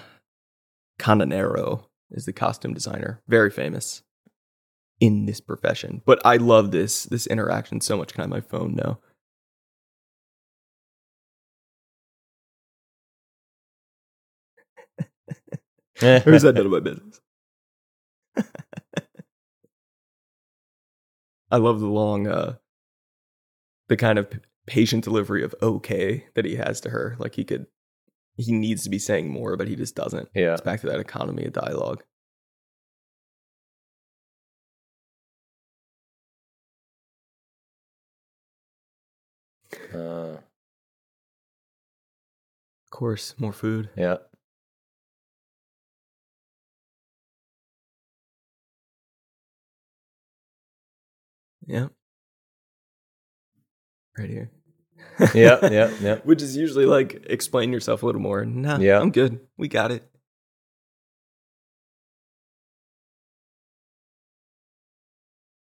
Canonero 1.01 1.85
is 2.13 2.25
the 2.27 2.33
costume 2.33 2.75
designer. 2.75 3.21
Very 3.29 3.51
famous 3.51 4.03
in 5.01 5.27
this 5.27 5.41
profession. 5.41 6.03
But 6.07 6.21
I 6.25 6.37
love 6.37 6.71
this 6.71 7.05
this 7.05 7.27
interaction 7.27 7.81
so 7.81 7.97
much. 7.97 8.13
Can 8.15 8.21
I 8.21 8.25
have 8.25 8.31
my 8.31 8.41
phone 8.41 8.77
now? 8.77 9.01
Who's 16.25 16.43
that 16.43 16.55
none 16.55 16.67
of 16.67 16.73
my 16.73 16.81
business? 16.81 17.21
I 21.51 21.57
love 21.59 21.81
the 21.81 21.87
long, 21.87 22.27
uh, 22.27 22.57
the 23.89 23.97
kind 23.97 24.19
of 24.19 24.29
patient 24.67 25.05
delivery 25.05 25.45
of 25.45 25.55
okay 25.63 26.27
that 26.35 26.45
he 26.45 26.57
has 26.57 26.81
to 26.81 26.91
her. 26.91 27.15
Like 27.19 27.35
he 27.35 27.45
could, 27.45 27.67
he 28.37 28.53
needs 28.53 28.83
to 28.85 28.91
be 28.91 28.99
saying 28.99 29.29
more, 29.31 29.57
but 29.57 29.69
he 29.69 29.77
just 29.77 29.95
doesn't. 29.95 30.29
Yeah. 30.35 30.53
It's 30.53 30.61
back 30.63 30.81
to 30.81 30.87
that 30.89 31.01
economy 31.01 31.45
of 31.47 31.53
dialogue. 31.53 32.03
Uh, 39.95 40.39
Of 42.87 42.91
course, 42.91 43.35
more 43.39 43.53
food. 43.53 43.91
yeah. 43.97 44.19
Yeah. 51.67 51.89
Right 54.19 54.29
here 54.31 54.51
yeah, 55.35 55.59
yeah, 55.71 55.91
yeah. 56.01 56.15
Which 56.25 56.43
is 56.43 56.57
usually 56.57 56.87
like 56.87 57.25
explain 57.29 57.73
yourself 57.73 58.03
a 58.03 58.07
little 58.07 58.21
more. 58.21 58.45
Nah, 58.45 58.79
yeah. 58.79 59.01
I'm 59.01 59.11
good. 59.11 59.41
We 59.57 59.69
got 59.69 59.91
it. 59.93 60.09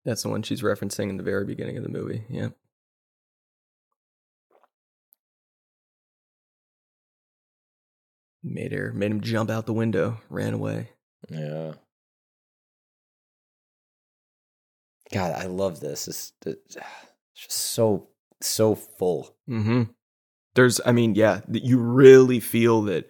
That's 0.06 0.24
the 0.24 0.30
one 0.30 0.42
she's 0.42 0.62
referencing 0.62 1.10
in 1.10 1.18
the 1.18 1.24
very 1.24 1.44
beginning 1.44 1.78
of 1.78 1.84
the 1.84 1.90
movie. 1.90 2.24
Yeah. 2.30 2.50
Made 8.42 8.72
her 8.72 8.94
made 8.94 9.12
him 9.12 9.20
jump 9.20 9.50
out 9.50 9.66
the 9.66 9.74
window, 9.74 10.22
ran 10.30 10.54
away. 10.54 10.92
Yeah. 11.30 11.74
God, 15.12 15.34
I 15.34 15.46
love 15.46 15.80
this. 15.80 16.08
It's, 16.08 16.34
it's 16.46 16.78
just 17.36 17.52
so 17.52 18.08
so 18.42 18.76
full. 18.76 19.36
Mm-hmm. 19.50 19.84
There's, 20.56 20.82
I 20.86 20.92
mean, 20.92 21.16
yeah, 21.16 21.42
you 21.52 21.78
really 21.80 22.40
feel 22.40 22.82
that 22.84 23.10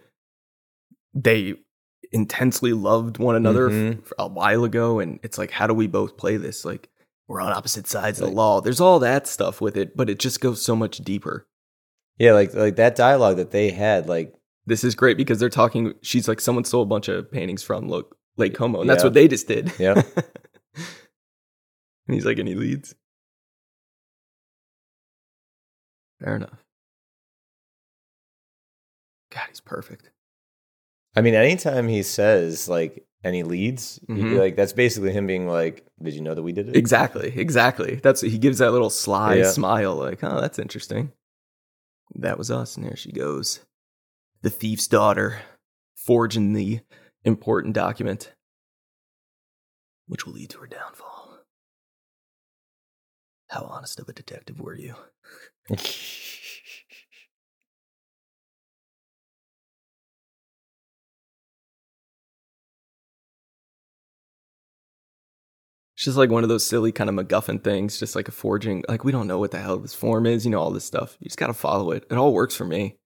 they 1.13 1.55
intensely 2.11 2.73
loved 2.73 3.17
one 3.17 3.35
another 3.35 3.69
Mhm. 3.69 4.01
f- 4.03 4.13
a 4.19 4.27
while 4.27 4.63
ago, 4.63 4.99
and 4.99 5.19
it's 5.23 5.37
like, 5.37 5.51
how 5.51 5.67
do 5.67 5.73
we 5.73 5.87
both 5.87 6.17
play 6.17 6.37
this? 6.37 6.63
Like, 6.65 6.89
we're 7.27 7.41
on 7.41 7.51
opposite 7.51 7.87
sides 7.87 8.21
of 8.21 8.29
the 8.29 8.35
law. 8.35 8.61
There's 8.61 8.79
all 8.81 8.99
that 8.99 9.27
stuff 9.27 9.59
with 9.59 9.75
it, 9.77 9.95
but 9.97 10.09
it 10.09 10.19
just 10.19 10.39
goes 10.41 10.61
so 10.61 10.75
much 10.75 10.99
deeper. 10.99 11.47
Yeah, 12.17 12.33
like 12.33 12.53
like 12.53 12.77
that 12.77 12.95
dialogue 12.95 13.37
that 13.37 13.51
they 13.51 13.69
had, 13.71 14.07
like 14.07 14.33
This 14.65 14.83
is 14.83 14.95
great 14.95 15.15
because 15.17 15.39
they're 15.39 15.49
talking. 15.49 15.93
She's 16.01 16.27
like, 16.27 16.41
someone 16.41 16.63
stole 16.65 16.81
a 16.83 16.85
bunch 16.85 17.07
of 17.07 17.31
paintings 17.31 17.63
from 17.63 17.87
look 17.87 18.17
Lake 18.37 18.53
Como, 18.55 18.81
and 18.81 18.89
that's 18.89 19.03
what 19.03 19.13
they 19.13 19.27
just 19.29 19.47
did. 19.47 19.71
Yeah. 19.79 20.01
and 20.75 20.85
he's 22.15 22.25
like, 22.25 22.39
any 22.39 22.55
leads? 22.55 22.93
Fair 26.19 26.35
enough. 26.35 26.63
God, 29.31 29.45
he's 29.49 29.59
perfect. 29.61 30.09
I 31.15 31.21
mean, 31.21 31.33
anytime 31.35 31.87
he 31.87 32.03
says 32.03 32.69
like 32.69 33.05
any 33.23 33.43
leads, 33.43 33.99
Mhm. 34.07 34.37
like 34.37 34.55
that's 34.55 34.73
basically 34.73 35.11
him 35.11 35.27
being 35.27 35.47
like, 35.47 35.85
"Did 36.01 36.13
you 36.13 36.21
know 36.21 36.33
that 36.35 36.43
we 36.43 36.53
did 36.53 36.69
it?" 36.69 36.75
Exactly, 36.75 37.33
exactly. 37.39 37.95
That's 37.95 38.21
he 38.21 38.37
gives 38.37 38.59
that 38.59 38.71
little 38.71 38.89
sly 38.89 39.35
Yeah. 39.35 39.51
smile, 39.51 39.95
like, 39.95 40.23
oh, 40.23 40.39
that's 40.39 40.59
interesting. 40.59 41.11
That 42.15 42.37
was 42.37 42.49
us, 42.51 42.77
and 42.77 42.85
there 42.85 42.95
she 42.95 43.11
goes, 43.11 43.59
the 44.41 44.49
thief's 44.49 44.87
daughter, 44.87 45.41
forging 45.95 46.53
the 46.53 46.81
important 47.23 47.73
document, 47.73 48.33
which 50.07 50.25
will 50.25 50.33
lead 50.33 50.49
to 50.51 50.59
her 50.59 50.67
downfall. 50.67 51.39
How 53.49 53.63
honest 53.63 53.99
of 53.99 54.07
a 54.07 54.13
detective 54.13 54.59
were 54.59 54.75
you? 54.75 54.95
It's 65.97 66.03
just 66.05 66.15
like 66.17 66.29
one 66.29 66.43
of 66.43 66.49
those 66.49 66.63
silly 66.63 66.91
kind 66.91 67.09
of 67.09 67.15
MacGuffin 67.15 67.63
things, 67.63 67.99
just 67.99 68.15
like 68.15 68.27
a 68.27 68.31
forging. 68.31 68.83
Like 68.87 69.03
we 69.03 69.11
don't 69.11 69.25
know 69.25 69.39
what 69.39 69.49
the 69.49 69.57
hell 69.57 69.77
this 69.77 69.95
form 69.95 70.27
is, 70.27 70.45
you 70.45 70.51
know, 70.51 70.59
all 70.59 70.69
this 70.69 70.85
stuff. 70.85 71.17
You 71.19 71.25
just 71.25 71.39
got 71.39 71.47
to 71.47 71.55
follow 71.55 71.89
it. 71.89 72.05
It 72.11 72.17
all 72.17 72.33
works 72.33 72.55
for 72.55 72.65
me. 72.65 72.97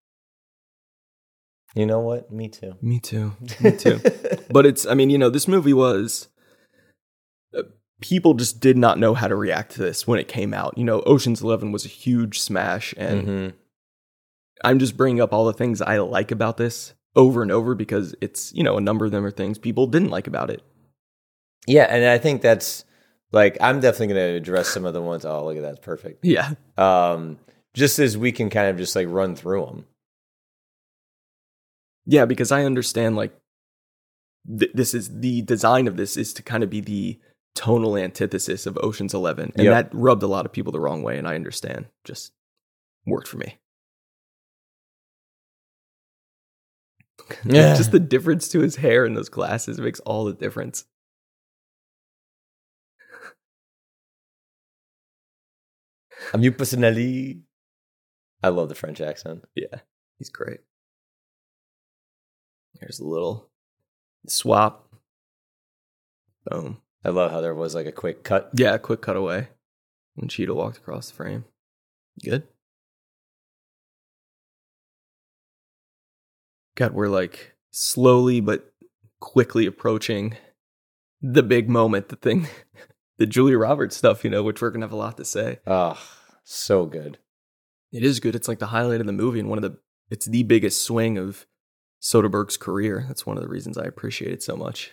you 1.74 1.86
know 1.86 2.02
what? 2.02 2.30
Me 2.34 2.50
too. 2.50 2.74
Me 2.82 3.00
too. 3.00 3.32
Me 3.62 3.78
too. 3.78 4.02
but 4.52 4.66
it's, 4.66 4.86
I 4.86 4.94
mean, 4.94 5.10
you 5.10 5.18
know, 5.18 5.30
this 5.30 5.48
movie 5.48 5.72
was. 5.72 6.28
People 8.02 8.34
just 8.34 8.60
did 8.60 8.78
not 8.78 9.00
know 9.00 9.14
how 9.14 9.28
to 9.28 9.36
react 9.36 9.74
to 9.74 9.80
this 9.82 10.06
when 10.08 10.20
it 10.20 10.28
came 10.28 10.54
out. 10.54 10.78
You 10.78 10.84
know, 10.84 11.02
Ocean's 11.06 11.42
Eleven 11.42 11.72
was 11.72 11.86
a 11.86 11.90
huge 11.90 12.40
smash, 12.40 12.94
and 12.98 13.28
Mhm. 13.28 13.54
I'm 14.64 14.80
just 14.80 14.98
bringing 14.98 15.22
up 15.22 15.32
all 15.34 15.46
the 15.46 15.54
things 15.54 15.82
I 15.82 15.98
like 16.00 16.32
about 16.32 16.58
this 16.58 16.94
over 17.16 17.42
and 17.42 17.52
over 17.52 17.76
because 17.76 18.16
it's, 18.22 18.54
you 18.54 18.64
know, 18.64 18.78
a 18.78 18.82
number 18.82 19.06
of 19.06 19.12
them 19.12 19.26
are 19.26 19.32
things 19.32 19.58
people 19.58 19.88
didn't 19.88 20.10
like 20.10 20.28
about 20.28 20.50
it. 20.50 20.62
Yeah, 21.68 21.84
and 21.84 22.06
I 22.06 22.18
think 22.18 22.42
that's 22.42 22.86
like 23.32 23.58
I'm 23.62 23.80
definitely 23.80 24.08
going 24.16 24.32
to 24.32 24.38
address 24.38 24.68
some 24.70 24.86
of 24.86 24.94
the 24.94 25.02
ones. 25.02 25.24
Oh, 25.26 25.46
look 25.46 25.58
at 25.58 25.62
that, 25.64 25.82
perfect. 25.82 26.26
Yeah. 26.26 26.54
Um, 26.78 27.38
just 27.74 28.00
as 28.00 28.18
we 28.18 28.32
can 28.32 28.50
kind 28.50 28.68
of 28.68 28.78
just 28.78 28.96
like 28.96 29.08
run 29.10 29.36
through 29.36 29.66
them. 29.66 29.86
Yeah, 32.06 32.26
because 32.26 32.52
I 32.52 32.64
understand 32.66 33.16
like 33.16 33.34
th- 34.60 34.72
this 34.74 34.94
is 34.94 35.20
the 35.20 35.42
design 35.44 35.88
of 35.88 35.98
this 35.98 36.18
is 36.18 36.34
to 36.34 36.44
kind 36.44 36.64
of 36.64 36.70
be 36.70 36.82
the 36.82 37.20
tonal 37.56 37.98
antithesis 37.98 38.66
of 38.66 38.78
Ocean's 38.82 39.14
11 39.14 39.52
and 39.56 39.64
Yep. 39.66 39.92
that 39.92 39.98
rubbed 39.98 40.24
a 40.24 40.28
lot 40.28 40.46
of 40.46 40.52
people 40.52 40.72
the 40.72 40.80
wrong 40.80 41.04
way 41.04 41.18
and 41.18 41.28
I 41.28 41.36
understand. 41.36 41.88
Just 42.04 42.32
worked 43.06 43.28
for 43.28 43.38
me. 43.38 43.58
Yeah. 47.46 47.76
just 47.78 47.92
the 47.92 48.00
difference 48.00 48.48
to 48.50 48.60
his 48.60 48.78
hair 48.78 49.06
and 49.06 49.16
those 49.16 49.30
glasses 49.30 49.80
makes 49.80 50.00
all 50.02 50.26
the 50.26 50.34
difference. 50.34 50.86
I'm 56.34 56.44
you 56.44 56.52
personally. 56.52 57.42
I 58.44 58.50
love 58.50 58.70
the 58.70 58.76
French 58.76 59.02
accent. 59.02 59.46
Yeah, 59.56 59.80
he's 60.18 60.30
great. 60.30 60.60
Here's 62.80 63.00
a 63.00 63.06
little 63.06 63.50
swap. 64.28 64.88
Boom. 66.46 66.82
I 67.04 67.10
love 67.10 67.32
how 67.32 67.42
there 67.42 67.56
was 67.56 67.74
like 67.74 67.88
a 67.88 67.92
quick 67.92 68.24
cut. 68.24 68.50
Yeah, 68.54 68.78
quick 68.78 69.02
cutaway 69.02 69.48
when 70.16 70.28
Cheadle 70.28 70.56
walked 70.56 70.78
across 70.78 71.10
the 71.10 71.16
frame. 71.16 71.46
Good. 72.24 72.44
God, 76.76 76.94
we're 76.94 77.08
like 77.08 77.54
slowly 77.72 78.40
but 78.40 78.72
quickly 79.20 79.66
approaching 79.66 80.36
the 81.22 81.44
big 81.44 81.70
moment, 81.70 82.10
the 82.10 82.16
thing, 82.16 82.48
the 83.18 83.26
Julia 83.26 83.58
Roberts 83.58 83.96
stuff, 83.96 84.24
you 84.24 84.30
know, 84.30 84.44
which 84.44 84.62
we're 84.62 84.72
gonna 84.72 84.86
have 84.86 84.92
a 84.92 84.98
lot 84.98 85.18
to 85.18 85.26
say. 85.26 85.60
Oh, 85.68 86.00
so 86.44 86.86
good. 86.86 87.18
It 87.92 88.04
is 88.04 88.20
good. 88.20 88.36
It's 88.36 88.48
like 88.48 88.60
the 88.60 88.68
highlight 88.68 89.02
of 89.02 89.08
the 89.08 89.14
movie 89.14 89.40
and 89.40 89.50
one 89.50 89.58
of 89.58 89.64
the 89.64 89.78
it's 90.10 90.26
the 90.26 90.44
biggest 90.44 90.84
swing 90.84 91.18
of 91.18 91.46
Soderbergh's 92.02 92.58
career. 92.58 93.06
That's 93.08 93.26
one 93.26 93.38
of 93.38 93.44
the 93.44 93.50
reasons 93.50 93.78
I 93.78 93.86
appreciate 93.86 94.32
it 94.32 94.44
so 94.44 94.56
much. 94.56 94.92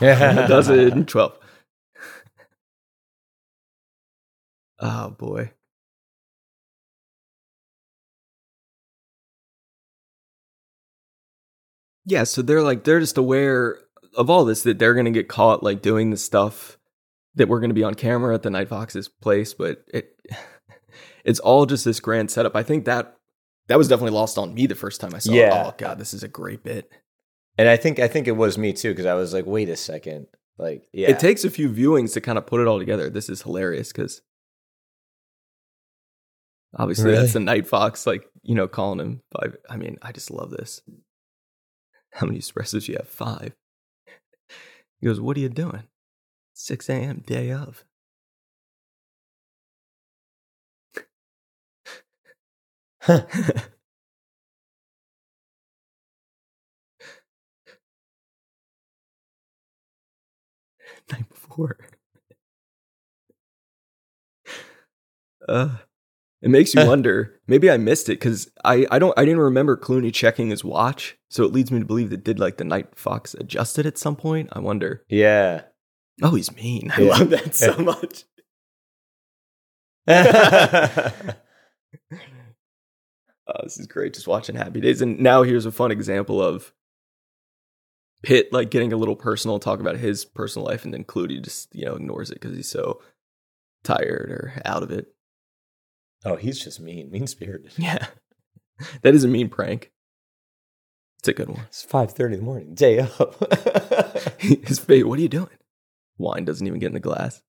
Does 0.00 0.68
it 0.68 0.92
in 0.92 1.06
12. 1.06 1.38
oh 4.80 5.10
boy. 5.10 5.52
Yeah, 12.04 12.24
so 12.24 12.42
they're 12.42 12.62
like 12.62 12.84
they're 12.84 13.00
just 13.00 13.18
aware 13.18 13.78
of 14.16 14.30
all 14.30 14.44
this 14.44 14.62
that 14.62 14.78
they're 14.78 14.94
gonna 14.94 15.10
get 15.10 15.28
caught 15.28 15.62
like 15.62 15.82
doing 15.82 16.10
the 16.10 16.16
stuff 16.16 16.78
that 17.34 17.48
we're 17.48 17.60
gonna 17.60 17.74
be 17.74 17.84
on 17.84 17.94
camera 17.94 18.34
at 18.34 18.42
the 18.42 18.50
Night 18.50 18.68
Fox's 18.68 19.08
place, 19.08 19.52
but 19.54 19.84
it 19.92 20.17
it's 21.24 21.40
all 21.40 21.66
just 21.66 21.84
this 21.84 22.00
grand 22.00 22.30
setup. 22.30 22.54
I 22.56 22.62
think 22.62 22.84
that 22.86 23.16
that 23.68 23.78
was 23.78 23.88
definitely 23.88 24.16
lost 24.16 24.38
on 24.38 24.54
me 24.54 24.66
the 24.66 24.74
first 24.74 25.00
time 25.00 25.14
I 25.14 25.18
saw 25.18 25.32
it. 25.32 25.36
Yeah. 25.36 25.64
Oh 25.66 25.74
god, 25.76 25.98
this 25.98 26.14
is 26.14 26.22
a 26.22 26.28
great 26.28 26.62
bit. 26.64 26.90
And 27.58 27.68
I 27.68 27.76
think 27.76 27.98
I 27.98 28.08
think 28.08 28.28
it 28.28 28.36
was 28.36 28.56
me 28.56 28.72
too 28.72 28.90
because 28.90 29.06
I 29.06 29.14
was 29.14 29.32
like, 29.34 29.44
wait 29.46 29.68
a 29.68 29.76
second, 29.76 30.26
like 30.58 30.88
yeah, 30.92 31.10
It 31.10 31.18
takes 31.18 31.44
a 31.44 31.50
few 31.50 31.68
viewings 31.70 32.12
to 32.14 32.20
kind 32.20 32.38
of 32.38 32.46
put 32.46 32.60
it 32.60 32.66
all 32.66 32.78
together. 32.78 33.10
This 33.10 33.28
is 33.28 33.42
hilarious 33.42 33.92
because 33.92 34.22
obviously 36.76 37.06
Really? 37.06 37.18
that's 37.18 37.32
the 37.32 37.40
Night 37.40 37.66
Fox, 37.66 38.06
like 38.06 38.26
you 38.42 38.54
know, 38.54 38.68
calling 38.68 39.00
him 39.00 39.22
five. 39.32 39.56
I 39.68 39.76
mean, 39.76 39.98
I 40.02 40.12
just 40.12 40.30
love 40.30 40.50
this. 40.50 40.80
How 42.12 42.26
many 42.26 42.38
espressos 42.38 42.88
you 42.88 42.96
have? 42.96 43.08
Five. 43.08 43.54
He 45.00 45.06
goes, 45.06 45.20
"What 45.20 45.36
are 45.36 45.40
you 45.40 45.48
doing? 45.48 45.84
Six 46.54 46.88
a.m. 46.88 47.22
day 47.26 47.50
of." 47.52 47.84
Night 61.12 61.28
before. 61.28 61.76
Uh, 65.48 65.76
it 66.42 66.50
makes 66.50 66.74
you 66.74 66.84
wonder. 66.86 67.40
Maybe 67.46 67.70
I 67.70 67.76
missed 67.76 68.08
it 68.08 68.14
because 68.20 68.50
I, 68.64 68.86
I 68.90 68.98
don't 68.98 69.18
I 69.18 69.24
didn't 69.24 69.40
remember 69.40 69.76
Clooney 69.76 70.12
checking 70.12 70.50
his 70.50 70.64
watch, 70.64 71.16
so 71.30 71.44
it 71.44 71.52
leads 71.52 71.70
me 71.70 71.78
to 71.80 71.84
believe 71.86 72.10
that 72.10 72.24
did 72.24 72.38
like 72.38 72.56
the 72.58 72.64
Night 72.64 72.98
Fox 72.98 73.34
adjust 73.34 73.78
it 73.78 73.86
at 73.86 73.98
some 73.98 74.16
point. 74.16 74.48
I 74.52 74.60
wonder. 74.60 75.04
yeah. 75.08 75.62
Oh, 76.20 76.34
he's 76.34 76.52
mean. 76.56 76.90
I 76.96 77.00
Yeah. 77.02 77.10
love 77.16 77.30
that 77.30 77.54
so 77.54 77.76
Yeah. 77.78 77.82
much. 77.84 78.24
Uh, 83.48 83.62
this 83.62 83.78
is 83.78 83.86
great. 83.86 84.12
Just 84.14 84.28
watching 84.28 84.56
Happy 84.56 84.80
Days, 84.80 85.00
and 85.00 85.18
now 85.20 85.42
here's 85.42 85.64
a 85.66 85.72
fun 85.72 85.90
example 85.90 86.42
of 86.42 86.72
Pitt 88.22 88.52
like 88.52 88.70
getting 88.70 88.92
a 88.92 88.96
little 88.96 89.16
personal, 89.16 89.58
talk 89.58 89.80
about 89.80 89.96
his 89.96 90.24
personal 90.24 90.66
life, 90.66 90.84
and 90.84 90.92
then 90.92 91.04
Clooney 91.04 91.42
just 91.42 91.74
you 91.74 91.86
know 91.86 91.94
ignores 91.94 92.30
it 92.30 92.40
because 92.40 92.56
he's 92.56 92.70
so 92.70 93.00
tired 93.84 94.30
or 94.30 94.60
out 94.64 94.82
of 94.82 94.90
it. 94.90 95.06
oh, 96.24 96.36
he's 96.36 96.62
just 96.62 96.80
mean, 96.80 97.10
mean 97.10 97.26
spirited. 97.26 97.72
Yeah, 97.78 98.06
that 99.02 99.14
is 99.14 99.24
a 99.24 99.28
mean 99.28 99.48
prank. 99.48 99.92
It's 101.20 101.28
a 101.28 101.32
good 101.32 101.48
one. 101.48 101.60
It's 101.68 101.82
five 101.82 102.12
thirty 102.12 102.34
in 102.34 102.40
the 102.40 102.44
morning. 102.46 102.74
Day 102.74 102.98
up. 103.18 103.36
His 104.40 104.78
face, 104.78 105.04
what 105.04 105.18
are 105.18 105.22
you 105.22 105.28
doing? 105.28 105.48
Wine 106.18 106.44
doesn't 106.44 106.66
even 106.66 106.80
get 106.80 106.88
in 106.88 106.94
the 106.94 107.00
glass. 107.00 107.40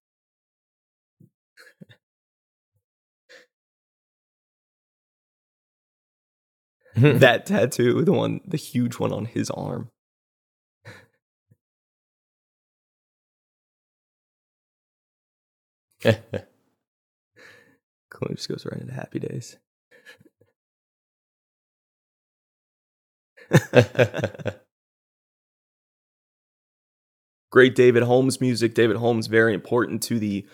that 6.96 7.46
tattoo, 7.46 8.04
the 8.04 8.12
one, 8.12 8.42
the 8.46 8.58
huge 8.58 8.96
one 9.00 9.14
on 9.14 9.26
his 9.26 9.50
arm. 9.52 9.90
Chloe 16.04 16.16
just 18.36 18.50
goes 18.50 18.66
right 18.66 18.80
into 18.82 18.94
happy 18.94 19.20
days. 19.20 19.58
Great 27.52 27.76
David 27.76 28.04
Holmes 28.04 28.40
music. 28.40 28.74
David 28.74 28.98
Holmes, 28.98 29.28
very 29.28 29.54
important 29.54 30.04
to 30.04 30.20
the 30.20 30.46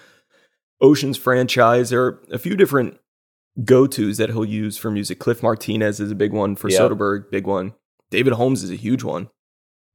Oceans 0.82 1.18
franchise. 1.18 1.90
There 1.90 2.04
are 2.04 2.22
a 2.32 2.40
few 2.40 2.56
different 2.56 3.00
go 3.64 3.88
tos 3.88 4.18
that 4.18 4.30
he'll 4.30 4.46
use 4.46 4.78
for 4.78 4.92
music. 4.92 5.20
Cliff 5.20 5.42
Martinez 5.42 6.00
is 6.00 6.12
a 6.12 6.16
big 6.16 6.34
one 6.34 6.56
for 6.56 6.70
Yep. 6.70 6.80
Soderbergh, 6.80 7.32
big 7.32 7.48
one. 7.48 7.74
David 8.10 8.34
Holmes 8.34 8.64
is 8.64 8.72
a 8.72 8.76
huge 8.76 9.04
one. 9.04 9.30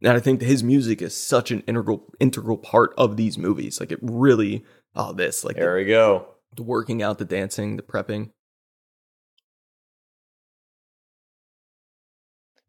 And 0.02 0.12
I 0.12 0.20
think 0.20 0.40
that 0.40 0.46
his 0.46 0.64
music 0.64 1.02
is 1.02 1.14
such 1.14 1.50
an 1.50 1.62
integral 1.66 2.06
integral 2.18 2.56
part 2.56 2.94
of 2.96 3.16
these 3.16 3.36
movies. 3.36 3.80
Like 3.80 3.92
it 3.92 3.98
really, 4.00 4.64
oh, 4.94 5.12
this, 5.12 5.44
like 5.44 5.56
there 5.56 5.72
the, 5.72 5.84
we 5.84 5.84
go. 5.84 6.26
the 6.56 6.62
working 6.62 7.02
out, 7.02 7.18
the 7.18 7.26
dancing, 7.26 7.76
the 7.76 7.82
prepping. 7.82 8.30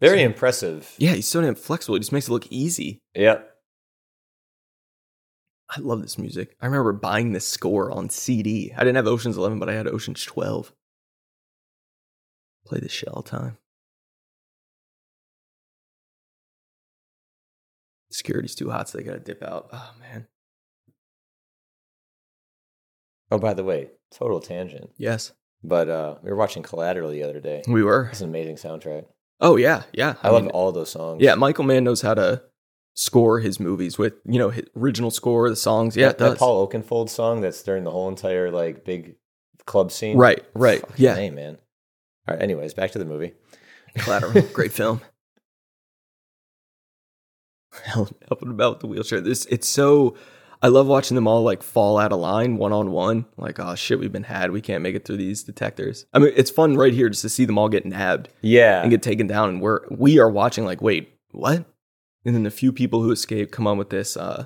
Very 0.01 0.23
impressive. 0.23 0.93
Yeah, 0.97 1.13
he's 1.13 1.27
so 1.27 1.41
damn 1.41 1.55
flexible. 1.55 1.95
He 1.95 1.99
just 1.99 2.11
makes 2.11 2.27
it 2.27 2.31
look 2.31 2.47
easy. 2.49 2.99
Yep. 3.13 3.47
I 5.69 5.80
love 5.80 6.01
this 6.01 6.18
music. 6.18 6.57
I 6.59 6.65
remember 6.65 6.91
buying 6.91 7.31
this 7.31 7.47
score 7.47 7.91
on 7.91 8.09
CD. 8.09 8.73
I 8.76 8.80
didn't 8.80 8.95
have 8.97 9.07
Ocean's 9.07 9.38
11, 9.38 9.59
but 9.59 9.69
I 9.69 9.73
had 9.73 9.88
Ocean's 9.88 10.23
12. 10.23 10.73
Play 12.72 12.80
this 12.80 12.93
shit 12.93 13.10
all 13.10 13.22
the 13.22 13.30
time. 13.30 13.57
Security's 18.11 18.56
too 18.56 18.69
hot, 18.69 18.88
so 18.88 18.98
they 18.98 19.03
gotta 19.03 19.19
dip 19.19 19.43
out. 19.43 19.68
Oh 19.73 19.91
man. 19.99 20.27
Oh, 23.30 23.39
by 23.39 23.53
the 23.53 23.65
way, 23.65 23.89
total 24.10 24.39
tangent. 24.39 24.91
Yes, 24.95 25.34
But 25.61 25.89
uh 25.89 26.15
we 26.23 26.30
were 26.30 26.38
watching 26.38 26.64
Collateral 26.64 27.10
the 27.11 27.23
other 27.23 27.41
day. 27.41 27.61
we 27.68 27.84
were. 27.84 28.07
It's 28.10 28.22
an 28.22 28.30
amazing 28.30 28.56
soundtrack. 28.56 29.03
Oh 29.41 29.57
yeah, 29.57 29.84
yeah. 29.91 30.15
I, 30.23 30.30
love 30.30 30.43
mean, 30.43 30.52
all 30.52 30.72
those 30.72 30.91
songs. 30.91 31.22
Yeah, 31.22 31.35
Michael 31.35 31.65
Mann 31.65 31.84
knows 31.84 32.02
how 32.02 32.14
to 32.14 32.41
score 32.93 33.41
his 33.41 33.60
movies 33.60 33.98
with 33.98 34.14
you 34.23 34.39
know 34.39 34.52
his 34.52 34.64
original 34.77 35.11
score, 35.11 35.49
the 35.49 35.57
songs. 35.57 35.98
Yeah, 35.98 36.07
that, 36.14 36.19
that 36.19 36.38
Paul 36.38 36.65
Oakenfold 36.65 37.10
song 37.10 37.41
that's 37.41 37.61
during 37.64 37.84
the 37.84 37.91
whole 37.91 38.07
entire 38.07 38.49
like 38.49 38.85
big 38.85 39.18
club 39.65 39.91
scene. 39.91 40.15
Right, 40.15 40.41
right. 40.53 40.80
Fucking 40.80 40.95
Yeah. 41.03 41.30
Man. 41.31 41.57
All 42.27 42.35
right. 42.35 42.41
Anyways, 42.41 42.73
back 42.73 42.91
to 42.91 42.99
the 42.99 43.06
movie. 43.06 43.34
Collateral, 43.98 44.41
great 44.53 44.72
film. 44.72 45.02
And 47.95 48.11
about 48.41 48.73
with 48.73 48.80
the 48.81 48.88
wheelchair. 48.88 49.22
This 49.22 49.45
it's 49.45 49.68
so. 49.68 50.15
I 50.64 50.68
love 50.68 50.85
watching 50.85 51.15
them 51.15 51.27
all 51.27 51.41
like 51.41 51.64
fall 51.64 51.98
out 51.98 52.11
of 52.11 52.19
line 52.19 52.57
one 52.57 52.72
on 52.73 52.91
one. 52.91 53.26
Like, 53.38 53.60
oh 53.60 53.73
shit, 53.76 53.98
we've 53.99 54.11
been 54.11 54.23
had. 54.23 54.52
We 54.52 54.61
can't 54.61 54.84
make 54.84 54.93
it 54.95 55.06
through 55.06 55.18
these 55.18 55.43
detectors. 55.43 56.06
I 56.14 56.19
mean, 56.19 56.34
it's 56.35 56.52
fun 56.52 56.76
right 56.76 56.93
here 56.93 57.10
just 57.10 57.23
to 57.23 57.30
see 57.30 57.45
them 57.45 57.57
all 57.57 57.69
get 57.69 57.85
nabbed 57.85 58.30
Yeah. 58.41 58.81
and 58.81 58.91
get 58.91 59.02
taken 59.02 59.26
down, 59.26 59.49
and 59.49 59.61
we're 59.61 59.80
we 59.89 60.19
are 60.19 60.30
watching 60.30 60.65
like, 60.65 60.81
wait, 60.81 61.18
what? 61.31 61.65
And 62.26 62.35
then 62.35 62.43
the 62.43 62.52
few 62.52 62.72
people 62.72 63.02
who 63.02 63.11
escape 63.11 63.52
come 63.52 63.65
on 63.65 63.80
with 63.80 63.89
this, 63.89 64.15
uh, 64.15 64.45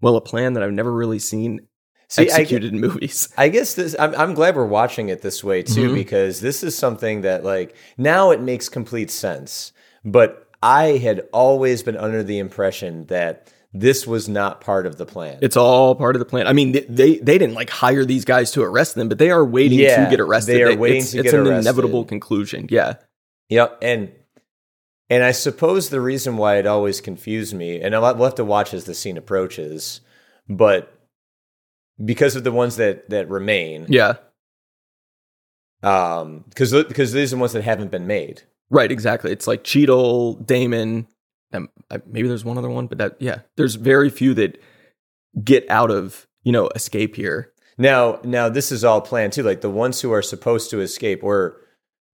well, 0.00 0.16
a 0.16 0.20
plan 0.20 0.54
that 0.54 0.64
I've 0.64 0.72
never 0.72 0.90
really 0.92 1.20
seen 1.20 1.68
See, 2.12 2.22
I, 2.30 2.34
executed 2.34 2.72
in 2.74 2.80
movies. 2.80 3.28
I 3.38 3.48
guess 3.48 3.74
this. 3.74 3.96
I'm, 3.98 4.14
I'm 4.16 4.34
glad 4.34 4.54
we're 4.54 4.66
watching 4.66 5.08
it 5.08 5.22
this 5.22 5.42
way 5.42 5.62
too, 5.62 5.90
Mhm. 5.90 5.94
because 5.94 6.40
this 6.40 6.62
is 6.62 6.76
something 6.76 7.22
that 7.22 7.42
like 7.44 7.74
now 7.96 8.30
it 8.32 8.40
makes 8.40 8.68
complete 8.68 9.10
sense. 9.10 9.72
But 10.04 10.46
I 10.62 10.98
had 10.98 11.22
always 11.32 11.82
been 11.82 11.96
under 11.96 12.22
the 12.22 12.38
impression 12.38 13.06
that 13.06 13.50
this 13.72 14.06
was 14.06 14.28
not 14.28 14.60
part 14.60 14.84
of 14.84 14.98
the 14.98 15.06
plan. 15.06 15.38
It's 15.40 15.56
all 15.56 15.94
part 15.94 16.14
of 16.14 16.20
the 16.20 16.26
plan. 16.26 16.46
I 16.46 16.52
mean, 16.52 16.72
they 16.72 16.80
they, 16.88 17.16
they 17.16 17.38
didn't 17.38 17.54
like 17.54 17.70
hire 17.70 18.04
these 18.04 18.26
guys 18.26 18.50
to 18.52 18.62
arrest 18.62 18.94
them, 18.94 19.08
but 19.08 19.18
they 19.18 19.30
are 19.30 19.44
waiting 19.44 19.78
Yeah, 19.78 20.04
to 20.04 20.10
get 20.10 20.20
arrested. 20.20 20.56
they 20.56 20.62
are 20.62 20.70
It- 20.72 20.78
waiting 20.78 21.00
it's, 21.00 21.12
to 21.12 21.20
it's 21.20 21.30
get 21.30 21.40
an 21.40 21.46
inevitable 21.46 22.04
conclusion. 22.04 22.66
Yeah, 22.70 22.96
Yep, 23.48 23.78
and 23.80 24.12
and 25.08 25.24
I 25.24 25.32
suppose 25.32 25.88
the 25.88 26.00
reason 26.00 26.36
why 26.36 26.56
it 26.56 26.66
always 26.66 27.00
confused 27.00 27.54
me, 27.54 27.80
and 27.80 27.94
I'll 27.94 28.02
we'll 28.16 28.24
have 28.24 28.34
to 28.36 28.44
watch 28.44 28.74
as 28.74 28.84
the 28.84 28.94
scene 28.94 29.16
approaches, 29.16 30.02
but 30.48 30.98
because 32.02 32.36
of 32.36 32.44
the 32.44 32.52
ones 32.52 32.76
that 32.76 33.10
that 33.10 33.28
remain, 33.28 33.86
yeah, 33.88 34.14
um, 35.82 36.44
because 36.48 36.72
because 36.72 37.12
these 37.12 37.32
are 37.32 37.36
the 37.36 37.40
ones 37.40 37.52
that 37.52 37.64
haven't 37.64 37.90
been 37.90 38.06
made. 38.06 38.42
right. 38.70 38.90
Exactly. 38.90 39.32
It's 39.32 39.46
like 39.46 39.64
Cheadle, 39.64 40.34
Damon, 40.34 41.06
and 41.52 41.68
uh, 41.90 41.98
maybe 42.06 42.28
there's 42.28 42.44
one 42.44 42.58
other 42.58 42.70
one, 42.70 42.86
but 42.86 42.98
that 42.98 43.16
yeah, 43.20 43.40
there's 43.56 43.74
very 43.74 44.10
few 44.10 44.34
that 44.34 44.60
get 45.42 45.68
out 45.70 45.90
of 45.90 46.26
you 46.42 46.52
know 46.52 46.68
escape 46.74 47.16
here. 47.16 47.52
Now, 47.78 48.20
now 48.22 48.48
this 48.48 48.70
is 48.70 48.84
all 48.84 49.00
planned 49.00 49.32
too. 49.32 49.42
Like 49.42 49.60
the 49.60 49.70
ones 49.70 50.00
who 50.00 50.12
are 50.12 50.22
supposed 50.22 50.70
to 50.70 50.80
escape, 50.80 51.24
or 51.24 51.56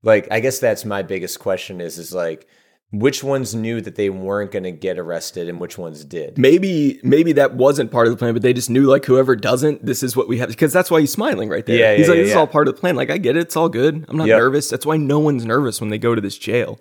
like 0.03 0.29
I 0.31 0.41
guess 0.41 0.59
that's 0.59 0.85
my 0.85 1.03
biggest 1.03 1.41
question 1.41 1.81
is 1.81 1.99
is 1.99 2.15
like 2.15 2.47
which 2.91 3.23
ones 3.23 3.55
knew 3.55 3.81
that 3.83 3.97
they 3.97 4.09
weren't 4.09 4.51
going 4.51 4.63
to 4.63 4.71
get 4.73 4.99
arrested 4.99 5.47
and 5.49 5.61
which 5.61 5.77
ones 5.77 6.05
did. 6.05 6.39
Maybe 6.39 6.99
maybe 7.03 7.33
that 7.33 7.55
wasn't 7.55 7.91
part 7.91 8.07
of 8.07 8.13
the 8.13 8.17
plan, 8.17 8.33
but 8.33 8.41
they 8.43 8.55
just 8.55 8.71
knew 8.71 8.85
like 8.85 9.05
whoever 9.05 9.37
doesn't, 9.37 9.85
this 9.85 10.03
is 10.03 10.17
what 10.17 10.27
we 10.29 10.39
have 10.39 10.49
because 10.49 10.73
that's 10.73 10.91
why 10.91 11.01
he's 11.01 11.13
smiling 11.13 11.51
right 11.51 11.67
there. 11.67 11.77
Yeah, 11.79 11.95
he's 11.97 12.07
yeah, 12.07 12.11
like, 12.13 12.17
yeah, 12.17 12.23
this 12.23 12.31
is 12.31 12.37
all 12.37 12.47
part 12.47 12.67
of 12.67 12.75
the 12.75 12.81
plan. 12.81 12.97
Like 12.97 13.11
I 13.11 13.19
get 13.19 13.37
it, 13.37 13.41
it's 13.41 13.57
all 13.57 13.69
good. 13.69 14.07
I'm 14.09 14.17
not 14.17 14.27
Yep. 14.29 14.39
nervous. 14.39 14.71
That's 14.71 14.87
why 14.87 14.97
no 14.97 15.19
one's 15.19 15.45
nervous 15.45 15.81
when 15.81 15.91
they 15.91 15.99
go 15.99 16.15
to 16.15 16.21
this 16.21 16.39
jail. 16.39 16.81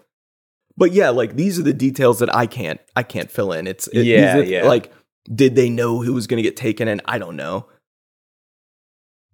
But 0.77 0.93
yeah, 0.93 1.09
like 1.09 1.35
these 1.35 1.59
are 1.59 1.63
the 1.63 1.73
details 1.73 2.19
that 2.19 2.33
I 2.33 2.45
can't 2.45 2.79
I 2.95 3.03
can't 3.03 3.29
fill 3.29 3.51
in. 3.51 3.67
It's 3.67 3.87
it, 3.87 4.03
Yeah, 4.05 4.37
are- 4.37 4.43
yeah. 4.43 4.63
Like, 4.65 4.93
did 5.33 5.55
they 5.55 5.69
know 5.69 6.03
who 6.03 6.13
was 6.13 6.25
going 6.27 6.37
to 6.37 6.47
get 6.47 6.55
taken 6.55 6.87
and 6.87 7.01
I 7.05 7.17
don't 7.17 7.35
know. 7.35 7.65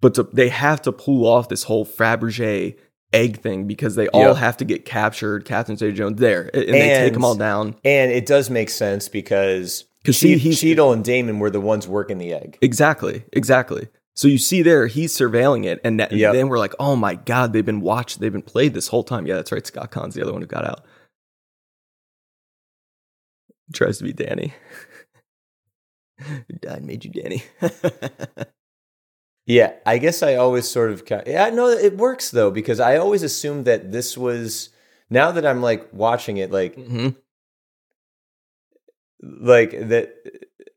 But 0.00 0.14
to, 0.14 0.24
they 0.24 0.48
have 0.48 0.82
to 0.82 0.92
pull 0.92 1.24
off 1.26 1.48
this 1.48 1.62
whole 1.62 1.86
Fabergé 1.86 2.76
egg 3.14 3.40
thing 3.40 3.66
because 3.66 3.94
they 3.94 4.08
all 4.08 4.20
Yep. 4.28 4.36
have 4.36 4.56
to 4.58 4.64
get 4.64 4.84
captured. 4.84 5.44
Catherine 5.44 5.78
Zeta 5.78 5.92
Jones 5.92 6.20
there, 6.20 6.50
and, 6.52 6.68
they 6.74 6.80
take 6.88 7.12
them 7.14 7.24
all 7.24 7.34
down. 7.36 7.76
And 7.84 8.10
it 8.12 8.26
does 8.26 8.50
make 8.50 8.68
sense 8.70 9.08
because 9.08 9.84
Che- 10.04 10.12
see, 10.12 10.36
he's- 10.38 10.60
Cheadle 10.60 10.92
and 10.92 11.02
Damon 11.04 11.38
were 11.38 11.50
the 11.50 11.60
ones 11.60 11.86
working 11.88 12.18
the 12.18 12.32
egg. 12.34 12.58
Exactly, 12.60 13.24
exactly. 13.32 13.88
So 14.16 14.28
you 14.28 14.38
see 14.38 14.62
there, 14.62 14.86
he's 14.86 15.12
surveilling 15.16 15.64
it, 15.64 15.80
and 15.82 15.98
that, 15.98 16.12
Yep. 16.12 16.34
then 16.34 16.48
we're 16.48 16.58
like, 16.58 16.74
oh 16.78 16.94
my 16.94 17.14
god, 17.14 17.52
they've 17.52 17.64
been 17.64 17.80
watched, 17.80 18.20
they've 18.20 18.32
been 18.32 18.42
played 18.42 18.72
this 18.74 18.88
whole 18.88 19.02
time. 19.04 19.26
Yeah, 19.26 19.34
that's 19.36 19.50
right. 19.50 19.66
Scott 19.66 19.90
Caan's 19.90 20.14
the 20.14 20.22
other 20.22 20.32
one 20.32 20.42
who 20.42 20.46
got 20.46 20.64
out. 20.64 20.84
He 23.66 23.72
tries 23.72 23.98
to 23.98 24.04
be 24.04 24.12
Danny. 24.12 24.52
Who 26.20 26.54
died 26.60 26.84
made 26.84 27.04
you 27.04 27.10
Danny? 27.10 27.42
Yeah, 29.46 29.74
I 29.84 29.98
guess 29.98 30.22
I 30.22 30.36
always 30.36 30.68
sort 30.68 30.90
of 30.90 31.02
yeah 31.26 31.50
no 31.50 31.68
it 31.68 31.96
works 31.98 32.30
though 32.30 32.50
because 32.50 32.80
I 32.80 32.96
always 32.96 33.22
assumed 33.22 33.66
that 33.66 33.92
this 33.92 34.16
was 34.16 34.70
now 35.10 35.30
that 35.32 35.44
I'm 35.44 35.60
like 35.60 35.88
watching 35.92 36.38
it 36.38 36.50
like 36.50 36.74
hmm 36.76 37.08
like 39.22 39.70
that 39.88 40.14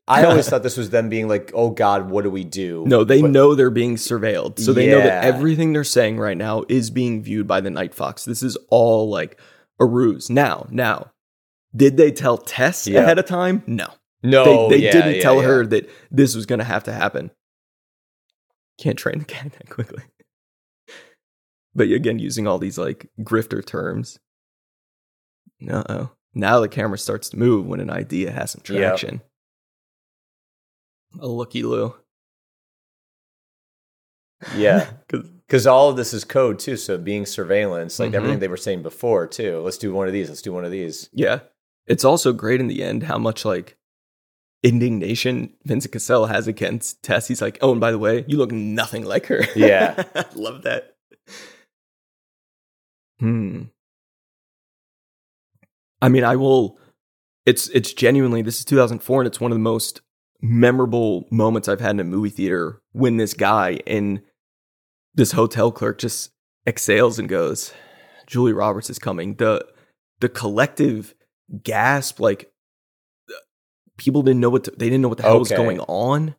I 0.06 0.24
always 0.24 0.48
thought 0.50 0.62
this 0.62 0.76
was 0.76 0.90
them 0.90 1.08
being 1.08 1.28
like 1.28 1.50
oh 1.54 1.70
god 1.70 2.10
what 2.10 2.24
do 2.24 2.30
we 2.30 2.44
do 2.44 2.84
No, 2.86 3.04
they 3.04 3.20
But- 3.22 3.30
know 3.30 3.54
they're 3.54 3.70
being 3.70 3.96
surveilled, 3.96 4.58
so 4.58 4.72
they 4.72 4.90
know 4.90 5.00
that 5.00 5.24
everything 5.24 5.72
they're 5.72 5.84
saying 5.84 6.18
right 6.18 6.36
now 6.36 6.64
is 6.68 6.90
being 6.90 7.22
viewed 7.22 7.46
by 7.46 7.60
the 7.60 7.70
Night 7.70 7.94
Fox. 7.94 8.24
This 8.24 8.42
is 8.42 8.56
all 8.70 9.08
like 9.10 9.38
a 9.80 9.86
ruse. 9.86 10.28
Now, 10.30 10.66
now, 10.70 11.12
did 11.76 11.96
they 11.96 12.10
tell 12.10 12.38
Tess 12.38 12.86
Yeah. 12.86 13.00
ahead 13.00 13.18
of 13.18 13.26
time? 13.26 13.62
No. 13.66 13.88
no 14.22 14.68
they, 14.68 14.78
they 14.78 14.84
yeah, 14.86 14.92
didn't 14.92 15.14
yeah, 15.16 15.20
tell 15.22 15.36
yeah. 15.42 15.48
her 15.48 15.66
that 15.66 15.90
this 16.10 16.34
was 16.34 16.46
going 16.46 16.58
to 16.58 16.64
have 16.64 16.84
to 16.84 16.92
happen. 16.92 17.30
Can't 18.78 18.98
train 18.98 19.18
the 19.18 19.24
cat 19.24 19.52
that 19.58 19.68
quickly. 19.68 20.02
But 21.74 21.88
again, 21.90 22.18
using 22.18 22.46
all 22.46 22.58
these 22.58 22.78
like 22.78 23.08
grifter 23.20 23.64
terms. 23.64 24.18
Uh 25.68 25.84
oh. 25.88 26.10
Now 26.34 26.60
the 26.60 26.68
camera 26.68 26.98
starts 26.98 27.28
to 27.30 27.36
move 27.38 27.66
when 27.66 27.80
an 27.80 27.90
idea 27.90 28.30
has 28.30 28.52
some 28.52 28.62
Yep. 28.68 28.78
traction. 28.78 29.20
A 31.20 31.26
looky 31.26 31.62
Lou. 31.62 31.94
yeah 34.54 34.90
'Cause- 35.08 35.28
because 35.46 35.66
all 35.66 35.88
of 35.90 35.96
this 35.96 36.12
is 36.12 36.22
code 36.24 36.58
too 36.60 36.76
so 36.76 36.96
being 36.98 37.24
surveillance 37.26 37.98
like 37.98 38.10
Mhm. 38.12 38.14
everything 38.14 38.38
they 38.38 38.46
were 38.48 38.56
saying 38.56 38.82
before 38.82 39.26
too 39.26 39.58
let's 39.60 39.78
do 39.78 39.92
one 39.92 40.06
of 40.06 40.12
these 40.12 40.28
let's 40.28 40.42
do 40.42 40.52
one 40.52 40.64
of 40.64 40.70
these 40.70 41.08
yeah. 41.12 41.40
It's 41.86 42.04
also 42.04 42.34
great 42.34 42.60
in 42.60 42.68
the 42.68 42.82
end 42.82 43.04
how 43.04 43.16
much 43.18 43.44
like 43.46 43.76
indignation 44.62 45.52
Vincent 45.64 45.92
Cassel 45.92 46.26
has 46.26 46.46
against 46.48 47.02
Tess. 47.02 47.28
He's 47.28 47.42
like, 47.42 47.58
oh, 47.60 47.72
and 47.72 47.80
by 47.80 47.90
the 47.90 47.98
way, 47.98 48.24
you 48.26 48.36
look 48.36 48.52
nothing 48.52 49.04
like 49.04 49.26
her. 49.26 49.42
Yeah. 49.56 50.04
Love 50.34 50.62
that. 50.62 50.96
Hmm. 53.20 53.64
I 56.00 56.08
mean, 56.08 56.22
I 56.22 56.36
will. 56.36 56.78
It's 57.44 57.68
it's 57.70 57.92
genuinely. 57.92 58.42
This 58.42 58.58
is 58.58 58.64
2004, 58.64 59.22
and 59.22 59.26
it's 59.26 59.40
one 59.40 59.50
of 59.50 59.56
the 59.56 59.60
most 59.60 60.00
memorable 60.40 61.26
moments 61.32 61.68
I've 61.68 61.80
had 61.80 61.92
in 61.92 62.00
a 62.00 62.04
movie 62.04 62.30
theater 62.30 62.80
when 62.92 63.16
this 63.16 63.34
guy 63.34 63.80
in 63.86 64.22
this 65.14 65.32
hotel 65.32 65.72
clerk 65.72 65.98
just 65.98 66.30
exhales 66.66 67.18
and 67.18 67.28
goes, 67.28 67.72
"Julia 68.28 68.54
Roberts 68.54 68.90
is 68.90 69.00
coming." 69.00 69.34
The 69.34 69.66
the 70.20 70.28
collective 70.28 71.14
gasp, 71.64 72.20
like 72.20 72.52
people 73.98 74.22
didn't 74.22 74.40
know 74.40 74.48
what 74.50 74.64
to, 74.64 74.70
they 74.70 74.86
didn't 74.86 75.02
know 75.02 75.08
what 75.08 75.18
the 75.18 75.24
hell 75.24 75.38
was 75.38 75.50
going 75.50 75.80
on. 75.80 76.34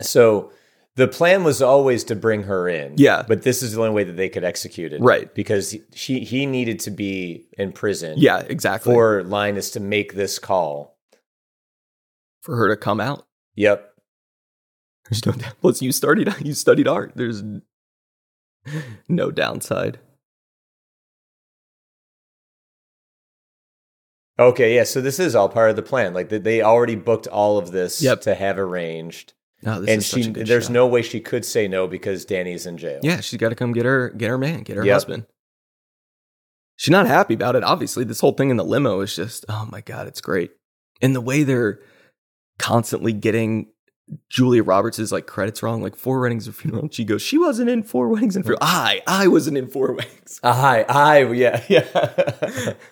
So 0.00 0.52
the 0.94 1.08
plan 1.08 1.42
was 1.44 1.60
always 1.60 2.04
to 2.04 2.14
bring 2.14 2.44
her 2.44 2.68
in. 2.68 2.94
Yeah. 2.96 3.24
But 3.26 3.42
this 3.42 3.62
is 3.62 3.72
the 3.72 3.80
only 3.82 3.92
way 3.94 4.04
that 4.04 4.16
they 4.16 4.28
could 4.28 4.44
execute 4.44 4.92
it. 4.92 5.00
Right. 5.02 5.34
Because 5.34 5.70
he- 5.72 5.82
she 5.94 6.20
he 6.20 6.46
needed 6.46 6.78
to 6.80 6.90
be 6.90 7.48
in 7.58 7.72
prison 7.72 8.14
Yeah, 8.18 8.38
exactly. 8.40 8.92
for 8.94 9.22
Linus 9.24 9.70
to 9.72 9.80
make 9.80 10.14
this 10.14 10.38
call. 10.38 10.96
for 12.42 12.56
her 12.56 12.68
to 12.68 12.76
come 12.76 13.00
out. 13.00 13.26
Yep. 13.56 13.92
There's 15.10 15.26
no 15.26 15.32
plus 15.60 15.82
you 15.82 15.92
studied 15.92 16.32
you 16.40 16.54
studied 16.54 16.86
art. 16.88 17.12
There's 17.16 17.42
no 19.08 19.30
downside. 19.30 19.98
Okay, 24.38 24.74
yeah. 24.74 24.84
So 24.84 25.00
this 25.00 25.18
is 25.18 25.34
all 25.34 25.48
part 25.48 25.70
of 25.70 25.76
the 25.76 25.82
plan. 25.82 26.12
Like 26.14 26.28
they- 26.28 26.62
already 26.62 26.94
booked 26.94 27.26
all 27.26 27.56
of 27.58 27.70
this 27.72 28.02
Yep. 28.02 28.20
to 28.22 28.34
have 28.34 28.58
arranged. 28.58 29.32
No, 29.62 29.80
this 29.80 29.90
and 29.90 29.98
is 29.98 30.06
such 30.06 30.22
she 30.24 30.30
there's 30.30 30.64
shot. 30.64 30.72
no 30.72 30.86
way 30.86 31.00
she 31.02 31.20
could 31.20 31.44
say 31.44 31.66
no 31.66 31.86
because 31.88 32.24
Danny's 32.26 32.66
in 32.66 32.76
jail. 32.76 33.00
Yeah, 33.02 33.20
she's 33.20 33.40
got 33.40 33.48
to 33.48 33.54
come 33.54 33.72
get 33.72 33.86
her 33.86 34.10
get 34.10 34.28
her 34.28 34.36
man, 34.38 34.62
get 34.62 34.76
her 34.76 34.84
Yep. 34.84 34.92
husband. 34.92 35.26
She's 36.76 36.90
not 36.92 37.06
happy 37.06 37.32
about 37.32 37.56
it. 37.56 37.64
Obviously, 37.64 38.04
this 38.04 38.20
whole 38.20 38.32
thing 38.32 38.50
in 38.50 38.58
the 38.58 38.64
limo 38.64 39.00
is 39.00 39.16
just 39.16 39.46
oh 39.48 39.66
my 39.72 39.80
god, 39.80 40.06
it's 40.06 40.20
great. 40.20 40.50
And 41.00 41.16
the 41.16 41.22
way 41.22 41.42
they're 41.42 41.80
constantly 42.58 43.14
getting 43.14 43.68
Julia 44.28 44.62
Roberts' 44.62 45.10
like 45.10 45.26
credits 45.26 45.62
wrong, 45.62 45.82
like 45.82 45.96
four 45.96 46.20
weddings 46.20 46.46
and 46.46 46.54
funeral. 46.54 46.82
And 46.82 46.94
she 46.94 47.04
goes, 47.04 47.22
she 47.22 47.38
wasn't 47.38 47.70
in 47.70 47.82
four 47.82 48.08
weddings 48.08 48.36
and 48.36 48.44
funeral. 48.44 48.58
I, 48.62 49.02
I 49.06 49.26
wasn't 49.28 49.56
in 49.56 49.68
four 49.68 49.92
weddings. 49.94 50.38
Ah, 50.44 50.62
I, 50.70 50.84
hi, 50.88 51.18
yeah, 51.32 51.64
yeah. 51.68 52.74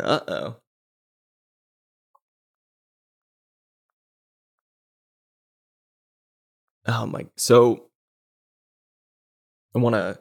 Uh 0.00 0.20
oh. 0.26 0.56
Oh 6.86 7.06
my. 7.06 7.26
So 7.36 7.86
I 9.74 9.78
want 9.78 9.94
to 9.94 10.18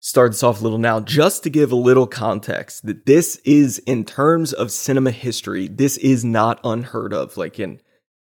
start 0.00 0.32
this 0.32 0.42
off 0.42 0.60
a 0.60 0.62
little 0.64 0.78
now 0.78 1.00
just 1.00 1.42
to 1.42 1.50
give 1.50 1.72
a 1.72 1.76
little 1.76 2.06
context 2.06 2.86
that 2.86 3.06
this 3.06 3.36
is, 3.44 3.78
in 3.80 4.04
terms 4.04 4.52
of 4.52 4.70
cinema 4.70 5.10
history, 5.10 5.68
this 5.68 5.96
is 5.98 6.24
not 6.24 6.60
unheard 6.64 7.12
of. 7.12 7.36
Like 7.36 7.58
in 7.60 7.80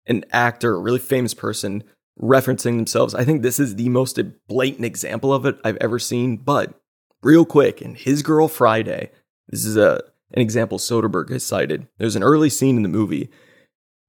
an 0.06 0.24
actor, 0.32 0.74
a 0.74 0.81
really 0.81 0.98
famous 0.98 1.35
person 1.35 1.85
referencing 2.20 2.76
themselves. 2.76 3.14
I 3.14 3.24
think 3.24 3.42
this 3.42 3.59
is 3.59 3.76
the 3.76 3.88
most 3.88 4.18
blatant 4.48 4.84
example 4.84 5.32
of 5.32 5.47
it 5.47 5.59
I've 5.64 5.76
ever 5.76 5.98
seen. 5.98 6.36
But 6.36 6.74
real 7.22 7.44
quick, 7.44 7.80
in 7.80 7.94
His 7.94 8.22
Girl 8.22 8.48
Friday, 8.48 9.10
this 9.48 9.64
is 9.64 9.76
a 9.76 10.02
an 10.32 10.42
example 10.42 10.78
Soderbergh 10.78 11.30
has 11.30 11.44
cited. 11.44 11.88
There's 11.98 12.14
an 12.16 12.22
early 12.22 12.51
scene 12.51 12.76
in 12.76 12.82
the 12.84 12.88
movie 12.88 13.30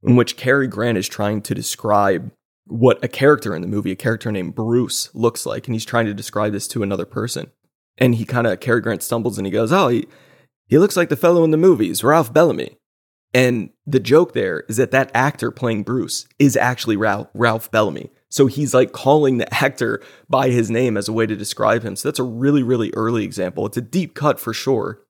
in 0.03 0.15
which 0.15 0.37
Cary 0.37 0.67
Grant 0.67 0.97
is 0.97 1.07
trying 1.07 1.41
to 1.41 1.55
describe 1.55 2.31
what 2.65 3.03
a 3.03 3.07
character 3.07 3.55
in 3.55 3.61
the 3.61 3.67
movie, 3.67 3.91
a 3.91 3.95
character 3.95 4.31
named 4.31 4.55
Bruce, 4.55 5.13
looks 5.15 5.45
like, 5.45 5.67
and 5.67 5.75
he's 5.75 5.85
trying 5.85 6.05
to 6.05 6.13
describe 6.13 6.53
this 6.53 6.67
to 6.69 6.83
another 6.83 7.05
person. 7.05 7.51
And 7.97 8.15
he 8.15 8.25
kind 8.25 8.47
of 8.47 8.59
Cary 8.59 8.81
Grant 8.81 9.03
stumbles 9.03 9.37
and 9.37 9.47
he 9.47 9.51
goes, 9.51 9.71
"Oh, 9.71 9.87
he 9.87 10.07
he 10.67 10.77
looks 10.77 10.95
like 10.95 11.09
the 11.09 11.15
fellow 11.15 11.43
in 11.43 11.51
the 11.51 11.57
movies, 11.57 12.03
Ralph 12.03 12.31
Bellamy." 12.31 12.77
And 13.33 13.69
the 13.85 13.99
joke 13.99 14.33
there 14.33 14.61
is 14.67 14.77
that 14.77 14.91
that 14.91 15.11
actor 15.13 15.51
playing 15.51 15.83
Bruce 15.83 16.27
is 16.37 16.57
actually 16.57 16.97
Ralph, 16.97 17.27
Ralph 17.33 17.71
Bellamy. 17.71 18.09
So 18.29 18.47
he's 18.47 18.73
like 18.73 18.91
calling 18.91 19.37
the 19.37 19.53
actor 19.53 20.01
by 20.29 20.49
his 20.49 20.69
name 20.69 20.97
as 20.97 21.07
a 21.07 21.13
way 21.13 21.25
to 21.25 21.35
describe 21.35 21.83
him. 21.83 21.95
So 21.95 22.07
that's 22.07 22.19
a 22.19 22.23
really, 22.23 22.63
really 22.63 22.91
early 22.93 23.23
example. 23.23 23.65
It's 23.65 23.77
a 23.77 23.81
deep 23.81 24.15
cut 24.15 24.39
for 24.39 24.53
sure. 24.53 25.01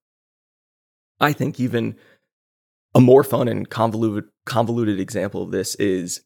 I 1.20 1.34
think 1.34 1.60
even 1.60 1.96
a 2.94 3.00
more 3.00 3.24
fun 3.24 3.48
and 3.48 3.70
convoluted, 3.70 4.30
convoluted 4.46 5.00
example 5.00 5.44
of 5.44 5.52
this 5.52 5.76
is 5.76 6.22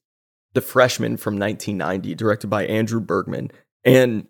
The 0.53 0.61
Freshman 0.61 1.17
from 1.17 1.37
1990, 1.37 2.15
directed 2.15 2.47
by 2.47 2.65
Andrew 2.65 3.01
Bergman. 3.01 3.51
And 3.83 4.27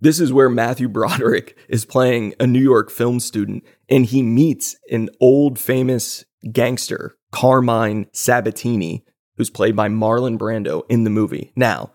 this 0.00 0.20
is 0.20 0.32
where 0.32 0.48
Matthew 0.48 0.88
Broderick 0.96 1.56
is 1.68 1.84
playing 1.84 2.34
a 2.38 2.46
New 2.46 2.62
York 2.62 2.90
film 2.90 3.20
student 3.20 3.64
and 3.88 4.06
he 4.06 4.22
meets 4.22 4.76
an 4.90 5.10
old 5.20 5.58
famous 5.58 6.24
gangster, 6.52 7.16
Carmine 7.32 8.06
Sabatini, 8.12 9.04
who's 9.36 9.50
played 9.50 9.76
by 9.76 9.88
Marlon 9.88 10.38
Brando 10.38 10.82
in 10.88 11.04
the 11.04 11.10
movie. 11.10 11.52
Now, 11.56 11.92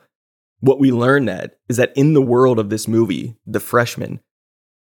what 0.59 0.79
we 0.79 0.91
learn 0.91 1.25
that 1.25 1.55
is 1.67 1.77
that 1.77 1.91
in 1.95 2.13
the 2.13 2.21
world 2.21 2.59
of 2.59 2.69
this 2.69 2.87
movie, 2.87 3.35
The 3.45 3.59
Freshman, 3.59 4.19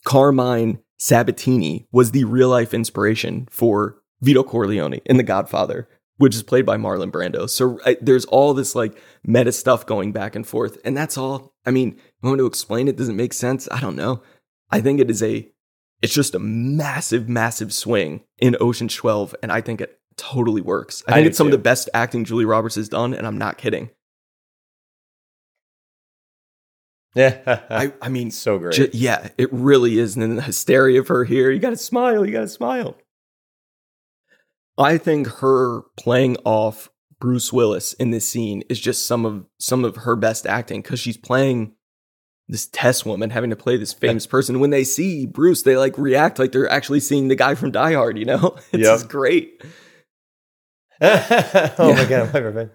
Carmine 0.05 0.79
Sabatini 0.97 1.87
was 1.91 2.11
the 2.11 2.23
real 2.23 2.49
life 2.49 2.73
inspiration 2.73 3.47
for 3.49 3.97
Vito 4.21 4.43
Corleone 4.43 5.01
in 5.05 5.17
The 5.17 5.23
Godfather, 5.23 5.89
which 6.17 6.35
is 6.35 6.43
played 6.43 6.65
by 6.65 6.77
Marlon 6.77 7.11
Brando. 7.11 7.49
So 7.49 7.79
I, 7.83 7.97
there's 7.99 8.25
all 8.25 8.53
this 8.53 8.75
like 8.75 8.95
meta 9.23 9.51
stuff 9.51 9.87
going 9.87 10.11
back 10.11 10.35
and 10.35 10.45
forth. 10.45 10.77
And 10.85 10.95
that's 10.95 11.17
all. 11.17 11.55
I 11.65 11.71
mean, 11.71 11.99
you 12.21 12.29
want 12.29 12.37
to 12.37 12.45
explain 12.45 12.87
it? 12.87 12.97
Does 12.97 13.09
it 13.09 13.13
make 13.13 13.33
sense? 13.33 13.67
I 13.71 13.79
don't 13.79 13.95
know. 13.95 14.21
I 14.69 14.81
think 14.81 14.99
it 14.99 15.09
is 15.09 15.23
a, 15.23 15.51
it's 16.01 16.13
just 16.13 16.35
a 16.35 16.39
massive, 16.39 17.29
massive 17.29 17.73
swing 17.73 18.23
in 18.39 18.55
Ocean's 18.59 18.95
12. 18.95 19.35
And 19.43 19.51
I 19.51 19.61
think 19.61 19.81
it 19.81 19.99
totally 20.17 20.61
works. 20.61 21.03
I 21.07 21.11
I 21.11 21.15
think 21.15 21.25
do 21.25 21.29
it's 21.29 21.37
some 21.37 21.47
of 21.47 21.51
the 21.51 21.57
best 21.57 21.89
acting 21.93 22.25
Julia 22.25 22.47
Roberts 22.47 22.75
has 22.75 22.89
done. 22.89 23.13
And 23.13 23.27
I'm 23.27 23.37
not 23.37 23.57
kidding. 23.57 23.89
yeah. 27.15 27.61
I, 27.69 27.93
I 28.01 28.09
mean, 28.09 28.31
so 28.31 28.57
great. 28.57 28.93
Yeah, 28.95 29.29
it 29.37 29.51
really 29.53 29.99
is. 29.99 30.15
And 30.15 30.23
then 30.23 30.35
the 30.35 30.41
hysteria 30.41 30.99
of 30.99 31.07
her 31.07 31.23
here, 31.23 31.51
you 31.51 31.59
got 31.59 31.71
to 31.71 31.77
smile, 31.77 32.25
you 32.25 32.31
got 32.31 32.41
to 32.41 32.47
smile. 32.47 32.97
I 34.77 34.97
think 34.97 35.27
her 35.27 35.81
playing 35.97 36.37
off 36.45 36.89
Bruce 37.19 37.53
Willis 37.53 37.93
in 37.93 38.09
this 38.09 38.27
scene 38.27 38.63
is 38.67 38.79
just 38.79 39.05
some 39.05 39.25
of 39.25 39.45
some 39.59 39.85
of 39.85 39.97
her 39.97 40.15
best 40.15 40.47
acting 40.47 40.81
because 40.81 40.99
she's 40.99 41.17
playing 41.17 41.73
this 42.51 42.67
test 42.67 43.05
woman 43.05 43.29
having 43.31 43.49
to 43.49 43.55
play 43.55 43.77
this 43.77 43.93
famous 43.93 44.27
person. 44.27 44.59
When 44.59 44.69
they 44.69 44.83
see 44.83 45.25
Bruce, 45.25 45.63
they 45.63 45.77
like 45.77 45.97
react 45.97 46.37
like 46.37 46.51
they're 46.51 46.69
actually 46.69 46.99
seeing 46.99 47.29
the 47.29 47.35
guy 47.35 47.55
from 47.55 47.71
Die 47.71 47.93
Hard. 47.93 48.17
You 48.19 48.25
know, 48.25 48.57
it's 48.73 49.01
Yep. 49.01 49.09
great. 49.09 49.63
oh 51.01 51.15
Yeah. 51.79 51.95
my 51.95 52.05
god, 52.05 52.33
my 52.33 52.49
bad. 52.51 52.71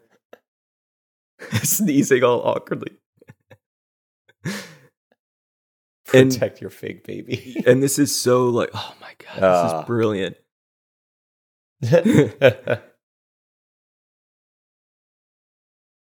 Sneezing 1.63 2.25
all 2.25 2.41
awkwardly. 2.41 2.93
And- 6.15 6.31
Protect 6.33 6.61
your 6.63 6.71
fake 6.71 7.05
baby. 7.07 7.63
And 7.67 7.83
this 7.83 7.99
is 7.99 8.15
so 8.17 8.49
like, 8.49 8.71
oh 8.73 8.95
my 9.01 9.13
god, 9.19 9.35
this 9.37 9.43
Ah. 9.43 9.81
is 9.81 9.87
brilliant. 9.87 10.37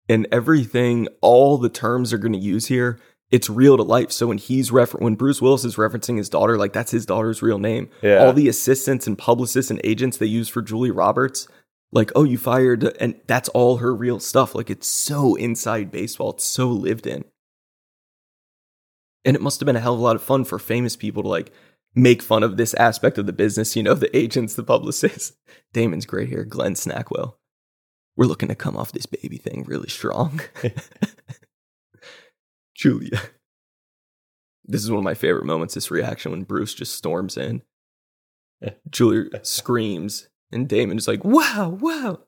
and 0.08 0.26
everything, 0.32 1.08
all 1.20 1.58
the 1.58 1.68
terms 1.68 2.12
are 2.12 2.18
going 2.18 2.32
to 2.32 2.38
use 2.38 2.66
here, 2.66 2.98
it's 3.30 3.48
real 3.48 3.76
to 3.76 3.82
life. 3.82 4.10
So 4.10 4.26
when 4.26 4.38
he's 4.38 4.72
refer- 4.72 4.98
when 4.98 5.14
Bruce 5.14 5.40
Willis 5.40 5.64
is 5.64 5.76
referencing 5.76 6.18
his 6.18 6.28
daughter, 6.28 6.58
like 6.58 6.72
that's 6.72 6.90
his 6.90 7.06
daughter's 7.06 7.42
real 7.42 7.58
name. 7.58 7.88
Yeah. 8.02 8.18
All 8.18 8.32
the 8.32 8.48
assistants 8.48 9.06
and 9.06 9.16
publicists 9.16 9.70
and 9.70 9.80
agents 9.84 10.16
they 10.16 10.26
use 10.26 10.48
for 10.48 10.62
Julia 10.62 10.92
Roberts, 10.92 11.46
like, 11.92 12.10
oh, 12.14 12.24
you 12.24 12.38
fired, 12.38 12.84
and 13.00 13.20
that's 13.26 13.48
all 13.50 13.78
her 13.78 13.94
real 13.94 14.20
stuff. 14.20 14.54
Like 14.54 14.70
it's 14.70 14.88
so 14.88 15.34
inside 15.36 15.90
baseball. 15.90 16.30
It's 16.30 16.44
so 16.44 16.68
lived 16.68 17.06
in. 17.06 17.24
And 19.24 19.36
it 19.36 19.42
must 19.42 19.60
have 19.60 19.66
been 19.66 19.76
a 19.76 19.80
hell 19.80 19.94
of 19.94 20.00
a 20.00 20.02
lot 20.02 20.16
of 20.16 20.22
fun 20.22 20.44
for 20.44 20.58
famous 20.58 20.96
people 20.96 21.22
to 21.22 21.28
like 21.28 21.52
make 21.94 22.22
fun 22.22 22.42
of 22.42 22.56
this 22.56 22.74
aspect 22.74 23.18
of 23.18 23.26
the 23.26 23.32
business, 23.32 23.76
you 23.76 23.82
know, 23.82 23.94
the 23.94 24.14
agents, 24.16 24.54
the 24.54 24.62
publicists. 24.62 25.36
Damon's 25.72 26.06
gray 26.06 26.26
hair, 26.26 26.44
Glenn 26.44 26.74
Snackwell. 26.74 27.34
We're 28.16 28.26
looking 28.26 28.48
to 28.48 28.54
come 28.54 28.76
off 28.76 28.92
this 28.92 29.06
baby 29.06 29.36
thing 29.36 29.64
really 29.66 29.88
strong. 29.88 30.40
Julia. 32.80 33.20
This 34.64 34.84
is 34.84 34.90
one 34.90 34.98
of 34.98 35.04
my 35.04 35.14
favorite 35.14 35.46
moments, 35.46 35.74
this 35.74 35.90
reaction 35.90 36.30
when 36.30 36.44
Bruce 36.44 36.74
just 36.74 36.94
storms 36.94 37.36
in. 37.36 37.62
Julia 38.90 39.44
screams, 39.44 40.28
and 40.52 40.68
Damon 40.68 40.96
is 40.96 41.08
like, 41.08 41.24
wow, 41.24 41.76
wow. 41.80 42.20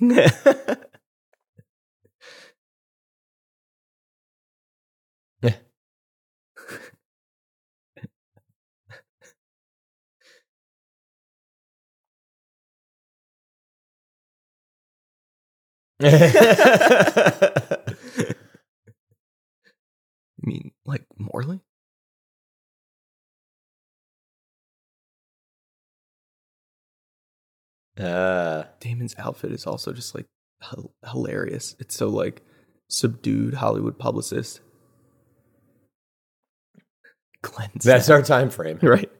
I 20.42 20.46
mean, 20.46 20.72
like 20.84 21.04
Morley? 21.18 21.60
uh, 27.98 28.64
Damon's 28.80 29.14
outfit 29.18 29.52
is 29.52 29.66
also 29.66 29.92
just 29.92 30.14
like 30.14 30.26
h- 30.62 30.84
hilarious. 31.10 31.74
It's 31.78 31.96
so 31.96 32.08
like 32.08 32.42
subdued 32.88 33.54
Hollywood 33.54 33.98
publicist. 33.98 34.60
That's 37.84 38.10
our 38.10 38.22
time 38.22 38.50
frame. 38.50 38.78
right. 38.82 39.10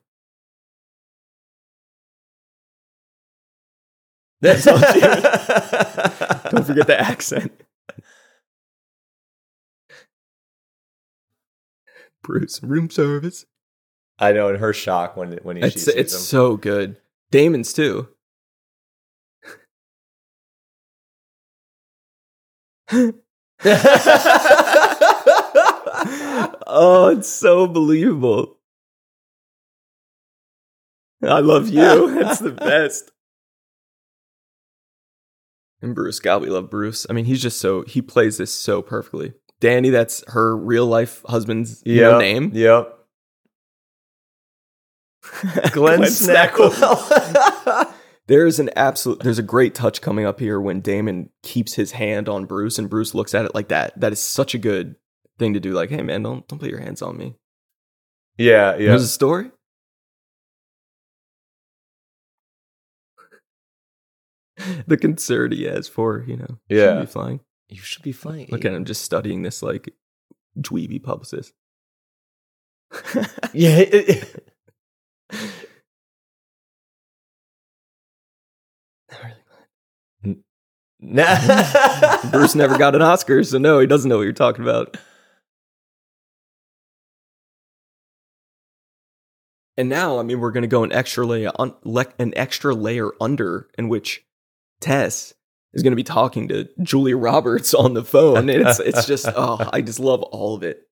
That's 4.41 4.67
all. 4.67 4.79
Don't 6.51 6.65
forget 6.67 6.87
the 6.87 6.97
accent. 6.99 7.53
Bruce, 12.29 12.63
room 12.63 12.91
service. 12.91 13.47
I 14.19 14.33
know, 14.33 14.49
and 14.51 14.59
her 14.59 14.75
shock 14.75 15.17
when 15.17 15.39
when 15.43 15.57
he 15.57 15.63
she 15.63 15.67
It's 15.69 15.85
sees 15.85 15.95
it's 15.95 16.13
him. 16.15 16.21
so 16.21 16.57
good. 16.59 16.99
Damon's 17.31 17.73
too. 17.73 18.09
oh, 26.67 27.15
it's 27.17 27.29
so 27.29 27.67
believable. 27.67 28.57
I 31.23 31.41
love 31.41 31.69
you. 31.69 32.19
It's 32.21 32.39
the 32.41 32.53
best. 32.53 33.11
And 35.81 35.95
Bruce, 35.95 36.21
God, 36.21 36.43
we 36.43 36.49
love 36.51 36.71
Bruce. 36.71 37.07
I 37.09 37.13
mean, 37.13 37.25
he's 37.25 37.43
just 37.43 37.59
so 37.61 37.83
he 37.83 38.03
plays 38.03 38.39
this 38.39 38.53
so 38.53 38.83
perfectly. 38.83 39.33
Danny, 39.61 39.91
that's 39.91 40.23
her 40.29 40.57
real 40.57 40.87
life 40.87 41.23
husband's 41.27 41.83
Yep, 41.85 42.19
name. 42.21 42.51
Yep. 42.55 42.95
Glenn, 45.73 46.01
Snackwell. 46.03 47.93
There's 48.29 48.59
an 48.61 48.71
absolute 48.77 49.21
there's 49.21 49.39
a 49.39 49.43
great 49.43 49.75
touch 49.75 50.01
coming 50.01 50.25
up 50.27 50.39
here 50.39 50.61
when 50.61 50.81
Damon 50.81 51.31
keeps 51.43 51.75
his 51.75 51.93
hand 51.93 52.29
on 52.29 52.45
Bruce 52.45 52.79
and 52.79 52.89
Bruce 52.91 53.15
looks 53.15 53.35
at 53.35 53.45
it 53.47 53.55
like 53.55 53.69
that. 53.69 53.99
That 53.99 54.13
is 54.13 54.21
such 54.21 54.55
a 54.55 54.59
good 54.59 54.97
thing 55.39 55.55
to 55.55 55.61
do. 55.61 55.73
Like, 55.73 55.91
hey 55.91 56.03
man, 56.03 56.23
don't 56.23 56.47
don't 56.47 56.59
put 56.59 56.69
your 56.71 56.81
hands 56.81 57.01
on 57.03 57.17
me. 57.17 57.35
yeah, 58.37 58.77
yeah. 58.77 58.89
There's 58.91 59.03
a 59.03 59.09
story. 59.09 59.51
the 64.87 64.97
concern 64.97 65.53
he 65.53 65.65
has 65.65 65.89
for, 65.89 66.25
you 66.27 66.37
know, 66.37 66.59
Yeah. 66.69 67.05
flying. 67.07 67.41
You 67.69 67.81
should 67.81 68.03
be 68.03 68.13
fine. 68.13 68.47
Look 68.51 68.65
at 68.65 68.73
him 68.73 68.85
just 68.85 69.03
studying 69.03 69.43
this 69.43 69.63
like 69.63 69.95
dweeby 70.59 71.03
publicist. 71.03 71.53
Yeah. 73.53 73.79
it- 73.79 74.45
Nah. 81.01 82.21
Bruce 82.33 82.55
never 82.55 82.77
got 82.77 82.95
an 82.95 83.03
Oscar, 83.03 83.45
so 83.45 83.59
no, 83.59 83.79
he 83.79 83.87
doesn't 83.87 84.09
know 84.09 84.17
what 84.17 84.25
you're 84.25 84.33
talking 84.33 84.65
about. 84.65 84.97
And 89.77 89.89
now, 89.89 90.19
I 90.19 90.25
mean, 90.25 90.41
we're 90.41 90.51
going 90.51 90.63
to 90.63 90.69
go 90.69 90.83
an 90.83 90.93
extra 90.93 91.25
layer, 91.25 91.53
un, 91.57 91.73
le- 91.85 92.13
an 92.19 92.33
extra 92.37 92.75
layer 92.75 93.13
under, 93.21 93.69
in 93.79 93.89
which 93.89 94.25
Tess 94.81 95.35
is 95.75 95.83
going 95.83 95.93
to 95.93 95.97
be 95.97 96.03
talking 96.05 96.49
to 96.49 96.69
Julia 96.83 97.17
Roberts 97.17 97.75
on 97.75 97.95
the 97.95 98.05
phone. 98.05 98.37
And 98.39 98.51
it's 98.51 98.79
it's 98.81 99.07
just, 99.07 99.27
oh, 99.37 99.69
I 99.73 99.81
just 99.83 100.01
love 100.01 100.23
all 100.23 100.55
of 100.55 100.63
it. 100.63 100.83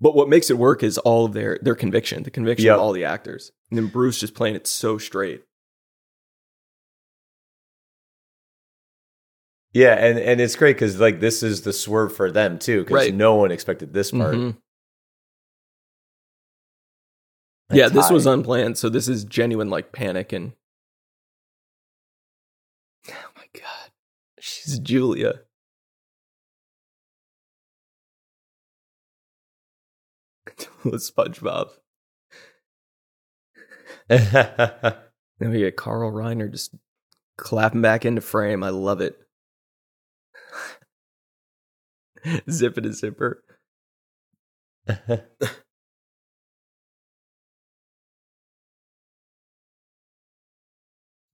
But 0.00 0.14
what 0.14 0.28
makes 0.28 0.48
it 0.48 0.56
work 0.58 0.82
is 0.82 0.96
all 0.98 1.24
of 1.26 1.32
their 1.32 1.58
their 1.60 1.74
conviction, 1.74 2.22
the 2.22 2.30
conviction 2.30 2.66
Yep. 2.66 2.74
of 2.76 2.80
all 2.80 2.92
the 2.92 3.04
actors, 3.04 3.50
and 3.70 3.78
then 3.78 3.88
Bruce 3.88 4.20
just 4.20 4.34
playing 4.34 4.54
it 4.54 4.66
so 4.66 4.96
straight. 4.98 5.42
yeah, 9.74 9.94
and 9.94 10.18
and 10.18 10.40
it's 10.40 10.56
great 10.56 10.74
because 10.76 10.98
like 10.98 11.20
this 11.20 11.42
is 11.42 11.62
the 11.62 11.72
swerve 11.72 12.14
for 12.16 12.30
them 12.30 12.58
too, 12.58 12.80
because 12.82 12.94
Right. 12.94 13.14
no 13.14 13.34
one 13.34 13.50
expected 13.52 13.92
this 13.92 14.10
part. 14.10 14.34
Mhm. 14.34 14.56
That 17.68 17.76
Yeah, 17.76 17.88
this 17.88 18.10
was 18.10 18.24
unplanned, 18.26 18.78
so 18.78 18.88
this 18.88 19.08
is 19.08 19.24
genuine 19.24 19.68
like 19.68 19.92
panic 19.92 20.32
and 20.32 20.52
Oh 23.10 23.30
my 23.36 23.44
god. 23.52 23.90
She's 24.68 24.78
Julia. 24.80 25.40
SpongeBob. 30.84 31.70
Then 35.40 35.52
we 35.52 35.60
get 35.60 35.76
Carl 35.76 36.12
Reiner 36.12 36.50
just 36.50 36.74
clapping 37.38 37.80
back 37.80 38.04
into 38.04 38.20
frame. 38.20 38.62
I 38.62 38.68
love 38.68 39.00
it. 39.00 39.16
Zip 42.50 42.76
it 42.76 42.84
a 42.84 42.92
zipper. 42.92 43.42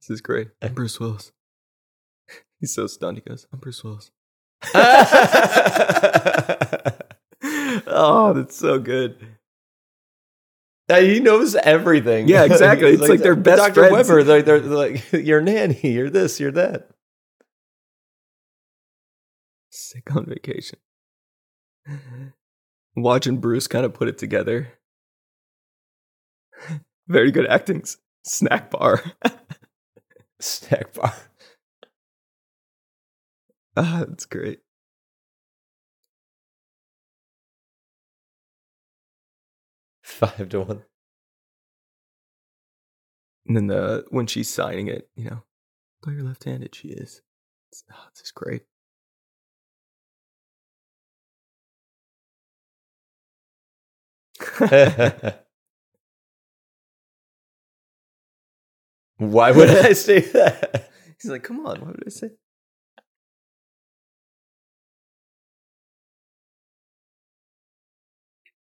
This 0.00 0.10
is 0.10 0.20
great. 0.20 0.48
I'm 0.60 0.74
Bruce 0.74 1.00
Willis. 1.00 1.32
He's 2.64 2.74
so 2.74 2.86
stunned. 2.86 3.18
He 3.18 3.28
goes, 3.28 3.46
I'm 3.52 3.58
Bruce 3.58 3.84
Willis. 3.84 4.10
oh, 7.86 8.32
that's 8.34 8.56
so 8.56 8.78
good. 8.78 9.18
He 10.88 11.20
knows 11.20 11.56
everything. 11.56 12.26
Yeah, 12.26 12.44
exactly. 12.46 12.94
It's 12.94 13.06
like 13.06 13.20
they're 13.20 13.36
best 13.36 13.74
Dr. 13.74 13.90
friends. 13.90 14.08
Weber. 14.08 14.22
They're, 14.22 14.40
they're 14.40 14.60
like 14.60 15.12
your 15.12 15.42
nanny. 15.42 15.78
You're 15.82 16.08
this. 16.08 16.40
You're 16.40 16.52
that. 16.52 16.88
Sick 19.68 20.16
on 20.16 20.24
vacation. 20.24 20.78
Watching 22.96 23.36
Bruce 23.40 23.66
kind 23.66 23.84
of 23.84 23.92
put 23.92 24.08
it 24.08 24.16
together. 24.16 24.68
Very 27.08 27.30
good 27.30 27.46
acting. 27.46 27.84
Snack 28.24 28.70
bar. 28.70 29.02
Snack 30.40 30.94
bar. 30.94 31.12
ah, 33.76 34.04
that's 34.08 34.26
great. 34.26 34.60
Five 40.02 40.48
to 40.50 40.60
one. 40.60 40.84
And 43.46 43.56
then 43.56 43.66
the 43.66 44.04
when 44.10 44.26
she's 44.26 44.48
signing 44.48 44.88
it, 44.88 45.08
you 45.16 45.24
know, 45.24 45.42
you're 46.06 46.22
left-handed, 46.22 46.74
she 46.74 46.88
is. 46.88 47.22
It's, 47.72 47.84
oh, 47.92 48.04
it's 48.10 48.20
just 48.20 48.34
great. 48.34 48.62
Why 59.18 59.50
would 59.52 59.70
I 59.70 59.92
say 59.94 60.20
that? 60.20 60.90
He's 61.20 61.30
like, 61.30 61.42
come 61.42 61.60
on, 61.66 61.80
what 61.80 61.88
would 61.88 62.04
I 62.06 62.10
say? 62.10 62.30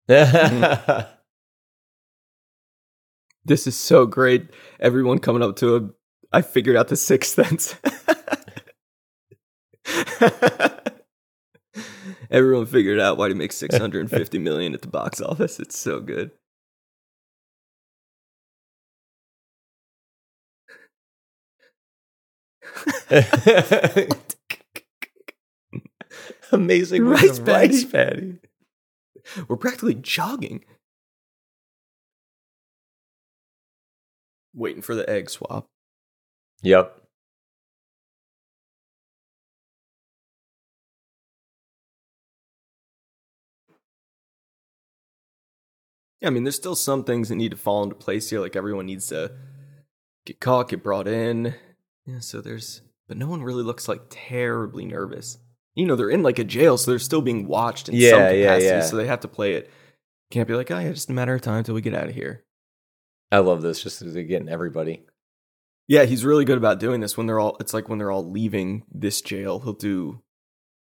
Mm-hmm. 0.09 1.09
This 3.45 3.67
is 3.67 3.79
so 3.79 4.05
great. 4.05 4.51
Everyone 4.79 5.19
coming 5.19 5.43
up 5.43 5.57
to 5.57 5.75
him. 5.75 5.95
I 6.31 6.43
figured 6.43 6.77
out 6.77 6.89
the 6.89 6.97
sixth 6.97 7.33
sense. 7.33 7.75
Everyone 12.31 12.67
figured 12.67 13.01
out 13.01 13.17
why 13.17 13.29
he 13.29 13.35
makes 13.35 13.57
650 13.57 14.39
million 14.39 14.75
at 14.75 14.83
the 14.83 14.89
box 14.89 15.23
office. 15.23 15.59
It's 15.59 15.79
so 15.79 16.01
good. 16.01 16.31
Amazing 26.53 27.07
Rice 27.07 27.39
the 27.39 27.45
rice 27.51 27.85
patty. 27.85 28.39
We're 29.49 29.57
practically 29.57 29.95
jogging. 29.95 30.65
Waiting 34.55 34.83
for 34.83 34.95
the 34.95 35.09
egg 35.09 35.31
swap. 35.31 35.67
Yep. 36.63 36.95
Yeah, 46.21 46.29
I 46.29 46.31
mean, 46.31 46.43
there's 46.45 46.57
still 46.57 46.75
some 46.75 47.05
things 47.05 47.29
that 47.29 47.37
need 47.37 47.53
to 47.53 47.57
fall 47.57 47.85
into 47.85 47.95
place 47.95 48.29
here. 48.31 48.41
Like 48.41 48.57
everyone 48.57 48.87
needs 48.87 49.07
to 49.09 49.33
get 50.27 50.41
caught, 50.41 50.71
get 50.71 50.83
brought 50.83 51.07
in. 51.07 51.55
Yeah, 52.07 52.21
so 52.21 52.41
there's 52.41 52.83
but 53.07 53.17
no 53.17 53.27
one 53.27 53.43
really 53.43 53.63
looks 53.63 53.89
like 53.89 54.03
terribly 54.11 54.85
nervous. 54.85 55.39
You 55.79 55.87
know, 55.87 55.95
they're 55.95 56.11
in 56.11 56.25
like 56.25 56.41
a 56.41 56.45
jail, 56.45 56.77
so 56.77 56.91
they're 56.91 56.99
still 56.99 57.23
being 57.23 57.47
watched 57.47 57.89
in 57.89 57.95
some 57.95 58.01
Yeah, 58.01 58.31
yeah, 58.31 58.43
capacity, 58.47 58.67
yeah. 58.67 58.81
so 58.81 58.97
they 58.97 59.07
have 59.07 59.21
to 59.21 59.29
play 59.29 59.53
it. 59.55 59.71
Can't 60.33 60.49
be 60.49 60.55
like, 60.55 60.73
oh 60.73 60.79
yeah, 60.79 60.91
just 60.91 61.09
a 61.09 61.13
matter 61.13 61.35
of 61.35 61.41
time 61.41 61.63
till 61.63 61.77
we 61.77 61.81
get 61.81 61.95
out 61.95 62.09
of 62.09 62.15
here. 62.17 62.45
I 63.31 63.39
love 63.39 63.63
this. 63.63 63.81
Just 63.81 64.03
getting 64.03 64.49
everybody. 64.49 65.05
Yeah, 65.87 66.05
he's 66.05 66.25
really 66.25 66.45
good 66.45 66.59
about 66.59 66.81
doing 66.81 67.01
this 67.01 67.17
when 67.17 67.29
they're 67.29 67.39
all 67.39 67.57
it's 67.61 67.73
like 67.73 67.89
when 67.89 67.99
they're 67.99 68.11
all 68.11 68.29
leaving 68.29 68.83
this 68.91 69.23
jail, 69.23 69.61
he'll 69.61 69.73
do 69.73 70.21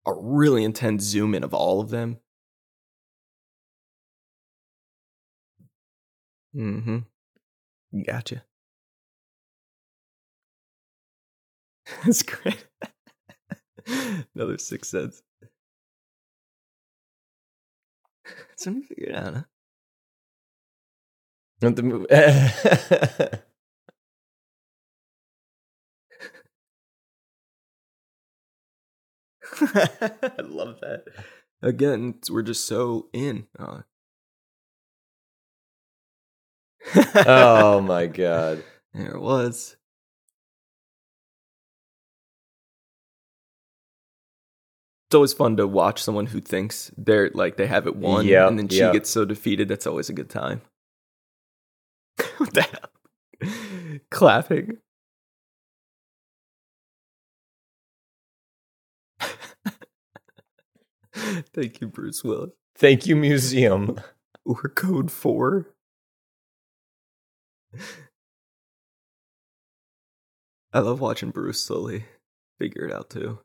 a 0.07 0.13
really 0.15 0.63
intense 0.63 1.03
zoom 1.03 1.35
in 1.35 1.43
of 1.43 1.53
all 1.53 1.81
of 1.81 1.91
them. 1.91 2.19
Mm-hmm. 6.55 6.99
Gotcha. 8.07 8.45
That's 12.05 12.23
great. 12.23 12.65
Another 14.35 14.59
six 14.59 14.89
cents. 14.89 15.23
Something 18.57 18.83
to 18.83 18.89
figure 18.89 19.11
it 19.11 19.17
out, 19.17 19.35
huh? 19.35 19.43
Not 21.63 21.77
the 21.77 21.83
movie. 21.83 22.07
I 29.61 30.43
love 30.43 30.81
that. 30.81 31.05
Again, 31.63 32.17
we're 32.31 32.43
just 32.43 32.67
so 32.67 33.09
in. 33.13 33.47
Oh. 33.59 33.83
oh 37.27 37.81
my 37.81 38.07
god. 38.07 38.63
There 38.93 39.13
it 39.13 39.21
was. 39.21 39.77
It's 45.09 45.15
always 45.15 45.33
fun 45.33 45.57
to 45.59 45.67
watch 45.69 46.03
someone 46.03 46.27
who 46.27 46.41
thinks 46.41 46.91
they're 46.97 47.31
like 47.33 47.57
they 47.57 47.67
have 47.67 47.87
it 47.87 47.95
won, 47.97 48.27
Yep, 48.27 48.49
and 48.49 48.59
then 48.59 48.69
she 48.69 48.79
gets 48.79 49.09
so 49.09 49.25
defeated. 49.25 49.69
That's 49.69 49.87
always 49.87 50.09
a 50.09 50.13
good 50.13 50.29
time. 50.29 50.63
what 52.39 52.53
the 52.55 52.63
hell? 52.63 54.01
Clapping. 54.11 54.79
Thank 61.15 61.81
you, 61.81 61.89
Bruce 61.89 62.23
Willis. 62.23 62.51
Thank 62.77 63.07
you, 63.07 63.17
museum. 63.17 63.99
Or 64.49 64.69
code 64.77 65.11
four. 65.11 65.75
I 70.73 70.79
love 70.79 71.01
watching 71.01 71.31
Bruce 71.31 71.61
slowly 71.61 72.05
figure 72.61 72.85
it 72.87 72.93
out 72.93 73.11
too. 73.11 73.41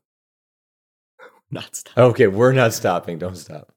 Not 1.52 1.76
stop. 1.76 1.96
Okay, 1.98 2.26
we're 2.26 2.52
not 2.52 2.72
stopping. 2.72 3.18
Don't 3.18 3.36
stop. 3.36 3.72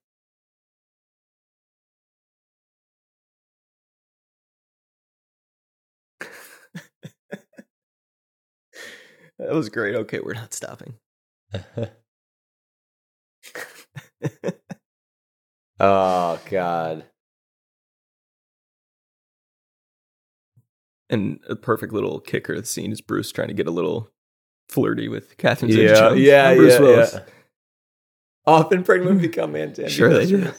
That 9.38 9.52
was 9.53 9.68
great. 9.69 9.95
Okay, 9.95 10.19
we're 10.22 10.34
not 10.34 10.53
stopping. 10.53 10.93
oh 15.80 16.39
god. 16.49 17.06
and 21.11 21.39
a 21.47 21.56
perfect 21.56 21.93
little 21.93 22.19
kicker 22.19 22.53
of 22.53 22.61
the 22.61 22.65
scene 22.65 22.91
is 22.91 22.99
Bruce 22.99 23.31
trying 23.31 23.49
to 23.49 23.53
get 23.53 23.68
a 23.68 23.72
little 23.72 24.10
flirty 24.69 25.07
with 25.07 25.38
Catherine 25.38 25.69
Yeah, 25.69 25.77
Zeta-Jones. 25.89 26.19
yeah, 26.19 26.49
I'm 26.49 26.57
Bruce 26.57 26.73
yeah, 26.73 26.80
Willis. 26.80 27.14
yeah. 27.14 27.19
Often 28.47 28.84
pregnant 28.84 29.09
women 29.09 29.22
become 29.22 29.53
man 29.53 29.73
Sure 29.89 30.13
they 30.13 30.26
do. 30.27 30.51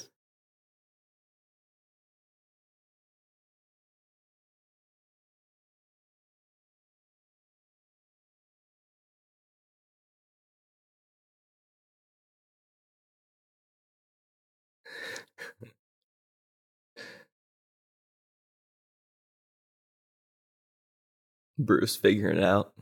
Bruce 21.58 21.96
figuring 21.96 22.38
it 22.38 22.44
out. 22.44 22.72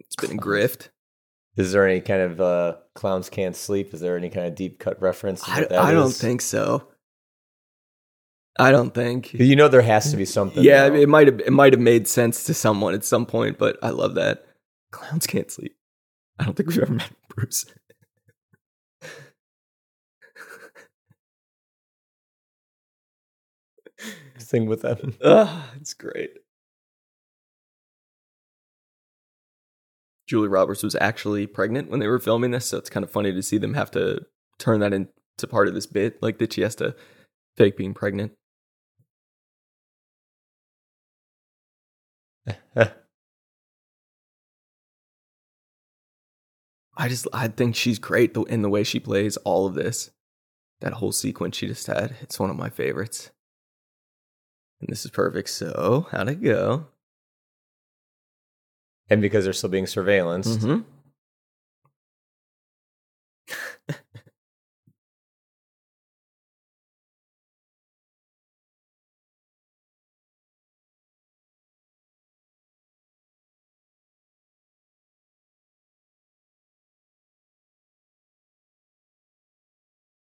It's 0.00 0.16
been 0.16 0.38
a 0.38 0.40
grift. 0.40 0.88
Is 1.56 1.72
there 1.72 1.86
any 1.86 2.00
kind 2.00 2.22
of 2.22 2.40
uh, 2.40 2.76
clowns 2.94 3.28
can't 3.28 3.54
sleep? 3.54 3.92
Is 3.92 4.00
there 4.00 4.16
any 4.16 4.30
kind 4.30 4.46
of 4.46 4.54
deep 4.54 4.78
cut 4.78 5.00
reference? 5.02 5.42
to 5.44 5.50
I, 5.50 5.88
I 5.88 5.92
don't 5.92 6.10
think 6.12 6.40
so. 6.40 6.88
I 8.58 8.70
don't 8.70 8.94
think. 8.94 9.34
You 9.34 9.56
know, 9.56 9.68
there 9.68 9.82
has 9.82 10.10
to 10.10 10.16
be 10.16 10.24
something. 10.24 10.62
Yeah, 10.62 10.88
though. 10.88 10.96
it 10.96 11.08
might 11.08 11.26
have 11.26 11.40
it 11.40 11.52
might 11.52 11.72
have 11.72 11.80
made 11.80 12.08
sense 12.08 12.44
to 12.44 12.54
someone 12.54 12.94
at 12.94 13.04
some 13.04 13.26
point, 13.26 13.58
but 13.58 13.76
I 13.82 13.90
love 13.90 14.14
that. 14.14 14.46
Clowns 14.90 15.26
can't 15.26 15.50
sleep. 15.50 15.76
I 16.38 16.44
don't 16.44 16.54
think 16.54 16.68
we've 16.70 16.78
ever 16.78 16.92
met 16.92 17.10
Bruce. 17.28 17.66
Sing 24.38 24.66
with 24.66 24.82
them. 24.82 25.14
Ugh, 25.22 25.62
it's 25.80 25.94
great. 25.94 26.41
Julie 30.32 30.48
Roberts 30.48 30.82
was 30.82 30.96
actually 30.98 31.46
pregnant 31.46 31.90
when 31.90 32.00
they 32.00 32.06
were 32.06 32.18
filming 32.18 32.52
this, 32.52 32.64
so 32.64 32.78
it's 32.78 32.88
kind 32.88 33.04
of 33.04 33.10
funny 33.10 33.34
to 33.34 33.42
see 33.42 33.58
them 33.58 33.74
have 33.74 33.90
to 33.90 34.24
turn 34.58 34.80
that 34.80 34.94
into 34.94 35.46
part 35.46 35.68
of 35.68 35.74
this 35.74 35.84
bit, 35.84 36.22
like 36.22 36.38
that 36.38 36.54
she 36.54 36.62
has 36.62 36.74
to 36.76 36.96
fake 37.54 37.76
being 37.76 37.92
pregnant. 37.92 38.32
I 46.96 47.08
just 47.08 47.28
I 47.34 47.48
think 47.48 47.76
she's 47.76 47.98
great 47.98 48.34
in 48.34 48.62
the 48.62 48.70
way 48.70 48.84
she 48.84 49.00
plays 49.00 49.36
all 49.36 49.66
of 49.66 49.74
this. 49.74 50.12
That 50.80 50.94
whole 50.94 51.12
sequence 51.12 51.58
she 51.58 51.66
just 51.66 51.86
had, 51.86 52.16
it's 52.22 52.40
one 52.40 52.48
of 52.48 52.56
my 52.56 52.70
favorites. 52.70 53.28
And 54.80 54.88
this 54.88 55.04
is 55.04 55.10
perfect. 55.10 55.50
So, 55.50 56.06
how'd 56.10 56.30
it 56.30 56.42
go? 56.42 56.86
And 59.12 59.20
because 59.20 59.44
they're 59.44 59.52
still 59.52 59.68
being 59.68 59.84
surveillanced. 59.84 60.56
Mm-hmm. 60.56 60.80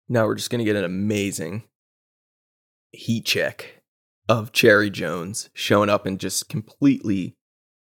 Now 0.07 0.28
we're 0.28 0.36
just 0.36 0.52
going 0.52 0.60
to 0.60 0.66
get 0.66 0.76
an 0.76 0.84
amazing 0.84 1.64
heat 2.91 3.26
check 3.26 3.82
of 4.30 4.52
Cherry 4.52 4.91
Jones 4.91 5.49
showing 5.56 5.90
up 5.90 6.06
and 6.06 6.20
just 6.20 6.49
completely 6.49 7.36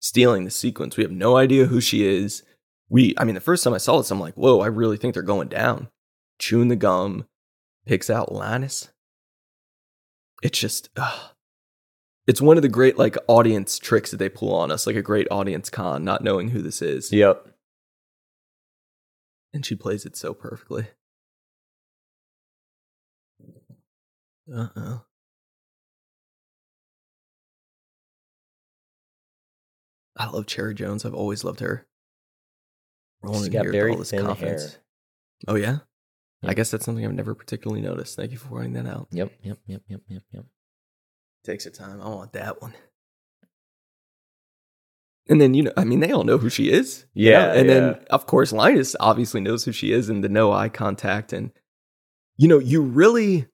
stealing 0.02 0.44
the 0.44 0.52
sequence. 0.52 0.98
We 0.98 1.04
have 1.04 1.12
no 1.12 1.38
idea 1.38 1.68
who 1.68 1.80
she 1.80 2.06
is. 2.06 2.44
We, 2.90 3.14
I 3.18 3.24
mean, 3.24 3.36
the 3.36 3.42
first 3.42 3.64
time 3.64 3.74
I 3.74 3.78
saw 3.78 3.98
this, 3.98 4.12
I'm 4.12 4.20
like, 4.20 4.34
whoa, 4.34 4.60
I 4.60 4.68
really 4.68 4.98
think 4.98 5.14
they're 5.14 5.24
going 5.24 5.48
down. 5.48 5.88
Chewing 6.40 6.68
the 6.68 6.76
gum, 6.76 7.26
picks 7.86 8.10
out 8.10 8.34
Lannis. 8.34 8.90
It's 10.44 10.60
just, 10.60 10.90
it's 12.28 12.42
one 12.42 12.58
of 12.58 12.64
the 12.64 12.68
great 12.68 12.98
like 12.98 13.16
audience 13.28 13.80
tricks 13.80 14.12
that 14.12 14.18
they 14.18 14.28
pull 14.28 14.54
on 14.54 14.72
us, 14.72 14.88
like 14.88 14.96
a 14.96 15.02
great 15.02 15.28
audience 15.32 15.70
con, 15.70 16.04
not 16.04 16.24
knowing 16.24 16.50
who 16.50 16.62
this 16.62 16.82
is. 16.82 17.14
Yep. 17.14 17.48
And 19.54 19.66
she 19.66 19.76
plays 19.76 20.06
it 20.06 20.16
so 20.16 20.34
perfectly. 20.34 20.88
Uh 24.54 24.68
oh. 24.76 25.02
I 30.22 30.30
love 30.30 30.46
Cherry 30.46 30.76
Jones. 30.76 31.04
I've 31.06 31.14
always 31.16 31.44
loved 31.44 31.60
her. 31.62 31.88
Rolling 33.24 33.42
She's 33.44 33.50
got 33.50 33.62
here 33.64 33.72
with 33.72 33.74
very 33.74 33.92
all 33.92 33.98
this 33.98 34.12
thin 34.12 34.26
confidence. 34.26 34.74
hair. 34.74 34.82
Oh 35.48 35.56
yeah? 35.56 35.80
I 36.44 36.54
guess 36.54 36.72
that's 36.72 36.86
something 36.86 37.06
I've 37.06 37.14
never 37.14 37.36
particularly 37.36 37.82
noticed. 37.82 38.16
Thank 38.16 38.32
you 38.32 38.38
for 38.38 38.48
pointing 38.50 38.74
that 38.74 38.88
out. 38.88 39.08
Yep. 39.12 39.32
Yep. 39.44 39.58
Yep. 39.68 39.82
Yep. 39.88 40.02
Yep. 40.08 40.24
Yep. 40.34 40.46
Takes 41.44 41.66
your 41.66 41.74
time. 41.74 42.02
I 42.02 42.10
want 42.10 42.34
that 42.34 42.62
one. 42.62 42.74
And 45.28 45.40
then 45.40 45.54
you 45.54 45.64
know, 45.64 45.72
I 45.78 45.84
mean, 45.84 46.00
they 46.00 46.12
all 46.12 46.24
know 46.24 46.38
who 46.38 46.50
she 46.50 46.72
is. 46.72 47.06
you 47.14 47.32
Yeah, 47.32 47.48
know? 47.48 47.54
and 47.54 47.68
yeah. 47.68 47.74
then 47.74 48.06
of 48.10 48.26
course 48.26 48.52
Linus 48.52 48.96
obviously 49.00 49.40
knows 49.42 49.66
who 49.66 49.72
she 49.72 49.92
is, 49.92 50.10
and 50.10 50.24
the 50.24 50.30
no 50.30 50.52
eye 50.52 50.70
contact, 50.70 51.32
and 51.34 51.52
you 52.38 52.48
know, 52.48 52.60
you 52.60 52.82
really, 52.82 53.48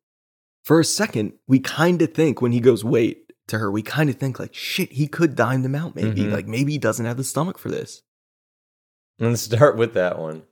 for 0.63 0.79
a 0.79 0.85
second, 0.85 1.33
we 1.47 1.59
kind 1.59 2.01
of 2.01 2.13
think 2.13 2.41
when 2.41 2.51
he 2.53 2.59
goes 2.61 2.83
wait 2.85 3.26
to 3.47 3.57
her, 3.59 3.71
we 3.71 3.81
kind 3.81 4.09
of 4.09 4.17
think 4.17 4.39
like, 4.39 4.53
shit, 4.53 4.91
he 4.91 5.07
could 5.07 5.35
dime 5.35 5.63
them 5.63 5.75
out. 5.75 5.95
Maybe 5.95 6.23
Mhm. 6.23 6.31
like 6.31 6.47
maybe 6.47 6.73
he 6.73 6.77
doesn't 6.77 7.05
have 7.05 7.17
the 7.17 7.23
stomach 7.23 7.57
for 7.57 7.69
this. 7.69 8.03
Let's 9.19 9.41
start 9.41 9.77
with 9.77 9.93
that 9.93 10.19
one. 10.19 10.43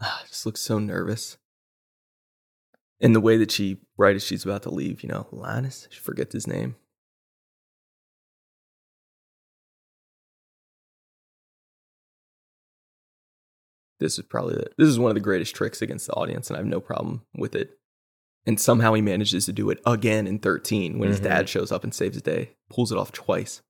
Ah, 0.00 0.22
just 0.28 0.44
looks 0.44 0.60
so 0.60 0.78
nervous. 0.78 1.38
And 3.00 3.14
the 3.14 3.20
way 3.20 3.36
that 3.38 3.50
she, 3.50 3.80
right 3.96 4.16
as 4.16 4.24
she's 4.24 4.44
about 4.44 4.62
to 4.64 4.70
leave, 4.70 5.02
you 5.02 5.08
know, 5.08 5.26
Linus, 5.30 5.86
she 5.90 6.00
forgets 6.00 6.32
his 6.32 6.46
name. 6.46 6.76
This 13.98 14.18
is 14.18 14.24
probably 14.26 14.56
the, 14.56 14.66
this 14.76 14.88
is 14.88 14.98
one 14.98 15.10
of 15.10 15.14
the 15.14 15.20
greatest 15.20 15.54
tricks 15.54 15.80
against 15.80 16.06
the 16.06 16.12
audience, 16.14 16.48
and 16.50 16.56
I 16.56 16.60
have 16.60 16.66
no 16.66 16.80
problem 16.80 17.22
with 17.36 17.54
it. 17.54 17.78
And 18.46 18.60
somehow 18.60 18.94
he 18.94 19.02
manages 19.02 19.44
to 19.46 19.52
do 19.52 19.68
it 19.70 19.80
again 19.84 20.26
in 20.26 20.38
13 20.38 20.98
when 20.98 21.08
his 21.08 21.18
Mhm. 21.20 21.24
dad 21.24 21.48
shows 21.48 21.72
up 21.72 21.82
and 21.82 21.92
saves 21.92 22.14
the 22.16 22.20
day. 22.22 22.52
Pulls 22.70 22.92
it 22.92 22.98
off 22.98 23.10
twice. 23.10 23.60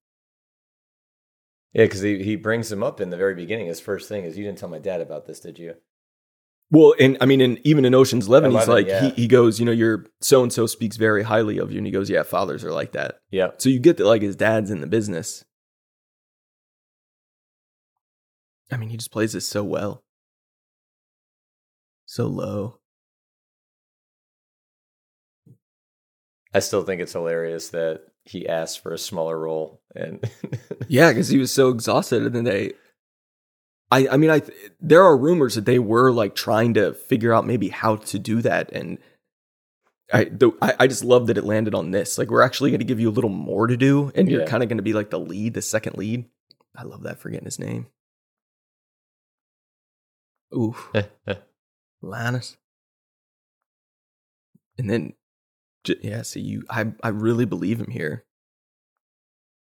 Yeah, 1.73 1.85
because 1.85 2.03
he, 2.03 2.23
he 2.23 2.37
brings 2.37 2.71
him 2.71 2.83
up 2.83 3.01
in 3.01 3.11
the 3.11 3.17
very 3.17 3.35
beginning. 3.35 3.67
His 3.67 3.81
first 3.81 4.09
thing 4.09 4.25
is, 4.25 4.37
You 4.37 4.45
didn't 4.45 4.59
tell 4.59 4.69
my 4.69 4.79
dad 4.79 5.01
about 5.01 5.27
this, 5.27 5.41
did 5.41 5.59
you? 5.59 5.75
Well, 6.71 6.95
and 6.99 7.17
I 7.21 7.27
mean, 7.27 7.41
in, 7.41 7.59
even 7.65 7.85
in 7.85 7.95
Ocean's 7.95 8.27
Eleven, 8.27 8.51
he's 8.51 8.67
like, 8.67 8.87
yeah. 8.89 9.11
he, 9.11 9.23
he 9.23 9.27
goes, 9.29 9.61
you 9.61 9.65
know, 9.67 9.73
your 9.73 10.07
so 10.21 10.43
and 10.43 10.53
so 10.53 10.67
speaks 10.67 10.97
very 10.97 11.23
highly 11.23 11.59
of 11.59 11.71
you, 11.71 11.79
and 11.79 11.87
he 11.87 11.93
goes, 11.93 12.11
yeah, 12.11 12.23
fathers 12.25 12.65
are 12.65 12.73
like 12.73 12.93
that. 12.93 13.21
Yeah. 13.31 13.53
So 13.59 13.69
you 13.69 13.79
get 13.79 13.99
that, 13.99 14.07
like, 14.07 14.21
his 14.23 14.35
dad's 14.37 14.71
in 14.71 14.81
the 14.81 14.87
business. 14.89 15.45
I 18.73 18.77
mean, 18.77 18.89
he 18.89 18.97
just 18.97 19.13
plays 19.13 19.33
this 19.33 19.47
so 19.47 19.63
well, 19.63 20.03
so 22.05 22.27
low. 22.27 22.81
I 26.57 26.61
still 26.61 26.83
think 26.85 27.01
it's 27.03 27.13
hilarious 27.13 27.69
that 27.71 28.03
he 28.25 28.49
asked 28.49 28.81
for 28.83 28.93
a 28.93 28.99
smaller 28.99 29.39
role. 29.39 29.81
And 29.95 30.25
Yeah, 30.89 31.11
because 31.11 31.29
he 31.29 31.39
was 31.39 31.53
so 31.53 31.69
exhausted, 31.69 32.23
and 32.23 32.35
then 32.35 32.45
they. 32.45 32.73
I, 33.91 34.09
I 34.09 34.17
mean, 34.17 34.31
I 34.31 34.43
there 34.81 35.05
are 35.05 35.17
rumors 35.17 35.55
that 35.55 35.65
they 35.67 35.79
were 35.79 36.11
like 36.11 36.35
trying 36.35 36.75
to 36.75 36.95
figure 36.95 37.33
out 37.33 37.47
maybe 37.47 37.69
how 37.69 37.97
to 37.97 38.19
do 38.19 38.43
that, 38.43 38.73
and 38.73 38.99
I 40.13 40.25
the, 40.25 40.51
I, 40.63 40.75
I 40.81 40.87
just 40.87 41.05
love 41.05 41.27
that 41.29 41.39
it 41.39 41.45
landed 41.45 41.75
on 41.75 41.91
this. 41.93 42.19
Like, 42.19 42.31
we're 42.31 42.43
actually 42.43 42.71
going 42.71 42.81
to 42.81 42.85
give 42.87 42.99
you 43.01 43.09
a 43.11 43.13
little 43.19 43.31
more 43.31 43.67
to 43.67 43.77
do, 43.77 44.11
and 44.15 44.29
you're 44.31 44.41
Yeah. 44.41 44.47
kind 44.47 44.63
of 44.63 44.69
going 44.69 44.79
to 44.79 44.83
be 44.83 44.93
like 44.93 45.11
the 45.11 45.21
lead, 45.21 45.55
the 45.55 45.63
second 45.63 45.97
lead. 45.99 46.25
I 46.77 46.83
love 46.85 47.03
that. 47.05 47.19
Forgetting 47.19 47.45
his 47.45 47.59
name. 47.61 47.87
Oof, 50.57 50.91
Lannis. 52.03 52.57
And 54.79 54.89
then, 54.91 55.15
yeah, 56.03 56.23
see 56.23 56.41
you. 56.41 56.63
I 56.71 56.93
I 57.03 57.09
really 57.09 57.45
believe 57.45 57.81
him 57.81 57.91
here. 57.91 58.25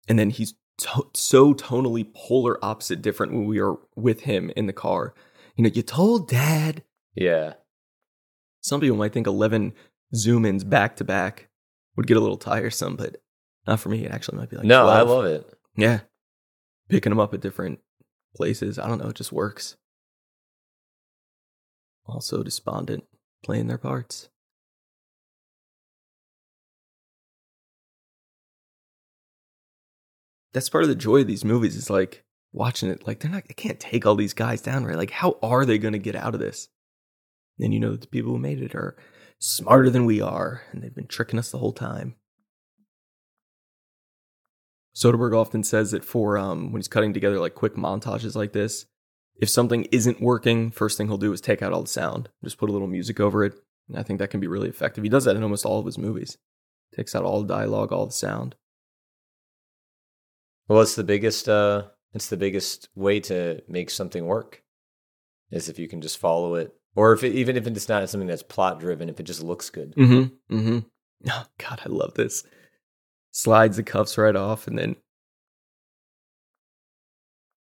And 0.07 0.17
then 0.19 0.29
he's 0.29 0.53
to- 0.79 1.09
so 1.13 1.53
tonally 1.53 2.05
polar 2.13 2.63
opposite 2.63 3.01
different 3.01 3.33
when 3.33 3.45
we 3.45 3.59
are 3.59 3.75
with 3.95 4.21
him 4.21 4.51
in 4.55 4.67
the 4.67 4.73
car. 4.73 5.13
You 5.55 5.63
know, 5.63 5.69
you 5.73 5.81
told 5.81 6.27
dad. 6.27 6.83
yeah. 7.15 7.53
Some 8.61 8.81
people 8.81 8.97
might 8.97 9.13
think 9.13 9.27
11 9.27 9.73
zoom 10.15 10.43
ins 10.43 10.63
back 10.63 10.95
to 10.95 11.03
back 11.03 11.49
would 11.95 12.07
get 12.07 12.17
a 12.17 12.19
little 12.19 12.35
tiresome, 12.37 12.95
but 12.95 13.17
not 13.67 13.79
for 13.79 13.89
me. 13.89 14.03
It 14.05 14.11
actually 14.11 14.39
might 14.39 14.49
be 14.49 14.57
like, 14.57 14.65
no, 14.65 14.87
I 14.87 15.01
love 15.01 15.25
it. 15.25 15.47
Yeah. 15.77 15.99
Picking 16.89 17.11
them 17.11 17.19
up 17.19 17.33
at 17.35 17.41
different 17.41 17.79
places. 18.35 18.79
I 18.79 18.87
don't 18.87 18.97
know. 18.97 19.09
It 19.09 19.15
just 19.15 19.31
works. 19.31 19.75
Also 22.07 22.43
despondent, 22.43 23.03
playing 23.43 23.67
their 23.67 23.77
parts. 23.77 24.29
That's 30.55 30.69
part 30.69 30.85
of 30.85 30.87
the 30.87 30.95
joy 30.95 31.17
of 31.17 31.27
these 31.27 31.43
movies 31.43 31.75
is 31.75 31.89
like 31.89 32.23
watching 32.53 32.89
it. 32.89 33.05
Like, 33.05 33.19
they're 33.19 33.29
not, 33.29 33.45
they 33.45 33.53
can't 33.53 33.77
take 33.77 34.05
all 34.05 34.15
these 34.15 34.33
guys 34.33 34.61
down, 34.61 34.85
right? 34.85 34.95
Like, 34.95 35.11
how 35.11 35.37
are 35.43 35.65
they 35.65 35.77
going 35.77 35.91
to 35.91 35.99
get 35.99 36.15
out 36.15 36.33
of 36.33 36.39
this? 36.39 36.69
And 37.59 37.73
you 37.73 37.79
know 37.81 37.91
that 37.91 37.99
the 37.99 38.07
people 38.07 38.31
who 38.31 38.39
made 38.39 38.61
it 38.61 38.73
are 38.73 38.95
smarter 39.37 39.89
than 39.89 40.05
we 40.05 40.21
are, 40.21 40.63
and 40.71 40.81
they've 40.81 40.95
been 40.95 41.07
tricking 41.07 41.39
us 41.39 41.51
the 41.51 41.57
whole 41.57 41.73
time. 41.73 42.15
Soderbergh 44.95 45.37
often 45.37 45.61
says 45.61 45.91
that 45.91 46.05
for 46.05 46.37
um, 46.37 46.71
when 46.71 46.79
he's 46.79 46.87
cutting 46.87 47.13
together 47.13 47.37
like 47.37 47.53
quick 47.53 47.75
montages 47.75 48.33
like 48.33 48.53
this, 48.53 48.85
if 49.41 49.49
something 49.49 49.83
isn't 49.91 50.21
working, 50.21 50.71
first 50.71 50.97
thing 50.97 51.07
he'll 51.07 51.17
do 51.17 51.33
is 51.33 51.41
take 51.41 51.61
out 51.61 51.73
all 51.73 51.81
the 51.81 51.89
sound, 51.89 52.29
just 52.45 52.57
put 52.57 52.69
a 52.69 52.71
little 52.71 52.87
music 52.87 53.19
over 53.19 53.43
it. 53.43 53.55
And 53.89 53.99
I 53.99 54.03
think 54.03 54.19
that 54.19 54.29
can 54.29 54.39
be 54.39 54.47
really 54.47 54.69
effective. 54.69 55.03
He 55.03 55.09
does 55.09 55.25
that 55.25 55.35
in 55.35 55.43
almost 55.43 55.65
all 55.65 55.79
of 55.79 55.85
his 55.85 55.97
movies. 55.97 56.37
Takes 56.95 57.13
out 57.13 57.25
all 57.25 57.41
the 57.41 57.53
dialogue, 57.53 57.91
all 57.91 58.05
the 58.05 58.13
sound. 58.13 58.55
Well, 60.67 60.81
it's 60.81 60.95
the 60.95 61.03
biggest. 61.03 61.47
uh 61.49 61.83
It's 62.13 62.29
the 62.29 62.37
biggest 62.37 62.89
way 62.95 63.19
to 63.21 63.61
make 63.67 63.89
something 63.89 64.25
work. 64.25 64.61
Is 65.51 65.69
if 65.69 65.77
you 65.79 65.87
can 65.87 66.01
just 66.01 66.17
follow 66.17 66.55
it, 66.55 66.73
or 66.95 67.13
if 67.13 67.23
it, 67.23 67.33
even 67.33 67.55
if 67.55 67.67
it's 67.67 67.87
not 67.87 68.09
something 68.09 68.27
that's 68.27 68.43
plot 68.43 68.79
driven, 68.79 69.09
if 69.09 69.19
it 69.19 69.23
just 69.23 69.43
looks 69.43 69.69
good. 69.69 69.93
Mm-hmm. 69.95 70.55
Mm-hmm. 70.55 70.79
Oh, 71.27 71.45
God, 71.57 71.81
I 71.83 71.89
love 71.89 72.13
this. 72.13 72.43
Slides 73.31 73.77
the 73.77 73.83
cuffs 73.83 74.15
right 74.17 74.35
off, 74.35 74.67
and 74.67 74.77
then 74.77 74.95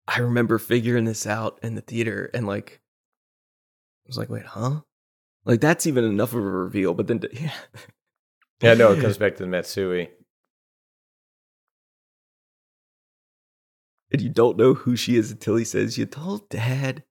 I 0.07 0.19
remember 0.19 0.57
figuring 0.57 1.05
this 1.05 1.25
out 1.25 1.59
in 1.63 1.75
the 1.75 1.81
theater, 1.81 2.29
and 2.33 2.45
like, 2.45 2.79
I 4.05 4.07
was 4.07 4.17
like, 4.17 4.29
"Wait, 4.29 4.45
huh?" 4.45 4.81
Like 5.45 5.61
that's 5.61 5.87
even 5.87 6.03
enough 6.03 6.33
of 6.33 6.39
a 6.39 6.41
reveal. 6.41 6.93
But 6.93 7.07
then, 7.07 7.21
yeah, 7.33 7.51
Yeah, 8.61 8.73
no, 8.75 8.91
it 8.93 9.01
comes 9.01 9.17
back 9.17 9.35
to 9.37 9.43
the 9.43 9.49
Matsui. 9.49 10.09
And 14.11 14.21
you 14.21 14.29
don't 14.29 14.57
know 14.57 14.73
who 14.73 14.95
she 14.95 15.15
is 15.17 15.31
until 15.31 15.55
he 15.55 15.65
says, 15.65 15.97
"You 15.97 16.05
told 16.05 16.49
Dad." 16.49 17.03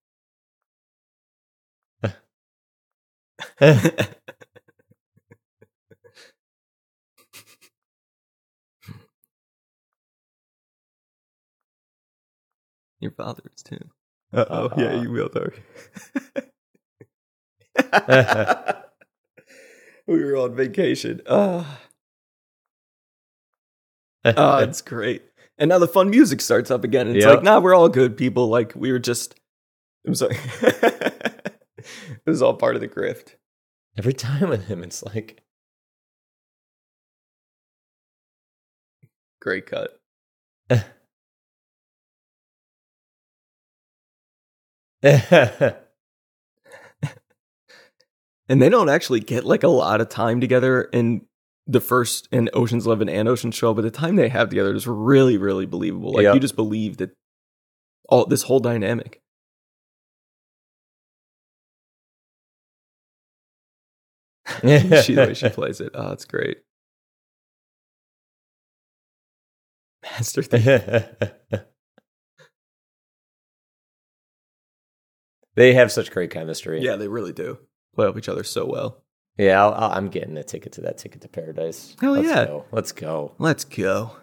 Your 13.01 13.13
father 13.17 13.43
is 13.55 13.63
too. 13.63 13.79
Uh 14.33 14.45
oh, 14.51 14.71
yeah, 14.77 14.95
Uh-uh. 14.95 15.03
you 15.03 15.11
will, 15.11 15.31
though. 15.33 15.51
we 20.07 20.25
were 20.25 20.37
on 20.37 20.55
vacation. 20.55 21.21
Ah, 21.29 21.81
oh, 24.25 24.59
it's 24.63 24.83
great. 24.83 25.23
And 25.59 25.69
now 25.69 25.79
the 25.79 25.89
fun 25.89 26.11
music 26.11 26.41
starts 26.41 26.71
up 26.71 26.85
again. 26.85 27.09
And 27.09 27.17
it's 27.17 27.25
Yep. 27.25 27.35
like, 27.37 27.43
nah, 27.43 27.59
we're 27.61 27.75
all 27.75 27.89
good 27.89 28.17
people. 28.17 28.49
Like 28.49 28.73
we 28.75 28.93
were 28.93 28.99
just. 28.99 29.35
It 30.05 30.11
was 30.11 30.23
like, 30.23 30.39
it 31.79 32.27
was 32.27 32.41
all 32.41 32.55
part 32.55 32.77
of 32.77 32.81
the 32.81 32.89
grift. 32.89 33.35
Every 33.99 34.13
time 34.15 34.49
with 34.49 34.67
him, 34.67 34.83
it's 34.83 35.03
like 35.03 35.43
Great 39.41 39.67
cut. 39.67 40.01
And 48.51 48.63
they 48.63 48.71
don't 48.71 48.89
actually 48.89 49.21
get 49.21 49.45
like 49.45 49.63
a 49.63 49.69
lot 49.69 50.01
of 50.01 50.09
time 50.09 50.41
together 50.41 50.83
in 50.85 51.21
the 51.69 51.81
first 51.81 52.29
in 52.33 52.49
Ocean's 52.55 52.87
Eleven 52.87 53.09
and 53.09 53.29
Ocean's 53.29 53.55
Show, 53.55 53.75
but 53.75 53.83
the 53.83 53.91
time 53.91 54.17
they 54.17 54.29
have 54.31 54.49
together 54.49 54.75
is 54.75 54.87
really, 54.87 55.37
really 55.37 55.67
believable. 55.67 56.13
Like 56.15 56.23
Yep. 56.25 56.35
you 56.35 56.41
just 56.41 56.57
believe 56.57 56.97
that 56.97 57.11
all 58.09 58.25
this 58.27 58.43
whole 58.45 58.59
dynamic. 58.59 59.21
Yeah, 64.65 65.03
she 65.03 65.15
the 65.15 65.27
way 65.27 65.35
she 65.35 65.49
plays 65.51 65.81
it. 65.81 65.91
Oh, 65.95 66.13
it's 66.13 66.25
great. 66.25 66.59
Master 70.03 70.43
they 75.55 75.75
have 75.75 75.91
such 75.93 76.11
great 76.11 76.31
chemistry. 76.31 76.81
Yeah, 76.83 76.97
they 76.97 77.09
really 77.09 77.33
do 77.33 77.59
play 77.95 78.07
off 78.07 78.17
each 78.17 78.29
other 78.29 78.45
so 78.45 78.65
well. 78.65 79.03
Yeah. 79.39 79.63
I'll, 79.63 79.73
I'll, 79.75 79.91
I'm 79.93 80.09
getting 80.09 80.37
a 80.37 80.43
ticket 80.45 80.73
to 80.73 80.81
that 80.83 80.99
ticket 80.99 81.23
to 81.23 81.29
paradise. 81.29 81.97
Hell 82.01 82.13
Let's 82.13 82.29
yeah. 82.29 82.45
go. 82.47 82.65
let's 82.73 82.93
go. 82.93 83.33
Let's 83.39 83.65
go. 83.65 84.17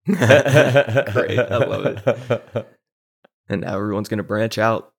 Great. 0.05 1.39
I 1.39 1.57
love 1.57 1.85
it. 1.85 2.65
And 3.51 3.61
now 3.61 3.73
everyone's 3.77 4.07
going 4.07 4.19
to 4.19 4.23
branch 4.23 4.59
out. 4.59 4.93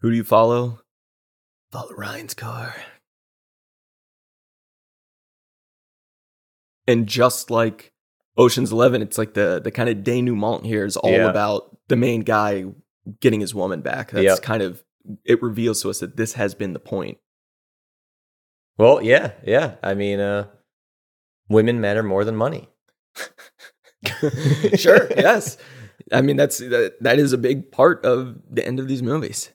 Who 0.00 0.08
do 0.10 0.16
you 0.16 0.24
follow? 0.24 0.80
Follow 1.70 1.92
Ryan's 1.92 2.32
car. 2.32 2.74
And 6.88 7.06
just 7.06 7.50
like 7.50 7.92
Ocean's 8.36 8.70
Eleven, 8.72 9.02
it's 9.02 9.18
like 9.18 9.34
the 9.34 9.60
the 9.62 9.70
kind 9.70 9.88
of 9.88 10.02
denouement 10.04 10.64
here 10.64 10.84
is 10.84 10.96
all 10.96 11.10
Yeah. 11.10 11.28
about 11.28 11.76
the 11.88 11.96
main 11.96 12.20
guy 12.22 12.64
getting 13.20 13.40
his 13.40 13.54
woman 13.54 13.80
back. 13.80 14.10
That's 14.10 14.24
Yep. 14.24 14.42
kind 14.42 14.62
of 14.62 14.82
it 15.24 15.42
reveals 15.42 15.82
to 15.82 15.90
us 15.90 16.00
that 16.00 16.16
this 16.16 16.32
has 16.34 16.54
been 16.54 16.72
the 16.72 16.78
point. 16.80 17.18
Well, 18.78 19.00
yeah, 19.00 19.32
yeah. 19.44 19.76
I 19.82 19.94
mean, 19.94 20.20
uh, 20.20 20.48
women 21.48 21.80
matter 21.80 22.02
more 22.02 22.24
than 22.24 22.36
money. 22.36 22.68
sure, 24.76 25.08
yes. 25.16 25.56
I 26.12 26.20
mean, 26.20 26.36
that's 26.36 26.58
that, 26.58 26.94
that 27.00 27.18
is 27.18 27.32
a 27.32 27.38
big 27.38 27.70
part 27.72 28.04
of 28.04 28.36
the 28.50 28.64
end 28.66 28.78
of 28.78 28.88
these 28.88 29.02
movies. 29.02 29.50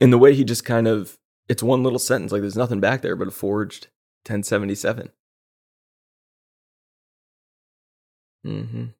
In 0.00 0.10
the 0.10 0.18
way 0.18 0.34
he 0.34 0.44
just 0.44 0.64
kind 0.64 0.86
of 0.86 1.18
it's 1.48 1.62
one 1.62 1.82
little 1.82 1.98
sentence 1.98 2.30
like 2.30 2.42
there's 2.42 2.56
nothing 2.56 2.78
back 2.80 3.00
there 3.02 3.16
but 3.16 3.28
a 3.28 3.30
forged 3.32 3.86
1077. 4.26 5.10
Mhm. 8.44 8.94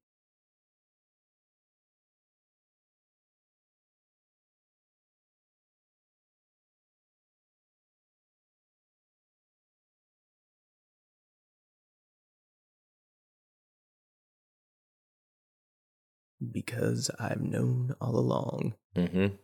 because 16.53 17.11
I've 17.19 17.41
known 17.41 17.95
all 18.01 18.17
along. 18.17 18.75
Mm-hmm. 18.97 19.35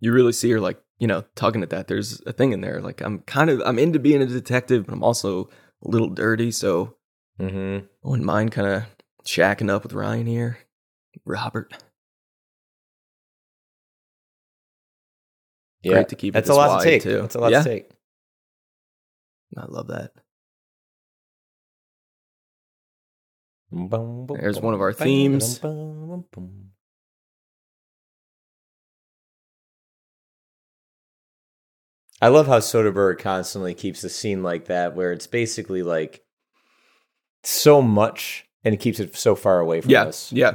You 0.00 0.12
really 0.12 0.32
see 0.32 0.50
her 0.50 0.60
like, 0.60 0.80
you 1.04 1.06
know, 1.06 1.22
talking 1.34 1.62
at 1.62 1.68
that. 1.68 1.86
There's 1.86 2.22
a 2.24 2.32
thing 2.32 2.52
in 2.52 2.62
there. 2.62 2.80
Like 2.80 3.02
I'm 3.02 3.18
kind 3.26 3.50
of 3.50 3.60
I'm 3.66 3.78
into 3.78 3.98
being 3.98 4.22
a 4.22 4.26
detective, 4.26 4.86
but 4.86 4.94
I'm 4.94 5.02
also 5.04 5.50
a 5.84 5.88
little 5.90 6.08
dirty, 6.08 6.50
so 6.50 6.96
Mm-hmm. 7.38 7.84
I 7.84 8.08
wouldn't 8.08 8.24
mind 8.24 8.52
kind 8.52 8.68
of 8.68 8.84
shacking 9.26 9.68
up 9.68 9.82
with 9.82 9.92
Ryan 9.92 10.24
here. 10.26 10.56
Robert. 11.26 11.74
Yeah, 15.82 15.92
Great 15.92 16.08
to 16.08 16.16
keep 16.16 16.30
it 16.30 16.38
that's 16.38 16.48
a 16.48 16.54
lot 16.54 16.78
to 16.78 16.84
take. 16.88 17.02
too. 17.02 17.20
That's 17.20 17.34
a 17.34 17.40
lot 17.40 17.52
Yeah. 17.52 17.62
to 17.62 17.68
take. 17.68 17.90
I 19.58 19.66
love 19.66 19.88
that. 19.88 20.12
There's 24.40 24.60
one 24.60 24.72
of 24.72 24.80
our 24.80 24.94
themes. 24.94 25.58
I 32.24 32.28
love 32.28 32.46
how 32.46 32.58
Soderbergh 32.60 33.18
constantly 33.18 33.74
keeps 33.74 34.02
a 34.02 34.08
scene 34.08 34.42
like 34.42 34.64
that 34.66 34.96
where 34.96 35.12
it's 35.12 35.26
basically 35.26 35.82
like 35.82 36.22
so 37.42 37.82
much 37.82 38.46
and 38.64 38.72
it 38.72 38.78
keeps 38.78 38.98
it 38.98 39.14
so 39.14 39.34
far 39.34 39.60
away 39.60 39.82
from 39.82 39.90
Yeah, 39.90 40.04
us. 40.04 40.32
yeah. 40.32 40.54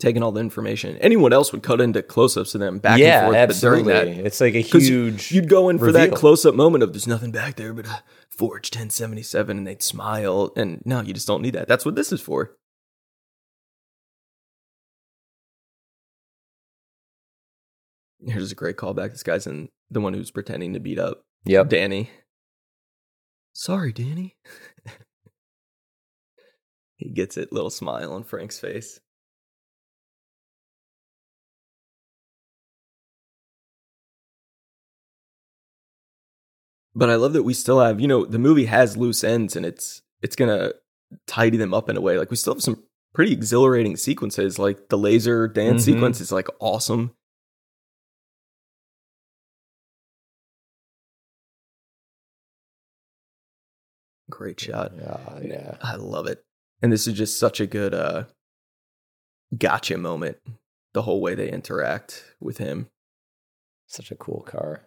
Taking 0.00 0.24
all 0.24 0.32
the 0.32 0.40
information. 0.40 0.96
Anyone 0.98 1.32
else 1.32 1.52
would 1.52 1.62
cut 1.62 1.80
into 1.80 2.02
close-ups 2.02 2.56
of 2.56 2.60
them 2.60 2.80
back 2.80 2.98
yeah, 2.98 3.20
and 3.20 3.26
forth, 3.26 3.36
absolutely. 3.36 3.82
but 3.84 4.00
during 4.04 4.16
that 4.16 4.26
it's 4.26 4.40
like 4.40 4.54
a 4.56 4.60
huge. 4.60 5.30
You'd 5.30 5.48
go 5.48 5.68
in 5.68 5.78
for 5.78 5.92
that 5.92 6.10
close 6.12 6.44
up 6.44 6.56
moment 6.56 6.82
of 6.82 6.92
there's 6.92 7.06
nothing 7.06 7.30
back 7.30 7.54
there 7.54 7.72
but 7.72 7.86
a 7.86 8.02
Forge 8.28 8.66
1077 8.74 9.56
and 9.56 9.66
they'd 9.66 9.82
smile. 9.82 10.52
And 10.56 10.82
no, 10.84 11.00
you 11.00 11.14
just 11.14 11.28
don't 11.28 11.42
need 11.42 11.54
that. 11.54 11.68
That's 11.68 11.84
what 11.86 11.94
this 11.94 12.10
is 12.10 12.20
for. 12.20 12.56
Here's 18.26 18.52
a 18.52 18.56
great 18.56 18.76
callback. 18.76 19.12
This 19.12 19.22
guy's 19.22 19.46
in 19.46 19.68
the 19.90 20.00
one 20.00 20.14
who's 20.14 20.30
pretending 20.30 20.72
to 20.74 20.80
beat 20.80 20.98
up 20.98 21.24
yep. 21.44 21.68
Danny. 21.68 22.10
Sorry, 23.52 23.92
Danny. 23.92 24.36
he 26.96 27.10
gets 27.10 27.36
it, 27.36 27.52
little 27.52 27.70
smile 27.70 28.12
on 28.12 28.24
Frank's 28.24 28.58
face. 28.58 29.00
But 36.94 37.10
I 37.10 37.16
love 37.16 37.34
that 37.34 37.42
we 37.42 37.54
still 37.54 37.80
have, 37.80 38.00
you 38.00 38.08
know, 38.08 38.24
the 38.24 38.38
movie 38.38 38.66
has 38.66 38.96
loose 38.96 39.22
ends 39.22 39.54
and 39.54 39.66
it's 39.66 40.02
it's 40.22 40.36
gonna 40.36 40.72
tidy 41.26 41.56
them 41.58 41.74
up 41.74 41.88
in 41.88 41.96
a 41.96 42.00
way. 42.00 42.18
Like 42.18 42.30
we 42.30 42.36
still 42.36 42.54
have 42.54 42.62
some 42.62 42.82
pretty 43.14 43.32
exhilarating 43.32 43.96
sequences. 43.96 44.58
Like 44.58 44.88
the 44.88 44.98
laser 44.98 45.46
dance 45.46 45.82
Mhm. 45.82 45.84
sequence 45.84 46.20
is 46.20 46.32
like 46.32 46.48
awesome. 46.58 47.12
Great 54.30 54.60
shot. 54.60 54.92
Yeah, 54.98 55.38
yeah. 55.42 55.76
I 55.82 55.96
love 55.96 56.26
it. 56.26 56.44
And 56.82 56.92
this 56.92 57.06
is 57.06 57.14
just 57.14 57.38
such 57.38 57.60
a 57.60 57.66
good 57.66 57.94
uh 57.94 58.24
gotcha 59.56 59.96
moment. 59.96 60.38
The 60.94 61.02
whole 61.02 61.20
way 61.20 61.34
they 61.34 61.50
interact 61.50 62.24
with 62.40 62.58
him. 62.58 62.88
Such 63.86 64.10
a 64.10 64.16
cool 64.16 64.40
car. 64.40 64.82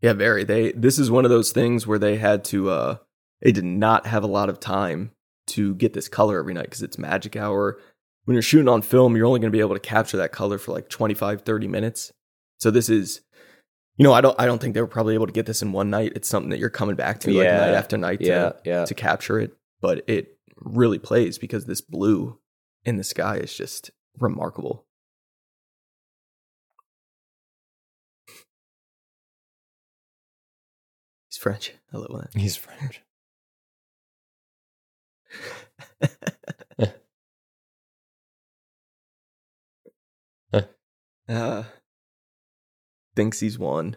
Yeah, 0.00 0.14
very. 0.14 0.44
They 0.44 0.72
this 0.72 0.98
is 0.98 1.10
one 1.10 1.24
of 1.24 1.30
those 1.30 1.52
things 1.52 1.86
where 1.86 1.98
they 1.98 2.16
had 2.16 2.44
to 2.46 2.70
uh 2.70 2.96
they 3.40 3.52
did 3.52 3.64
not 3.64 4.06
have 4.06 4.24
a 4.24 4.28
lot 4.28 4.48
of 4.48 4.60
time 4.60 5.12
to 5.48 5.74
get 5.76 5.92
this 5.92 6.08
color 6.08 6.38
every 6.38 6.54
night 6.54 6.64
because 6.64 6.82
it's 6.82 6.98
magic 6.98 7.36
hour. 7.36 7.78
When 8.24 8.34
you're 8.34 8.42
shooting 8.42 8.68
on 8.68 8.82
film, 8.82 9.16
you're 9.16 9.26
only 9.26 9.40
going 9.40 9.50
to 9.50 9.56
be 9.56 9.60
able 9.60 9.74
to 9.74 9.80
capture 9.80 10.18
that 10.18 10.32
color 10.32 10.58
for 10.58 10.72
like 10.72 10.88
25 10.88 11.42
30 11.42 11.68
minutes. 11.68 12.12
So 12.58 12.70
this 12.70 12.88
is 12.88 13.22
you 13.98 14.04
know, 14.04 14.12
I 14.12 14.20
don't 14.20 14.38
I 14.38 14.46
don't 14.46 14.60
think 14.60 14.74
they 14.74 14.80
were 14.80 14.86
probably 14.86 15.14
able 15.14 15.26
to 15.26 15.32
get 15.32 15.46
this 15.46 15.60
in 15.60 15.72
one 15.72 15.90
night. 15.90 16.12
It's 16.14 16.28
something 16.28 16.50
that 16.50 16.58
you're 16.60 16.70
coming 16.70 16.94
back 16.94 17.18
to 17.20 17.32
like 17.32 17.46
night 17.46 17.74
after 17.74 17.98
night 17.98 18.20
to 18.20 18.26
Yeah, 18.26 18.52
yeah. 18.64 18.84
to 18.84 18.94
capture 18.94 19.40
it, 19.40 19.56
but 19.80 20.04
it 20.06 20.38
really 20.56 21.00
plays 21.00 21.36
because 21.36 21.66
this 21.66 21.80
blue 21.80 22.38
in 22.84 22.96
the 22.96 23.04
sky 23.04 23.38
is 23.38 23.52
just 23.52 23.90
remarkable. 24.18 24.86
He's 31.28 31.36
French. 31.38 31.74
I 31.92 31.96
love 31.98 32.10
that. 32.32 32.38
He's 32.40 32.56
French. 32.56 33.02
uh, 41.28 41.64
thinks 43.18 43.40
he's 43.40 43.58
won. 43.58 43.96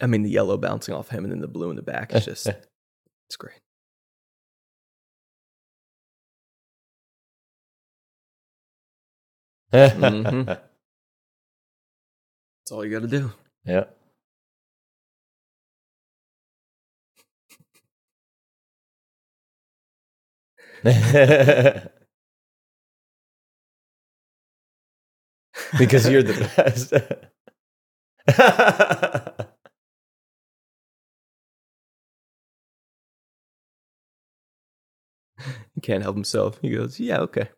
I 0.00 0.08
mean, 0.08 0.24
the 0.24 0.30
yellow 0.30 0.56
bouncing 0.56 0.94
off 0.94 1.10
him 1.10 1.22
and 1.22 1.32
then 1.32 1.40
the 1.40 1.46
blue 1.46 1.70
in 1.70 1.76
the 1.76 1.82
back 1.82 2.12
is 2.12 2.24
just, 2.24 2.48
it's 3.28 3.36
great. 3.38 3.60
Mhm. 9.72 10.46
That's 10.46 10.60
all 12.72 12.84
you 12.84 12.90
got 12.90 13.08
to 13.08 13.08
do. 13.08 13.32
Yeah. 13.64 13.84
because 25.76 26.08
you're 26.08 26.22
the 26.22 26.50
best. 26.56 26.92
He 35.74 35.80
can't 35.80 36.02
help 36.02 36.16
himself. 36.16 36.58
He 36.60 36.70
goes, 36.70 36.98
yeah, 37.00 37.20
okay. 37.20 37.48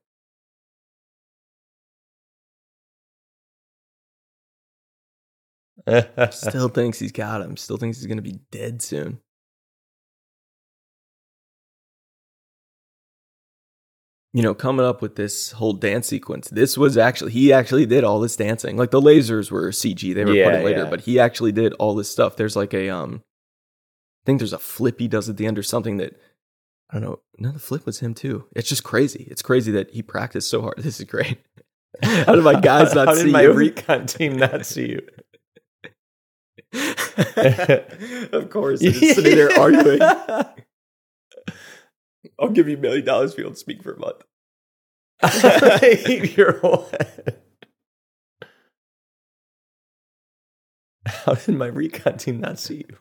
Still 6.31 6.69
thinks 6.69 6.99
he's 6.99 7.13
got 7.13 7.43
him. 7.43 7.57
Still 7.57 7.77
thinks 7.79 7.99
he's 7.99 8.07
going 8.07 8.19
to 8.19 8.23
be 8.23 8.41
dead 8.51 8.83
soon. 8.83 9.21
You 14.33 14.43
know, 14.43 14.55
coming 14.55 14.87
up 14.87 15.03
with 15.03 15.17
this 15.17 15.51
whole 15.53 15.73
dance 15.73 16.07
sequence, 16.07 16.49
this 16.51 16.79
was 16.79 16.97
actually, 16.97 17.33
he 17.33 17.53
actually 17.53 17.85
did 17.85 18.05
all 18.05 18.21
this 18.21 18.37
dancing. 18.37 18.77
Like 18.77 18.93
the 18.93 19.01
lasers 19.01 19.51
were 19.51 19.71
CG, 19.71 20.15
they 20.15 20.25
were 20.25 20.33
Yeah, 20.33 20.45
put 20.45 20.55
in 20.55 20.65
later, 20.65 20.83
yeah. 20.85 20.91
but 20.91 21.01
he 21.01 21.19
actually 21.19 21.51
did 21.53 21.73
all 21.75 21.95
this 21.97 22.09
stuff. 22.09 22.37
There's 22.37 22.55
like 22.55 22.73
a, 22.73 22.89
um, 22.91 23.23
I 23.25 24.23
think 24.27 24.39
there's 24.39 24.53
a 24.53 24.59
flip 24.59 25.01
he 25.01 25.09
does 25.09 25.29
at 25.29 25.37
the 25.37 25.47
end 25.47 25.59
or 25.59 25.65
something 25.65 25.97
that, 25.97 26.15
I 26.91 26.95
don't 26.95 27.03
know. 27.03 27.19
No, 27.39 27.51
the 27.53 27.59
flip 27.59 27.87
was 27.87 27.99
him 28.01 28.15
too. 28.15 28.45
It's 28.55 28.69
just 28.69 28.85
crazy. 28.85 29.27
It's 29.31 29.43
crazy 29.43 29.73
that 29.73 29.91
he 29.91 30.03
practiced 30.03 30.49
so 30.49 30.63
hard. 30.63 30.75
This 30.83 31.01
is 31.01 31.07
great. 31.07 31.39
How 32.03 32.35
did 32.37 32.45
my 32.45 32.61
guys 32.61 32.95
not 32.95 33.09
How 33.09 33.15
see 33.15 33.31
you? 33.31 33.33
How 33.33 33.41
did 33.41 33.49
my 33.49 33.53
you? 33.53 33.53
recon 33.53 34.07
team 34.07 34.37
not 34.37 34.65
see 34.65 34.91
you? 34.91 35.03
of 38.33 38.49
course, 38.51 38.81
they're 38.81 38.93
sitting 38.93 39.35
there 39.35 39.59
arguing. 39.59 39.99
I'll 42.39 42.51
give 42.51 42.69
you 42.69 42.77
a 42.77 42.81
million 42.81 43.05
dollars 43.05 43.33
if 43.33 43.39
you 43.39 43.45
don't 43.45 43.59
speak 43.59 43.83
for 43.83 43.93
a 43.93 43.99
month. 43.99 44.23
Eight 45.83 46.37
year. 46.37 46.61
How 51.07 51.35
did 51.35 51.55
my 51.55 51.67
recon 51.67 52.19
team 52.19 52.41
not 52.41 52.59
see 52.59 52.85
you? 52.89 52.97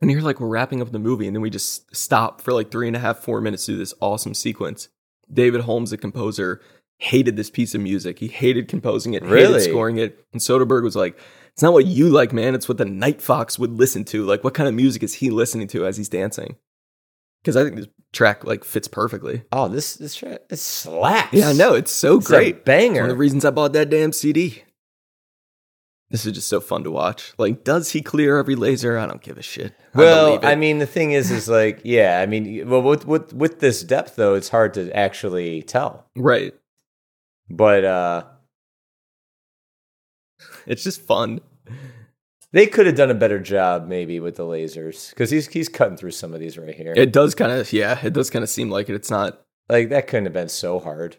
And 0.00 0.10
you're 0.10 0.20
like, 0.20 0.40
we're 0.40 0.48
wrapping 0.48 0.82
up 0.82 0.92
the 0.92 0.98
movie, 0.98 1.26
and 1.26 1.34
then 1.34 1.40
we 1.40 1.50
just 1.50 1.94
stop 1.96 2.40
for 2.40 2.52
like 2.52 2.70
three 2.70 2.86
and 2.86 2.96
a 2.96 3.00
half, 3.00 3.18
four 3.18 3.40
minutes 3.40 3.66
to 3.66 3.76
this 3.76 3.94
awesome 4.00 4.34
sequence. 4.34 4.88
David 5.32 5.62
Holmes, 5.62 5.90
the 5.90 5.96
composer, 5.96 6.60
hated 6.98 7.36
this 7.36 7.50
piece 7.50 7.74
of 7.74 7.80
music. 7.80 8.18
He 8.18 8.28
hated 8.28 8.68
composing 8.68 9.14
it, 9.14 9.22
Really? 9.22 9.54
hated 9.54 9.70
scoring 9.70 9.98
it. 9.98 10.24
And 10.32 10.40
Soderbergh 10.40 10.82
was 10.82 10.96
like, 10.96 11.18
it's 11.52 11.62
not 11.62 11.72
what 11.72 11.86
you 11.86 12.08
like, 12.08 12.32
man. 12.32 12.54
It's 12.54 12.68
what 12.68 12.78
the 12.78 12.84
Night 12.84 13.20
Fox 13.22 13.58
would 13.58 13.72
listen 13.72 14.04
to. 14.06 14.24
Like, 14.24 14.44
what 14.44 14.54
kind 14.54 14.68
of 14.68 14.74
music 14.74 15.02
is 15.02 15.14
he 15.14 15.30
listening 15.30 15.68
to 15.68 15.86
as 15.86 15.96
he's 15.96 16.08
dancing? 16.08 16.56
Because 17.42 17.56
I 17.56 17.64
think 17.64 17.76
this 17.76 17.86
track 18.12 18.44
like 18.44 18.64
fits 18.64 18.88
perfectly. 18.88 19.42
Oh, 19.52 19.68
this 19.68 19.94
this 19.94 20.14
track 20.14 20.40
it 20.50 20.58
slaps. 20.58 21.32
Yeah, 21.32 21.48
I 21.50 21.52
know. 21.52 21.74
It's 21.74 21.92
so 21.92 22.18
great. 22.18 22.20
It's 22.20 22.30
a 22.30 22.32
great. 22.32 22.64
banger. 22.64 23.02
One 23.02 23.10
of 23.10 23.16
the 23.16 23.20
reasons 23.20 23.44
I 23.44 23.50
bought 23.50 23.72
that 23.74 23.88
damn 23.88 24.12
CD. 24.12 24.64
This 26.10 26.24
is 26.24 26.32
just 26.34 26.48
so 26.48 26.60
fun 26.60 26.84
to 26.84 26.90
watch. 26.90 27.32
Like, 27.36 27.64
does 27.64 27.90
he 27.90 28.00
clear 28.00 28.38
every 28.38 28.54
laser? 28.54 28.96
I 28.96 29.06
don't 29.06 29.22
give 29.22 29.38
a 29.38 29.42
shit. 29.42 29.74
Well, 29.92 30.36
it. 30.36 30.44
I, 30.44 30.54
mean, 30.54 30.78
the 30.78 30.86
thing 30.86 31.10
is, 31.12 31.32
is 31.32 31.48
like, 31.48 31.80
yeah, 31.82 32.20
I 32.20 32.26
mean, 32.26 32.68
well, 32.68 32.80
with 32.82 33.06
with 33.06 33.32
with 33.32 33.58
this 33.60 33.82
depth 33.82 34.14
though, 34.16 34.34
it's 34.34 34.48
hard 34.50 34.74
to 34.74 34.94
actually 34.96 35.62
tell. 35.62 36.06
right. 36.14 36.54
But 37.48 37.84
uh 37.84 38.24
It's 40.66 40.82
just 40.84 41.00
fun. 41.02 41.40
they 42.52 42.66
could 42.66 42.86
have 42.86 42.96
done 42.96 43.10
a 43.10 43.14
better 43.14 43.38
job, 43.38 43.86
maybe, 43.86 44.20
with 44.20 44.36
the 44.36 44.44
lasers, 44.44 45.10
because 45.10 45.30
he's 45.30 45.46
he's 45.48 45.68
cutting 45.68 45.96
through 45.96 46.10
some 46.12 46.34
of 46.34 46.40
these 46.40 46.58
right 46.58 46.74
here. 46.74 46.92
It 46.96 47.12
does 47.12 47.34
kind 47.34 47.52
of, 47.52 47.72
yeah, 47.72 47.98
it 48.04 48.12
does 48.12 48.30
kind 48.30 48.42
of 48.42 48.48
seem 48.48 48.70
like 48.70 48.88
it. 48.88 48.94
It's 48.94 49.10
not. 49.10 49.40
like 49.68 49.88
that 49.90 50.06
couldn't 50.06 50.24
have 50.26 50.32
been 50.32 50.48
so 50.48 50.78
hard. 50.78 51.16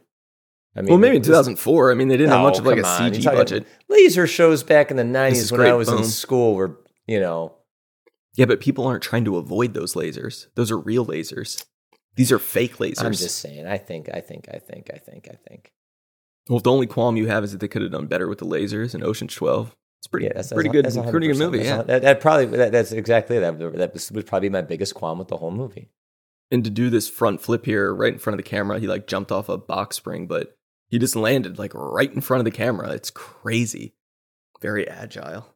I 0.76 0.82
mean, 0.82 0.90
well, 0.90 1.00
maybe 1.00 1.18
in 1.18 1.24
2004. 1.24 1.92
I 1.92 1.96
mean, 1.96 2.08
they 2.08 2.18
didn't 2.18 2.32
have 2.32 2.44
much 2.44 2.60
of 2.60 2.66
like 2.66 2.78
a 2.78 2.86
on. 2.86 3.12
CG 3.12 3.24
budget. 3.24 3.66
Laser 3.90 4.28
shows 4.28 4.62
back 4.64 4.92
in 4.92 4.98
the 4.98 5.04
'90s 5.04 5.52
when 5.52 5.60
great, 5.62 5.72
I 5.72 5.74
was 5.74 5.90
in 5.90 5.96
boom. 5.98 6.04
school 6.06 6.54
were, 6.56 6.78
you 7.08 7.20
know, 7.20 7.56
Yeah, 8.36 8.46
but 8.46 8.60
people 8.60 8.86
aren't 8.86 9.02
trying 9.02 9.26
to 9.26 9.38
avoid 9.38 9.74
those 9.74 9.96
lasers. 9.96 10.48
Those 10.56 10.70
are 10.72 10.78
real 10.78 11.06
lasers. 11.06 11.66
These 12.16 12.32
are 12.32 12.40
fake 12.40 12.78
lasers. 12.78 13.04
I'm 13.04 13.12
just 13.14 13.40
saying. 13.40 13.66
I 13.66 13.78
think, 13.78 14.10
I 14.14 14.22
think, 14.22 14.48
I 14.54 14.60
think, 14.60 14.90
I 14.94 14.98
think, 14.98 15.28
I 15.32 15.36
think. 15.48 15.72
Well, 16.50 16.60
the 16.60 16.72
only 16.72 16.88
qualm 16.88 17.18
you 17.18 17.28
have 17.28 17.44
is 17.44 17.52
that 17.52 17.60
they 17.60 17.68
could 17.68 17.82
have 17.82 17.92
done 17.92 18.08
better 18.08 18.28
with 18.28 18.40
the 18.40 18.46
lasers 18.46 18.94
in 18.96 19.04
Ocean's 19.04 19.34
12. 19.36 19.76
It's 20.00 20.08
pretty, 20.08 20.28
Yeah, 20.28 20.34
that's 20.36 20.54
pretty 20.54 20.70
that's- 20.70 20.94
good, 20.96 21.04
that's 21.04 21.12
pretty 21.12 21.28
good 21.28 21.38
movie. 21.38 21.58
That's 21.60 21.70
Yeah, 21.70 21.82
that, 21.84 22.02
that 22.04 22.22
probably 22.22 22.46
that, 22.58 22.72
that's 22.72 22.92
exactly 22.92 23.40
that. 23.40 23.58
That 23.60 23.94
was, 23.94 24.12
was 24.12 24.24
probably 24.26 24.50
my 24.50 24.62
biggest 24.62 24.94
qualm 24.96 25.18
with 25.20 25.28
the 25.28 25.38
whole 25.38 25.52
movie. 25.52 25.90
and 26.52 26.64
to 26.64 26.70
do 26.70 26.90
this 26.90 27.10
front 27.10 27.42
flip 27.42 27.66
here 27.66 27.94
right 27.94 28.14
in 28.14 28.20
front 28.20 28.40
of 28.40 28.44
the 28.46 28.50
camera, 28.50 28.80
he 28.80 28.88
like 28.88 29.08
jumped 29.08 29.32
off 29.32 29.50
a 29.50 29.58
box 29.58 29.98
spring, 29.98 30.28
but 30.28 30.56
he 30.88 30.98
just 31.00 31.16
landed 31.16 31.58
like 31.60 31.74
right 31.74 32.14
in 32.14 32.22
front 32.22 32.40
of 32.40 32.46
the 32.46 32.52
camera. 32.52 32.90
It's 32.92 33.10
crazy. 33.10 33.96
Very 34.62 34.88
agile. 34.88 35.48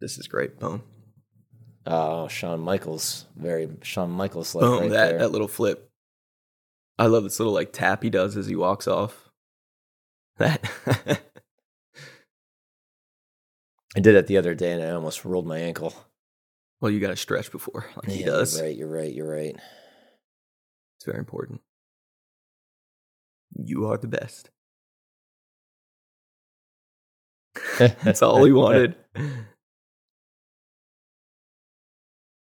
This 0.00 0.18
is 0.18 0.28
great. 0.28 0.58
Boom. 0.58 0.82
Oh, 1.86 2.28
Shawn 2.28 2.60
Michaels, 2.60 3.26
very 3.36 3.68
Shawn 3.82 4.10
Michaels 4.10 4.54
like 4.54 4.62
Boom. 4.62 4.80
right 4.80 4.90
that 4.90 5.08
there. 5.10 5.18
that 5.18 5.32
little 5.32 5.48
flip. 5.48 5.90
I 6.98 7.06
love 7.06 7.24
this 7.24 7.38
little 7.40 7.52
like 7.52 7.72
tap 7.72 8.02
he 8.02 8.10
does 8.10 8.36
as 8.36 8.46
he 8.46 8.56
walks 8.56 8.86
off. 8.86 9.30
That 10.38 10.68
I 13.96 14.00
did 14.00 14.14
it 14.16 14.26
the 14.26 14.38
other 14.38 14.54
day 14.54 14.72
and 14.72 14.82
I 14.82 14.90
almost 14.90 15.24
rolled 15.24 15.46
my 15.46 15.58
ankle. 15.58 15.94
well, 16.80 16.90
you 16.90 17.00
got 17.00 17.08
to 17.08 17.16
stretch 17.16 17.50
before, 17.52 17.86
like 17.96 18.10
he 18.10 18.24
does. 18.24 18.56
You're 18.56 18.66
right. 18.66 18.76
You're 18.76 18.90
right. 18.90 19.12
You're 19.14 19.30
right. 19.30 19.56
It's 20.96 21.04
very 21.04 21.18
important. 21.18 21.60
You 23.56 23.86
are 23.86 23.96
the 23.96 24.08
best. 24.08 24.50
That's 27.78 28.22
all 28.22 28.44
he 28.44 28.52
wanted. 28.52 28.96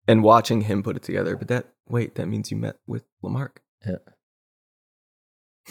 And 0.07 0.23
watching 0.23 0.61
him 0.61 0.81
put 0.83 0.95
it 0.95 1.03
together, 1.03 1.35
but 1.35 1.47
that 1.49 1.73
wait, 1.87 2.15
that 2.15 2.27
means 2.27 2.49
you 2.51 2.57
met 2.57 2.77
with 2.87 3.03
LeMarc. 3.23 3.57
Yeah. 3.85 3.97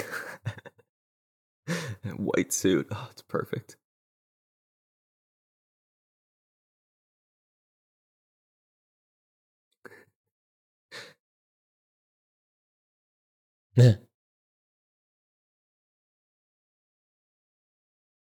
White 2.16 2.52
suit. 2.52 2.86
Oh, 2.90 3.08
it's 3.10 3.22
perfect. 3.22 3.76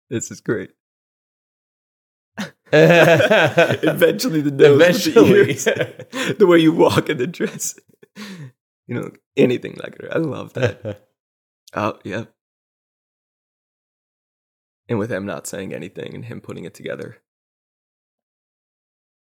This 0.09 0.29
is 0.29 0.41
great. 0.41 0.71
Eventually, 2.73 4.41
the 4.41 4.51
nose, 4.51 5.07
Eventually. 5.07 5.51
Eventually, 5.51 6.33
the 6.39 6.47
way 6.47 6.59
you 6.59 6.71
walk 6.71 7.09
in 7.09 7.17
the 7.17 7.27
dress, 7.27 7.75
you 8.87 8.95
know, 8.95 9.11
anything 9.35 9.77
like 9.83 9.95
it. 9.99 10.09
I 10.11 10.19
love 10.19 10.53
that. 10.53 11.09
Oh, 11.73 11.99
yeah. 12.05 12.25
And 14.87 14.99
with 14.99 15.11
him 15.11 15.25
not 15.25 15.47
saying 15.47 15.73
anything 15.73 16.13
and 16.13 16.25
him 16.25 16.39
putting 16.39 16.65
it 16.65 16.75
together, 16.75 17.23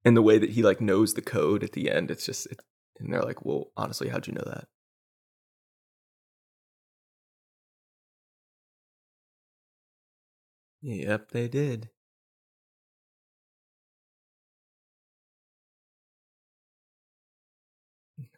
and 0.04 0.16
the 0.16 0.22
way 0.22 0.38
that 0.38 0.50
he 0.50 0.62
like 0.62 0.80
knows 0.80 1.14
the 1.14 1.22
code 1.22 1.62
at 1.62 1.72
the 1.72 1.90
end, 1.90 2.10
it's 2.10 2.24
just, 2.26 2.46
it, 2.46 2.60
and 2.98 3.12
they're 3.12 3.22
like, 3.22 3.44
"Well, 3.44 3.70
honestly, 3.76 4.08
how'd 4.08 4.26
you 4.26 4.34
know 4.34 4.44
that?" 4.46 4.68
Yep, 10.82 11.30
they 11.30 11.48
did. 11.48 11.88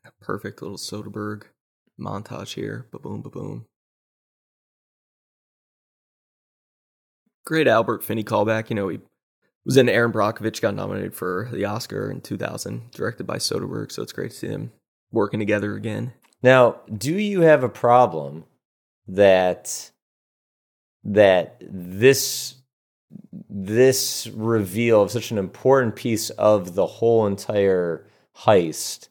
A 0.05 0.13
perfect 0.21 0.63
little 0.63 0.77
Soderbergh 0.79 1.47
montage 1.99 2.55
here. 2.55 2.87
Ba 2.93 3.01
boom, 3.01 3.21
ba 3.21 3.31
boom. 3.31 3.67
Great 7.45 7.69
Albert 7.69 8.05
Finney 8.05 8.25
callback. 8.25 8.71
You 8.71 8.77
know, 8.77 8.89
he 8.89 9.01
was 9.65 9.77
in 9.77 9.89
Erin 9.89 10.13
Brockovich, 10.13 10.61
got 10.61 10.75
nominated 10.75 11.15
for 11.15 11.49
the 11.53 11.65
Oscar 11.65 12.11
in 12.11 12.21
2000, 12.21 12.91
directed 12.93 13.27
by 13.27 13.37
Soderbergh. 13.37 13.93
So 13.93 14.03
it's 14.03 14.13
great 14.13 14.31
to 14.31 14.37
see 14.37 14.49
them 14.49 14.73
working 15.11 15.41
together 15.41 15.75
again. 15.75 16.13
Now, 16.43 16.81
do 16.93 17.15
you 17.15 17.43
have 17.43 17.63
a 17.63 17.69
problem 17.69 18.45
that 19.07 19.91
that 21.05 21.57
this 21.61 22.55
this 23.49 24.29
reveal 24.29 25.03
of 25.03 25.11
such 25.11 25.31
an 25.31 25.39
important 25.39 25.97
piece 25.97 26.31
of 26.31 26.75
the 26.75 26.87
whole 26.87 27.27
entire 27.27 28.07
heist 28.39 29.09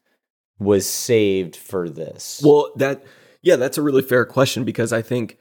was 0.59 0.89
saved 0.89 1.55
for 1.55 1.89
this? 1.89 2.41
Well, 2.43 2.71
that 2.75 3.03
yeah, 3.41 3.55
that's 3.55 3.77
a 3.77 3.81
really 3.81 4.01
fair 4.01 4.25
question 4.25 4.63
because 4.63 4.93
I 4.93 5.01
think 5.01 5.37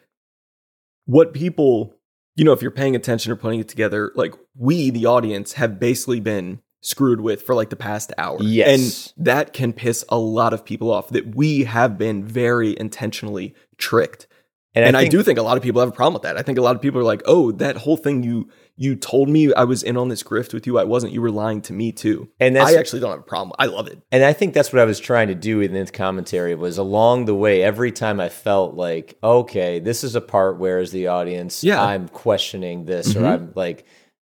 what 1.07 1.33
people, 1.33 1.95
you 2.37 2.45
know, 2.45 2.53
if 2.53 2.63
you're 2.63 2.71
paying 2.71 2.97
attention 2.97 3.33
or 3.33 3.37
putting 3.37 3.61
it 3.61 3.69
together, 3.69 4.13
like 4.15 4.35
we, 4.55 4.91
the 4.91 5.07
audience, 5.07 5.55
have 5.55 5.79
basically 5.79 6.21
been 6.21 6.61
screwed 6.81 7.21
with 7.21 7.43
for 7.43 7.55
like 7.55 7.71
the 7.71 7.77
past 7.77 8.13
hour. 8.17 8.39
Yes. 8.41 9.13
And 9.17 9.27
that 9.27 9.53
can 9.53 9.73
piss 9.73 10.05
a 10.09 10.19
lot 10.19 10.53
of 10.53 10.65
people 10.65 10.91
off 10.91 11.11
that 11.11 11.35
we 11.35 11.65
have 11.65 11.99
been 11.99 12.25
very 12.25 12.79
intentionally 12.79 13.55
tricked. 13.77 14.27
And, 14.73 14.97
I, 14.97 15.01
think- 15.01 15.11
do 15.11 15.23
think 15.25 15.39
a 15.39 15.43
lot 15.43 15.57
of 15.57 15.63
people 15.65 15.81
have 15.81 15.89
a 15.89 15.93
problem 15.93 16.15
with 16.15 16.23
that. 16.23 16.37
I 16.37 16.43
think 16.43 16.57
a 16.57 16.63
lot 16.63 16.77
of 16.77 16.83
people 16.83 17.01
are 17.01 17.05
like, 17.05 17.23
"Oh, 17.27 17.51
that 17.53 17.77
whole 17.77 17.97
thing 17.97 18.23
you 18.23 18.49
you 18.77 18.95
told 18.95 19.29
me 19.29 19.53
I 19.53 19.65
was 19.65 19.83
in 19.83 19.97
on 19.97 20.09
this 20.09 20.23
grift 20.23 20.55
with 20.55 20.65
you. 20.67 20.79
I 20.79 20.85
wasn't. 20.85 21.13
You 21.13 21.21
were 21.21 21.31
lying 21.33 21.61
to 21.63 21.73
me 21.73 21.91
too." 21.91 22.29
And 22.39 22.55
that's- 22.55 22.73
I 22.75 22.79
actually 22.79 23.01
don't 23.01 23.11
have 23.11 23.19
a 23.19 23.23
problem. 23.25 23.55
I 23.59 23.67
love 23.67 23.89
it. 23.89 23.99
And 24.13 24.23
I 24.25 24.33
think 24.33 24.55
that's 24.55 24.73
what 24.73 24.81
I 24.81 24.85
was 24.85 25.01
trying 25.01 25.27
to 25.29 25.35
do 25.35 25.61
in 25.61 25.73
this 25.73 25.91
commentary 25.91 26.55
was 26.55 26.79
along 26.79 27.25
the 27.25 27.35
way, 27.35 27.63
every 27.65 27.91
time 27.91 28.21
I 28.21 28.29
felt 28.29 28.75
like, 28.75 29.19
okay, 29.25 29.81
this 29.81 30.05
is 30.05 30.15
a 30.15 30.21
part 30.21 30.59
where 30.61 30.79
as 30.79 30.93
the 30.93 31.09
audience, 31.09 31.65
Yeah. 31.65 31.83
I'm 31.83 32.07
questioning 32.09 32.85
this 32.85 33.17
or 33.17 33.21
Mhm. 33.23 33.27
I'm 33.29 33.53
like, 33.57 33.85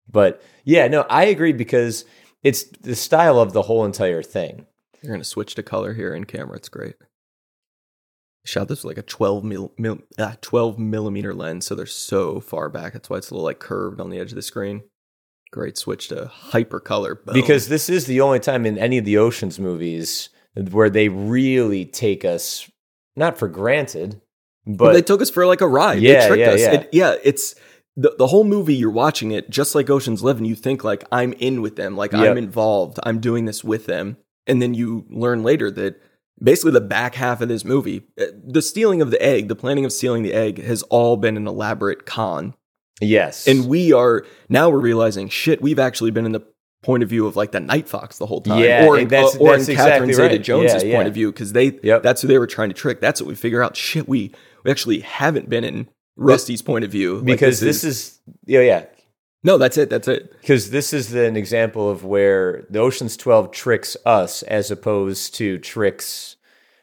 but 0.10 0.42
yeah, 0.66 0.88
no, 0.88 1.02
I 1.10 1.26
agree 1.26 1.54
because 1.54 2.04
it's 2.44 2.64
the 2.82 2.96
style 2.96 3.40
of 3.40 3.54
the 3.54 3.62
whole 3.62 3.86
entire 3.86 4.24
thing. 4.24 4.66
You're 5.04 5.14
gonna 5.14 5.24
switch 5.24 5.54
to 5.56 5.64
color 5.64 5.94
here 5.94 6.14
in 6.16 6.24
camera. 6.26 6.58
It's 6.58 6.70
great. 6.70 6.96
Shot 8.44 8.68
this 8.68 8.84
with 8.84 8.96
like 8.96 8.98
a 8.98 9.08
12 9.08 9.44
mil, 9.44 9.72
mil 9.78 10.00
ah, 10.18 10.36
12 10.42 10.80
millimeter 10.80 11.34
lens, 11.34 11.66
so 11.68 11.76
they're 11.76 11.86
so 11.86 12.40
far 12.40 12.70
back. 12.70 12.94
That's 12.94 13.10
why 13.10 13.18
it's 13.18 13.30
a 13.30 13.34
little 13.36 13.46
like 13.46 13.60
curved 13.60 14.02
on 14.02 14.10
the 14.10 14.18
edge 14.20 14.32
of 14.32 14.36
the 14.36 14.42
screen. 14.42 14.82
Great 15.52 15.78
switch 15.78 16.08
to 16.08 16.26
hyper 16.28 16.80
color. 16.80 17.16
Boom. 17.16 17.34
Because 17.36 17.68
this 17.68 17.90
is 17.90 18.06
the 18.06 18.22
only 18.22 18.40
time 18.40 18.66
in 18.66 18.78
any 18.78 18.98
of 18.98 19.06
the 19.06 19.18
Oceans 19.18 19.60
movies 19.60 20.30
where 20.72 20.90
they 20.90 21.10
really 21.10 21.86
take 21.86 22.26
us 22.26 22.70
not 23.16 23.38
for 23.38 23.48
granted, 23.48 24.22
but 24.66 24.86
Well, 24.86 24.94
they 24.94 25.02
took 25.02 25.22
us 25.22 25.30
for 25.30 25.46
like 25.46 25.62
a 25.62 25.68
ride. 25.68 26.00
Yeah, 26.02 26.22
they 26.22 26.28
tricked 26.28 26.40
yeah, 26.40 26.50
us. 26.54 26.60
yeah. 26.62 26.72
It- 26.74 26.90
yeah, 26.94 27.16
it's 27.24 27.56
the, 27.96 28.16
the 28.18 28.28
whole 28.28 28.46
movie. 28.46 28.74
You're 28.74 28.90
watching 28.90 29.32
it 29.32 29.50
just 29.50 29.76
like 29.76 29.90
Ocean's 29.90 30.22
Eleven. 30.24 30.46
You 30.46 30.56
think 30.56 30.84
like 30.84 31.04
I'm 31.12 31.34
in 31.34 31.62
with 31.62 31.76
them, 31.76 31.96
like 31.96 32.14
Yep. 32.14 32.22
I'm 32.32 32.38
involved. 32.38 33.00
I'm 33.04 33.20
doing 33.20 33.46
this 33.46 33.64
with 33.64 33.86
them, 33.86 34.18
and 34.48 34.62
then 34.62 34.74
you 34.74 35.06
learn 35.10 35.44
later 35.44 35.70
that 35.72 36.02
basically 36.42 36.72
the 36.72 36.82
back 36.82 37.16
half 37.16 37.42
of 37.42 37.48
this 37.50 37.64
movie, 37.66 38.04
uh, 38.20 38.26
the 38.44 38.62
stealing 38.62 39.02
of 39.02 39.12
the 39.12 39.22
egg, 39.22 39.48
the 39.48 39.56
planning 39.56 39.86
of 39.86 39.92
stealing 39.92 40.24
the 40.24 40.34
egg, 40.34 40.62
has 40.64 40.82
all 40.84 41.18
been 41.18 41.38
an 41.38 41.48
elaborate 41.48 42.06
con. 42.06 42.54
yes, 43.00 43.48
And 43.48 43.68
we 43.68 43.94
are 43.94 44.26
now 44.50 44.70
we're 44.70 44.80
realizing 44.80 45.30
shit. 45.30 45.62
We've 45.62 45.80
actually 45.80 46.12
been 46.12 46.26
in 46.26 46.32
the 46.32 46.42
point 46.84 47.04
of 47.04 47.10
view 47.10 47.28
of 47.28 47.36
like 47.36 47.52
the 47.52 47.60
Night 47.60 47.88
Fox 47.88 48.18
the 48.18 48.26
whole 48.26 48.42
time, 48.42 48.60
Yeah, 48.64 48.86
or 48.88 48.98
in, 48.98 49.08
that's- 49.08 49.36
or 49.38 49.54
in 49.54 49.60
that's 49.60 49.68
Catherine 49.78 50.10
exactly 50.10 50.14
Zeta 50.14 50.28
right. 50.36 50.44
Jones's 50.44 50.84
Yeah, 50.84 50.96
point 50.96 51.08
of 51.08 51.14
view 51.14 51.32
because 51.32 51.54
they 51.54 51.80
Yep. 51.84 52.02
that's 52.04 52.22
who 52.24 52.28
they 52.28 52.40
were 52.40 52.48
trying 52.48 52.70
to 52.70 52.76
trick. 52.76 53.00
That's 53.02 53.22
what 53.22 53.28
we 53.28 53.36
figure 53.36 53.62
out. 53.64 53.76
Shit, 53.78 54.08
we 54.10 54.32
we 54.64 54.72
actually 54.72 55.00
haven't 55.02 55.48
been 55.50 55.64
in 55.64 55.88
Rusty's 56.18 56.62
point 56.62 56.84
of 56.84 56.92
view 56.92 57.16
Like, 57.18 57.26
because 57.26 57.60
this 57.60 57.84
is 57.84 58.20
yeah 58.46 58.62
yeah 58.62 58.86
no, 59.44 59.58
that's 59.58 59.78
it, 59.78 59.90
that's 59.90 60.08
it. 60.08 60.32
because 60.42 60.70
this 60.72 60.94
is 60.94 61.14
an 61.14 61.36
example 61.36 61.90
of 61.90 62.04
where 62.06 62.66
the 62.70 62.80
Ocean's 62.80 63.18
Twelve 63.18 63.52
tricks 63.52 63.98
us 64.06 64.44
as 64.44 64.70
opposed 64.72 65.34
to 65.36 65.58
tricks 65.60 66.36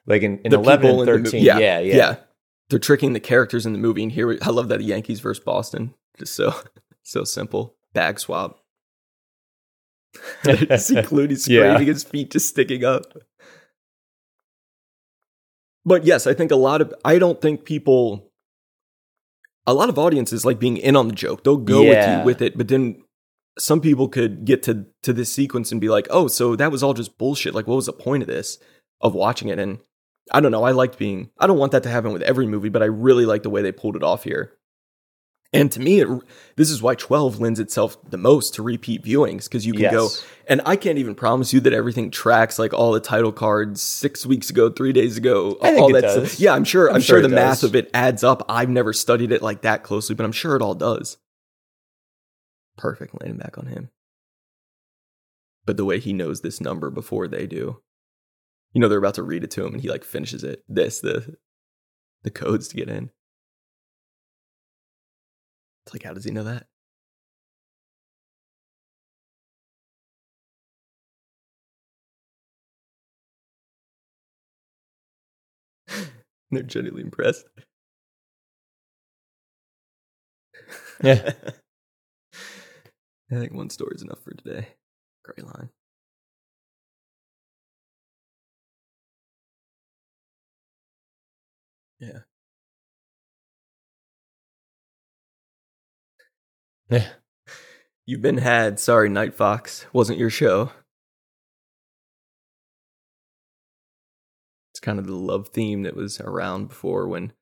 like 0.06 0.22
in, 0.22 0.38
in 0.38 0.50
The 0.50 0.58
eleven 0.58 0.96
and 0.96 1.04
thirteen. 1.06 1.44
yeah, 1.44 1.58
yeah, 1.58 1.78
yeah. 1.80 2.16
They're 2.70 2.78
tricking 2.78 3.12
the 3.14 3.20
characters 3.20 3.64
in 3.64 3.72
the 3.72 3.78
movie, 3.78 4.02
and 4.02 4.12
here 4.12 4.26
we- 4.26 4.40
I 4.42 4.50
love 4.50 4.68
that 4.68 4.78
the 4.78 4.84
Yankees 4.84 5.20
versus 5.20 5.42
Boston, 5.42 5.94
just 6.18 6.34
so 6.34 6.52
so 7.02 7.24
simple 7.24 7.76
bag 7.94 8.18
swap. 8.20 8.60
See 10.44 10.50
Clooney 10.54 11.48
Yeah. 11.48 11.72
scraping 11.74 11.86
his 11.86 12.04
feet 12.04 12.30
just 12.30 12.48
sticking 12.48 12.84
up. 12.84 13.04
But 15.84 16.04
yes, 16.04 16.26
I 16.26 16.34
think 16.34 16.50
a 16.50 16.56
lot 16.56 16.80
of 16.80 16.92
I 17.04 17.18
don't 17.18 17.40
think 17.40 17.64
people 17.64 18.27
a 19.68 19.74
lot 19.74 19.90
of 19.90 19.98
audiences 19.98 20.46
like 20.46 20.58
being 20.58 20.78
in 20.78 20.96
on 20.96 21.08
the 21.08 21.14
joke. 21.14 21.44
They'll 21.44 21.58
go 21.58 21.82
with 21.82 22.08
you 22.18 22.24
with 22.24 22.40
it, 22.40 22.56
but 22.56 22.68
then 22.68 23.04
some 23.58 23.80
people 23.80 24.08
could 24.08 24.46
get 24.46 24.62
to 24.62 24.86
to 25.02 25.12
this 25.12 25.32
sequence 25.32 25.70
and 25.70 25.80
be 25.80 25.90
like, 25.90 26.06
"Oh, 26.10 26.26
so 26.26 26.56
that 26.56 26.72
was 26.72 26.82
all 26.82 26.94
just 26.94 27.18
bullshit. 27.18 27.54
Like 27.54 27.66
what 27.66 27.76
was 27.76 27.86
the 27.86 27.92
point 27.92 28.22
of 28.22 28.28
this 28.28 28.58
of 29.02 29.14
watching 29.14 29.48
it?" 29.48 29.58
And 29.58 29.80
I 30.32 30.40
don't 30.40 30.52
know, 30.52 30.64
I 30.64 30.70
liked 30.70 30.98
being 30.98 31.30
I 31.38 31.46
don't 31.46 31.58
want 31.58 31.72
that 31.72 31.82
to 31.82 31.90
happen 31.90 32.12
with 32.12 32.22
every 32.22 32.46
movie, 32.46 32.70
but 32.70 32.82
I 32.82 32.86
really 32.86 33.26
like 33.26 33.42
the 33.42 33.50
way 33.50 33.60
they 33.60 33.72
pulled 33.72 33.94
it 33.94 34.02
off 34.02 34.24
here. 34.24 34.57
And 35.50 35.72
to 35.72 35.80
me, 35.80 36.00
it, 36.00 36.08
this 36.56 36.70
is 36.70 36.82
why 36.82 36.94
12 36.94 37.40
lends 37.40 37.58
itself 37.58 37.96
the 38.10 38.18
most 38.18 38.54
to 38.54 38.62
repeat 38.62 39.02
viewings 39.02 39.44
because 39.44 39.64
you 39.64 39.72
can 39.72 39.82
Yes. 39.82 39.92
go, 39.92 40.10
and 40.46 40.60
I 40.66 40.76
can't 40.76 40.98
even 40.98 41.14
promise 41.14 41.54
you 41.54 41.60
that 41.60 41.72
everything 41.72 42.10
tracks 42.10 42.58
like 42.58 42.74
all 42.74 42.92
the 42.92 43.00
title 43.00 43.32
cards 43.32 43.80
six 43.80 44.26
weeks 44.26 44.50
ago, 44.50 44.68
three 44.68 44.92
days 44.92 45.16
ago, 45.16 45.52
all 45.62 45.90
that 45.92 46.02
does. 46.02 46.32
stuff. 46.32 46.40
Yeah, 46.40 46.52
I'm 46.52 46.64
sure. 46.64 46.90
I'm, 46.90 46.96
I'm 46.96 47.00
sure, 47.00 47.16
sure 47.20 47.22
the 47.22 47.34
math 47.34 47.62
of 47.62 47.74
it 47.74 47.90
adds 47.94 48.22
up. 48.22 48.44
I've 48.46 48.68
never 48.68 48.92
studied 48.92 49.32
it 49.32 49.40
like 49.40 49.62
that 49.62 49.82
closely, 49.84 50.14
but 50.14 50.24
I'm 50.24 50.32
sure 50.32 50.54
it 50.54 50.60
all 50.60 50.74
does. 50.74 51.16
Perfect 52.76 53.18
landing 53.18 53.38
back 53.38 53.56
on 53.56 53.66
him. 53.66 53.88
But 55.64 55.78
the 55.78 55.84
way 55.86 55.98
he 55.98 56.12
knows 56.12 56.42
this 56.42 56.60
number 56.60 56.90
before 56.90 57.26
they 57.26 57.46
do, 57.46 57.80
you 58.74 58.80
know, 58.82 58.88
they're 58.88 58.98
about 58.98 59.14
to 59.14 59.22
read 59.22 59.44
it 59.44 59.50
to 59.52 59.64
him, 59.64 59.72
and 59.72 59.80
he 59.82 59.88
like 59.88 60.04
finishes 60.04 60.44
it. 60.44 60.62
This 60.68 61.00
the 61.00 61.36
the 62.22 62.30
codes 62.30 62.68
to 62.68 62.76
get 62.76 62.90
in. 62.90 63.10
It's 65.88 65.94
like, 65.94 66.02
how 66.02 66.12
does 66.12 66.24
he 66.24 66.30
know 66.32 66.44
that? 66.44 66.66
They're 76.50 76.62
genuinely 76.62 77.02
impressed. 77.02 77.44
Yeah. 81.02 81.32
I 83.30 83.34
think 83.36 83.52
one 83.52 83.70
story 83.70 83.94
is 83.94 84.02
enough 84.02 84.20
for 84.22 84.32
today. 84.34 84.68
Great 85.24 85.44
line. 85.46 85.70
Yeah. 92.00 92.27
Yeah. 96.90 97.06
You've 98.06 98.22
been 98.22 98.38
had. 98.38 98.80
Sorry, 98.80 99.08
Night 99.08 99.34
Fox. 99.34 99.86
Wasn't 99.92 100.18
your 100.18 100.30
show. 100.30 100.72
It's 104.72 104.80
kind 104.80 104.98
of 104.98 105.06
the 105.06 105.14
love 105.14 105.48
theme 105.48 105.82
that 105.82 105.96
was 105.96 106.20
around 106.20 106.68
before 106.68 107.06
when 107.08 107.32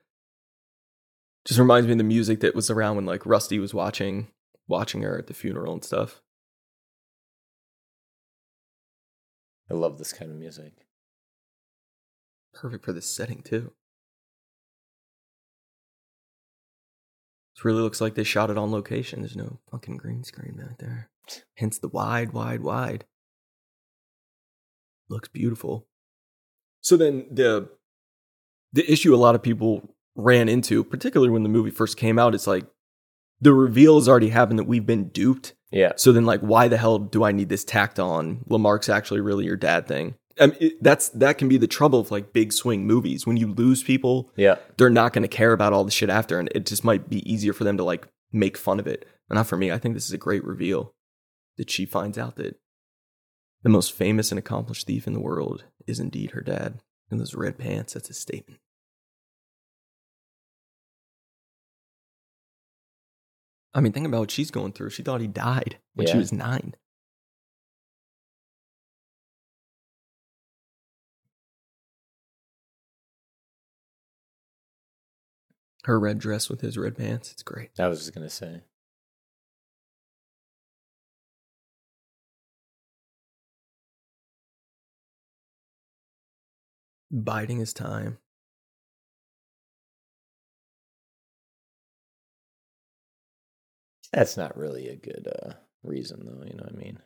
just 1.44 1.60
reminds 1.60 1.86
me 1.86 1.92
of 1.92 1.98
the 1.98 2.04
music 2.04 2.40
that 2.40 2.54
was 2.54 2.70
around 2.70 2.96
when 2.96 3.06
like 3.06 3.24
Rusty 3.26 3.58
was 3.58 3.72
watching 3.72 4.28
watching 4.66 5.02
her 5.02 5.16
at 5.18 5.28
the 5.28 5.34
funeral 5.34 5.72
and 5.72 5.84
stuff. 5.84 6.22
I 9.70 9.74
love 9.74 9.98
this 9.98 10.12
kind 10.12 10.30
of 10.30 10.36
music. 10.36 10.72
Perfect 12.54 12.84
for 12.84 12.92
this 12.92 13.06
setting 13.06 13.42
too. 13.42 13.72
This 17.56 17.64
really 17.64 17.80
looks 17.80 18.00
like 18.02 18.14
they 18.14 18.24
shot 18.24 18.50
it 18.50 18.58
on 18.58 18.70
location. 18.70 19.20
There's 19.20 19.36
no 19.36 19.60
fucking 19.70 19.96
green 19.96 20.24
screen 20.24 20.56
back 20.56 20.78
there. 20.78 21.08
Hence 21.54 21.78
the 21.78 21.88
wide, 21.88 22.32
wide, 22.32 22.60
wide. 22.60 23.06
Looks 25.08 25.28
beautiful. 25.28 25.86
So 26.82 26.96
then 26.96 27.26
the 27.30 27.70
the 28.72 28.90
issue 28.90 29.14
a 29.14 29.16
lot 29.16 29.34
of 29.34 29.42
people 29.42 29.94
ran 30.14 30.48
into, 30.48 30.84
particularly 30.84 31.30
when 31.30 31.44
the 31.44 31.48
movie 31.48 31.70
first 31.70 31.96
came 31.96 32.18
out, 32.18 32.34
is 32.34 32.46
like 32.46 32.66
the 33.40 33.54
reveal 33.54 33.96
has 33.96 34.08
already 34.08 34.28
happened 34.28 34.58
that 34.58 34.64
we've 34.64 34.86
been 34.86 35.08
duped. 35.08 35.54
Yeah. 35.70 35.92
So 35.96 36.12
then, 36.12 36.26
like, 36.26 36.40
why 36.40 36.68
the 36.68 36.76
hell 36.76 36.98
do 36.98 37.24
I 37.24 37.32
need 37.32 37.48
this 37.48 37.64
tacked 37.64 37.98
on? 37.98 38.44
LeMarc's 38.48 38.88
actually 38.88 39.20
really 39.20 39.44
your 39.44 39.56
dad 39.56 39.86
thing. 39.86 40.14
I 40.38 40.46
mean, 40.48 40.56
it, 40.60 40.82
that's 40.82 41.08
that 41.10 41.38
can 41.38 41.48
be 41.48 41.56
the 41.56 41.66
trouble 41.66 41.98
of 42.00 42.10
like 42.10 42.32
big 42.32 42.52
swing 42.52 42.86
movies. 42.86 43.26
When 43.26 43.36
you 43.36 43.52
lose 43.52 43.82
people, 43.82 44.30
Yeah. 44.36 44.56
they're 44.76 44.90
not 44.90 45.12
going 45.12 45.22
to 45.22 45.28
care 45.28 45.52
about 45.52 45.72
all 45.72 45.84
the 45.84 45.90
shit 45.90 46.10
after, 46.10 46.38
and 46.38 46.48
it 46.54 46.66
just 46.66 46.84
might 46.84 47.08
be 47.08 47.30
easier 47.30 47.52
for 47.52 47.64
them 47.64 47.76
to 47.78 47.84
like 47.84 48.06
make 48.32 48.56
fun 48.56 48.78
of 48.78 48.86
it. 48.86 49.08
But 49.28 49.36
not 49.36 49.46
for 49.46 49.56
me. 49.56 49.72
I 49.72 49.78
think 49.78 49.94
this 49.94 50.04
is 50.06 50.12
a 50.12 50.18
great 50.18 50.44
reveal 50.44 50.94
that 51.56 51.70
she 51.70 51.86
finds 51.86 52.18
out 52.18 52.36
that 52.36 52.60
the 53.62 53.68
most 53.70 53.92
famous 53.92 54.30
and 54.30 54.38
accomplished 54.38 54.86
thief 54.86 55.06
in 55.06 55.14
the 55.14 55.20
world 55.20 55.64
is 55.86 55.98
indeed 55.98 56.32
her 56.32 56.42
dad. 56.42 56.80
And 57.10 57.18
those 57.18 57.34
red 57.34 57.56
pants, 57.58 57.94
that's 57.94 58.10
a 58.10 58.14
statement. 58.14 58.60
I 63.74 63.80
mean, 63.80 63.92
think 63.92 64.06
about 64.06 64.20
what 64.20 64.30
she's 64.30 64.50
going 64.50 64.72
through. 64.72 64.90
She 64.90 65.02
thought 65.02 65.20
he 65.20 65.26
died 65.26 65.78
when 65.94 66.06
she 66.06 66.16
was 66.16 66.32
nine. 66.32 66.74
Her 75.86 76.00
red 76.00 76.18
dress 76.18 76.48
with 76.48 76.62
his 76.62 76.76
red 76.76 76.96
pants. 76.96 77.30
It's 77.30 77.44
great. 77.44 77.70
I 77.78 77.86
was 77.86 78.00
just 78.00 78.12
gonna 78.12 78.28
say. 78.28 78.62
Biding 87.12 87.58
his 87.58 87.72
time. 87.72 88.18
That's 94.12 94.36
not 94.36 94.56
really 94.56 94.88
a 94.88 94.96
good 94.96 95.28
uh, 95.40 95.52
reason, 95.84 96.24
though. 96.24 96.44
You 96.44 96.54
know 96.56 96.64
what 96.64 96.72
I 96.72 96.76
mean? 96.76 96.98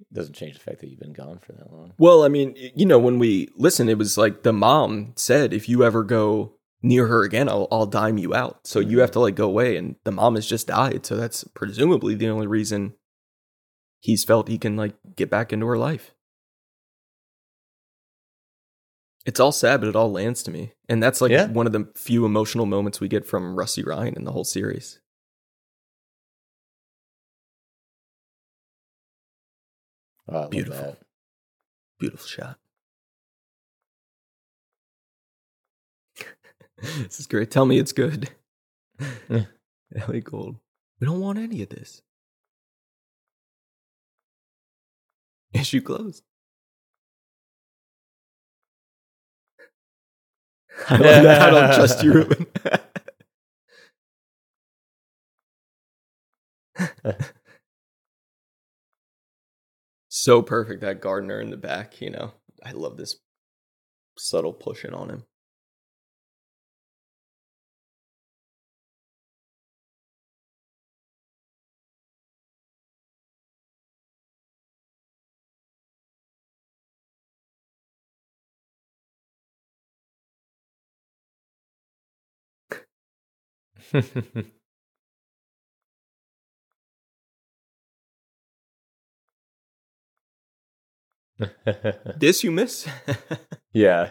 It 0.00 0.14
doesn't 0.14 0.32
change 0.32 0.54
the 0.54 0.60
fact 0.60 0.80
that 0.80 0.88
you've 0.88 1.00
been 1.00 1.12
gone 1.12 1.38
for 1.38 1.52
that 1.52 1.70
long. 1.70 1.92
Well, 1.98 2.22
I 2.22 2.28
mean, 2.28 2.54
you 2.56 2.86
know, 2.86 2.98
when 2.98 3.18
we 3.18 3.50
listen, 3.56 3.90
it 3.90 3.98
was 3.98 4.16
like 4.16 4.42
the 4.42 4.54
mom 4.54 5.12
said, 5.16 5.52
if 5.52 5.68
you 5.68 5.84
ever 5.84 6.02
go 6.02 6.54
near 6.82 7.06
her 7.06 7.22
again, 7.22 7.48
I'll, 7.48 7.68
I'll 7.70 7.86
dime 7.86 8.18
you 8.18 8.34
out. 8.34 8.66
So 8.66 8.80
you 8.80 9.00
have 9.00 9.10
to 9.12 9.20
like 9.20 9.34
go 9.34 9.46
away. 9.46 9.76
And 9.76 9.96
the 10.04 10.12
mom 10.12 10.34
has 10.36 10.46
just 10.46 10.66
died. 10.68 11.04
So 11.06 11.16
that's 11.16 11.44
presumably 11.54 12.14
the 12.14 12.28
only 12.28 12.46
reason 12.46 12.94
he's 14.00 14.24
felt 14.24 14.48
he 14.48 14.58
can 14.58 14.76
like 14.76 14.94
get 15.16 15.30
back 15.30 15.52
into 15.52 15.66
her 15.66 15.78
life. 15.78 16.12
It's 19.26 19.38
all 19.38 19.52
sad, 19.52 19.80
but 19.80 19.88
it 19.90 19.96
all 19.96 20.10
lands 20.10 20.42
to 20.44 20.50
me. 20.50 20.72
And 20.88 21.02
that's 21.02 21.20
like 21.20 21.30
Yeah. 21.30 21.46
one 21.48 21.66
of 21.66 21.72
the 21.72 21.88
few 21.94 22.24
emotional 22.24 22.64
moments 22.64 23.00
we 23.00 23.08
get 23.08 23.26
from 23.26 23.54
Rusty 23.54 23.82
Ryan 23.82 24.14
in 24.14 24.24
the 24.24 24.32
whole 24.32 24.44
series. 24.44 24.98
Oh, 30.28 30.48
Beautiful. 30.48 30.96
Beautiful 31.98 32.26
shot. 32.26 32.58
This 36.80 37.20
is 37.20 37.26
great. 37.26 37.50
Tell 37.50 37.66
me 37.66 37.78
it's 37.78 37.92
good. 37.92 38.30
Yeah. 39.28 39.44
Elliot 39.96 40.24
Gould. 40.24 40.56
We 41.00 41.06
don't 41.06 41.20
want 41.20 41.38
any 41.38 41.62
of 41.62 41.68
this. 41.68 42.02
Issue 45.52 45.80
closed. 45.80 46.22
I 50.88 50.96
love 50.96 51.22
that. 51.22 51.42
I 51.42 51.50
don't 51.50 51.74
trust 51.74 52.02
you, 52.02 52.12
Reuben. 52.12 52.46
so 60.08 60.42
perfect 60.42 60.80
that 60.82 61.00
Gardner 61.00 61.40
in 61.40 61.50
the 61.50 61.56
back, 61.56 62.00
you 62.00 62.10
know. 62.10 62.32
I 62.64 62.72
love 62.72 62.96
this 62.96 63.16
subtle 64.16 64.52
pushing 64.52 64.94
on 64.94 65.10
him. 65.10 65.24
this 92.18 92.44
you 92.44 92.50
miss? 92.50 92.86
yeah. 93.72 94.10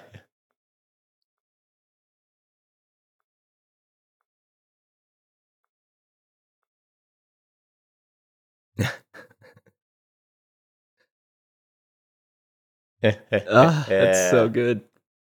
Ah, 13.50 13.86
that's 13.88 14.30
so 14.30 14.50
good. 14.50 14.82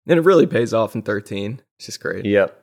And 0.06 0.18
it 0.18 0.22
really 0.22 0.46
pays 0.46 0.74
off 0.74 0.94
in 0.94 1.02
13. 1.02 1.60
It's 1.78 1.86
just 1.86 2.00
great. 2.00 2.24
Yep. 2.24 2.61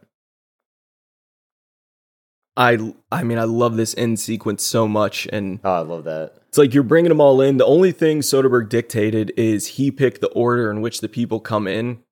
I 2.60 2.94
I 3.12 3.24
mean 3.24 3.38
I 3.40 3.46
love 3.46 3.76
this 3.78 3.96
end 3.98 4.20
sequence 4.20 4.64
so 4.64 4.88
much 4.88 5.28
and 5.32 5.60
Oh, 5.64 5.72
I 5.72 5.80
love 5.80 6.04
that. 6.04 6.34
it's 6.50 6.58
like 6.58 6.74
you're 6.74 6.84
bringing 6.84 7.10
them 7.10 7.22
all 7.22 7.40
in. 7.42 7.58
The 7.58 7.66
only 7.66 7.92
thing 7.92 8.20
Soderbergh 8.20 8.70
dictated 8.70 9.32
is 9.38 9.66
he 9.68 9.90
picked 9.92 10.20
the 10.22 10.28
order 10.30 10.70
in 10.70 10.82
which 10.82 11.00
the 11.02 11.10
people 11.10 11.40
come 11.40 11.68
in. 11.68 12.04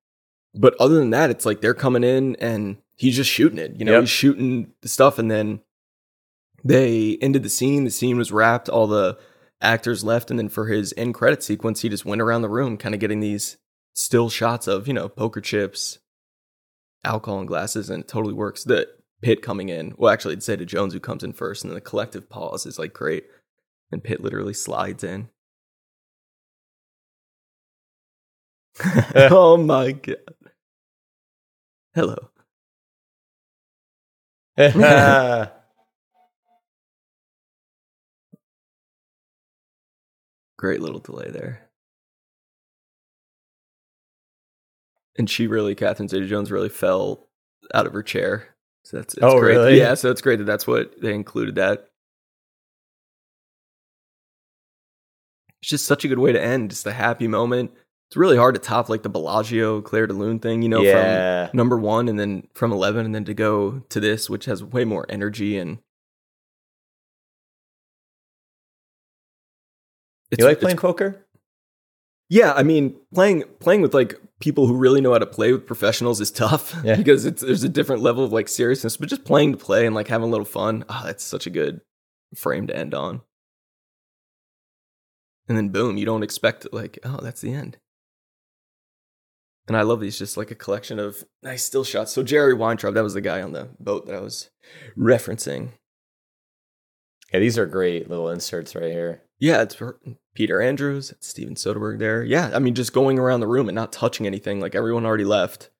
But 0.54 0.74
other 0.80 0.94
than 0.96 1.10
that, 1.10 1.28
it's 1.30 1.44
like 1.46 1.60
they're 1.60 1.74
coming 1.74 2.02
in 2.02 2.34
and 2.36 2.78
he's 2.96 3.14
just 3.16 3.30
shooting 3.30 3.58
it. 3.58 3.76
You 3.78 3.84
know, 3.84 3.92
Yep. 3.92 4.00
he's 4.00 4.10
shooting 4.10 4.72
the 4.80 4.88
stuff 4.88 5.18
and 5.18 5.30
then 5.30 5.60
they 6.64 7.18
ended 7.20 7.42
the 7.42 7.48
scene. 7.50 7.84
The 7.84 7.90
scene 7.90 8.16
was 8.16 8.32
wrapped, 8.32 8.68
all 8.70 8.86
the 8.86 9.18
actors 9.60 10.02
left, 10.02 10.30
and 10.30 10.38
then 10.38 10.48
for 10.48 10.66
his 10.66 10.94
end 10.96 11.14
credit 11.14 11.42
sequence, 11.42 11.82
he 11.82 11.88
just 11.88 12.04
went 12.06 12.22
around 12.22 12.42
the 12.42 12.48
room 12.48 12.76
kind 12.78 12.94
of 12.94 13.00
getting 13.00 13.20
these 13.20 13.58
still 13.94 14.30
shots 14.30 14.66
of, 14.66 14.88
you 14.88 14.94
know, 14.94 15.08
poker 15.08 15.40
chips, 15.40 15.98
alcohol 17.04 17.40
and 17.40 17.48
glasses, 17.48 17.90
and 17.90 18.02
it 18.04 18.08
totally 18.08 18.34
works. 18.34 18.64
The 18.64 18.88
Pitt 19.22 19.42
coming 19.42 19.68
in, 19.68 19.94
well, 19.96 20.12
actually, 20.12 20.38
Zeta 20.40 20.64
Jones 20.64 20.92
who 20.92 21.00
comes 21.00 21.24
in 21.24 21.32
first, 21.32 21.64
and 21.64 21.70
then 21.70 21.74
the 21.74 21.80
collective 21.80 22.28
pause 22.28 22.66
is 22.66 22.78
like 22.78 22.92
great. 22.92 23.24
And 23.90 24.04
Pitt 24.04 24.20
literally 24.22 24.54
slides 24.54 25.02
in. 25.02 25.28
Eh. 29.14 29.28
oh 29.30 29.56
my 29.56 29.92
god. 29.92 30.16
Hello. 31.94 32.30
Eh. 34.56 35.46
Great 40.58 40.80
little 40.80 40.98
delay 41.00 41.30
there. 41.30 41.68
And 45.16 45.28
she 45.30 45.46
really, 45.46 45.74
Catherine 45.74 46.08
Zeta 46.08 46.26
Jones 46.26 46.50
really 46.50 46.68
fell 46.68 47.28
out 47.74 47.86
of 47.86 47.92
her 47.92 48.02
chair. 48.02 48.56
So 48.88 48.96
that's 48.96 49.12
it's 49.12 49.22
Oh, 49.22 49.38
great. 49.38 49.54
really? 49.54 49.78
Yeah, 49.78 49.92
so 49.92 50.10
it's 50.10 50.22
great 50.22 50.38
that 50.38 50.46
that's 50.46 50.66
what 50.66 50.98
they 50.98 51.12
included 51.12 51.56
that. 51.56 51.90
It's 55.60 55.68
just 55.68 55.84
such 55.84 56.06
a 56.06 56.08
good 56.08 56.18
way 56.18 56.32
to 56.32 56.40
end. 56.40 56.70
Just 56.70 56.86
a 56.86 56.92
happy 56.92 57.28
moment. 57.28 57.70
It's 58.08 58.16
really 58.16 58.38
hard 58.38 58.54
to 58.54 58.60
top 58.62 58.88
like 58.88 59.02
the 59.02 59.10
Bellagio 59.10 59.82
Clair 59.82 60.06
de 60.06 60.14
Lune 60.14 60.38
thing, 60.38 60.62
you 60.62 60.70
know, 60.70 60.80
yeah. 60.80 61.48
from 61.48 61.56
number 61.58 61.76
one 61.76 62.08
and 62.08 62.18
then 62.18 62.48
from 62.54 62.72
11 62.72 63.04
and 63.04 63.14
then 63.14 63.26
to 63.26 63.34
go 63.34 63.80
to 63.90 64.00
this, 64.00 64.30
which 64.30 64.46
has 64.46 64.64
way 64.64 64.86
more 64.86 65.04
energy 65.10 65.58
and. 65.58 65.80
you 70.30 70.46
like 70.46 70.60
playing 70.60 70.78
poker? 70.78 71.26
yeah, 72.30 72.54
I 72.54 72.62
mean, 72.62 72.96
playing 73.12 73.44
playing 73.60 73.82
with 73.82 73.92
like 73.92 74.18
people 74.40 74.66
who 74.66 74.76
really 74.76 75.00
know 75.00 75.12
how 75.12 75.18
to 75.18 75.26
play 75.26 75.52
with 75.52 75.66
professionals 75.66 76.20
is 76.20 76.30
tough 76.30 76.74
Yeah. 76.84 76.96
because 76.96 77.24
it's 77.24 77.42
there's 77.42 77.64
a 77.64 77.68
different 77.68 78.02
level 78.02 78.24
of 78.24 78.32
like 78.32 78.48
seriousness, 78.48 78.96
but 78.96 79.08
just 79.08 79.24
playing 79.24 79.52
to 79.52 79.58
play 79.58 79.84
and 79.86 79.94
like 79.94 80.08
having 80.08 80.28
a 80.28 80.30
little 80.30 80.44
fun, 80.46 80.84
oh, 80.88 81.02
that's 81.04 81.24
such 81.24 81.46
a 81.46 81.50
good 81.50 81.80
frame 82.34 82.66
to 82.68 82.76
end 82.76 82.94
on. 82.94 83.22
And 85.48 85.56
then 85.56 85.70
boom, 85.70 85.96
you 85.96 86.04
don't 86.04 86.22
expect 86.22 86.66
like, 86.72 86.98
oh, 87.04 87.20
that's 87.22 87.40
the 87.40 87.52
end. 87.52 87.78
And 89.66 89.76
I 89.76 89.82
love 89.82 90.00
these 90.00 90.18
just 90.18 90.36
like 90.36 90.50
a 90.50 90.54
collection 90.54 90.98
of 90.98 91.24
nice 91.42 91.62
still 91.62 91.84
shots. 91.84 92.12
So 92.12 92.22
Jerry 92.22 92.54
Weintraub, 92.54 92.94
that 92.94 93.02
was 93.02 93.14
the 93.14 93.20
guy 93.20 93.42
on 93.42 93.52
the 93.52 93.68
boat 93.78 94.06
that 94.06 94.14
I 94.14 94.20
was 94.20 94.50
referencing. 94.96 95.70
Yeah, 97.32 97.40
these 97.40 97.58
are 97.58 97.66
great 97.66 98.08
little 98.08 98.30
inserts 98.30 98.74
right 98.74 98.90
here. 98.90 99.22
Yeah, 99.40 99.62
it's 99.62 99.76
Peter 100.34 100.60
Andrews, 100.60 101.10
it's 101.10 101.28
Steven 101.28 101.54
Soderbergh 101.54 101.98
there. 101.98 102.24
Yeah, 102.24 102.50
I 102.54 102.58
mean, 102.58 102.74
just 102.74 102.92
going 102.92 103.18
around 103.18 103.40
the 103.40 103.46
room 103.46 103.68
and 103.68 103.76
not 103.76 103.92
touching 103.92 104.26
anything, 104.26 104.60
like 104.60 104.74
everyone 104.74 105.06
already 105.06 105.24
left, 105.24 105.70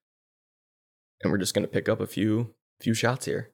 and 1.21 1.31
we're 1.31 1.37
just 1.37 1.53
gonna 1.53 1.67
pick 1.67 1.89
up 1.89 1.99
a 1.99 2.07
few 2.07 2.53
few 2.79 2.93
shots 2.93 3.25
here, 3.25 3.51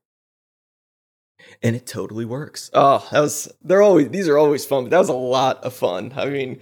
and 1.64 1.76
it 1.76 1.88
totally 1.88 2.26
works. 2.26 2.70
Oh, 2.74 3.08
that 3.12 3.20
was 3.20 3.52
they're 3.62 3.82
always 3.82 4.10
these 4.10 4.28
are 4.28 4.38
always 4.38 4.66
fun, 4.66 4.84
but 4.84 4.92
that 4.92 5.00
was 5.00 5.10
a 5.10 5.14
lot 5.14 5.64
of 5.64 5.74
fun. 5.74 6.14
I 6.16 6.26
mean, 6.28 6.60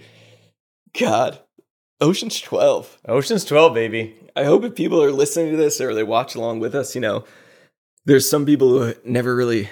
God, 0.98 1.38
Ocean's 2.00 2.40
Twelve. 2.40 2.98
Ocean's 3.06 3.44
12, 3.44 3.74
baby. 3.74 4.16
I 4.36 4.44
hope 4.44 4.64
if 4.64 4.74
people 4.74 5.02
are 5.02 5.12
listening 5.12 5.50
to 5.52 5.56
this 5.56 5.80
or 5.80 5.94
they 5.94 6.02
watch 6.02 6.34
along 6.34 6.60
with 6.60 6.74
us, 6.74 6.94
you 6.94 7.00
know, 7.00 7.24
there's 8.04 8.28
some 8.28 8.44
people 8.46 8.78
who 8.78 8.94
never 9.04 9.36
really, 9.36 9.68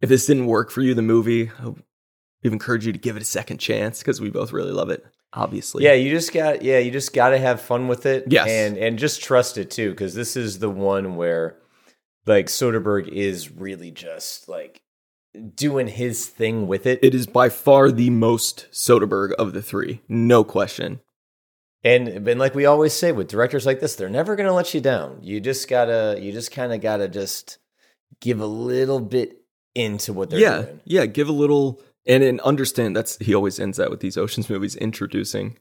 if 0.00 0.08
this 0.08 0.26
didn't 0.26 0.46
work 0.46 0.70
for 0.70 0.80
you, 0.82 0.94
the 0.94 1.02
movie, 1.02 1.48
I 1.58 1.62
hope- 1.62 1.78
we've 2.42 2.52
encouraged 2.52 2.86
you 2.86 2.92
to 2.92 2.98
give 2.98 3.16
it 3.16 3.22
a 3.22 3.26
second 3.26 3.58
chance 3.58 3.98
because 3.98 4.20
we 4.20 4.30
both 4.30 4.52
really 4.52 4.72
love 4.72 4.90
it, 4.90 5.04
obviously. 5.32 5.84
Yeah, 5.84 5.94
you 5.94 6.10
just 6.10 6.32
got 6.32 6.62
yeah, 6.62 6.78
you 6.78 6.90
just 6.90 7.12
got 7.12 7.30
to 7.30 7.38
have 7.38 7.60
fun 7.60 7.88
with 7.88 8.06
it. 8.06 8.24
Yes. 8.28 8.48
and 8.48 8.76
and 8.76 8.98
just 8.98 9.22
trust 9.22 9.58
it 9.58 9.70
too, 9.70 9.90
because 9.90 10.14
this 10.14 10.36
is 10.36 10.58
the 10.58 10.70
one 10.70 11.16
where 11.16 11.56
like 12.26 12.46
Soderbergh 12.46 13.08
is 13.08 13.50
really 13.50 13.90
just 13.90 14.48
like 14.48 14.82
doing 15.54 15.88
his 15.88 16.26
thing 16.26 16.66
with 16.66 16.86
it. 16.86 16.98
It 17.02 17.14
is 17.14 17.26
by 17.26 17.48
far 17.48 17.90
the 17.90 18.10
most 18.10 18.66
Soderbergh 18.72 19.32
of 19.32 19.52
the 19.52 19.62
three, 19.62 20.02
no 20.08 20.44
question. 20.44 21.00
And 21.84 22.08
and 22.08 22.40
like 22.40 22.54
we 22.54 22.66
always 22.66 22.92
say 22.92 23.12
with 23.12 23.28
directors 23.28 23.64
like 23.64 23.80
this, 23.80 23.94
they're 23.94 24.08
never 24.08 24.36
gonna 24.36 24.52
let 24.52 24.74
you 24.74 24.80
down. 24.80 25.20
You 25.22 25.40
just 25.40 25.68
gotta 25.68 26.18
you 26.20 26.32
just 26.32 26.50
kind 26.50 26.72
of 26.72 26.80
gotta 26.80 27.08
just 27.08 27.58
give 28.20 28.40
a 28.40 28.46
little 28.46 29.00
bit 29.00 29.42
into 29.74 30.12
what 30.12 30.30
they're 30.30 30.40
yeah, 30.40 30.62
doing. 30.62 30.80
yeah. 30.84 31.06
Give 31.06 31.28
a 31.28 31.32
little 31.32 31.80
and 32.08 32.22
then 32.22 32.40
understand. 32.40 32.96
That's 32.96 33.18
he 33.18 33.34
always 33.34 33.60
ends 33.60 33.76
that 33.76 33.90
with 33.90 34.00
these 34.00 34.16
Ocean's 34.16 34.50
movies 34.50 34.74
introducing. 34.74 35.58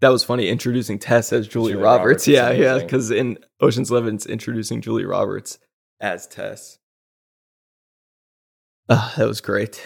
That 0.00 0.08
was 0.08 0.24
funny 0.24 0.48
introducing 0.48 0.98
Tess 0.98 1.32
as 1.32 1.46
Julia, 1.46 1.74
Julia 1.74 1.84
Roberts. 1.84 2.26
Roberts 2.26 2.28
Yeah, 2.28 2.50
yeah. 2.50 2.78
Because 2.78 3.10
in 3.10 3.38
Ocean's 3.60 3.90
Eleven, 3.90 4.16
it's 4.16 4.26
introducing 4.26 4.80
Julia 4.80 5.06
Roberts 5.06 5.58
as 6.00 6.26
Tess. 6.26 6.78
Ah, 8.88 9.14
that 9.16 9.26
was 9.28 9.40
great. 9.40 9.82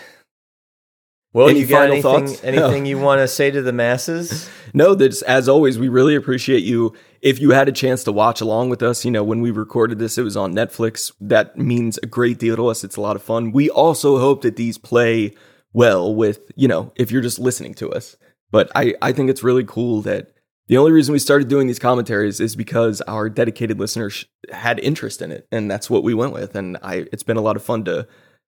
Well, 1.35 1.49
Any 1.51 1.61
you 1.61 1.67
got 1.67 1.89
final 1.89 1.93
anything 1.93 2.27
thoughts? 2.27 2.43
anything 2.45 2.87
you 2.87 2.99
want 2.99 3.21
to 3.21 3.29
say 3.29 3.51
to 3.51 3.63
the 3.63 3.73
masses? 3.73 4.49
No, 4.75 4.95
that's 4.95 5.23
as 5.23 5.49
always, 5.49 5.79
we 5.79 5.89
really 5.89 6.15
appreciate 6.15 6.63
you. 6.63 6.95
If 7.23 7.41
you 7.41 7.53
had 7.53 7.71
a 7.71 7.73
chance 7.73 8.05
to 8.05 8.13
watch 8.13 8.43
along 8.43 8.69
with 8.69 8.83
us, 8.83 9.03
you 9.03 9.11
know, 9.11 9.25
when 9.25 9.41
we 9.41 9.51
recorded 9.51 9.99
this, 9.99 10.19
it 10.19 10.23
was 10.23 10.37
on 10.37 10.53
Netflix. 10.53 11.11
That 11.23 11.57
means 11.57 11.99
a 12.03 12.07
great 12.07 12.39
deal 12.39 12.55
to 12.57 12.67
us. 12.67 12.85
It's 12.85 12.97
a 12.97 13.01
lot 13.01 13.17
of 13.17 13.23
fun. 13.23 13.51
We 13.51 13.71
also 13.71 14.19
hope 14.19 14.43
that 14.43 14.57
these 14.57 14.77
play 14.77 15.35
well 15.79 16.13
with, 16.13 16.51
you 16.57 16.67
know, 16.67 16.93
if 16.97 17.13
you're 17.13 17.23
just 17.23 17.39
listening 17.39 17.73
to 17.75 17.91
us. 17.93 18.17
But 18.51 18.71
I, 18.75 18.95
I 19.01 19.13
think 19.13 19.31
it's 19.31 19.45
really 19.45 19.65
cool 19.65 20.03
that 20.03 20.33
the 20.67 20.77
only 20.77 20.91
reason 20.91 21.13
we 21.13 21.21
started 21.21 21.49
doing 21.49 21.69
these 21.69 21.79
commentaries 21.79 22.41
is 22.41 22.57
because 22.57 23.01
our 23.03 23.31
dedicated 23.31 23.79
listeners 23.79 24.25
had 24.53 24.81
interest 24.81 25.23
in 25.23 25.31
it. 25.31 25.47
And 25.53 25.71
that's 25.71 25.89
what 25.89 26.03
we 26.03 26.15
went 26.15 26.33
with. 26.33 26.57
And 26.57 26.79
I, 26.83 27.07
it's 27.13 27.23
been 27.23 27.37
a 27.37 27.41
lot 27.43 27.55
of 27.57 27.63
fun 27.63 27.85
to 27.85 28.09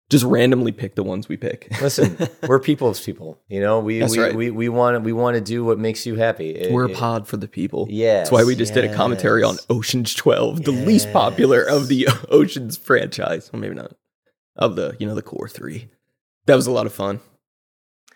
just 0.09 0.25
randomly 0.25 0.73
pick 0.73 0.95
the 0.95 1.03
ones 1.03 1.29
we 1.29 1.37
pick. 1.37 1.69
Listen, 1.83 2.17
we're 2.47 2.61
people's 2.61 2.99
people. 3.05 3.39
You 3.49 3.61
know, 3.61 3.79
we 3.81 4.03
we, 4.03 4.19
right. 4.19 4.35
we 4.35 4.51
we 4.51 4.71
want 4.71 4.95
to 4.97 5.01
we 5.01 5.13
want 5.13 5.35
to 5.35 5.43
do 5.43 5.65
what 5.65 5.79
makes 5.79 6.07
you 6.07 6.15
happy. 6.15 6.51
It- 6.51 6.73
We're 6.73 6.87
a 6.87 6.95
pod 6.95 7.29
for 7.29 7.37
the 7.37 7.47
people. 7.49 7.87
Yeah, 7.91 8.19
That's 8.19 8.31
why 8.31 8.45
we 8.45 8.57
just 8.57 8.73
did 8.73 8.85
a 8.87 8.95
commentary 8.95 9.43
on. 9.43 9.57
Ocean's 9.69 10.15
12, 10.15 10.65
the 10.65 10.71
least 10.71 11.13
popular 11.13 11.63
of 11.63 11.89
the 11.89 12.09
Ocean's 12.31 12.79
franchise. 12.79 13.51
Well, 13.53 13.61
maybe 13.61 13.75
not. 13.75 13.93
Of 14.57 14.77
the, 14.77 14.97
you 14.99 15.07
know, 15.07 15.15
the 15.15 15.23
core 15.23 15.49
three. 15.49 15.89
That 16.49 16.57
was 16.57 16.67
a 16.67 16.71
lot 16.71 16.87
of 16.87 16.95
fun. 16.95 17.21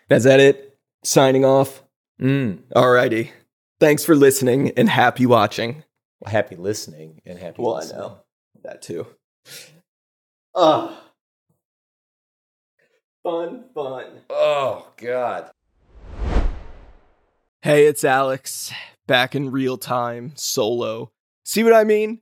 Is 0.09 0.23
that 0.23 0.39
it? 0.39 0.75
Signing 1.03 1.45
off. 1.45 1.83
Mm. 2.19 2.63
Alrighty. 2.75 3.29
Thanks 3.79 4.03
for 4.03 4.15
listening 4.15 4.71
and 4.75 4.89
happy 4.89 5.27
watching. 5.27 5.83
happy 6.25 6.55
listening 6.55 7.21
and 7.27 7.37
happy. 7.37 7.61
Watching. 7.61 7.91
Well, 7.91 8.05
I 8.05 8.07
know. 8.07 8.17
That 8.63 8.81
too. 8.81 9.05
Ah. 10.55 10.99
Fun, 13.21 13.65
fun. 13.75 14.21
Oh 14.31 14.87
God. 14.97 15.51
Hey, 17.61 17.85
it's 17.85 18.03
Alex, 18.03 18.73
back 19.05 19.35
in 19.35 19.51
real 19.51 19.77
time, 19.77 20.31
solo. 20.33 21.11
See 21.45 21.63
what 21.63 21.73
I 21.73 21.83
mean? 21.83 22.21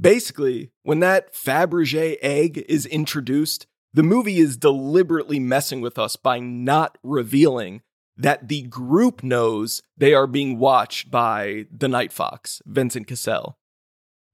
Basically, 0.00 0.70
when 0.84 1.00
that 1.00 1.34
Fabergé 1.34 2.18
egg 2.22 2.64
is 2.68 2.86
introduced, 2.86 3.66
the 3.94 4.02
movie 4.02 4.38
is 4.38 4.56
deliberately 4.56 5.38
messing 5.38 5.80
with 5.80 5.98
us 5.98 6.16
by 6.16 6.38
not 6.38 6.96
revealing 7.02 7.82
that 8.16 8.48
the 8.48 8.62
group 8.62 9.22
knows 9.22 9.82
they 9.96 10.14
are 10.14 10.26
being 10.26 10.58
watched 10.58 11.10
by 11.10 11.66
the 11.70 11.88
Night 11.88 12.12
Fox, 12.12 12.62
Vincent 12.66 13.06
Cassel. 13.06 13.58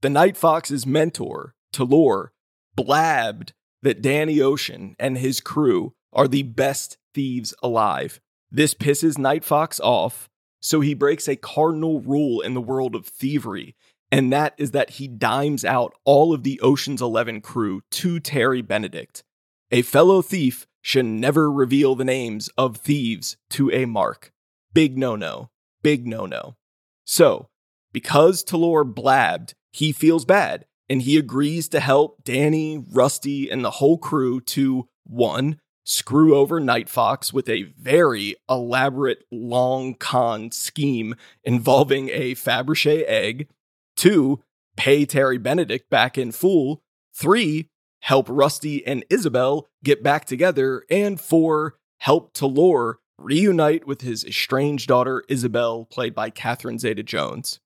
The 0.00 0.10
Night 0.10 0.36
Fox's 0.36 0.86
mentor, 0.86 1.54
Toulour, 1.72 2.32
blabbed 2.76 3.52
that 3.82 4.02
Danny 4.02 4.40
Ocean 4.40 4.94
and 4.98 5.18
his 5.18 5.40
crew 5.40 5.94
are 6.12 6.28
the 6.28 6.42
best 6.42 6.96
thieves 7.14 7.54
alive. 7.62 8.20
This 8.50 8.74
pisses 8.74 9.18
Night 9.18 9.44
Fox 9.44 9.80
off, 9.80 10.28
so 10.60 10.80
he 10.80 10.94
breaks 10.94 11.28
a 11.28 11.36
cardinal 11.36 12.00
rule 12.00 12.40
in 12.40 12.54
the 12.54 12.60
world 12.60 12.94
of 12.94 13.06
thievery, 13.06 13.76
and 14.10 14.32
that 14.32 14.54
is 14.56 14.70
that 14.70 14.90
he 14.90 15.08
dimes 15.08 15.64
out 15.64 15.94
all 16.04 16.32
of 16.32 16.42
the 16.42 16.60
Ocean's 16.60 17.02
11 17.02 17.40
crew 17.40 17.82
to 17.90 18.20
Terry 18.20 18.62
Benedict. 18.62 19.22
A 19.70 19.82
fellow 19.82 20.22
thief 20.22 20.66
should 20.80 21.04
never 21.04 21.50
reveal 21.52 21.94
the 21.94 22.04
names 22.04 22.48
of 22.56 22.78
thieves 22.78 23.36
to 23.50 23.70
a 23.70 23.84
mark. 23.84 24.32
Big 24.72 24.96
no 24.96 25.14
no. 25.14 25.50
Big 25.82 26.06
no 26.06 26.24
no. 26.24 26.56
So, 27.04 27.48
because 27.92 28.42
Toulour 28.42 28.84
blabbed, 28.84 29.54
he 29.70 29.92
feels 29.92 30.24
bad 30.24 30.64
and 30.88 31.02
he 31.02 31.18
agrees 31.18 31.68
to 31.68 31.80
help 31.80 32.24
Danny, 32.24 32.82
Rusty, 32.92 33.50
and 33.50 33.62
the 33.62 33.72
whole 33.72 33.98
crew 33.98 34.40
to 34.40 34.88
one, 35.04 35.60
screw 35.84 36.34
over 36.34 36.60
Night 36.60 36.88
Fox 36.88 37.32
with 37.32 37.48
a 37.48 37.64
very 37.78 38.36
elaborate 38.48 39.24
long 39.30 39.94
con 39.94 40.50
scheme 40.50 41.14
involving 41.44 42.08
a 42.08 42.34
Fabergé 42.34 43.04
egg, 43.06 43.48
two, 43.96 44.42
pay 44.76 45.04
Terry 45.04 45.38
Benedict 45.38 45.90
back 45.90 46.16
in 46.16 46.32
full, 46.32 46.82
three, 47.14 47.68
help 48.00 48.26
Rusty 48.28 48.86
and 48.86 49.04
Isabel 49.10 49.66
get 49.84 50.02
back 50.02 50.24
together, 50.24 50.84
and 50.90 51.20
four, 51.20 51.76
help 51.98 52.32
Toulour 52.32 53.00
reunite 53.18 53.86
with 53.86 54.02
his 54.02 54.24
estranged 54.24 54.88
daughter 54.88 55.24
Isabel, 55.28 55.84
played 55.84 56.14
by 56.14 56.30
Catherine 56.30 56.78
Zeta 56.78 57.02
Jones. 57.02 57.60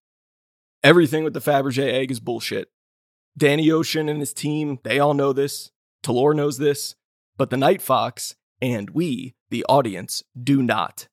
Everything 0.83 1.23
with 1.25 1.35
the 1.35 1.41
Fabergé 1.41 1.93
egg 1.93 2.11
is 2.11 2.21
bullshit. 2.21 2.71
Danny 3.37 3.71
Ocean 3.71 4.09
and 4.09 4.21
his 4.21 4.33
team, 4.33 4.79
they 4.83 4.99
all 4.99 5.15
know 5.15 5.33
this. 5.33 5.71
Toulour 6.03 6.35
knows 6.35 6.59
this. 6.59 6.97
But 7.37 7.51
the 7.51 7.57
Night 7.57 7.81
Fox 7.81 8.35
and 8.61 8.91
we, 8.91 9.35
the 9.51 9.65
audience, 9.69 10.23
do 10.41 10.63
not. 10.63 11.09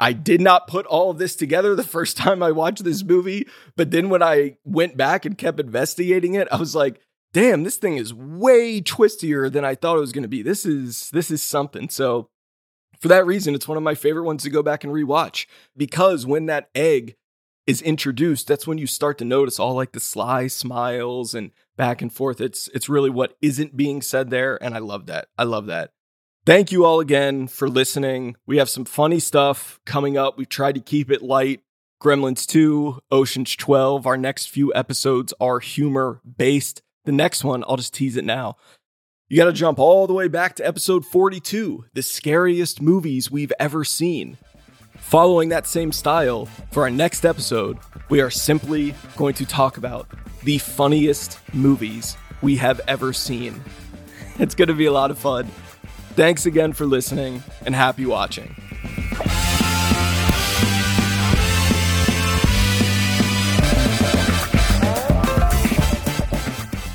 I 0.00 0.12
did 0.12 0.40
not 0.40 0.68
put 0.68 0.86
all 0.86 1.10
of 1.10 1.18
this 1.18 1.34
together 1.36 1.74
the 1.74 1.82
first 1.82 2.16
time 2.18 2.42
I 2.42 2.52
watched 2.52 2.84
this 2.84 3.04
movie, 3.04 3.46
but 3.76 3.90
then 3.90 4.08
when 4.08 4.22
I 4.22 4.56
went 4.64 4.96
back 4.96 5.24
and 5.24 5.36
kept 5.36 5.60
investigating 5.60 6.34
it, 6.34 6.48
I 6.50 6.56
was 6.56 6.74
like, 6.74 7.00
damn, 7.38 7.62
this 7.62 7.76
thing 7.76 7.96
is 7.96 8.12
way 8.12 8.80
twistier 8.80 9.50
than 9.52 9.64
I 9.64 9.76
thought 9.76 9.96
it 9.96 10.00
was 10.00 10.10
going 10.10 10.22
to 10.22 10.28
be. 10.28 10.42
This 10.42 10.66
is 10.66 11.08
this 11.10 11.30
is 11.30 11.40
something. 11.40 11.88
So 11.88 12.30
for 13.00 13.06
that 13.06 13.26
reason, 13.26 13.54
it's 13.54 13.68
one 13.68 13.76
of 13.76 13.84
my 13.84 13.94
favorite 13.94 14.24
ones 14.24 14.42
to 14.42 14.50
go 14.50 14.60
back 14.60 14.82
and 14.82 14.92
rewatch 14.92 15.46
because 15.76 16.26
when 16.26 16.46
that 16.46 16.68
egg 16.74 17.14
is 17.64 17.80
introduced, 17.80 18.48
that's 18.48 18.66
when 18.66 18.78
you 18.78 18.88
start 18.88 19.18
to 19.18 19.24
notice 19.24 19.60
all 19.60 19.74
like 19.74 19.92
the 19.92 20.00
sly 20.00 20.48
smiles 20.48 21.32
and 21.32 21.52
back 21.76 22.02
and 22.02 22.12
forth. 22.12 22.40
It's 22.40 22.66
it's 22.74 22.88
really 22.88 23.10
what 23.10 23.36
isn't 23.40 23.76
being 23.76 24.02
said 24.02 24.30
there, 24.30 24.60
and 24.60 24.74
I 24.74 24.78
love 24.78 25.06
that. 25.06 25.28
I 25.38 25.44
love 25.44 25.66
that. 25.66 25.92
Thank 26.44 26.72
you 26.72 26.84
all 26.84 26.98
again 26.98 27.46
for 27.46 27.68
listening. 27.68 28.34
We 28.46 28.56
have 28.56 28.68
some 28.68 28.84
funny 28.84 29.20
stuff 29.20 29.78
coming 29.86 30.18
up. 30.18 30.36
We've 30.36 30.48
tried 30.48 30.74
to 30.74 30.80
keep 30.80 31.08
it 31.08 31.22
light. 31.22 31.60
Gremlins 32.02 32.46
2, 32.46 33.00
Ocean's 33.12 33.54
12. 33.54 34.06
Our 34.08 34.16
next 34.16 34.46
few 34.46 34.74
episodes 34.74 35.32
are 35.40 35.60
humor 35.60 36.20
based. 36.36 36.82
The 37.08 37.12
next 37.12 37.42
one, 37.42 37.64
I'll 37.66 37.78
just 37.78 37.94
tease 37.94 38.18
it 38.18 38.24
now. 38.26 38.58
You 39.30 39.38
got 39.38 39.46
to 39.46 39.52
jump 39.54 39.78
all 39.78 40.06
the 40.06 40.12
way 40.12 40.28
back 40.28 40.56
to 40.56 40.66
episode 40.66 41.06
42, 41.06 41.86
the 41.94 42.02
scariest 42.02 42.82
movies 42.82 43.30
we've 43.30 43.52
ever 43.58 43.82
seen. 43.82 44.36
Following 44.98 45.48
that 45.48 45.66
same 45.66 45.90
style, 45.90 46.44
for 46.70 46.82
our 46.82 46.90
next 46.90 47.24
episode, 47.24 47.78
we 48.10 48.20
are 48.20 48.28
simply 48.28 48.94
going 49.16 49.32
to 49.36 49.46
talk 49.46 49.78
about 49.78 50.06
the 50.44 50.58
funniest 50.58 51.38
movies 51.54 52.14
we 52.42 52.56
have 52.56 52.78
ever 52.86 53.14
seen. 53.14 53.58
It's 54.38 54.54
going 54.54 54.68
to 54.68 54.74
be 54.74 54.84
a 54.84 54.92
lot 54.92 55.10
of 55.10 55.18
fun. 55.18 55.46
Thanks 56.10 56.44
again 56.44 56.74
for 56.74 56.84
listening 56.84 57.42
and 57.64 57.74
happy 57.74 58.04
watching. 58.04 58.54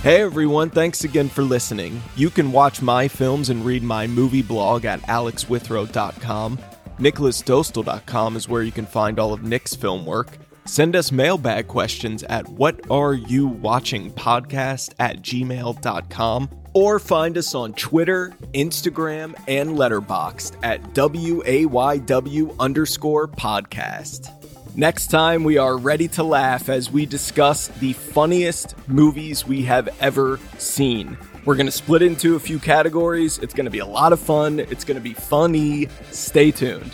Hey 0.03 0.21
everyone, 0.21 0.69
thanks 0.69 1.05
again 1.05 1.29
for 1.29 1.43
listening. 1.43 2.03
You 2.17 2.29
can 2.29 2.51
watch 2.51 2.81
my 2.81 3.07
films 3.07 3.49
and 3.49 3.63
read 3.63 3.83
my 3.83 4.05
movie 4.05 4.41
blog 4.41 4.83
at 4.83 5.01
alexwithrow.com. 5.03 6.59
NicholasDostal.com 6.99 8.35
is 8.35 8.49
where 8.49 8.63
you 8.63 8.73
can 8.73 8.85
find 8.85 9.17
all 9.17 9.31
of 9.31 9.43
Nick's 9.43 9.73
film 9.75 10.05
work. 10.05 10.37
Send 10.65 10.97
us 10.97 11.13
mailbag 11.13 11.69
questions 11.69 12.23
at 12.23 12.49
what 12.49 12.81
are 12.91 13.13
you 13.13 13.47
watching 13.47 14.11
podcast 14.11 14.93
at 14.99 15.21
gmail.com 15.21 16.49
or 16.73 16.99
find 16.99 17.37
us 17.37 17.55
on 17.55 17.71
Twitter, 17.71 18.33
Instagram, 18.53 19.33
and 19.47 19.77
Letterboxd 19.77 20.57
at 20.63 20.83
WAYW 20.95 22.59
underscore 22.59 23.29
podcast. 23.29 24.42
Next 24.75 25.07
time, 25.11 25.43
we 25.43 25.59
are 25.59 25.77
ready 25.77 26.07
to 26.09 26.23
laugh 26.23 26.67
as 26.67 26.89
we 26.89 27.05
discuss 27.05 27.67
the 27.67 27.93
funniest 27.93 28.73
movies 28.87 29.45
we 29.45 29.61
have 29.63 29.87
ever 30.01 30.39
seen. 30.57 31.15
We're 31.45 31.55
going 31.55 31.67
to 31.67 31.71
split 31.71 32.01
into 32.01 32.35
a 32.35 32.39
few 32.39 32.57
categories. 32.57 33.37
It's 33.37 33.53
going 33.53 33.65
to 33.65 33.71
be 33.71 33.79
a 33.79 33.85
lot 33.85 34.13
of 34.13 34.19
fun. 34.19 34.59
It's 34.59 34.83
going 34.83 34.97
to 34.97 35.03
be 35.03 35.13
funny. 35.13 35.89
Stay 36.09 36.49
tuned. 36.49 36.91